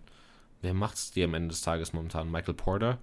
wer 0.63 0.75
macht 0.75 0.97
es 0.97 1.11
dir 1.11 1.27
am 1.27 1.35
Ende 1.35 1.49
des 1.49 1.63
Tages 1.63 1.93
momentan? 1.93 2.31
Michael 2.31 2.55
Porter. 2.55 2.99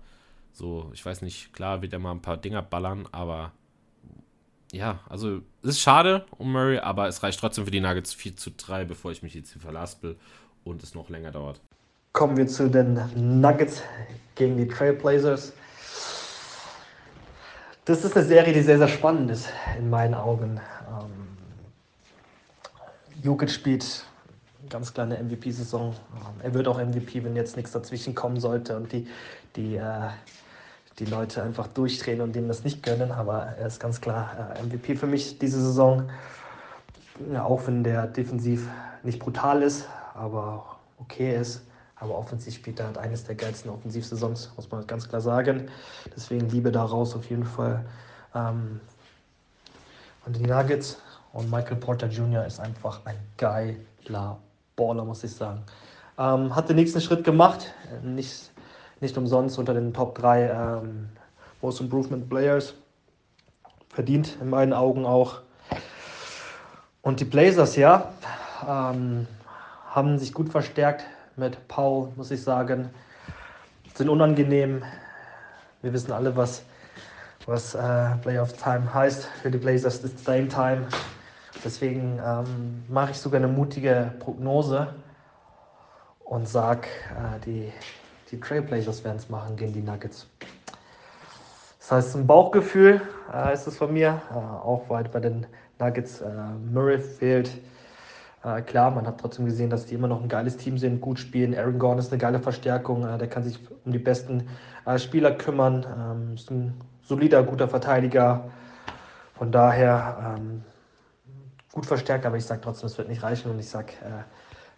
So, 0.52 0.92
ich 0.94 1.06
weiß 1.06 1.22
nicht, 1.22 1.54
klar 1.54 1.82
wird 1.82 1.94
er 1.94 2.00
mal 2.00 2.12
ein 2.12 2.22
paar 2.22 2.38
Dinger 2.38 2.62
ballern, 2.62 3.08
aber 3.12 3.52
ja, 4.72 5.00
also 5.08 5.42
es 5.62 5.70
ist 5.70 5.82
schade 5.82 6.26
um 6.38 6.52
Murray, 6.52 6.80
aber 6.80 7.08
es 7.08 7.22
reicht 7.24 7.40
trotzdem 7.40 7.66
für 7.66 7.72
die 7.72 7.80
Nuggets 7.80 8.14
4 8.14 8.36
zu 8.36 8.52
3, 8.52 8.86
bevor 8.86 9.12
ich 9.12 9.22
mich 9.24 9.34
jetzt 9.34 9.54
hier 9.54 9.62
verlaspel 9.62 10.18
und 10.64 10.82
es 10.84 10.96
noch 10.96 11.10
länger 11.10 11.32
dauert. 11.32 11.62
Kommen 12.12 12.38
wir 12.38 12.48
zu 12.48 12.70
den 12.70 13.00
Nuggets 13.42 13.82
gegen 14.36 14.58
die 14.58 14.68
Trailblazers. 14.68 15.54
Das 17.86 18.06
ist 18.06 18.16
eine 18.16 18.26
Serie, 18.26 18.54
die 18.54 18.62
sehr, 18.62 18.78
sehr 18.78 18.88
spannend 18.88 19.30
ist 19.30 19.50
in 19.78 19.90
meinen 19.90 20.14
Augen. 20.14 20.60
Ähm, 20.88 21.23
Jokic 23.24 23.50
spielt 23.50 24.06
ganz 24.70 24.94
kleine 24.94 25.18
MVP-Saison. 25.18 25.92
Ähm, 25.92 26.42
er 26.42 26.54
wird 26.54 26.68
auch 26.68 26.78
MVP, 26.78 27.24
wenn 27.24 27.36
jetzt 27.36 27.56
nichts 27.56 27.72
dazwischen 27.72 28.14
kommen 28.14 28.40
sollte 28.40 28.76
und 28.76 28.92
die, 28.92 29.08
die, 29.56 29.78
äh, 29.78 30.10
die 31.00 31.06
Leute 31.06 31.42
einfach 31.42 31.68
durchdrehen 31.68 32.20
und 32.20 32.36
dem 32.36 32.50
das 32.50 32.66
nicht 32.66 32.84
gönnen. 32.84 33.12
Aber 33.12 33.44
er 33.44 33.68
ist 33.68 33.80
ganz 33.80 34.02
klar 34.02 34.56
äh, 34.58 34.64
MVP 34.64 34.96
für 34.96 35.08
mich 35.08 35.40
diese 35.40 35.62
Saison. 35.62 36.10
Ja, 37.32 37.46
auch 37.46 37.66
wenn 37.68 37.84
der 37.84 38.08
defensiv 38.08 38.68
nicht 39.04 39.20
brutal 39.20 39.62
ist, 39.62 39.88
aber 40.14 40.78
okay 41.00 41.36
ist. 41.38 41.62
Aber 41.96 42.18
offensiv 42.18 42.56
spielt 42.56 42.82
er 42.82 42.88
halt 42.88 42.98
eines 42.98 43.24
der 43.24 43.36
geilsten 43.36 43.72
Offensivsaisons, 43.72 44.52
muss 44.58 44.70
man 44.70 44.86
ganz 44.86 45.08
klar 45.08 45.22
sagen. 45.22 45.70
Deswegen 46.14 46.50
Liebe 46.50 46.72
daraus 46.72 47.16
auf 47.16 47.30
jeden 47.30 47.46
Fall. 47.46 47.86
Ähm, 48.36 48.82
und 50.26 50.36
die 50.36 50.46
Nuggets 50.46 50.98
und 51.34 51.52
Michael 51.52 51.78
Porter 51.78 52.08
Jr. 52.08 52.46
ist 52.46 52.60
einfach 52.60 53.02
ein 53.06 53.18
geiler 53.38 54.38
Baller, 54.76 55.04
muss 55.04 55.24
ich 55.24 55.36
sagen. 55.36 55.64
Ähm, 56.18 56.56
hat 56.56 56.70
den 56.70 56.76
nächsten 56.76 57.02
Schritt 57.02 57.24
gemacht, 57.24 57.74
nicht, 58.04 58.52
nicht 59.02 59.18
umsonst 59.18 59.58
unter 59.58 59.74
den 59.74 59.94
Top 59.94 60.16
3 60.16 60.50
ähm, 60.50 61.10
Most 61.62 61.82
Improvement 61.82 62.30
Players. 62.30 62.76
Verdient 63.90 64.38
in 64.42 64.50
meinen 64.50 64.74
Augen 64.74 65.06
auch. 65.06 65.42
Und 67.02 67.20
die 67.20 67.26
Blazers, 67.26 67.76
ja, 67.76 68.14
ähm, 68.68 69.28
haben 69.90 70.20
sich 70.20 70.34
gut 70.34 70.50
verstärkt 70.50 71.04
mit 71.36 71.68
Paul, 71.68 72.10
muss 72.16 72.32
ich 72.32 72.44
sagen. 72.44 72.90
Sind 73.96 74.10
unangenehm. 74.10 74.84
Wir 75.82 75.94
wissen 75.94 76.12
alle, 76.12 76.36
was, 76.36 76.64
was 77.46 77.76
äh, 77.76 78.16
Playoff 78.22 78.54
Time 78.54 78.94
heißt 78.94 79.26
für 79.42 79.52
die 79.52 79.58
Blazers. 79.58 79.98
Ist 80.04 80.26
Game 80.26 80.48
Time. 80.48 80.88
Deswegen 81.64 82.20
ähm, 82.26 82.84
mache 82.90 83.12
ich 83.12 83.18
sogar 83.18 83.40
eine 83.40 83.48
mutige 83.48 84.12
Prognose 84.20 84.94
und 86.26 86.48
sage, 86.48 86.88
äh, 87.12 87.40
die, 87.46 87.72
die 88.32 88.40
Trailblazers 88.40 89.04
werden 89.04 89.18
es 89.18 89.30
machen 89.30 89.56
gegen 89.56 89.74
die 89.74 89.82
Nuggets. 89.82 90.28
Das 91.80 91.92
heißt, 91.92 92.16
ein 92.16 92.28
Bauchgefühl 92.28 93.02
äh, 93.34 93.54
ist 93.54 93.68
es 93.68 93.78
von 93.78 93.94
mir, 93.94 94.22
äh, 94.32 94.36
auch 94.36 94.84
weil 94.88 95.04
bei 95.06 95.20
den 95.20 95.46
Nuggets 95.80 96.22
äh, 96.22 96.30
Murray 96.72 97.00
fehlt. 97.00 97.52
Äh, 98.44 98.62
klar, 98.62 98.92
man 98.92 99.06
hat 99.06 99.20
trotzdem 99.20 99.46
gesehen, 99.46 99.70
dass 99.70 99.86
die 99.86 99.96
immer 99.96 100.08
noch 100.08 100.22
ein 100.22 100.30
geiles 100.30 100.58
Team 100.58 100.78
sind, 100.78 101.02
gut 101.02 101.20
spielen. 101.20 101.56
Aaron 101.58 101.80
Gordon 101.80 102.00
ist 102.00 102.12
eine 102.12 102.20
geile 102.20 102.40
Verstärkung, 102.40 103.08
äh, 103.08 103.18
der 103.18 103.28
kann 103.28 103.44
sich 103.44 103.60
um 103.86 103.92
die 103.92 104.00
besten 104.00 104.48
Spieler 104.98 105.32
kümmern, 105.32 105.86
ähm, 105.98 106.34
ist 106.36 106.52
ein 106.52 106.74
solider, 107.04 107.42
guter 107.44 107.70
Verteidiger. 107.70 108.50
Von 109.34 109.52
daher 109.52 110.36
ähm, 110.38 110.64
gut 111.74 111.86
verstärkt, 111.86 112.26
aber 112.26 112.38
ich 112.38 112.46
sage 112.46 112.62
trotzdem, 112.62 112.88
es 112.88 112.98
wird 112.98 113.10
nicht 113.10 113.24
reichen 113.24 113.52
und 113.52 113.60
ich 113.60 113.68
sage, 113.68 113.94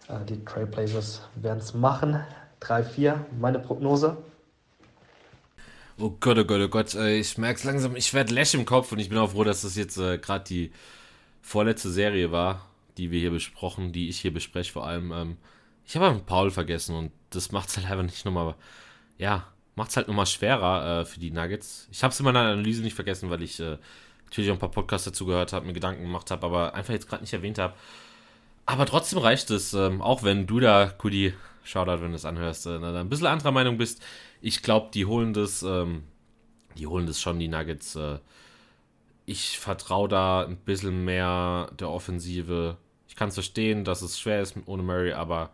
äh, 0.09 0.13
äh, 0.13 0.25
die 0.25 0.43
Trailblazers 0.43 1.21
werden 1.35 1.59
es 1.59 1.73
machen. 1.73 2.19
3-4, 2.61 3.19
meine 3.39 3.59
Prognose. 3.59 4.17
Oh 5.99 6.09
Gott, 6.19 6.37
oh 6.37 6.45
Gott, 6.45 6.61
oh 6.61 6.67
Gott, 6.69 6.95
äh, 6.95 7.17
ich 7.17 7.37
merke 7.37 7.59
es 7.59 7.63
langsam, 7.63 7.95
ich 7.95 8.13
werde 8.13 8.33
läsch 8.33 8.53
im 8.53 8.65
Kopf 8.65 8.91
und 8.91 8.99
ich 8.99 9.09
bin 9.09 9.17
auch 9.17 9.31
froh, 9.31 9.43
dass 9.43 9.61
das 9.61 9.75
jetzt 9.75 9.97
äh, 9.97 10.17
gerade 10.17 10.45
die 10.45 10.71
vorletzte 11.41 11.89
Serie 11.89 12.31
war, 12.31 12.65
die 12.97 13.11
wir 13.11 13.19
hier 13.19 13.31
besprochen, 13.31 13.91
die 13.91 14.09
ich 14.09 14.19
hier 14.19 14.33
bespreche 14.33 14.71
vor 14.71 14.87
allem. 14.87 15.11
Ähm, 15.11 15.37
ich 15.85 15.95
habe 15.95 16.19
Paul 16.25 16.49
vergessen 16.49 16.95
und 16.95 17.11
das 17.29 17.51
macht 17.51 17.69
es 17.69 17.77
halt 17.77 17.89
einfach 17.91 18.03
nicht 18.03 18.25
nochmal, 18.25 18.55
ja, 19.17 19.47
macht 19.75 19.91
es 19.91 19.97
halt 19.97 20.07
nochmal 20.07 20.25
schwerer 20.25 21.01
äh, 21.01 21.05
für 21.05 21.19
die 21.19 21.31
Nuggets. 21.31 21.87
Ich 21.91 22.03
habe 22.03 22.11
es 22.13 22.19
in 22.19 22.25
meiner 22.25 22.39
Analyse 22.39 22.81
nicht 22.81 22.95
vergessen, 22.95 23.29
weil 23.29 23.43
ich 23.43 23.59
äh, 23.59 23.77
natürlich 24.35 24.51
auch 24.51 24.55
ein 24.55 24.59
paar 24.59 24.71
Podcasts 24.71 25.05
dazu 25.05 25.25
gehört 25.25 25.53
habe, 25.53 25.65
mir 25.65 25.73
Gedanken 25.73 26.03
gemacht 26.03 26.29
habe, 26.29 26.45
aber 26.45 26.73
einfach 26.73 26.93
jetzt 26.93 27.07
gerade 27.07 27.23
nicht 27.23 27.33
erwähnt 27.33 27.57
habe. 27.57 27.73
Aber 28.65 28.85
trotzdem 28.85 29.19
reicht 29.19 29.49
es, 29.49 29.73
ähm, 29.73 30.01
auch 30.01 30.23
wenn 30.23 30.45
du 30.47 30.59
da, 30.59 30.87
Kudi, 30.87 31.33
Shoutout, 31.63 32.01
wenn 32.01 32.09
du 32.09 32.15
es 32.15 32.25
anhörst, 32.25 32.65
äh, 32.65 32.77
ein 32.77 33.09
bisschen 33.09 33.27
anderer 33.27 33.51
Meinung 33.51 33.77
bist. 33.77 34.03
Ich 34.41 34.61
glaube, 34.61 34.89
die 34.93 35.05
holen 35.05 35.33
das, 35.33 35.63
ähm, 35.63 36.03
die 36.77 36.87
holen 36.87 37.07
das 37.07 37.21
schon, 37.21 37.39
die 37.39 37.47
Nuggets. 37.47 37.95
Äh, 37.95 38.19
ich 39.25 39.57
vertraue 39.57 40.09
da 40.09 40.45
ein 40.45 40.57
bisschen 40.57 41.05
mehr 41.05 41.71
der 41.79 41.89
Offensive. 41.89 42.77
Ich 43.07 43.15
kann 43.15 43.29
es 43.29 43.35
verstehen, 43.35 43.85
dass 43.85 44.01
es 44.01 44.19
schwer 44.19 44.41
ist 44.41 44.55
ohne 44.65 44.83
Murray, 44.83 45.13
aber 45.13 45.51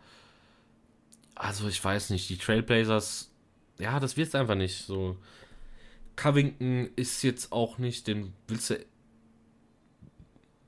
also 1.35 1.67
ich 1.67 1.83
weiß 1.83 2.09
nicht, 2.09 2.29
die 2.29 2.37
Trailblazers, 2.37 3.31
ja, 3.77 3.99
das 3.99 4.17
wird 4.17 4.29
es 4.29 4.35
einfach 4.35 4.55
nicht. 4.55 4.85
So, 4.85 5.17
Covington 6.21 6.91
ist 6.95 7.23
jetzt 7.23 7.51
auch 7.51 7.79
nicht, 7.79 8.05
den 8.05 8.33
willst 8.47 8.69
du. 8.69 8.85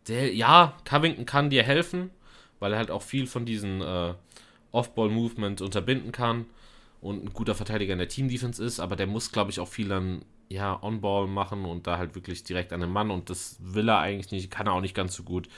Der, 0.07 0.33
ja, 0.33 0.75
Covington 0.83 1.27
kann 1.27 1.51
dir 1.51 1.61
helfen, 1.61 2.09
weil 2.59 2.73
er 2.73 2.79
halt 2.79 2.89
auch 2.89 3.03
viel 3.03 3.27
von 3.27 3.45
diesen 3.45 3.79
äh, 3.81 4.15
Off-Ball-Movement 4.71 5.61
unterbinden 5.61 6.11
kann 6.11 6.45
und 7.01 7.23
ein 7.23 7.33
guter 7.33 7.53
Verteidiger 7.53 7.93
in 7.93 7.99
der 7.99 8.07
Team-Defense 8.07 8.63
ist, 8.63 8.79
aber 8.79 8.95
der 8.95 9.05
muss, 9.05 9.31
glaube 9.31 9.51
ich, 9.51 9.59
auch 9.59 9.67
viel 9.67 9.89
dann 9.89 10.25
ja, 10.49 10.81
On-Ball 10.81 11.27
machen 11.27 11.65
und 11.65 11.85
da 11.85 11.99
halt 11.99 12.15
wirklich 12.15 12.43
direkt 12.43 12.73
an 12.73 12.81
den 12.81 12.89
Mann 12.89 13.11
und 13.11 13.29
das 13.29 13.57
will 13.59 13.87
er 13.87 13.99
eigentlich 13.99 14.31
nicht, 14.31 14.49
kann 14.49 14.65
er 14.65 14.73
auch 14.73 14.81
nicht 14.81 14.95
ganz 14.95 15.13
so 15.13 15.21
gut. 15.21 15.49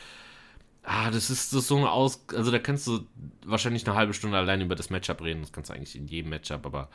Ah, 0.84 1.10
das 1.10 1.30
ist, 1.30 1.54
das 1.54 1.62
ist 1.62 1.68
so 1.70 1.78
eine 1.78 1.89
Aus. 1.89 2.26
Also, 2.36 2.52
da 2.52 2.60
kannst 2.60 2.86
du 2.86 3.08
wahrscheinlich 3.46 3.88
eine 3.88 3.96
halbe 3.96 4.14
Stunde 4.14 4.38
allein 4.38 4.62
über 4.62 4.76
das 4.76 4.91
Matchup 4.91 5.22
reden. 5.22 5.41
Das 5.41 5.52
kannst 5.52 5.72
du 5.72 5.74
eigentlich 5.74 5.96
in 5.96 6.08
jedem 6.08 6.30
Matchup, 6.30 6.64
aber 6.66 6.89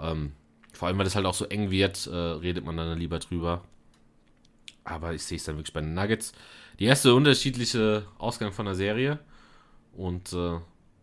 ähm, 0.00 0.32
vor 0.72 0.88
allem, 0.88 0.98
weil 0.98 1.04
das 1.04 1.14
halt 1.14 1.26
auch 1.26 1.34
so 1.34 1.44
eng 1.46 1.70
wird, 1.70 2.06
äh, 2.06 2.14
redet 2.14 2.64
man 2.64 2.76
dann 2.76 2.98
lieber 2.98 3.18
drüber. 3.18 3.62
Aber 4.84 5.14
ich 5.14 5.22
sehe 5.22 5.36
es 5.36 5.44
dann 5.44 5.56
wirklich 5.56 5.72
bei 5.72 5.80
den 5.80 5.94
Nuggets. 5.94 6.32
Die 6.78 6.86
erste 6.86 7.14
unterschiedliche 7.14 8.06
Ausgang 8.18 8.52
von 8.52 8.66
der 8.66 8.74
Serie. 8.74 9.18
Und 9.92 10.32
äh, 10.32 10.58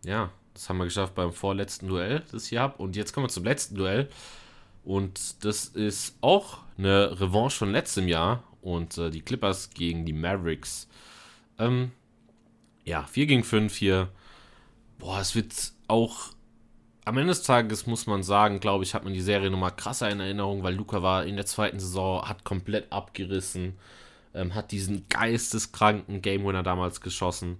ja, 0.05 0.31
das 0.53 0.69
haben 0.69 0.77
wir 0.77 0.85
geschafft 0.85 1.15
beim 1.15 1.31
vorletzten 1.31 1.87
Duell, 1.87 2.23
das 2.31 2.43
ich 2.43 2.49
hier 2.49 2.61
habe. 2.61 2.81
Und 2.81 2.95
jetzt 2.95 3.13
kommen 3.13 3.25
wir 3.25 3.29
zum 3.29 3.45
letzten 3.45 3.75
Duell. 3.75 4.09
Und 4.83 5.45
das 5.45 5.65
ist 5.65 6.17
auch 6.21 6.59
eine 6.77 7.19
Revanche 7.21 7.57
von 7.57 7.71
letztem 7.71 8.07
Jahr. 8.07 8.43
Und 8.61 8.97
äh, 8.97 9.09
die 9.09 9.21
Clippers 9.21 9.69
gegen 9.69 10.05
die 10.05 10.13
Mavericks. 10.13 10.89
Ähm, 11.57 11.91
ja, 12.83 13.03
4 13.03 13.27
gegen 13.27 13.43
5 13.43 13.75
hier. 13.75 14.09
Boah, 14.97 15.19
es 15.21 15.35
wird 15.35 15.53
auch 15.87 16.31
am 17.09 17.17
Ende 17.17 17.31
des 17.31 17.43
Tages 17.43 17.87
muss 17.87 18.05
man 18.05 18.21
sagen, 18.21 18.59
glaube 18.59 18.83
ich, 18.83 18.93
hat 18.93 19.03
man 19.03 19.13
die 19.13 19.21
Serie 19.21 19.49
nochmal 19.49 19.75
krasser 19.75 20.09
in 20.09 20.19
Erinnerung, 20.19 20.61
weil 20.61 20.75
Luca 20.75 21.01
war 21.01 21.25
in 21.25 21.35
der 21.37 21.45
zweiten 21.47 21.79
Saison, 21.79 22.27
hat 22.29 22.43
komplett 22.43 22.91
abgerissen, 22.91 23.77
ähm, 24.35 24.53
hat 24.53 24.71
diesen 24.71 25.07
geisteskranken 25.09 26.21
Game 26.21 26.45
Winner 26.45 26.61
damals 26.61 27.01
geschossen. 27.01 27.57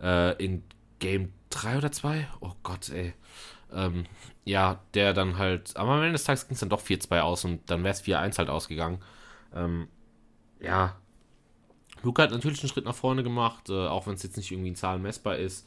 Äh, 0.00 0.42
in 0.42 0.62
Game 1.00 1.32
3 1.50 1.78
oder 1.78 1.90
2? 1.90 2.28
Oh 2.40 2.52
Gott, 2.62 2.88
ey. 2.90 3.14
Ähm, 3.72 4.06
ja, 4.44 4.80
der 4.94 5.12
dann 5.12 5.38
halt, 5.38 5.76
aber 5.76 5.92
am 5.92 6.02
Ende 6.02 6.12
des 6.12 6.24
Tages 6.24 6.46
ging 6.46 6.54
es 6.54 6.60
dann 6.60 6.68
doch 6.68 6.80
4-2 6.80 7.20
aus 7.20 7.44
und 7.44 7.68
dann 7.70 7.82
wäre 7.82 7.94
es 7.94 8.04
4-1 8.04 8.38
halt 8.38 8.48
ausgegangen. 8.48 9.00
Ähm, 9.54 9.88
ja, 10.60 10.94
Luca 12.04 12.22
hat 12.22 12.30
natürlich 12.30 12.62
einen 12.62 12.70
Schritt 12.70 12.84
nach 12.84 12.94
vorne 12.94 13.24
gemacht, 13.24 13.70
äh, 13.70 13.88
auch 13.88 14.06
wenn 14.06 14.14
es 14.14 14.22
jetzt 14.22 14.36
nicht 14.36 14.52
irgendwie 14.52 14.68
in 14.68 14.76
Zahlen 14.76 15.02
messbar 15.02 15.36
ist. 15.36 15.66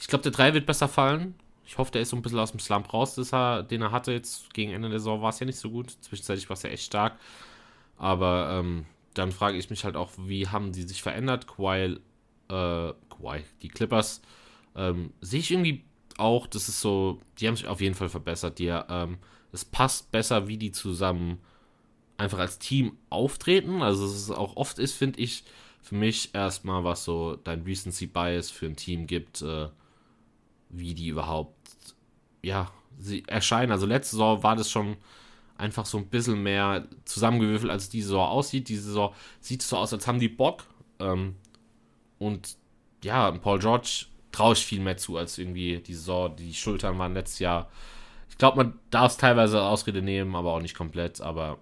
Ich 0.00 0.08
glaube, 0.08 0.22
der 0.22 0.32
3 0.32 0.54
wird 0.54 0.66
besser 0.66 0.88
fallen. 0.88 1.36
Ich 1.66 1.78
hoffe, 1.78 1.92
der 1.92 2.02
ist 2.02 2.10
so 2.10 2.16
ein 2.16 2.22
bisschen 2.22 2.38
aus 2.38 2.50
dem 2.50 2.60
Slump 2.60 2.92
raus, 2.92 3.16
er, 3.32 3.62
den 3.62 3.82
er 3.82 3.92
hatte. 3.92 4.12
Jetzt 4.12 4.52
gegen 4.52 4.72
Ende 4.72 4.90
der 4.90 4.98
Saison 4.98 5.22
war 5.22 5.30
es 5.30 5.40
ja 5.40 5.46
nicht 5.46 5.58
so 5.58 5.70
gut. 5.70 5.90
Zwischenzeitlich 6.00 6.48
war 6.48 6.54
es 6.54 6.62
ja 6.62 6.70
echt 6.70 6.84
stark. 6.84 7.18
Aber 7.96 8.50
ähm, 8.52 8.86
dann 9.14 9.32
frage 9.32 9.56
ich 9.56 9.70
mich 9.70 9.84
halt 9.84 9.96
auch, 9.96 10.10
wie 10.18 10.48
haben 10.48 10.72
die 10.72 10.82
sich 10.82 11.02
verändert? 11.02 11.46
Kawhi, 11.46 11.98
äh, 12.48 12.92
Kawhi, 13.08 13.44
die 13.62 13.68
Clippers, 13.68 14.20
ähm, 14.76 15.12
sehe 15.20 15.40
ich 15.40 15.50
irgendwie 15.50 15.84
auch, 16.18 16.46
das 16.46 16.68
ist 16.68 16.80
so, 16.80 17.20
die 17.38 17.48
haben 17.48 17.56
sich 17.56 17.66
auf 17.66 17.80
jeden 17.80 17.94
Fall 17.94 18.08
verbessert. 18.08 18.58
Die, 18.58 18.66
ähm, 18.66 19.18
es 19.52 19.64
passt 19.64 20.10
besser, 20.10 20.48
wie 20.48 20.58
die 20.58 20.72
zusammen 20.72 21.38
einfach 22.16 22.38
als 22.38 22.58
Team 22.58 22.96
auftreten. 23.10 23.82
Also, 23.82 24.04
es 24.04 24.14
ist 24.14 24.30
auch 24.30 24.56
oft 24.56 24.78
ist, 24.78 24.94
finde 24.94 25.20
ich, 25.20 25.44
für 25.82 25.94
mich 25.94 26.34
erstmal, 26.34 26.82
was 26.84 27.04
so 27.04 27.36
dein 27.36 27.62
Recency 27.62 28.06
Bias 28.06 28.50
für 28.50 28.66
ein 28.66 28.76
Team 28.76 29.06
gibt, 29.06 29.42
äh, 29.42 29.68
wie 30.68 30.94
die 30.94 31.08
überhaupt, 31.08 31.54
ja, 32.42 32.70
sie 32.98 33.24
erscheinen. 33.26 33.72
Also, 33.72 33.86
letzte 33.86 34.16
Saison 34.16 34.42
war 34.42 34.56
das 34.56 34.70
schon 34.70 34.96
einfach 35.56 35.86
so 35.86 35.98
ein 35.98 36.06
bisschen 36.06 36.42
mehr 36.42 36.86
zusammengewürfelt, 37.04 37.70
als 37.70 37.88
die 37.88 38.02
Saison 38.02 38.28
aussieht. 38.28 38.68
Die 38.68 38.76
Saison 38.76 39.14
sieht 39.40 39.62
so 39.62 39.76
aus, 39.76 39.92
als 39.92 40.06
haben 40.06 40.18
die 40.18 40.28
Bock. 40.28 40.64
Ähm, 40.98 41.36
und 42.18 42.56
ja, 43.02 43.30
Paul 43.30 43.58
George 43.58 44.06
traue 44.32 44.54
ich 44.54 44.66
viel 44.66 44.80
mehr 44.80 44.96
zu, 44.96 45.16
als 45.16 45.38
irgendwie 45.38 45.78
die 45.78 45.94
Saison. 45.94 46.34
Die 46.36 46.54
Schultern 46.54 46.98
waren 46.98 47.14
letztes 47.14 47.38
Jahr. 47.38 47.70
Ich 48.28 48.38
glaube, 48.38 48.56
man 48.56 48.78
darf 48.90 49.12
es 49.12 49.16
teilweise 49.16 49.62
Ausrede 49.62 50.02
nehmen, 50.02 50.34
aber 50.34 50.54
auch 50.54 50.60
nicht 50.60 50.76
komplett. 50.76 51.20
Aber 51.20 51.58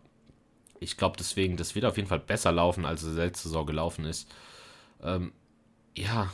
ich 0.81 0.97
glaube 0.97 1.17
deswegen, 1.19 1.57
das 1.57 1.75
wird 1.75 1.85
auf 1.85 1.97
jeden 1.97 2.09
Fall 2.09 2.21
besser 2.21 2.53
laufen, 2.53 2.87
als 2.87 3.03
es 3.03 3.17
letzte 3.17 3.49
Saison 3.49 3.67
gelaufen 3.67 4.05
ist. 4.05 4.33
Ähm, 5.03 5.33
ja, 5.95 6.33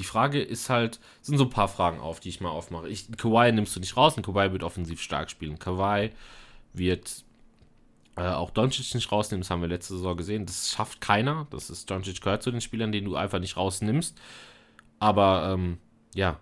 die 0.00 0.06
Frage 0.06 0.40
ist 0.40 0.70
halt, 0.70 0.98
sind 1.20 1.36
so 1.36 1.44
ein 1.44 1.50
paar 1.50 1.68
Fragen 1.68 2.00
auf, 2.00 2.20
die 2.20 2.30
ich 2.30 2.40
mal 2.40 2.48
aufmache. 2.48 2.88
Ich, 2.88 3.12
Kawhi 3.18 3.52
nimmst 3.52 3.76
du 3.76 3.80
nicht 3.80 3.98
raus 3.98 4.16
und 4.16 4.24
Kawhi 4.24 4.50
wird 4.50 4.62
offensiv 4.62 5.02
stark 5.02 5.30
spielen. 5.30 5.58
Kawhi 5.58 6.08
wird 6.72 7.22
äh, 8.16 8.22
auch 8.22 8.48
Doncic 8.48 8.94
nicht 8.94 9.12
rausnehmen, 9.12 9.42
das 9.42 9.50
haben 9.50 9.60
wir 9.60 9.68
letzte 9.68 9.92
Saison 9.92 10.16
gesehen. 10.16 10.46
Das 10.46 10.70
schafft 10.70 11.02
keiner. 11.02 11.46
Das 11.50 11.68
ist 11.68 11.90
Doncic 11.90 12.22
gehört 12.22 12.42
zu 12.42 12.50
den 12.50 12.62
Spielern, 12.62 12.92
den 12.92 13.04
du 13.04 13.14
einfach 13.14 13.40
nicht 13.40 13.58
rausnimmst. 13.58 14.18
Aber 15.00 15.50
ähm, 15.52 15.76
ja, 16.14 16.40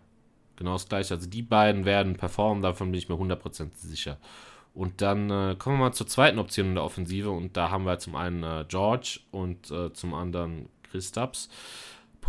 genau 0.55 0.75
das 0.75 0.89
gleiche. 0.89 1.15
Also 1.15 1.29
die 1.29 1.43
beiden 1.43 1.85
werden 1.85 2.15
performen, 2.15 2.63
davon 2.63 2.93
bin 2.93 2.99
ich 2.99 3.09
mir 3.09 3.17
100% 3.17 3.71
sicher. 3.75 4.19
Und 4.73 5.03
dann 5.03 5.31
äh, 5.31 5.57
kommen 5.59 5.79
wir 5.79 5.87
mal 5.87 5.93
zur 5.93 6.07
zweiten 6.07 6.39
Option 6.39 6.69
in 6.69 6.75
der 6.77 6.85
Offensive. 6.85 7.31
Und 7.31 7.57
da 7.57 7.73
haben 7.73 7.87
wir 7.87 7.99
zum 7.99 8.15
einen 8.15 8.45
äh, 8.45 8.65
George 8.69 9.19
und 9.33 9.69
äh, 9.73 9.93
zum 9.93 10.15
anderen 10.15 10.69
Christaps 10.85 11.49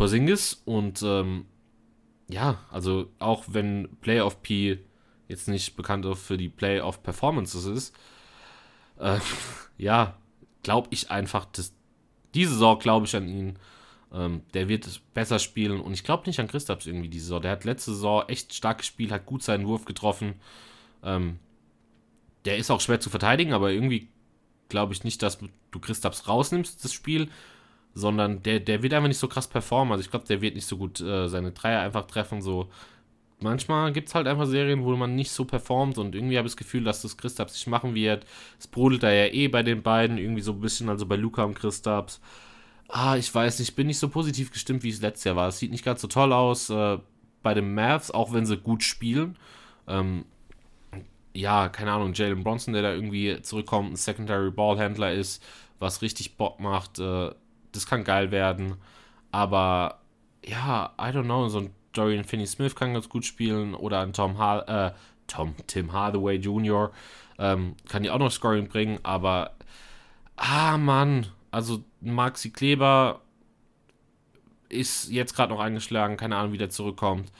Porzingis. 0.00 0.62
Und 0.64 1.02
ähm, 1.02 1.44
ja, 2.30 2.64
also 2.70 3.10
auch 3.18 3.44
wenn 3.48 3.96
Playoff 4.00 4.42
P 4.42 4.78
jetzt 5.28 5.46
nicht 5.46 5.76
bekannt 5.76 6.06
für 6.16 6.38
die 6.38 6.48
Playoff-Performances 6.48 7.66
ist, 7.66 7.94
äh, 8.98 9.18
ja, 9.76 10.16
glaube 10.62 10.88
ich 10.90 11.10
einfach, 11.10 11.44
dass 11.44 11.74
diese 12.34 12.54
Saison 12.54 12.78
glaube 12.78 13.04
ich 13.04 13.14
an 13.14 13.28
ihn. 13.28 13.58
Ähm, 14.12 14.42
der 14.54 14.68
wird 14.68 15.02
besser 15.12 15.38
spielen 15.38 15.80
und 15.80 15.92
ich 15.92 16.02
glaube 16.02 16.26
nicht 16.26 16.40
an 16.40 16.48
Christaps 16.48 16.86
irgendwie 16.86 17.10
diese 17.10 17.26
Saison. 17.26 17.42
Der 17.42 17.52
hat 17.52 17.64
letzte 17.64 17.92
Saison 17.92 18.24
echt 18.26 18.54
stark 18.54 18.78
gespielt, 18.78 19.12
hat 19.12 19.26
gut 19.26 19.42
seinen 19.42 19.66
Wurf 19.66 19.84
getroffen. 19.84 20.34
Ähm, 21.04 21.38
der 22.46 22.56
ist 22.56 22.70
auch 22.70 22.80
schwer 22.80 23.00
zu 23.00 23.10
verteidigen, 23.10 23.52
aber 23.52 23.70
irgendwie 23.70 24.08
glaube 24.70 24.94
ich 24.94 25.04
nicht, 25.04 25.22
dass 25.22 25.38
du 25.38 25.78
Christaps 25.78 26.26
rausnimmst, 26.26 26.82
das 26.82 26.92
Spiel, 26.94 27.28
sondern 27.94 28.42
der, 28.42 28.60
der 28.60 28.82
wird 28.82 28.94
einfach 28.94 29.08
nicht 29.08 29.18
so 29.18 29.28
krass 29.28 29.48
performen. 29.48 29.92
Also 29.92 30.04
ich 30.04 30.10
glaube, 30.10 30.26
der 30.26 30.40
wird 30.40 30.54
nicht 30.54 30.66
so 30.66 30.76
gut 30.76 31.00
äh, 31.00 31.28
seine 31.28 31.52
Dreier 31.52 31.80
einfach 31.80 32.06
treffen, 32.06 32.42
so 32.42 32.68
manchmal 33.40 33.92
gibt 33.92 34.08
es 34.08 34.14
halt 34.14 34.26
einfach 34.26 34.46
Serien, 34.46 34.84
wo 34.84 34.94
man 34.96 35.14
nicht 35.14 35.30
so 35.30 35.44
performt 35.44 35.98
und 35.98 36.14
irgendwie 36.14 36.36
habe 36.38 36.46
ich 36.46 36.52
das 36.52 36.58
Gefühl, 36.58 36.84
dass 36.84 37.02
das 37.02 37.16
Christaps 37.16 37.54
nicht 37.54 37.66
machen 37.66 37.94
wird. 37.94 38.26
Es 38.58 38.66
brodelt 38.66 39.02
da 39.02 39.10
ja 39.10 39.26
eh 39.26 39.48
bei 39.48 39.62
den 39.62 39.82
beiden 39.82 40.18
irgendwie 40.18 40.42
so 40.42 40.52
ein 40.52 40.60
bisschen, 40.60 40.88
also 40.88 41.06
bei 41.06 41.16
Luca 41.16 41.44
und 41.44 41.54
Christaps. 41.54 42.20
Ah, 42.88 43.16
ich 43.16 43.32
weiß 43.34 43.58
nicht, 43.58 43.70
ich 43.70 43.76
bin 43.76 43.86
nicht 43.86 43.98
so 43.98 44.08
positiv 44.08 44.50
gestimmt, 44.52 44.82
wie 44.82 44.90
es 44.90 45.00
letztes 45.00 45.24
Jahr 45.24 45.36
war. 45.36 45.48
Es 45.48 45.58
sieht 45.58 45.70
nicht 45.70 45.84
ganz 45.84 46.00
so 46.00 46.08
toll 46.08 46.32
aus 46.32 46.70
äh, 46.70 46.98
bei 47.42 47.54
den 47.54 47.74
Mavs, 47.74 48.10
auch 48.10 48.32
wenn 48.32 48.46
sie 48.46 48.56
gut 48.56 48.82
spielen. 48.82 49.38
Ähm, 49.86 50.24
ja, 51.32 51.68
keine 51.68 51.92
Ahnung, 51.92 52.12
Jalen 52.14 52.42
Bronson, 52.42 52.74
der 52.74 52.82
da 52.82 52.92
irgendwie 52.92 53.40
zurückkommt, 53.42 53.92
ein 53.92 53.96
Secondary 53.96 54.50
Ballhändler 54.50 55.12
ist, 55.12 55.42
was 55.78 56.02
richtig 56.02 56.36
Bock 56.36 56.60
macht, 56.60 56.98
äh, 56.98 57.30
das 57.72 57.86
kann 57.86 58.04
geil 58.04 58.30
werden. 58.30 58.76
Aber 59.32 60.00
ja, 60.44 60.92
I 60.98 61.04
don't 61.04 61.24
know, 61.24 61.48
so 61.48 61.60
ein 61.60 61.74
Dorian 61.92 62.24
Finney-Smith 62.24 62.74
kann 62.74 62.94
ganz 62.94 63.08
gut 63.08 63.24
spielen 63.24 63.74
oder 63.74 64.00
ein 64.00 64.12
Tom, 64.12 64.38
ha 64.38 64.88
äh, 64.88 64.92
Tom 65.26 65.54
Tim 65.66 65.92
Hardaway 65.92 66.36
Jr. 66.36 66.90
Ähm, 67.38 67.76
kann 67.88 68.02
die 68.02 68.10
auch 68.10 68.18
noch 68.18 68.30
Scoring 68.30 68.68
bringen, 68.68 68.98
aber 69.02 69.54
ah 70.36 70.76
Mann, 70.76 71.26
also 71.50 71.82
Maxi 72.00 72.50
Kleber 72.50 73.22
ist 74.68 75.10
jetzt 75.10 75.34
gerade 75.34 75.52
noch 75.52 75.60
eingeschlagen, 75.60 76.16
keine 76.16 76.36
Ahnung, 76.36 76.52
wie 76.52 76.58
der 76.58 76.70
zurückkommt. 76.70 77.32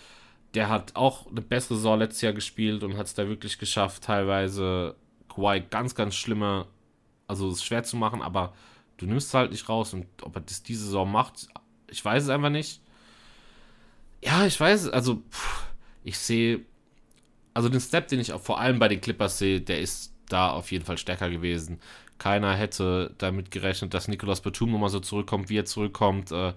Der 0.55 0.69
hat 0.69 0.97
auch 0.97 1.29
eine 1.29 1.43
bessere 1.43 1.77
Saison 1.77 1.99
letztes 1.99 2.23
Jahr 2.23 2.33
gespielt 2.33 2.83
und 2.83 2.97
hat 2.97 3.07
es 3.07 3.15
da 3.15 3.29
wirklich 3.29 3.59
geschafft, 3.59 4.05
teilweise 4.05 4.97
Kawhi 5.29 5.61
ganz, 5.61 5.95
ganz 5.95 6.17
schlimme, 6.17 6.67
also 7.29 7.49
es 7.49 7.59
ist 7.59 7.65
schwer 7.65 7.85
zu 7.85 7.97
machen, 7.97 8.21
aber 8.21 8.53
du 9.01 9.07
nimmst 9.07 9.29
es 9.29 9.35
halt 9.35 9.51
nicht 9.51 9.69
raus 9.69 9.95
und 9.95 10.07
ob 10.23 10.37
er 10.37 10.43
das 10.43 10.63
diese 10.63 10.85
Saison 10.85 11.11
macht, 11.11 11.49
ich 11.89 12.05
weiß 12.05 12.25
es 12.25 12.29
einfach 12.29 12.51
nicht. 12.51 12.83
Ja, 14.23 14.45
ich 14.45 14.61
weiß, 14.61 14.91
also 14.91 15.23
pff, 15.31 15.67
ich 16.05 16.19
sehe, 16.19 16.61
also 17.55 17.69
den 17.69 17.81
Step, 17.81 18.09
den 18.09 18.21
ich 18.21 18.33
auch 18.33 18.41
vor 18.41 18.61
allem 18.61 18.79
bei 18.79 18.89
den 18.89 19.01
Clippers 19.01 19.39
sehe, 19.39 19.61
der 19.61 19.81
ist 19.81 20.15
da 20.29 20.51
auf 20.51 20.71
jeden 20.71 20.85
Fall 20.85 20.99
stärker 20.99 21.31
gewesen. 21.31 21.81
Keiner 22.19 22.55
hätte 22.55 23.15
damit 23.19 23.51
gerechnet, 23.51 23.95
dass 23.95 24.07
Nicolas 24.07 24.43
Batum 24.43 24.73
nochmal 24.73 24.91
so 24.91 25.01
zurückkommt, 25.01 25.49
wie 25.49 25.57
er 25.57 25.65
zurückkommt. 25.65 26.31
Äh, 26.31 26.53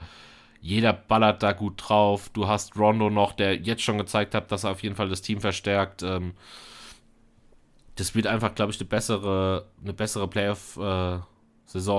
jeder 0.59 0.91
ballert 0.93 1.41
da 1.41 1.53
gut 1.53 1.75
drauf. 1.77 2.29
Du 2.29 2.47
hast 2.47 2.75
Rondo 2.77 3.09
noch, 3.09 3.31
der 3.31 3.55
jetzt 3.55 3.81
schon 3.81 3.97
gezeigt 3.97 4.35
hat, 4.35 4.51
dass 4.51 4.65
er 4.65 4.71
auf 4.71 4.83
jeden 4.83 4.95
Fall 4.95 5.09
das 5.09 5.21
Team 5.21 5.39
verstärkt. 5.39 6.03
Ähm, 6.03 6.33
das 7.95 8.13
wird 8.13 8.27
einfach, 8.27 8.55
glaube 8.55 8.71
ich, 8.71 8.79
eine 8.79 8.89
bessere, 8.89 9.67
eine 9.81 9.93
bessere 9.93 10.27
Playoff-Saison 10.27 11.19
äh, 11.19 11.32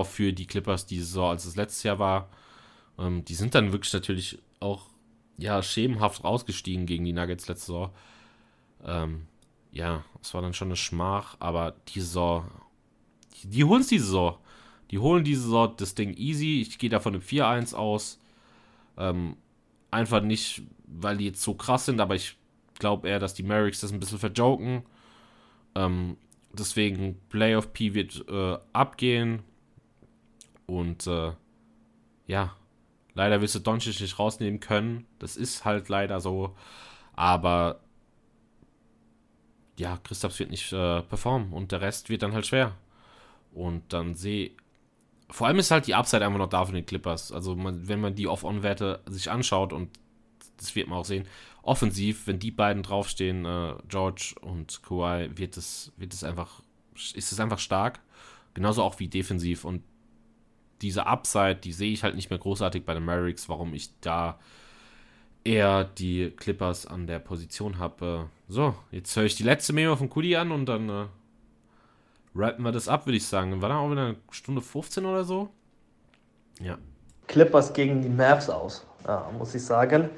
für 0.05 0.33
die 0.33 0.47
Clippers 0.47 0.87
diese 0.87 1.05
Saison, 1.05 1.31
als 1.31 1.45
es 1.45 1.57
letztes 1.57 1.83
Jahr 1.83 1.99
war. 1.99 2.29
Ähm, 2.99 3.25
die 3.25 3.35
sind 3.35 3.55
dann 3.55 3.72
wirklich 3.72 3.93
natürlich 3.93 4.39
auch 4.61 4.87
ja, 5.37 5.62
schemenhaft 5.62 6.25
rausgestiegen 6.25 6.87
gegen 6.87 7.05
die 7.05 7.12
Nuggets 7.12 7.49
letzte 7.49 7.66
Saison. 7.66 7.91
Ähm, 8.85 9.27
ja, 9.72 10.05
es 10.22 10.33
war 10.35 10.43
dann 10.43 10.55
schon 10.55 10.68
eine 10.68 10.77
Schmach, 10.77 11.37
aber 11.41 11.75
die 11.89 12.01
Saison, 12.01 12.48
die, 13.43 13.48
die 13.48 13.65
holen 13.65 13.81
es 13.81 13.89
diese 13.89 14.07
Saison. 14.07 14.39
Die 14.90 14.98
holen 14.98 15.24
diese 15.24 15.43
Saison 15.43 15.74
das 15.77 15.94
Ding 15.94 16.15
easy. 16.16 16.61
Ich 16.61 16.78
gehe 16.78 16.90
da 16.90 17.01
von 17.01 17.15
einem 17.15 17.23
4-1 17.23 17.74
aus. 17.74 18.20
Ähm, 18.97 19.36
einfach 19.90 20.23
nicht, 20.23 20.62
weil 20.86 21.16
die 21.16 21.27
jetzt 21.27 21.43
so 21.43 21.55
krass 21.55 21.86
sind, 21.86 22.01
aber 22.01 22.15
ich 22.15 22.36
glaube 22.78 23.09
eher, 23.09 23.19
dass 23.19 23.35
die 23.35 23.43
Mavericks 23.43 23.81
das 23.81 23.93
ein 23.93 24.01
bisschen 24.01 24.19
verjoken. 24.19 24.82
Ähm, 25.74 26.16
deswegen 26.53 27.19
Playoff 27.28 27.73
P 27.73 27.94
wird 27.94 28.24
äh, 28.28 28.59
abgehen. 28.73 29.43
Und 30.66 31.07
äh, 31.07 31.32
ja, 32.27 32.55
Leider 33.15 33.41
wirst 33.41 33.55
du 33.55 33.61
Doncic 33.61 34.01
nicht 34.01 34.19
rausnehmen 34.19 34.61
können. 34.61 35.07
Das 35.19 35.36
ist 35.36 35.65
halt 35.65 35.89
leider 35.89 36.20
so. 36.20 36.55
Aber 37.15 37.81
ja, 39.78 39.99
Christaps 40.03 40.39
wird 40.39 40.51
nicht 40.51 40.73
äh, 40.73 41.03
performen 41.03 41.53
und 41.53 41.73
der 41.73 41.81
Rest 41.81 42.09
wird 42.09 42.23
dann 42.23 42.35
halt 42.35 42.47
schwer. 42.47 42.77
Und 43.53 43.93
dann 43.93 44.15
sehe 44.15 44.51
vor 45.31 45.47
allem 45.47 45.59
ist 45.59 45.70
halt 45.70 45.86
die 45.86 45.95
Upside 45.95 46.24
einfach 46.24 46.39
noch 46.39 46.49
da 46.49 46.65
von 46.65 46.74
den 46.74 46.86
Clippers. 46.86 47.32
Also 47.32 47.57
man, 47.57 47.89
wenn 47.89 48.01
man 48.01 48.15
die 48.15 48.28
Off-On-Werte 48.28 49.01
sich 49.07 49.31
anschaut 49.31 49.73
und 49.73 49.91
das 50.59 50.74
wird 50.77 50.86
man 50.86 50.99
auch 50.99 51.05
sehen, 51.05 51.27
offensiv, 51.62 52.27
wenn 52.27 52.39
die 52.39 52.51
beiden 52.51 52.82
draufstehen, 52.82 53.45
äh, 53.45 53.74
George 53.89 54.35
und 54.43 54.82
Kawhi, 54.82 55.31
wird 55.36 55.57
es, 55.57 55.93
wird 55.97 56.12
es 56.12 56.24
einfach, 56.24 56.62
ist 56.95 57.32
es 57.32 57.41
einfach 57.41 57.59
stark. 57.59 58.01
Genauso 58.53 58.82
auch 58.82 58.99
wie 59.01 59.09
defensiv. 59.09 59.65
Und 59.65 59.82
diese 60.85 61.06
Upside, 61.06 61.56
die 61.56 61.73
sehe 61.73 61.93
ich 61.93 62.02
halt 62.02 62.15
nicht 62.15 62.28
mehr 62.28 62.39
großartig 62.39 62.85
bei 62.85 62.93
den 62.93 63.05
Mavericks, 63.05 63.48
warum 63.48 63.73
ich 63.73 63.98
da 64.01 64.39
eher 65.43 65.85
die 65.85 66.31
Clippers 66.31 66.86
an 66.86 67.06
der 67.06 67.19
Position 67.19 67.78
habe. 67.78 68.28
So, 68.48 68.74
jetzt 68.90 69.16
höre 69.16 69.24
ich 69.24 69.35
die 69.35 69.44
letzte 69.44 69.73
Memo 69.73 69.97
von 69.97 70.11
Kudi 70.11 70.36
an 70.36 70.52
und 70.52 70.66
dann 70.66 70.89
äh, 70.90 71.06
rappen 72.36 72.65
wir 72.65 72.73
das 72.73 72.89
ab, 72.89 73.06
würde 73.06 73.16
ich 73.16 73.27
sagen. 73.27 73.62
War 73.62 73.70
dann 73.70 73.78
auch 73.78 73.90
wieder 73.90 74.09
eine 74.09 74.16
Stunde 74.31 74.61
15 74.61 75.06
oder 75.06 75.24
so? 75.24 75.48
Ja. 76.61 76.77
Clippers 77.27 77.73
gegen 77.73 78.02
die 78.02 78.11
Mavs 78.11 78.51
aus, 78.51 78.86
ja, 79.06 79.31
muss 79.39 79.55
ich 79.55 79.65
sagen. 79.65 80.11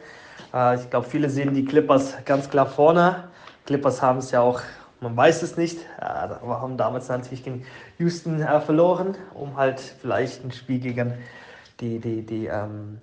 Äh, 0.53 0.81
ich 0.81 0.91
glaube, 0.91 1.09
viele 1.09 1.31
sehen 1.31 1.55
die 1.55 1.65
Clippers 1.65 2.17
ganz 2.25 2.51
klar 2.51 2.67
vorne. 2.67 3.29
Clippers 3.67 4.03
haben 4.03 4.19
es 4.19 4.33
ja 4.33 4.41
auch 4.41 4.61
man 5.01 5.17
weiß 5.17 5.43
es 5.43 5.57
nicht. 5.57 5.79
Ja, 6.01 6.41
wir 6.43 6.61
haben 6.61 6.77
damals 6.77 7.09
natürlich 7.09 7.45
gegen 7.45 7.65
Houston 7.99 8.41
äh, 8.41 8.61
verloren, 8.61 9.17
um 9.35 9.57
halt 9.57 9.81
vielleicht 9.81 10.45
ein 10.45 10.53
Spiel 10.53 10.79
gegen 10.79 11.15
die, 11.81 11.99
die, 11.99 12.25
die, 12.25 12.47
ähm, 12.47 12.99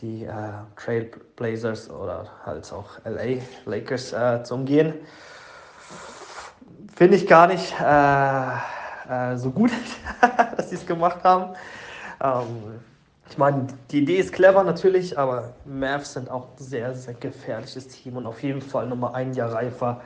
die 0.00 0.24
äh, 0.24 0.32
Trailblazers 0.76 1.90
oder 1.90 2.28
halt 2.44 2.70
auch 2.72 2.98
LA 3.04 3.42
Lakers 3.66 4.12
äh, 4.12 4.42
zu 4.42 4.54
umgehen. 4.54 4.94
Finde 6.96 7.16
ich 7.16 7.26
gar 7.26 7.48
nicht 7.48 7.74
äh, 7.80 9.32
äh 9.32 9.36
so 9.36 9.50
gut, 9.50 9.72
dass 10.56 10.70
sie 10.70 10.76
es 10.76 10.86
gemacht 10.86 11.22
haben. 11.24 11.54
Ähm, 12.22 12.80
ich 13.28 13.38
meine, 13.38 13.66
die 13.90 14.02
Idee 14.02 14.18
ist 14.18 14.32
clever 14.32 14.62
natürlich, 14.62 15.18
aber 15.18 15.54
Mavs 15.64 16.12
sind 16.12 16.30
auch 16.30 16.48
ein 16.50 16.62
sehr, 16.62 16.94
sehr 16.94 17.14
gefährliches 17.14 17.88
Team 17.88 18.16
und 18.16 18.26
auf 18.26 18.42
jeden 18.42 18.62
Fall 18.62 18.86
nochmal 18.86 19.14
ein 19.14 19.34
Jahr 19.34 19.52
reifer 19.52 20.02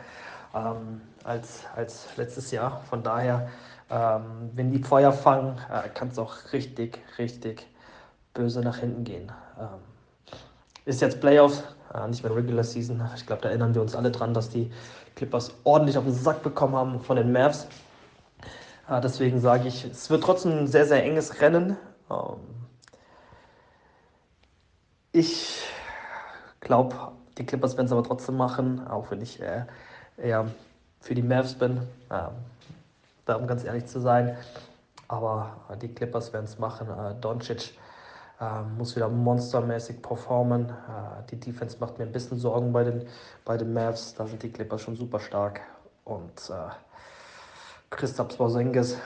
ähm, 0.59 1.01
als, 1.25 1.65
als 1.75 2.07
letztes 2.17 2.51
Jahr. 2.51 2.81
Von 2.89 3.03
daher, 3.03 3.49
ähm, 3.91 4.51
wenn 4.55 4.71
die 4.71 4.83
Feuer 4.83 5.13
fangen, 5.13 5.59
äh, 5.71 5.89
kann 5.89 6.09
es 6.09 6.19
auch 6.19 6.35
richtig, 6.53 7.01
richtig 7.19 7.67
böse 8.35 8.61
nach 8.61 8.79
hinten 8.79 9.05
gehen. 9.05 9.33
Ähm, 9.59 9.67
ist 10.85 11.01
jetzt 11.01 11.21
Playoffs, 11.21 11.63
äh, 11.95 12.07
nicht 12.09 12.23
mehr 12.23 12.35
Regular 12.35 12.65
Season. 12.65 13.03
Ich 13.15 13.27
glaube, 13.27 13.43
da 13.43 13.49
erinnern 13.49 13.75
wir 13.75 13.83
uns 13.83 13.95
alle 13.95 14.11
dran, 14.11 14.35
dass 14.35 14.49
die 14.49 14.71
Clippers 15.17 15.53
ordentlich 15.65 15.99
auf 15.99 16.05
den 16.05 16.15
Sack 16.15 16.43
bekommen 16.43 16.77
haben 16.77 17.01
von 17.01 17.17
den 17.17 17.33
Mavs. 17.33 17.67
Äh, 18.89 19.01
deswegen 19.01 19.41
sage 19.41 19.69
ich, 19.69 19.85
es 19.85 20.09
wird 20.11 20.23
trotzdem 20.23 20.53
ein 20.53 20.67
sehr, 20.67 20.87
sehr 20.87 21.05
enges 21.05 21.41
Rennen. 21.41 21.77
Ähm, 22.11 22.37
ich 25.13 25.63
glaube, 26.61 26.95
die 27.37 27.47
Clippers 27.47 27.77
werden 27.77 27.87
es 27.87 27.93
aber 27.93 28.05
trotzdem 28.05 28.37
machen, 28.37 28.87
auch 28.87 29.11
wenn 29.11 29.21
ich 29.21 29.41
äh, 29.41 29.65
eher 30.19 30.47
für 31.01 31.15
die 31.15 31.23
Mavs 31.23 31.55
bin, 31.55 31.79
äh, 32.11 32.29
da 33.25 33.35
um 33.37 33.47
ganz 33.47 33.65
ehrlich 33.65 33.87
zu 33.87 34.01
sein. 34.01 34.37
Aber 35.07 35.57
äh, 35.71 35.77
die 35.77 35.89
Clippers 35.89 36.33
werden 36.33 36.45
es 36.45 36.59
machen. 36.59 36.89
Äh, 36.89 37.15
Doncic 37.21 37.73
äh, 38.41 38.63
muss 38.77 38.95
wieder 38.97 39.09
monstermäßig 39.09 40.03
performen. 40.03 40.69
Äh, 40.69 41.31
die 41.31 41.41
Defense 41.41 41.77
macht 41.81 41.99
mir 41.99 42.05
ein 42.05 42.13
bisschen 42.13 42.39
Sorgen 42.39 42.73
bei 42.73 42.85
den, 42.85 43.07
bei 43.45 43.57
den 43.57 43.73
Mavs. 43.73 44.15
Da 44.15 44.27
sind 44.27 44.43
die 44.43 44.51
Clippers 44.51 44.83
schon 44.83 44.97
super 44.97 45.21
stark. 45.21 45.61
Und 46.05 46.51
äh, 46.51 46.71
Christoph 47.91 48.37
Porzingis, 48.37 48.99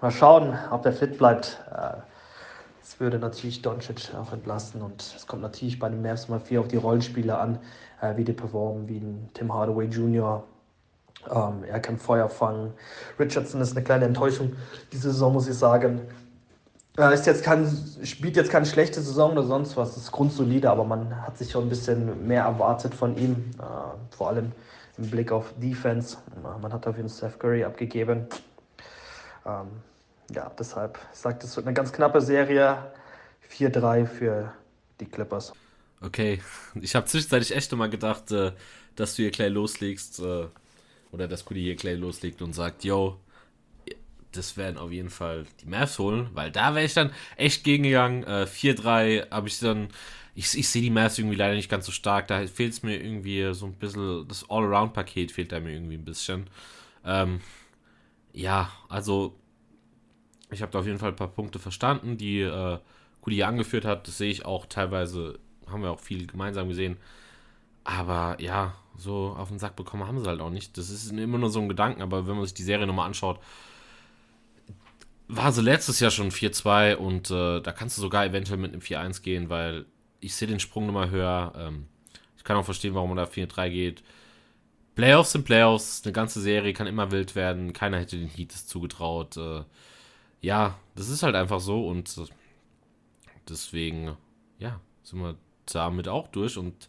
mal 0.00 0.10
schauen, 0.10 0.56
ob 0.70 0.82
der 0.82 0.92
fit 0.92 1.16
bleibt. 1.16 1.58
Äh, 2.88 2.94
es 2.94 3.00
würde 3.00 3.18
natürlich 3.18 3.62
Doncic 3.62 4.14
auch 4.14 4.32
entlasten 4.32 4.82
und 4.82 5.02
es 5.16 5.26
kommt 5.26 5.42
natürlich 5.42 5.78
bei 5.78 5.88
den 5.88 6.02
Mavs 6.02 6.28
mal 6.28 6.40
viel 6.40 6.58
auf 6.58 6.68
die 6.68 6.76
Rollenspieler 6.76 7.40
an, 7.40 7.58
äh, 8.00 8.16
wie 8.16 8.24
die 8.24 8.32
performen, 8.32 8.88
wie 8.88 9.02
Tim 9.34 9.52
Hardaway 9.52 9.86
Jr. 9.86 10.44
Ähm, 11.30 11.64
er 11.68 11.80
kann 11.80 11.98
Feuer 11.98 12.28
fangen. 12.28 12.72
Richardson 13.18 13.60
ist 13.60 13.72
eine 13.72 13.84
kleine 13.84 14.06
Enttäuschung 14.06 14.54
diese 14.92 15.10
Saison, 15.10 15.32
muss 15.32 15.48
ich 15.48 15.56
sagen. 15.56 16.00
Er 16.96 17.12
ist 17.12 17.26
jetzt 17.26 17.44
kein, 17.44 17.68
spielt 18.02 18.36
jetzt 18.36 18.50
keine 18.50 18.66
schlechte 18.66 19.00
Saison 19.00 19.32
oder 19.32 19.44
sonst 19.44 19.76
was, 19.76 19.96
ist 19.96 20.10
grundsolide, 20.10 20.68
aber 20.68 20.84
man 20.84 21.22
hat 21.22 21.38
sich 21.38 21.52
schon 21.52 21.66
ein 21.66 21.68
bisschen 21.68 22.26
mehr 22.26 22.42
erwartet 22.42 22.94
von 22.94 23.16
ihm, 23.16 23.50
äh, 23.58 24.16
vor 24.16 24.28
allem 24.28 24.52
im 24.96 25.08
Blick 25.08 25.30
auf 25.30 25.52
Defense. 25.62 26.16
Man 26.60 26.72
hat 26.72 26.86
auf 26.88 26.96
jeden 26.96 27.08
Fall 27.08 27.18
Steph 27.18 27.38
Curry 27.38 27.62
abgegeben. 27.62 28.26
Ähm, 29.46 29.68
ja, 30.30 30.50
deshalb 30.58 30.98
sagt 31.12 31.44
es 31.44 31.56
wird 31.56 31.66
eine 31.66 31.74
ganz 31.74 31.92
knappe 31.92 32.20
Serie. 32.20 32.92
4-3 33.50 34.06
für 34.06 34.52
die 35.00 35.06
Clippers. 35.06 35.52
Okay, 36.00 36.40
ich 36.80 36.94
habe 36.94 37.06
zwischenzeitlich 37.06 37.54
echt 37.54 37.72
immer 37.72 37.88
gedacht, 37.88 38.30
äh, 38.30 38.52
dass 38.94 39.16
du 39.16 39.22
hier 39.22 39.30
gleich 39.30 39.50
loslegst 39.50 40.20
äh, 40.20 40.46
oder 41.12 41.28
dass 41.28 41.44
Kudi 41.44 41.62
hier 41.62 41.76
gleich 41.76 41.98
loslegt 41.98 42.42
und 42.42 42.52
sagt, 42.52 42.84
yo, 42.84 43.18
das 44.32 44.56
werden 44.56 44.76
auf 44.76 44.92
jeden 44.92 45.10
Fall 45.10 45.46
die 45.62 45.66
Mavs 45.66 45.98
holen, 45.98 46.28
weil 46.34 46.50
da 46.50 46.74
wäre 46.74 46.84
ich 46.84 46.94
dann 46.94 47.12
echt 47.36 47.64
gegengegangen. 47.64 48.24
Äh, 48.24 48.46
4-3 48.46 49.30
habe 49.30 49.48
ich 49.48 49.58
dann, 49.58 49.88
ich, 50.34 50.56
ich 50.56 50.68
sehe 50.68 50.82
die 50.82 50.90
Mavs 50.90 51.18
irgendwie 51.18 51.36
leider 51.36 51.54
nicht 51.54 51.70
ganz 51.70 51.86
so 51.86 51.92
stark, 51.92 52.28
da 52.28 52.46
fehlt 52.46 52.74
es 52.74 52.82
mir 52.82 53.02
irgendwie 53.02 53.54
so 53.54 53.66
ein 53.66 53.74
bisschen, 53.74 54.28
das 54.28 54.48
All-Around-Paket 54.50 55.32
fehlt 55.32 55.52
da 55.52 55.60
mir 55.60 55.72
irgendwie 55.72 55.96
ein 55.96 56.04
bisschen. 56.04 56.48
Ähm, 57.04 57.40
ja, 58.32 58.70
also 58.88 59.34
ich 60.50 60.62
habe 60.62 60.72
da 60.72 60.80
auf 60.80 60.86
jeden 60.86 60.98
Fall 60.98 61.10
ein 61.10 61.16
paar 61.16 61.28
Punkte 61.28 61.58
verstanden, 61.58 62.16
die 62.16 62.40
äh, 62.40 62.78
Kudi 63.20 63.42
angeführt 63.42 63.84
hat. 63.84 64.08
Das 64.08 64.18
sehe 64.18 64.30
ich 64.30 64.44
auch 64.44 64.66
teilweise, 64.66 65.38
haben 65.70 65.82
wir 65.82 65.90
auch 65.90 66.00
viel 66.00 66.26
gemeinsam 66.26 66.68
gesehen. 66.68 66.96
Aber 67.84 68.36
ja, 68.40 68.74
so 68.96 69.34
auf 69.38 69.48
den 69.48 69.58
Sack 69.58 69.76
bekommen 69.76 70.06
haben 70.06 70.20
sie 70.20 70.28
halt 70.28 70.40
auch 70.40 70.50
nicht. 70.50 70.76
Das 70.76 70.90
ist 70.90 71.10
immer 71.10 71.38
nur 71.38 71.50
so 71.50 71.60
ein 71.60 71.68
Gedanken, 71.68 72.02
aber 72.02 72.26
wenn 72.26 72.36
man 72.36 72.44
sich 72.44 72.54
die 72.54 72.62
Serie 72.62 72.86
nochmal 72.86 73.06
anschaut, 73.06 73.40
war 75.28 75.52
sie 75.52 75.62
letztes 75.62 76.00
Jahr 76.00 76.10
schon 76.10 76.30
4-2 76.30 76.96
und 76.96 77.30
äh, 77.30 77.60
da 77.60 77.72
kannst 77.72 77.98
du 77.98 78.02
sogar 78.02 78.24
eventuell 78.24 78.58
mit 78.58 78.72
einem 78.72 78.80
4-1 78.80 79.22
gehen, 79.22 79.50
weil 79.50 79.84
ich 80.20 80.34
sehe 80.34 80.48
den 80.48 80.60
Sprung 80.60 80.86
nochmal 80.86 81.10
höher. 81.10 81.52
Ähm, 81.56 81.86
ich 82.36 82.44
kann 82.44 82.56
auch 82.56 82.64
verstehen, 82.64 82.94
warum 82.94 83.10
man 83.14 83.18
da 83.18 83.24
4-3 83.24 83.70
geht. 83.70 84.02
Playoffs 84.94 85.32
sind 85.32 85.44
Playoffs, 85.44 86.02
eine 86.04 86.12
ganze 86.12 86.40
Serie 86.40 86.72
kann 86.72 86.86
immer 86.86 87.10
wild 87.12 87.36
werden. 87.36 87.72
Keiner 87.72 87.98
hätte 87.98 88.16
den 88.16 88.28
Heat 88.28 88.52
zugetraut. 88.52 89.36
Äh, 89.36 89.62
ja, 90.40 90.78
das 90.94 91.08
ist 91.08 91.22
halt 91.22 91.34
einfach 91.34 91.60
so 91.60 91.88
und 91.88 92.14
deswegen, 93.48 94.16
ja, 94.58 94.80
sind 95.02 95.20
wir 95.20 95.36
damit 95.66 96.08
auch 96.08 96.28
durch 96.28 96.56
und 96.56 96.88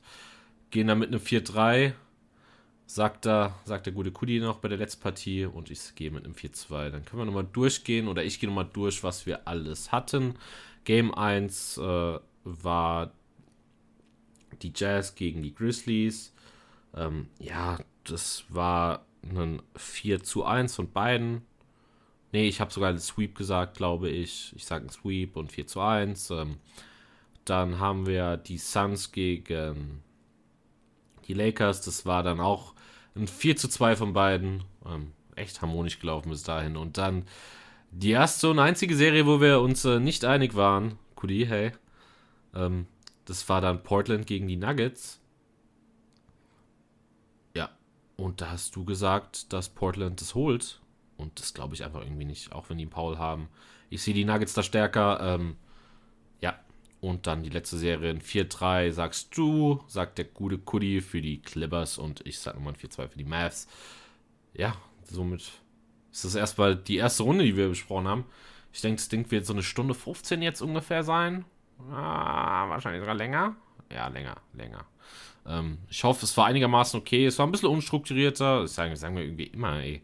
gehen 0.71 0.87
da 0.87 0.95
mit 0.95 1.09
einem 1.09 1.21
4-3. 1.21 1.93
Sagt, 2.85 3.25
sagt 3.25 3.85
der 3.85 3.93
gute 3.93 4.11
Kudi 4.11 4.39
noch 4.39 4.57
bei 4.57 4.67
der 4.67 4.79
letzten 4.79 5.03
Partie 5.03 5.45
und 5.45 5.69
ich 5.69 5.93
gehe 5.93 6.09
mit 6.09 6.25
einem 6.25 6.33
4-2. 6.33 6.89
Dann 6.89 7.05
können 7.05 7.21
wir 7.21 7.25
nochmal 7.25 7.47
durchgehen 7.51 8.07
oder 8.07 8.23
ich 8.23 8.39
gehe 8.39 8.49
nochmal 8.49 8.69
durch, 8.71 9.03
was 9.03 9.27
wir 9.27 9.47
alles 9.47 9.91
hatten. 9.91 10.35
Game 10.85 11.13
1 11.13 11.77
äh, 11.77 12.19
war 12.43 13.11
die 14.63 14.73
Jazz 14.75 15.13
gegen 15.13 15.43
die 15.43 15.53
Grizzlies. 15.53 16.33
Ähm, 16.95 17.27
ja, 17.37 17.77
das 18.05 18.45
war 18.49 19.05
ein 19.23 19.61
4 19.75 20.23
zu 20.23 20.45
1 20.45 20.75
von 20.75 20.91
beiden. 20.91 21.43
Nee, 22.31 22.47
ich 22.47 22.61
habe 22.61 22.71
sogar 22.71 22.89
einen 22.89 22.99
Sweep 22.99 23.35
gesagt, 23.35 23.77
glaube 23.77 24.09
ich. 24.09 24.53
Ich 24.55 24.65
sage 24.65 24.81
einen 24.81 24.89
Sweep 24.89 25.35
und 25.35 25.51
4 25.51 25.67
zu 25.67 25.81
1. 25.81 26.29
Ähm, 26.31 26.57
dann 27.45 27.79
haben 27.79 28.05
wir 28.05 28.37
die 28.37 28.59
Suns 28.59 29.11
gegen 29.11 30.03
die 31.27 31.33
Lakers. 31.33 31.81
Das 31.81 32.05
war 32.05 32.21
dann 32.21 32.39
auch 32.39 32.75
ein 33.15 33.27
4 33.27 33.55
zu 33.55 33.67
2 33.67 33.95
von 33.95 34.13
beiden. 34.13 34.63
Ähm, 34.85 35.13
echt 35.35 35.61
harmonisch 35.61 35.99
gelaufen 35.99 36.29
bis 36.29 36.43
dahin. 36.43 36.77
Und 36.77 36.97
dann 36.97 37.25
die 37.91 38.11
erste 38.11 38.49
und 38.51 38.59
einzige 38.59 38.95
Serie, 38.95 39.25
wo 39.25 39.41
wir 39.41 39.61
uns 39.61 39.83
äh, 39.85 39.99
nicht 39.99 40.25
einig 40.25 40.55
waren. 40.55 40.99
Kudi, 41.15 41.45
hey. 41.47 41.71
Ähm, 42.53 42.85
das 43.25 43.47
war 43.49 43.61
dann 43.61 43.83
Portland 43.83 44.27
gegen 44.27 44.47
die 44.47 44.57
Nuggets. 44.57 45.19
Ja. 47.55 47.69
Und 48.17 48.41
da 48.41 48.51
hast 48.51 48.75
du 48.75 48.85
gesagt, 48.85 49.51
dass 49.51 49.69
Portland 49.69 50.21
das 50.21 50.35
holt. 50.35 50.78
Und 51.19 51.39
das 51.39 51.53
glaube 51.53 51.75
ich 51.75 51.83
einfach 51.83 52.01
irgendwie 52.01 52.25
nicht, 52.25 52.53
auch 52.53 52.69
wenn 52.69 52.77
die 52.77 52.85
einen 52.85 52.91
Paul 52.91 53.17
haben. 53.17 53.49
Ich 53.89 54.01
sehe 54.01 54.13
die 54.13 54.23
Nuggets 54.23 54.53
da 54.53 54.63
stärker. 54.63 55.19
Ähm, 55.21 55.57
ja, 56.39 56.57
und 57.01 57.27
dann 57.27 57.43
die 57.43 57.49
letzte 57.49 57.77
Serie 57.77 58.09
in 58.09 58.21
4-3 58.21 58.91
sagst 58.91 59.37
du, 59.37 59.83
sagt 59.87 60.17
der 60.17 60.25
gute 60.25 60.57
Kuddy 60.57 61.01
für 61.01 61.21
die 61.21 61.41
Clippers 61.41 61.97
und 61.97 62.25
ich 62.25 62.39
sage 62.39 62.57
nochmal 62.57 62.73
4-2 62.73 63.09
für 63.09 63.17
die 63.17 63.25
Mavs. 63.25 63.67
Ja, 64.53 64.75
somit 65.03 65.51
ist 66.11 66.25
das 66.25 66.35
erstmal 66.35 66.75
die 66.75 66.97
erste 66.97 67.23
Runde, 67.23 67.43
die 67.43 67.57
wir 67.57 67.67
besprochen 67.67 68.07
haben. 68.07 68.25
Ich 68.71 68.81
denke, 68.81 68.97
das 68.97 69.09
Ding 69.09 69.29
wird 69.29 69.45
so 69.45 69.53
eine 69.53 69.63
Stunde 69.63 69.93
15 69.93 70.41
jetzt 70.41 70.61
ungefähr 70.61 71.03
sein. 71.03 71.43
Ah, 71.91 72.69
wahrscheinlich 72.69 73.01
sogar 73.01 73.15
länger. 73.15 73.55
Ja, 73.91 74.07
länger, 74.07 74.37
länger. 74.53 74.85
Ähm, 75.45 75.79
ich 75.89 76.03
hoffe, 76.03 76.25
es 76.25 76.37
war 76.37 76.45
einigermaßen 76.45 76.99
okay. 76.99 77.25
Es 77.25 77.39
war 77.39 77.47
ein 77.47 77.51
bisschen 77.51 77.69
unstrukturierter. 77.69 78.61
Das 78.61 78.75
sagen, 78.75 78.95
sagen 78.95 79.15
wir 79.15 79.23
irgendwie 79.23 79.47
immer, 79.47 79.81
ey. 79.81 80.01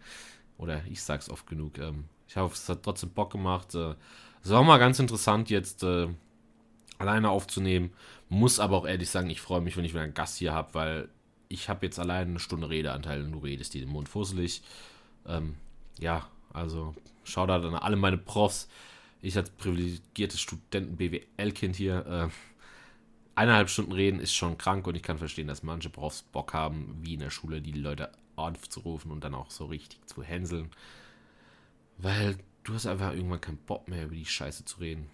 Oder 0.58 0.82
ich 0.90 1.02
sag's 1.02 1.30
oft 1.30 1.48
genug. 1.48 1.78
Ähm, 1.78 2.06
ich 2.28 2.38
hoffe, 2.38 2.56
es 2.56 2.70
hat 2.70 2.84
trotzdem 2.84 3.12
Bock 3.12 3.32
gemacht. 3.32 3.76
Äh, 3.76 3.96
es 4.44 4.50
war 4.50 4.60
auch 4.60 4.66
mal 4.66 4.78
ganz 4.78 5.00
interessant, 5.00 5.50
jetzt 5.50 5.84
äh, 5.84 6.08
alleine 6.98 7.30
aufzunehmen. 7.30 7.92
Muss 8.30 8.60
aber 8.60 8.78
auch 8.78 8.88
ehrlich 8.88 9.10
sagen, 9.10 9.30
ich 9.30 9.42
freue 9.42 9.62
mich, 9.62 9.78
wenn 9.78 9.86
ich 9.86 9.94
wieder 9.94 10.04
einen 10.04 10.14
Gast 10.14 10.38
hier 10.38 10.54
habe, 10.54 10.74
weil 10.74 11.10
ich 11.50 11.70
habe 11.70 11.86
jetzt 11.86 12.00
alleine 12.00 12.30
eine 12.32 12.40
Stunde 12.40 12.70
Redeanteil 12.70 13.24
und 13.24 13.32
du 13.32 13.40
redest 13.40 13.74
dir 13.74 13.82
den 13.82 13.90
Mund 13.90 14.10
fusselig. 14.10 14.64
Ähm, 15.28 15.56
ja, 16.00 16.28
also 16.54 16.96
Shoutout 17.24 17.68
an 17.68 17.76
alle 17.76 17.96
meine 17.96 18.18
Profs. 18.18 18.70
Ich 19.22 19.38
als 19.38 19.50
privilegiertes 19.50 20.40
Studenten-BWL-Kind 20.40 21.76
hier. 21.76 22.06
Äh, 22.06 22.30
eineinhalb 23.36 23.70
Stunden 23.70 23.92
reden 23.92 24.20
ist 24.20 24.34
schon 24.34 24.58
krank 24.58 24.88
und 24.88 24.96
ich 24.96 25.04
kann 25.04 25.18
verstehen, 25.18 25.48
dass 25.48 25.64
manche 25.64 25.90
Profs 25.90 26.22
Bock 26.22 26.54
haben, 26.54 26.98
wie 27.02 27.16
in 27.16 27.20
der 27.20 27.32
Schule 27.32 27.62
die 27.62 27.72
Leute 27.72 28.12
anzurufen 28.38 29.12
und 29.12 29.24
dann 29.24 29.36
auch 29.36 29.52
so 29.52 29.66
richtig 29.66 30.06
zu 30.06 30.24
hänseln. 30.24 30.72
Weil 31.98 32.38
du 32.64 32.74
hast 32.74 32.86
einfach 32.86 33.14
irgendwann 33.14 33.42
keinen 33.42 33.58
Bock 33.58 33.88
mehr 33.88 34.06
über 34.06 34.16
die 34.16 34.26
Scheiße 34.26 34.66
zu 34.66 34.80
reden. 34.80 35.10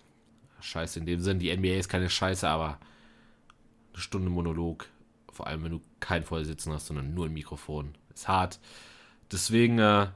Scheiße 0.62 1.00
in 1.00 1.06
dem 1.06 1.22
Sinn, 1.22 1.40
die 1.40 1.56
NBA 1.56 1.76
ist 1.76 1.90
keine 1.90 2.10
Scheiße, 2.10 2.48
aber 2.48 2.80
eine 3.94 4.02
Stunde 4.02 4.30
Monolog, 4.30 4.88
vor 5.32 5.48
allem 5.48 5.64
wenn 5.64 5.72
du 5.72 5.82
keinen 6.00 6.24
Vorsitzenden 6.24 6.76
hast, 6.76 6.88
sondern 6.88 7.14
nur 7.14 7.26
ein 7.26 7.34
Mikrofon, 7.34 7.96
ist 8.14 8.28
hart. 8.28 8.60
Deswegen, 9.32 9.80
äh, 9.80 10.08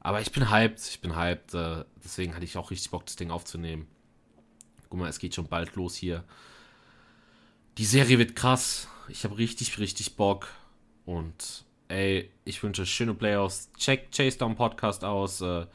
aber 0.00 0.20
ich 0.20 0.32
bin 0.32 0.50
hyped, 0.50 0.80
ich 0.80 1.00
bin 1.00 1.16
hyped, 1.16 1.54
äh, 1.54 1.84
deswegen 2.04 2.34
hatte 2.34 2.44
ich 2.44 2.56
auch 2.56 2.70
richtig 2.70 2.90
Bock, 2.90 3.06
das 3.06 3.16
Ding 3.16 3.30
aufzunehmen. 3.30 3.86
Guck 4.88 5.00
mal, 5.00 5.08
es 5.08 5.18
geht 5.18 5.34
schon 5.34 5.48
bald 5.48 5.74
los 5.74 5.94
hier. 5.94 6.24
Die 7.78 7.84
Serie 7.84 8.18
wird 8.18 8.36
krass. 8.36 8.88
Ich 9.08 9.24
habe 9.24 9.36
richtig, 9.36 9.78
richtig 9.78 10.16
Bock. 10.16 10.48
Und 11.04 11.65
ey, 11.88 12.30
ich 12.44 12.62
wünsche 12.62 12.86
schöne 12.86 13.14
Playoffs. 13.14 13.70
Check 13.76 14.10
Chase 14.12 14.38
Down 14.38 14.56
Podcast 14.56 15.04
aus. 15.04 15.40
Äh, 15.40 15.66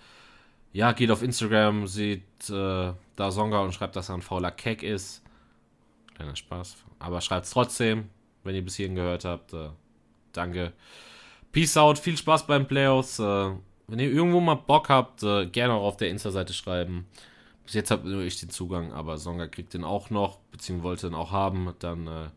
ja, 0.74 0.92
geht 0.94 1.12
auf 1.12 1.22
Instagram, 1.22 1.88
sieht 1.88 2.50
äh, 2.50 2.94
da 3.16 3.32
Songa 3.32 3.60
und 3.60 3.74
schreibt, 3.74 3.96
dass 3.96 4.10
er 4.10 4.16
ein 4.16 4.22
fauler 4.22 4.52
Keck 4.52 4.84
ist. 4.84 5.22
Kleiner 6.16 6.36
Spaß. 6.36 6.78
Aber 7.00 7.22
schreibt 7.22 7.46
es 7.46 7.52
trotzdem, 7.52 8.10
wenn 8.44 8.56
ihr 8.56 8.64
bis 8.64 8.76
hierhin 8.76 8.96
gehört 8.96 9.26
habt. 9.26 9.54
Äh, 9.54 9.70
danke. 10.34 10.74
Peace 11.52 11.76
out, 11.76 12.00
viel 12.00 12.16
Spaß 12.16 12.48
beim 12.48 12.68
Playoffs. 12.68 13.20
Äh, 13.20 13.52
wenn 13.88 14.00
ihr 14.00 14.12
irgendwo 14.12 14.40
mal 14.40 14.56
Bock 14.56 14.88
habt, 14.90 15.24
äh, 15.24 15.48
gerne 15.48 15.74
auch 15.74 15.84
auf 15.84 15.98
der 15.98 16.10
Insta-Seite 16.10 16.54
schreiben. 16.54 17.06
Bis 17.66 17.74
jetzt 17.74 17.92
habt 17.92 18.06
nur 18.06 18.22
ich 18.22 18.40
den 18.40 18.50
Zugang, 18.50 18.94
aber 18.94 19.18
Songa 19.18 19.48
kriegt 19.48 19.74
den 19.74 19.84
auch 19.84 20.10
noch, 20.10 20.38
beziehungsweise 20.52 20.84
wollte 20.84 21.08
den 21.10 21.16
auch 21.16 21.32
haben. 21.32 21.74
Dann 21.80 22.08
äh, 22.08 22.30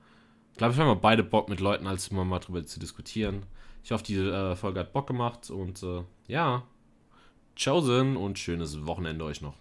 glaube 0.57 0.75
ich, 0.75 0.81
haben 0.81 0.89
wir 0.89 0.97
beide 0.97 1.23
Bock 1.23 1.49
mit 1.49 1.61
Leuten, 1.61 1.87
als 1.87 2.09
immer 2.09 2.25
mal 2.25 2.41
drüber 2.41 2.67
zu 2.67 2.81
diskutieren. 2.81 3.47
Ich 3.85 3.93
hoffe, 3.93 4.05
die 4.05 4.17
äh, 4.17 4.57
Folge 4.57 4.81
hat 4.81 4.95
Bock 4.95 5.07
gemacht 5.07 5.51
und 5.51 5.83
äh, 5.83 6.03
ja, 6.27 6.63
Chosen 7.63 8.17
und 8.17 8.39
schönes 8.39 8.87
Wochenende 8.87 9.27
euch 9.27 9.43
noch. 9.43 9.55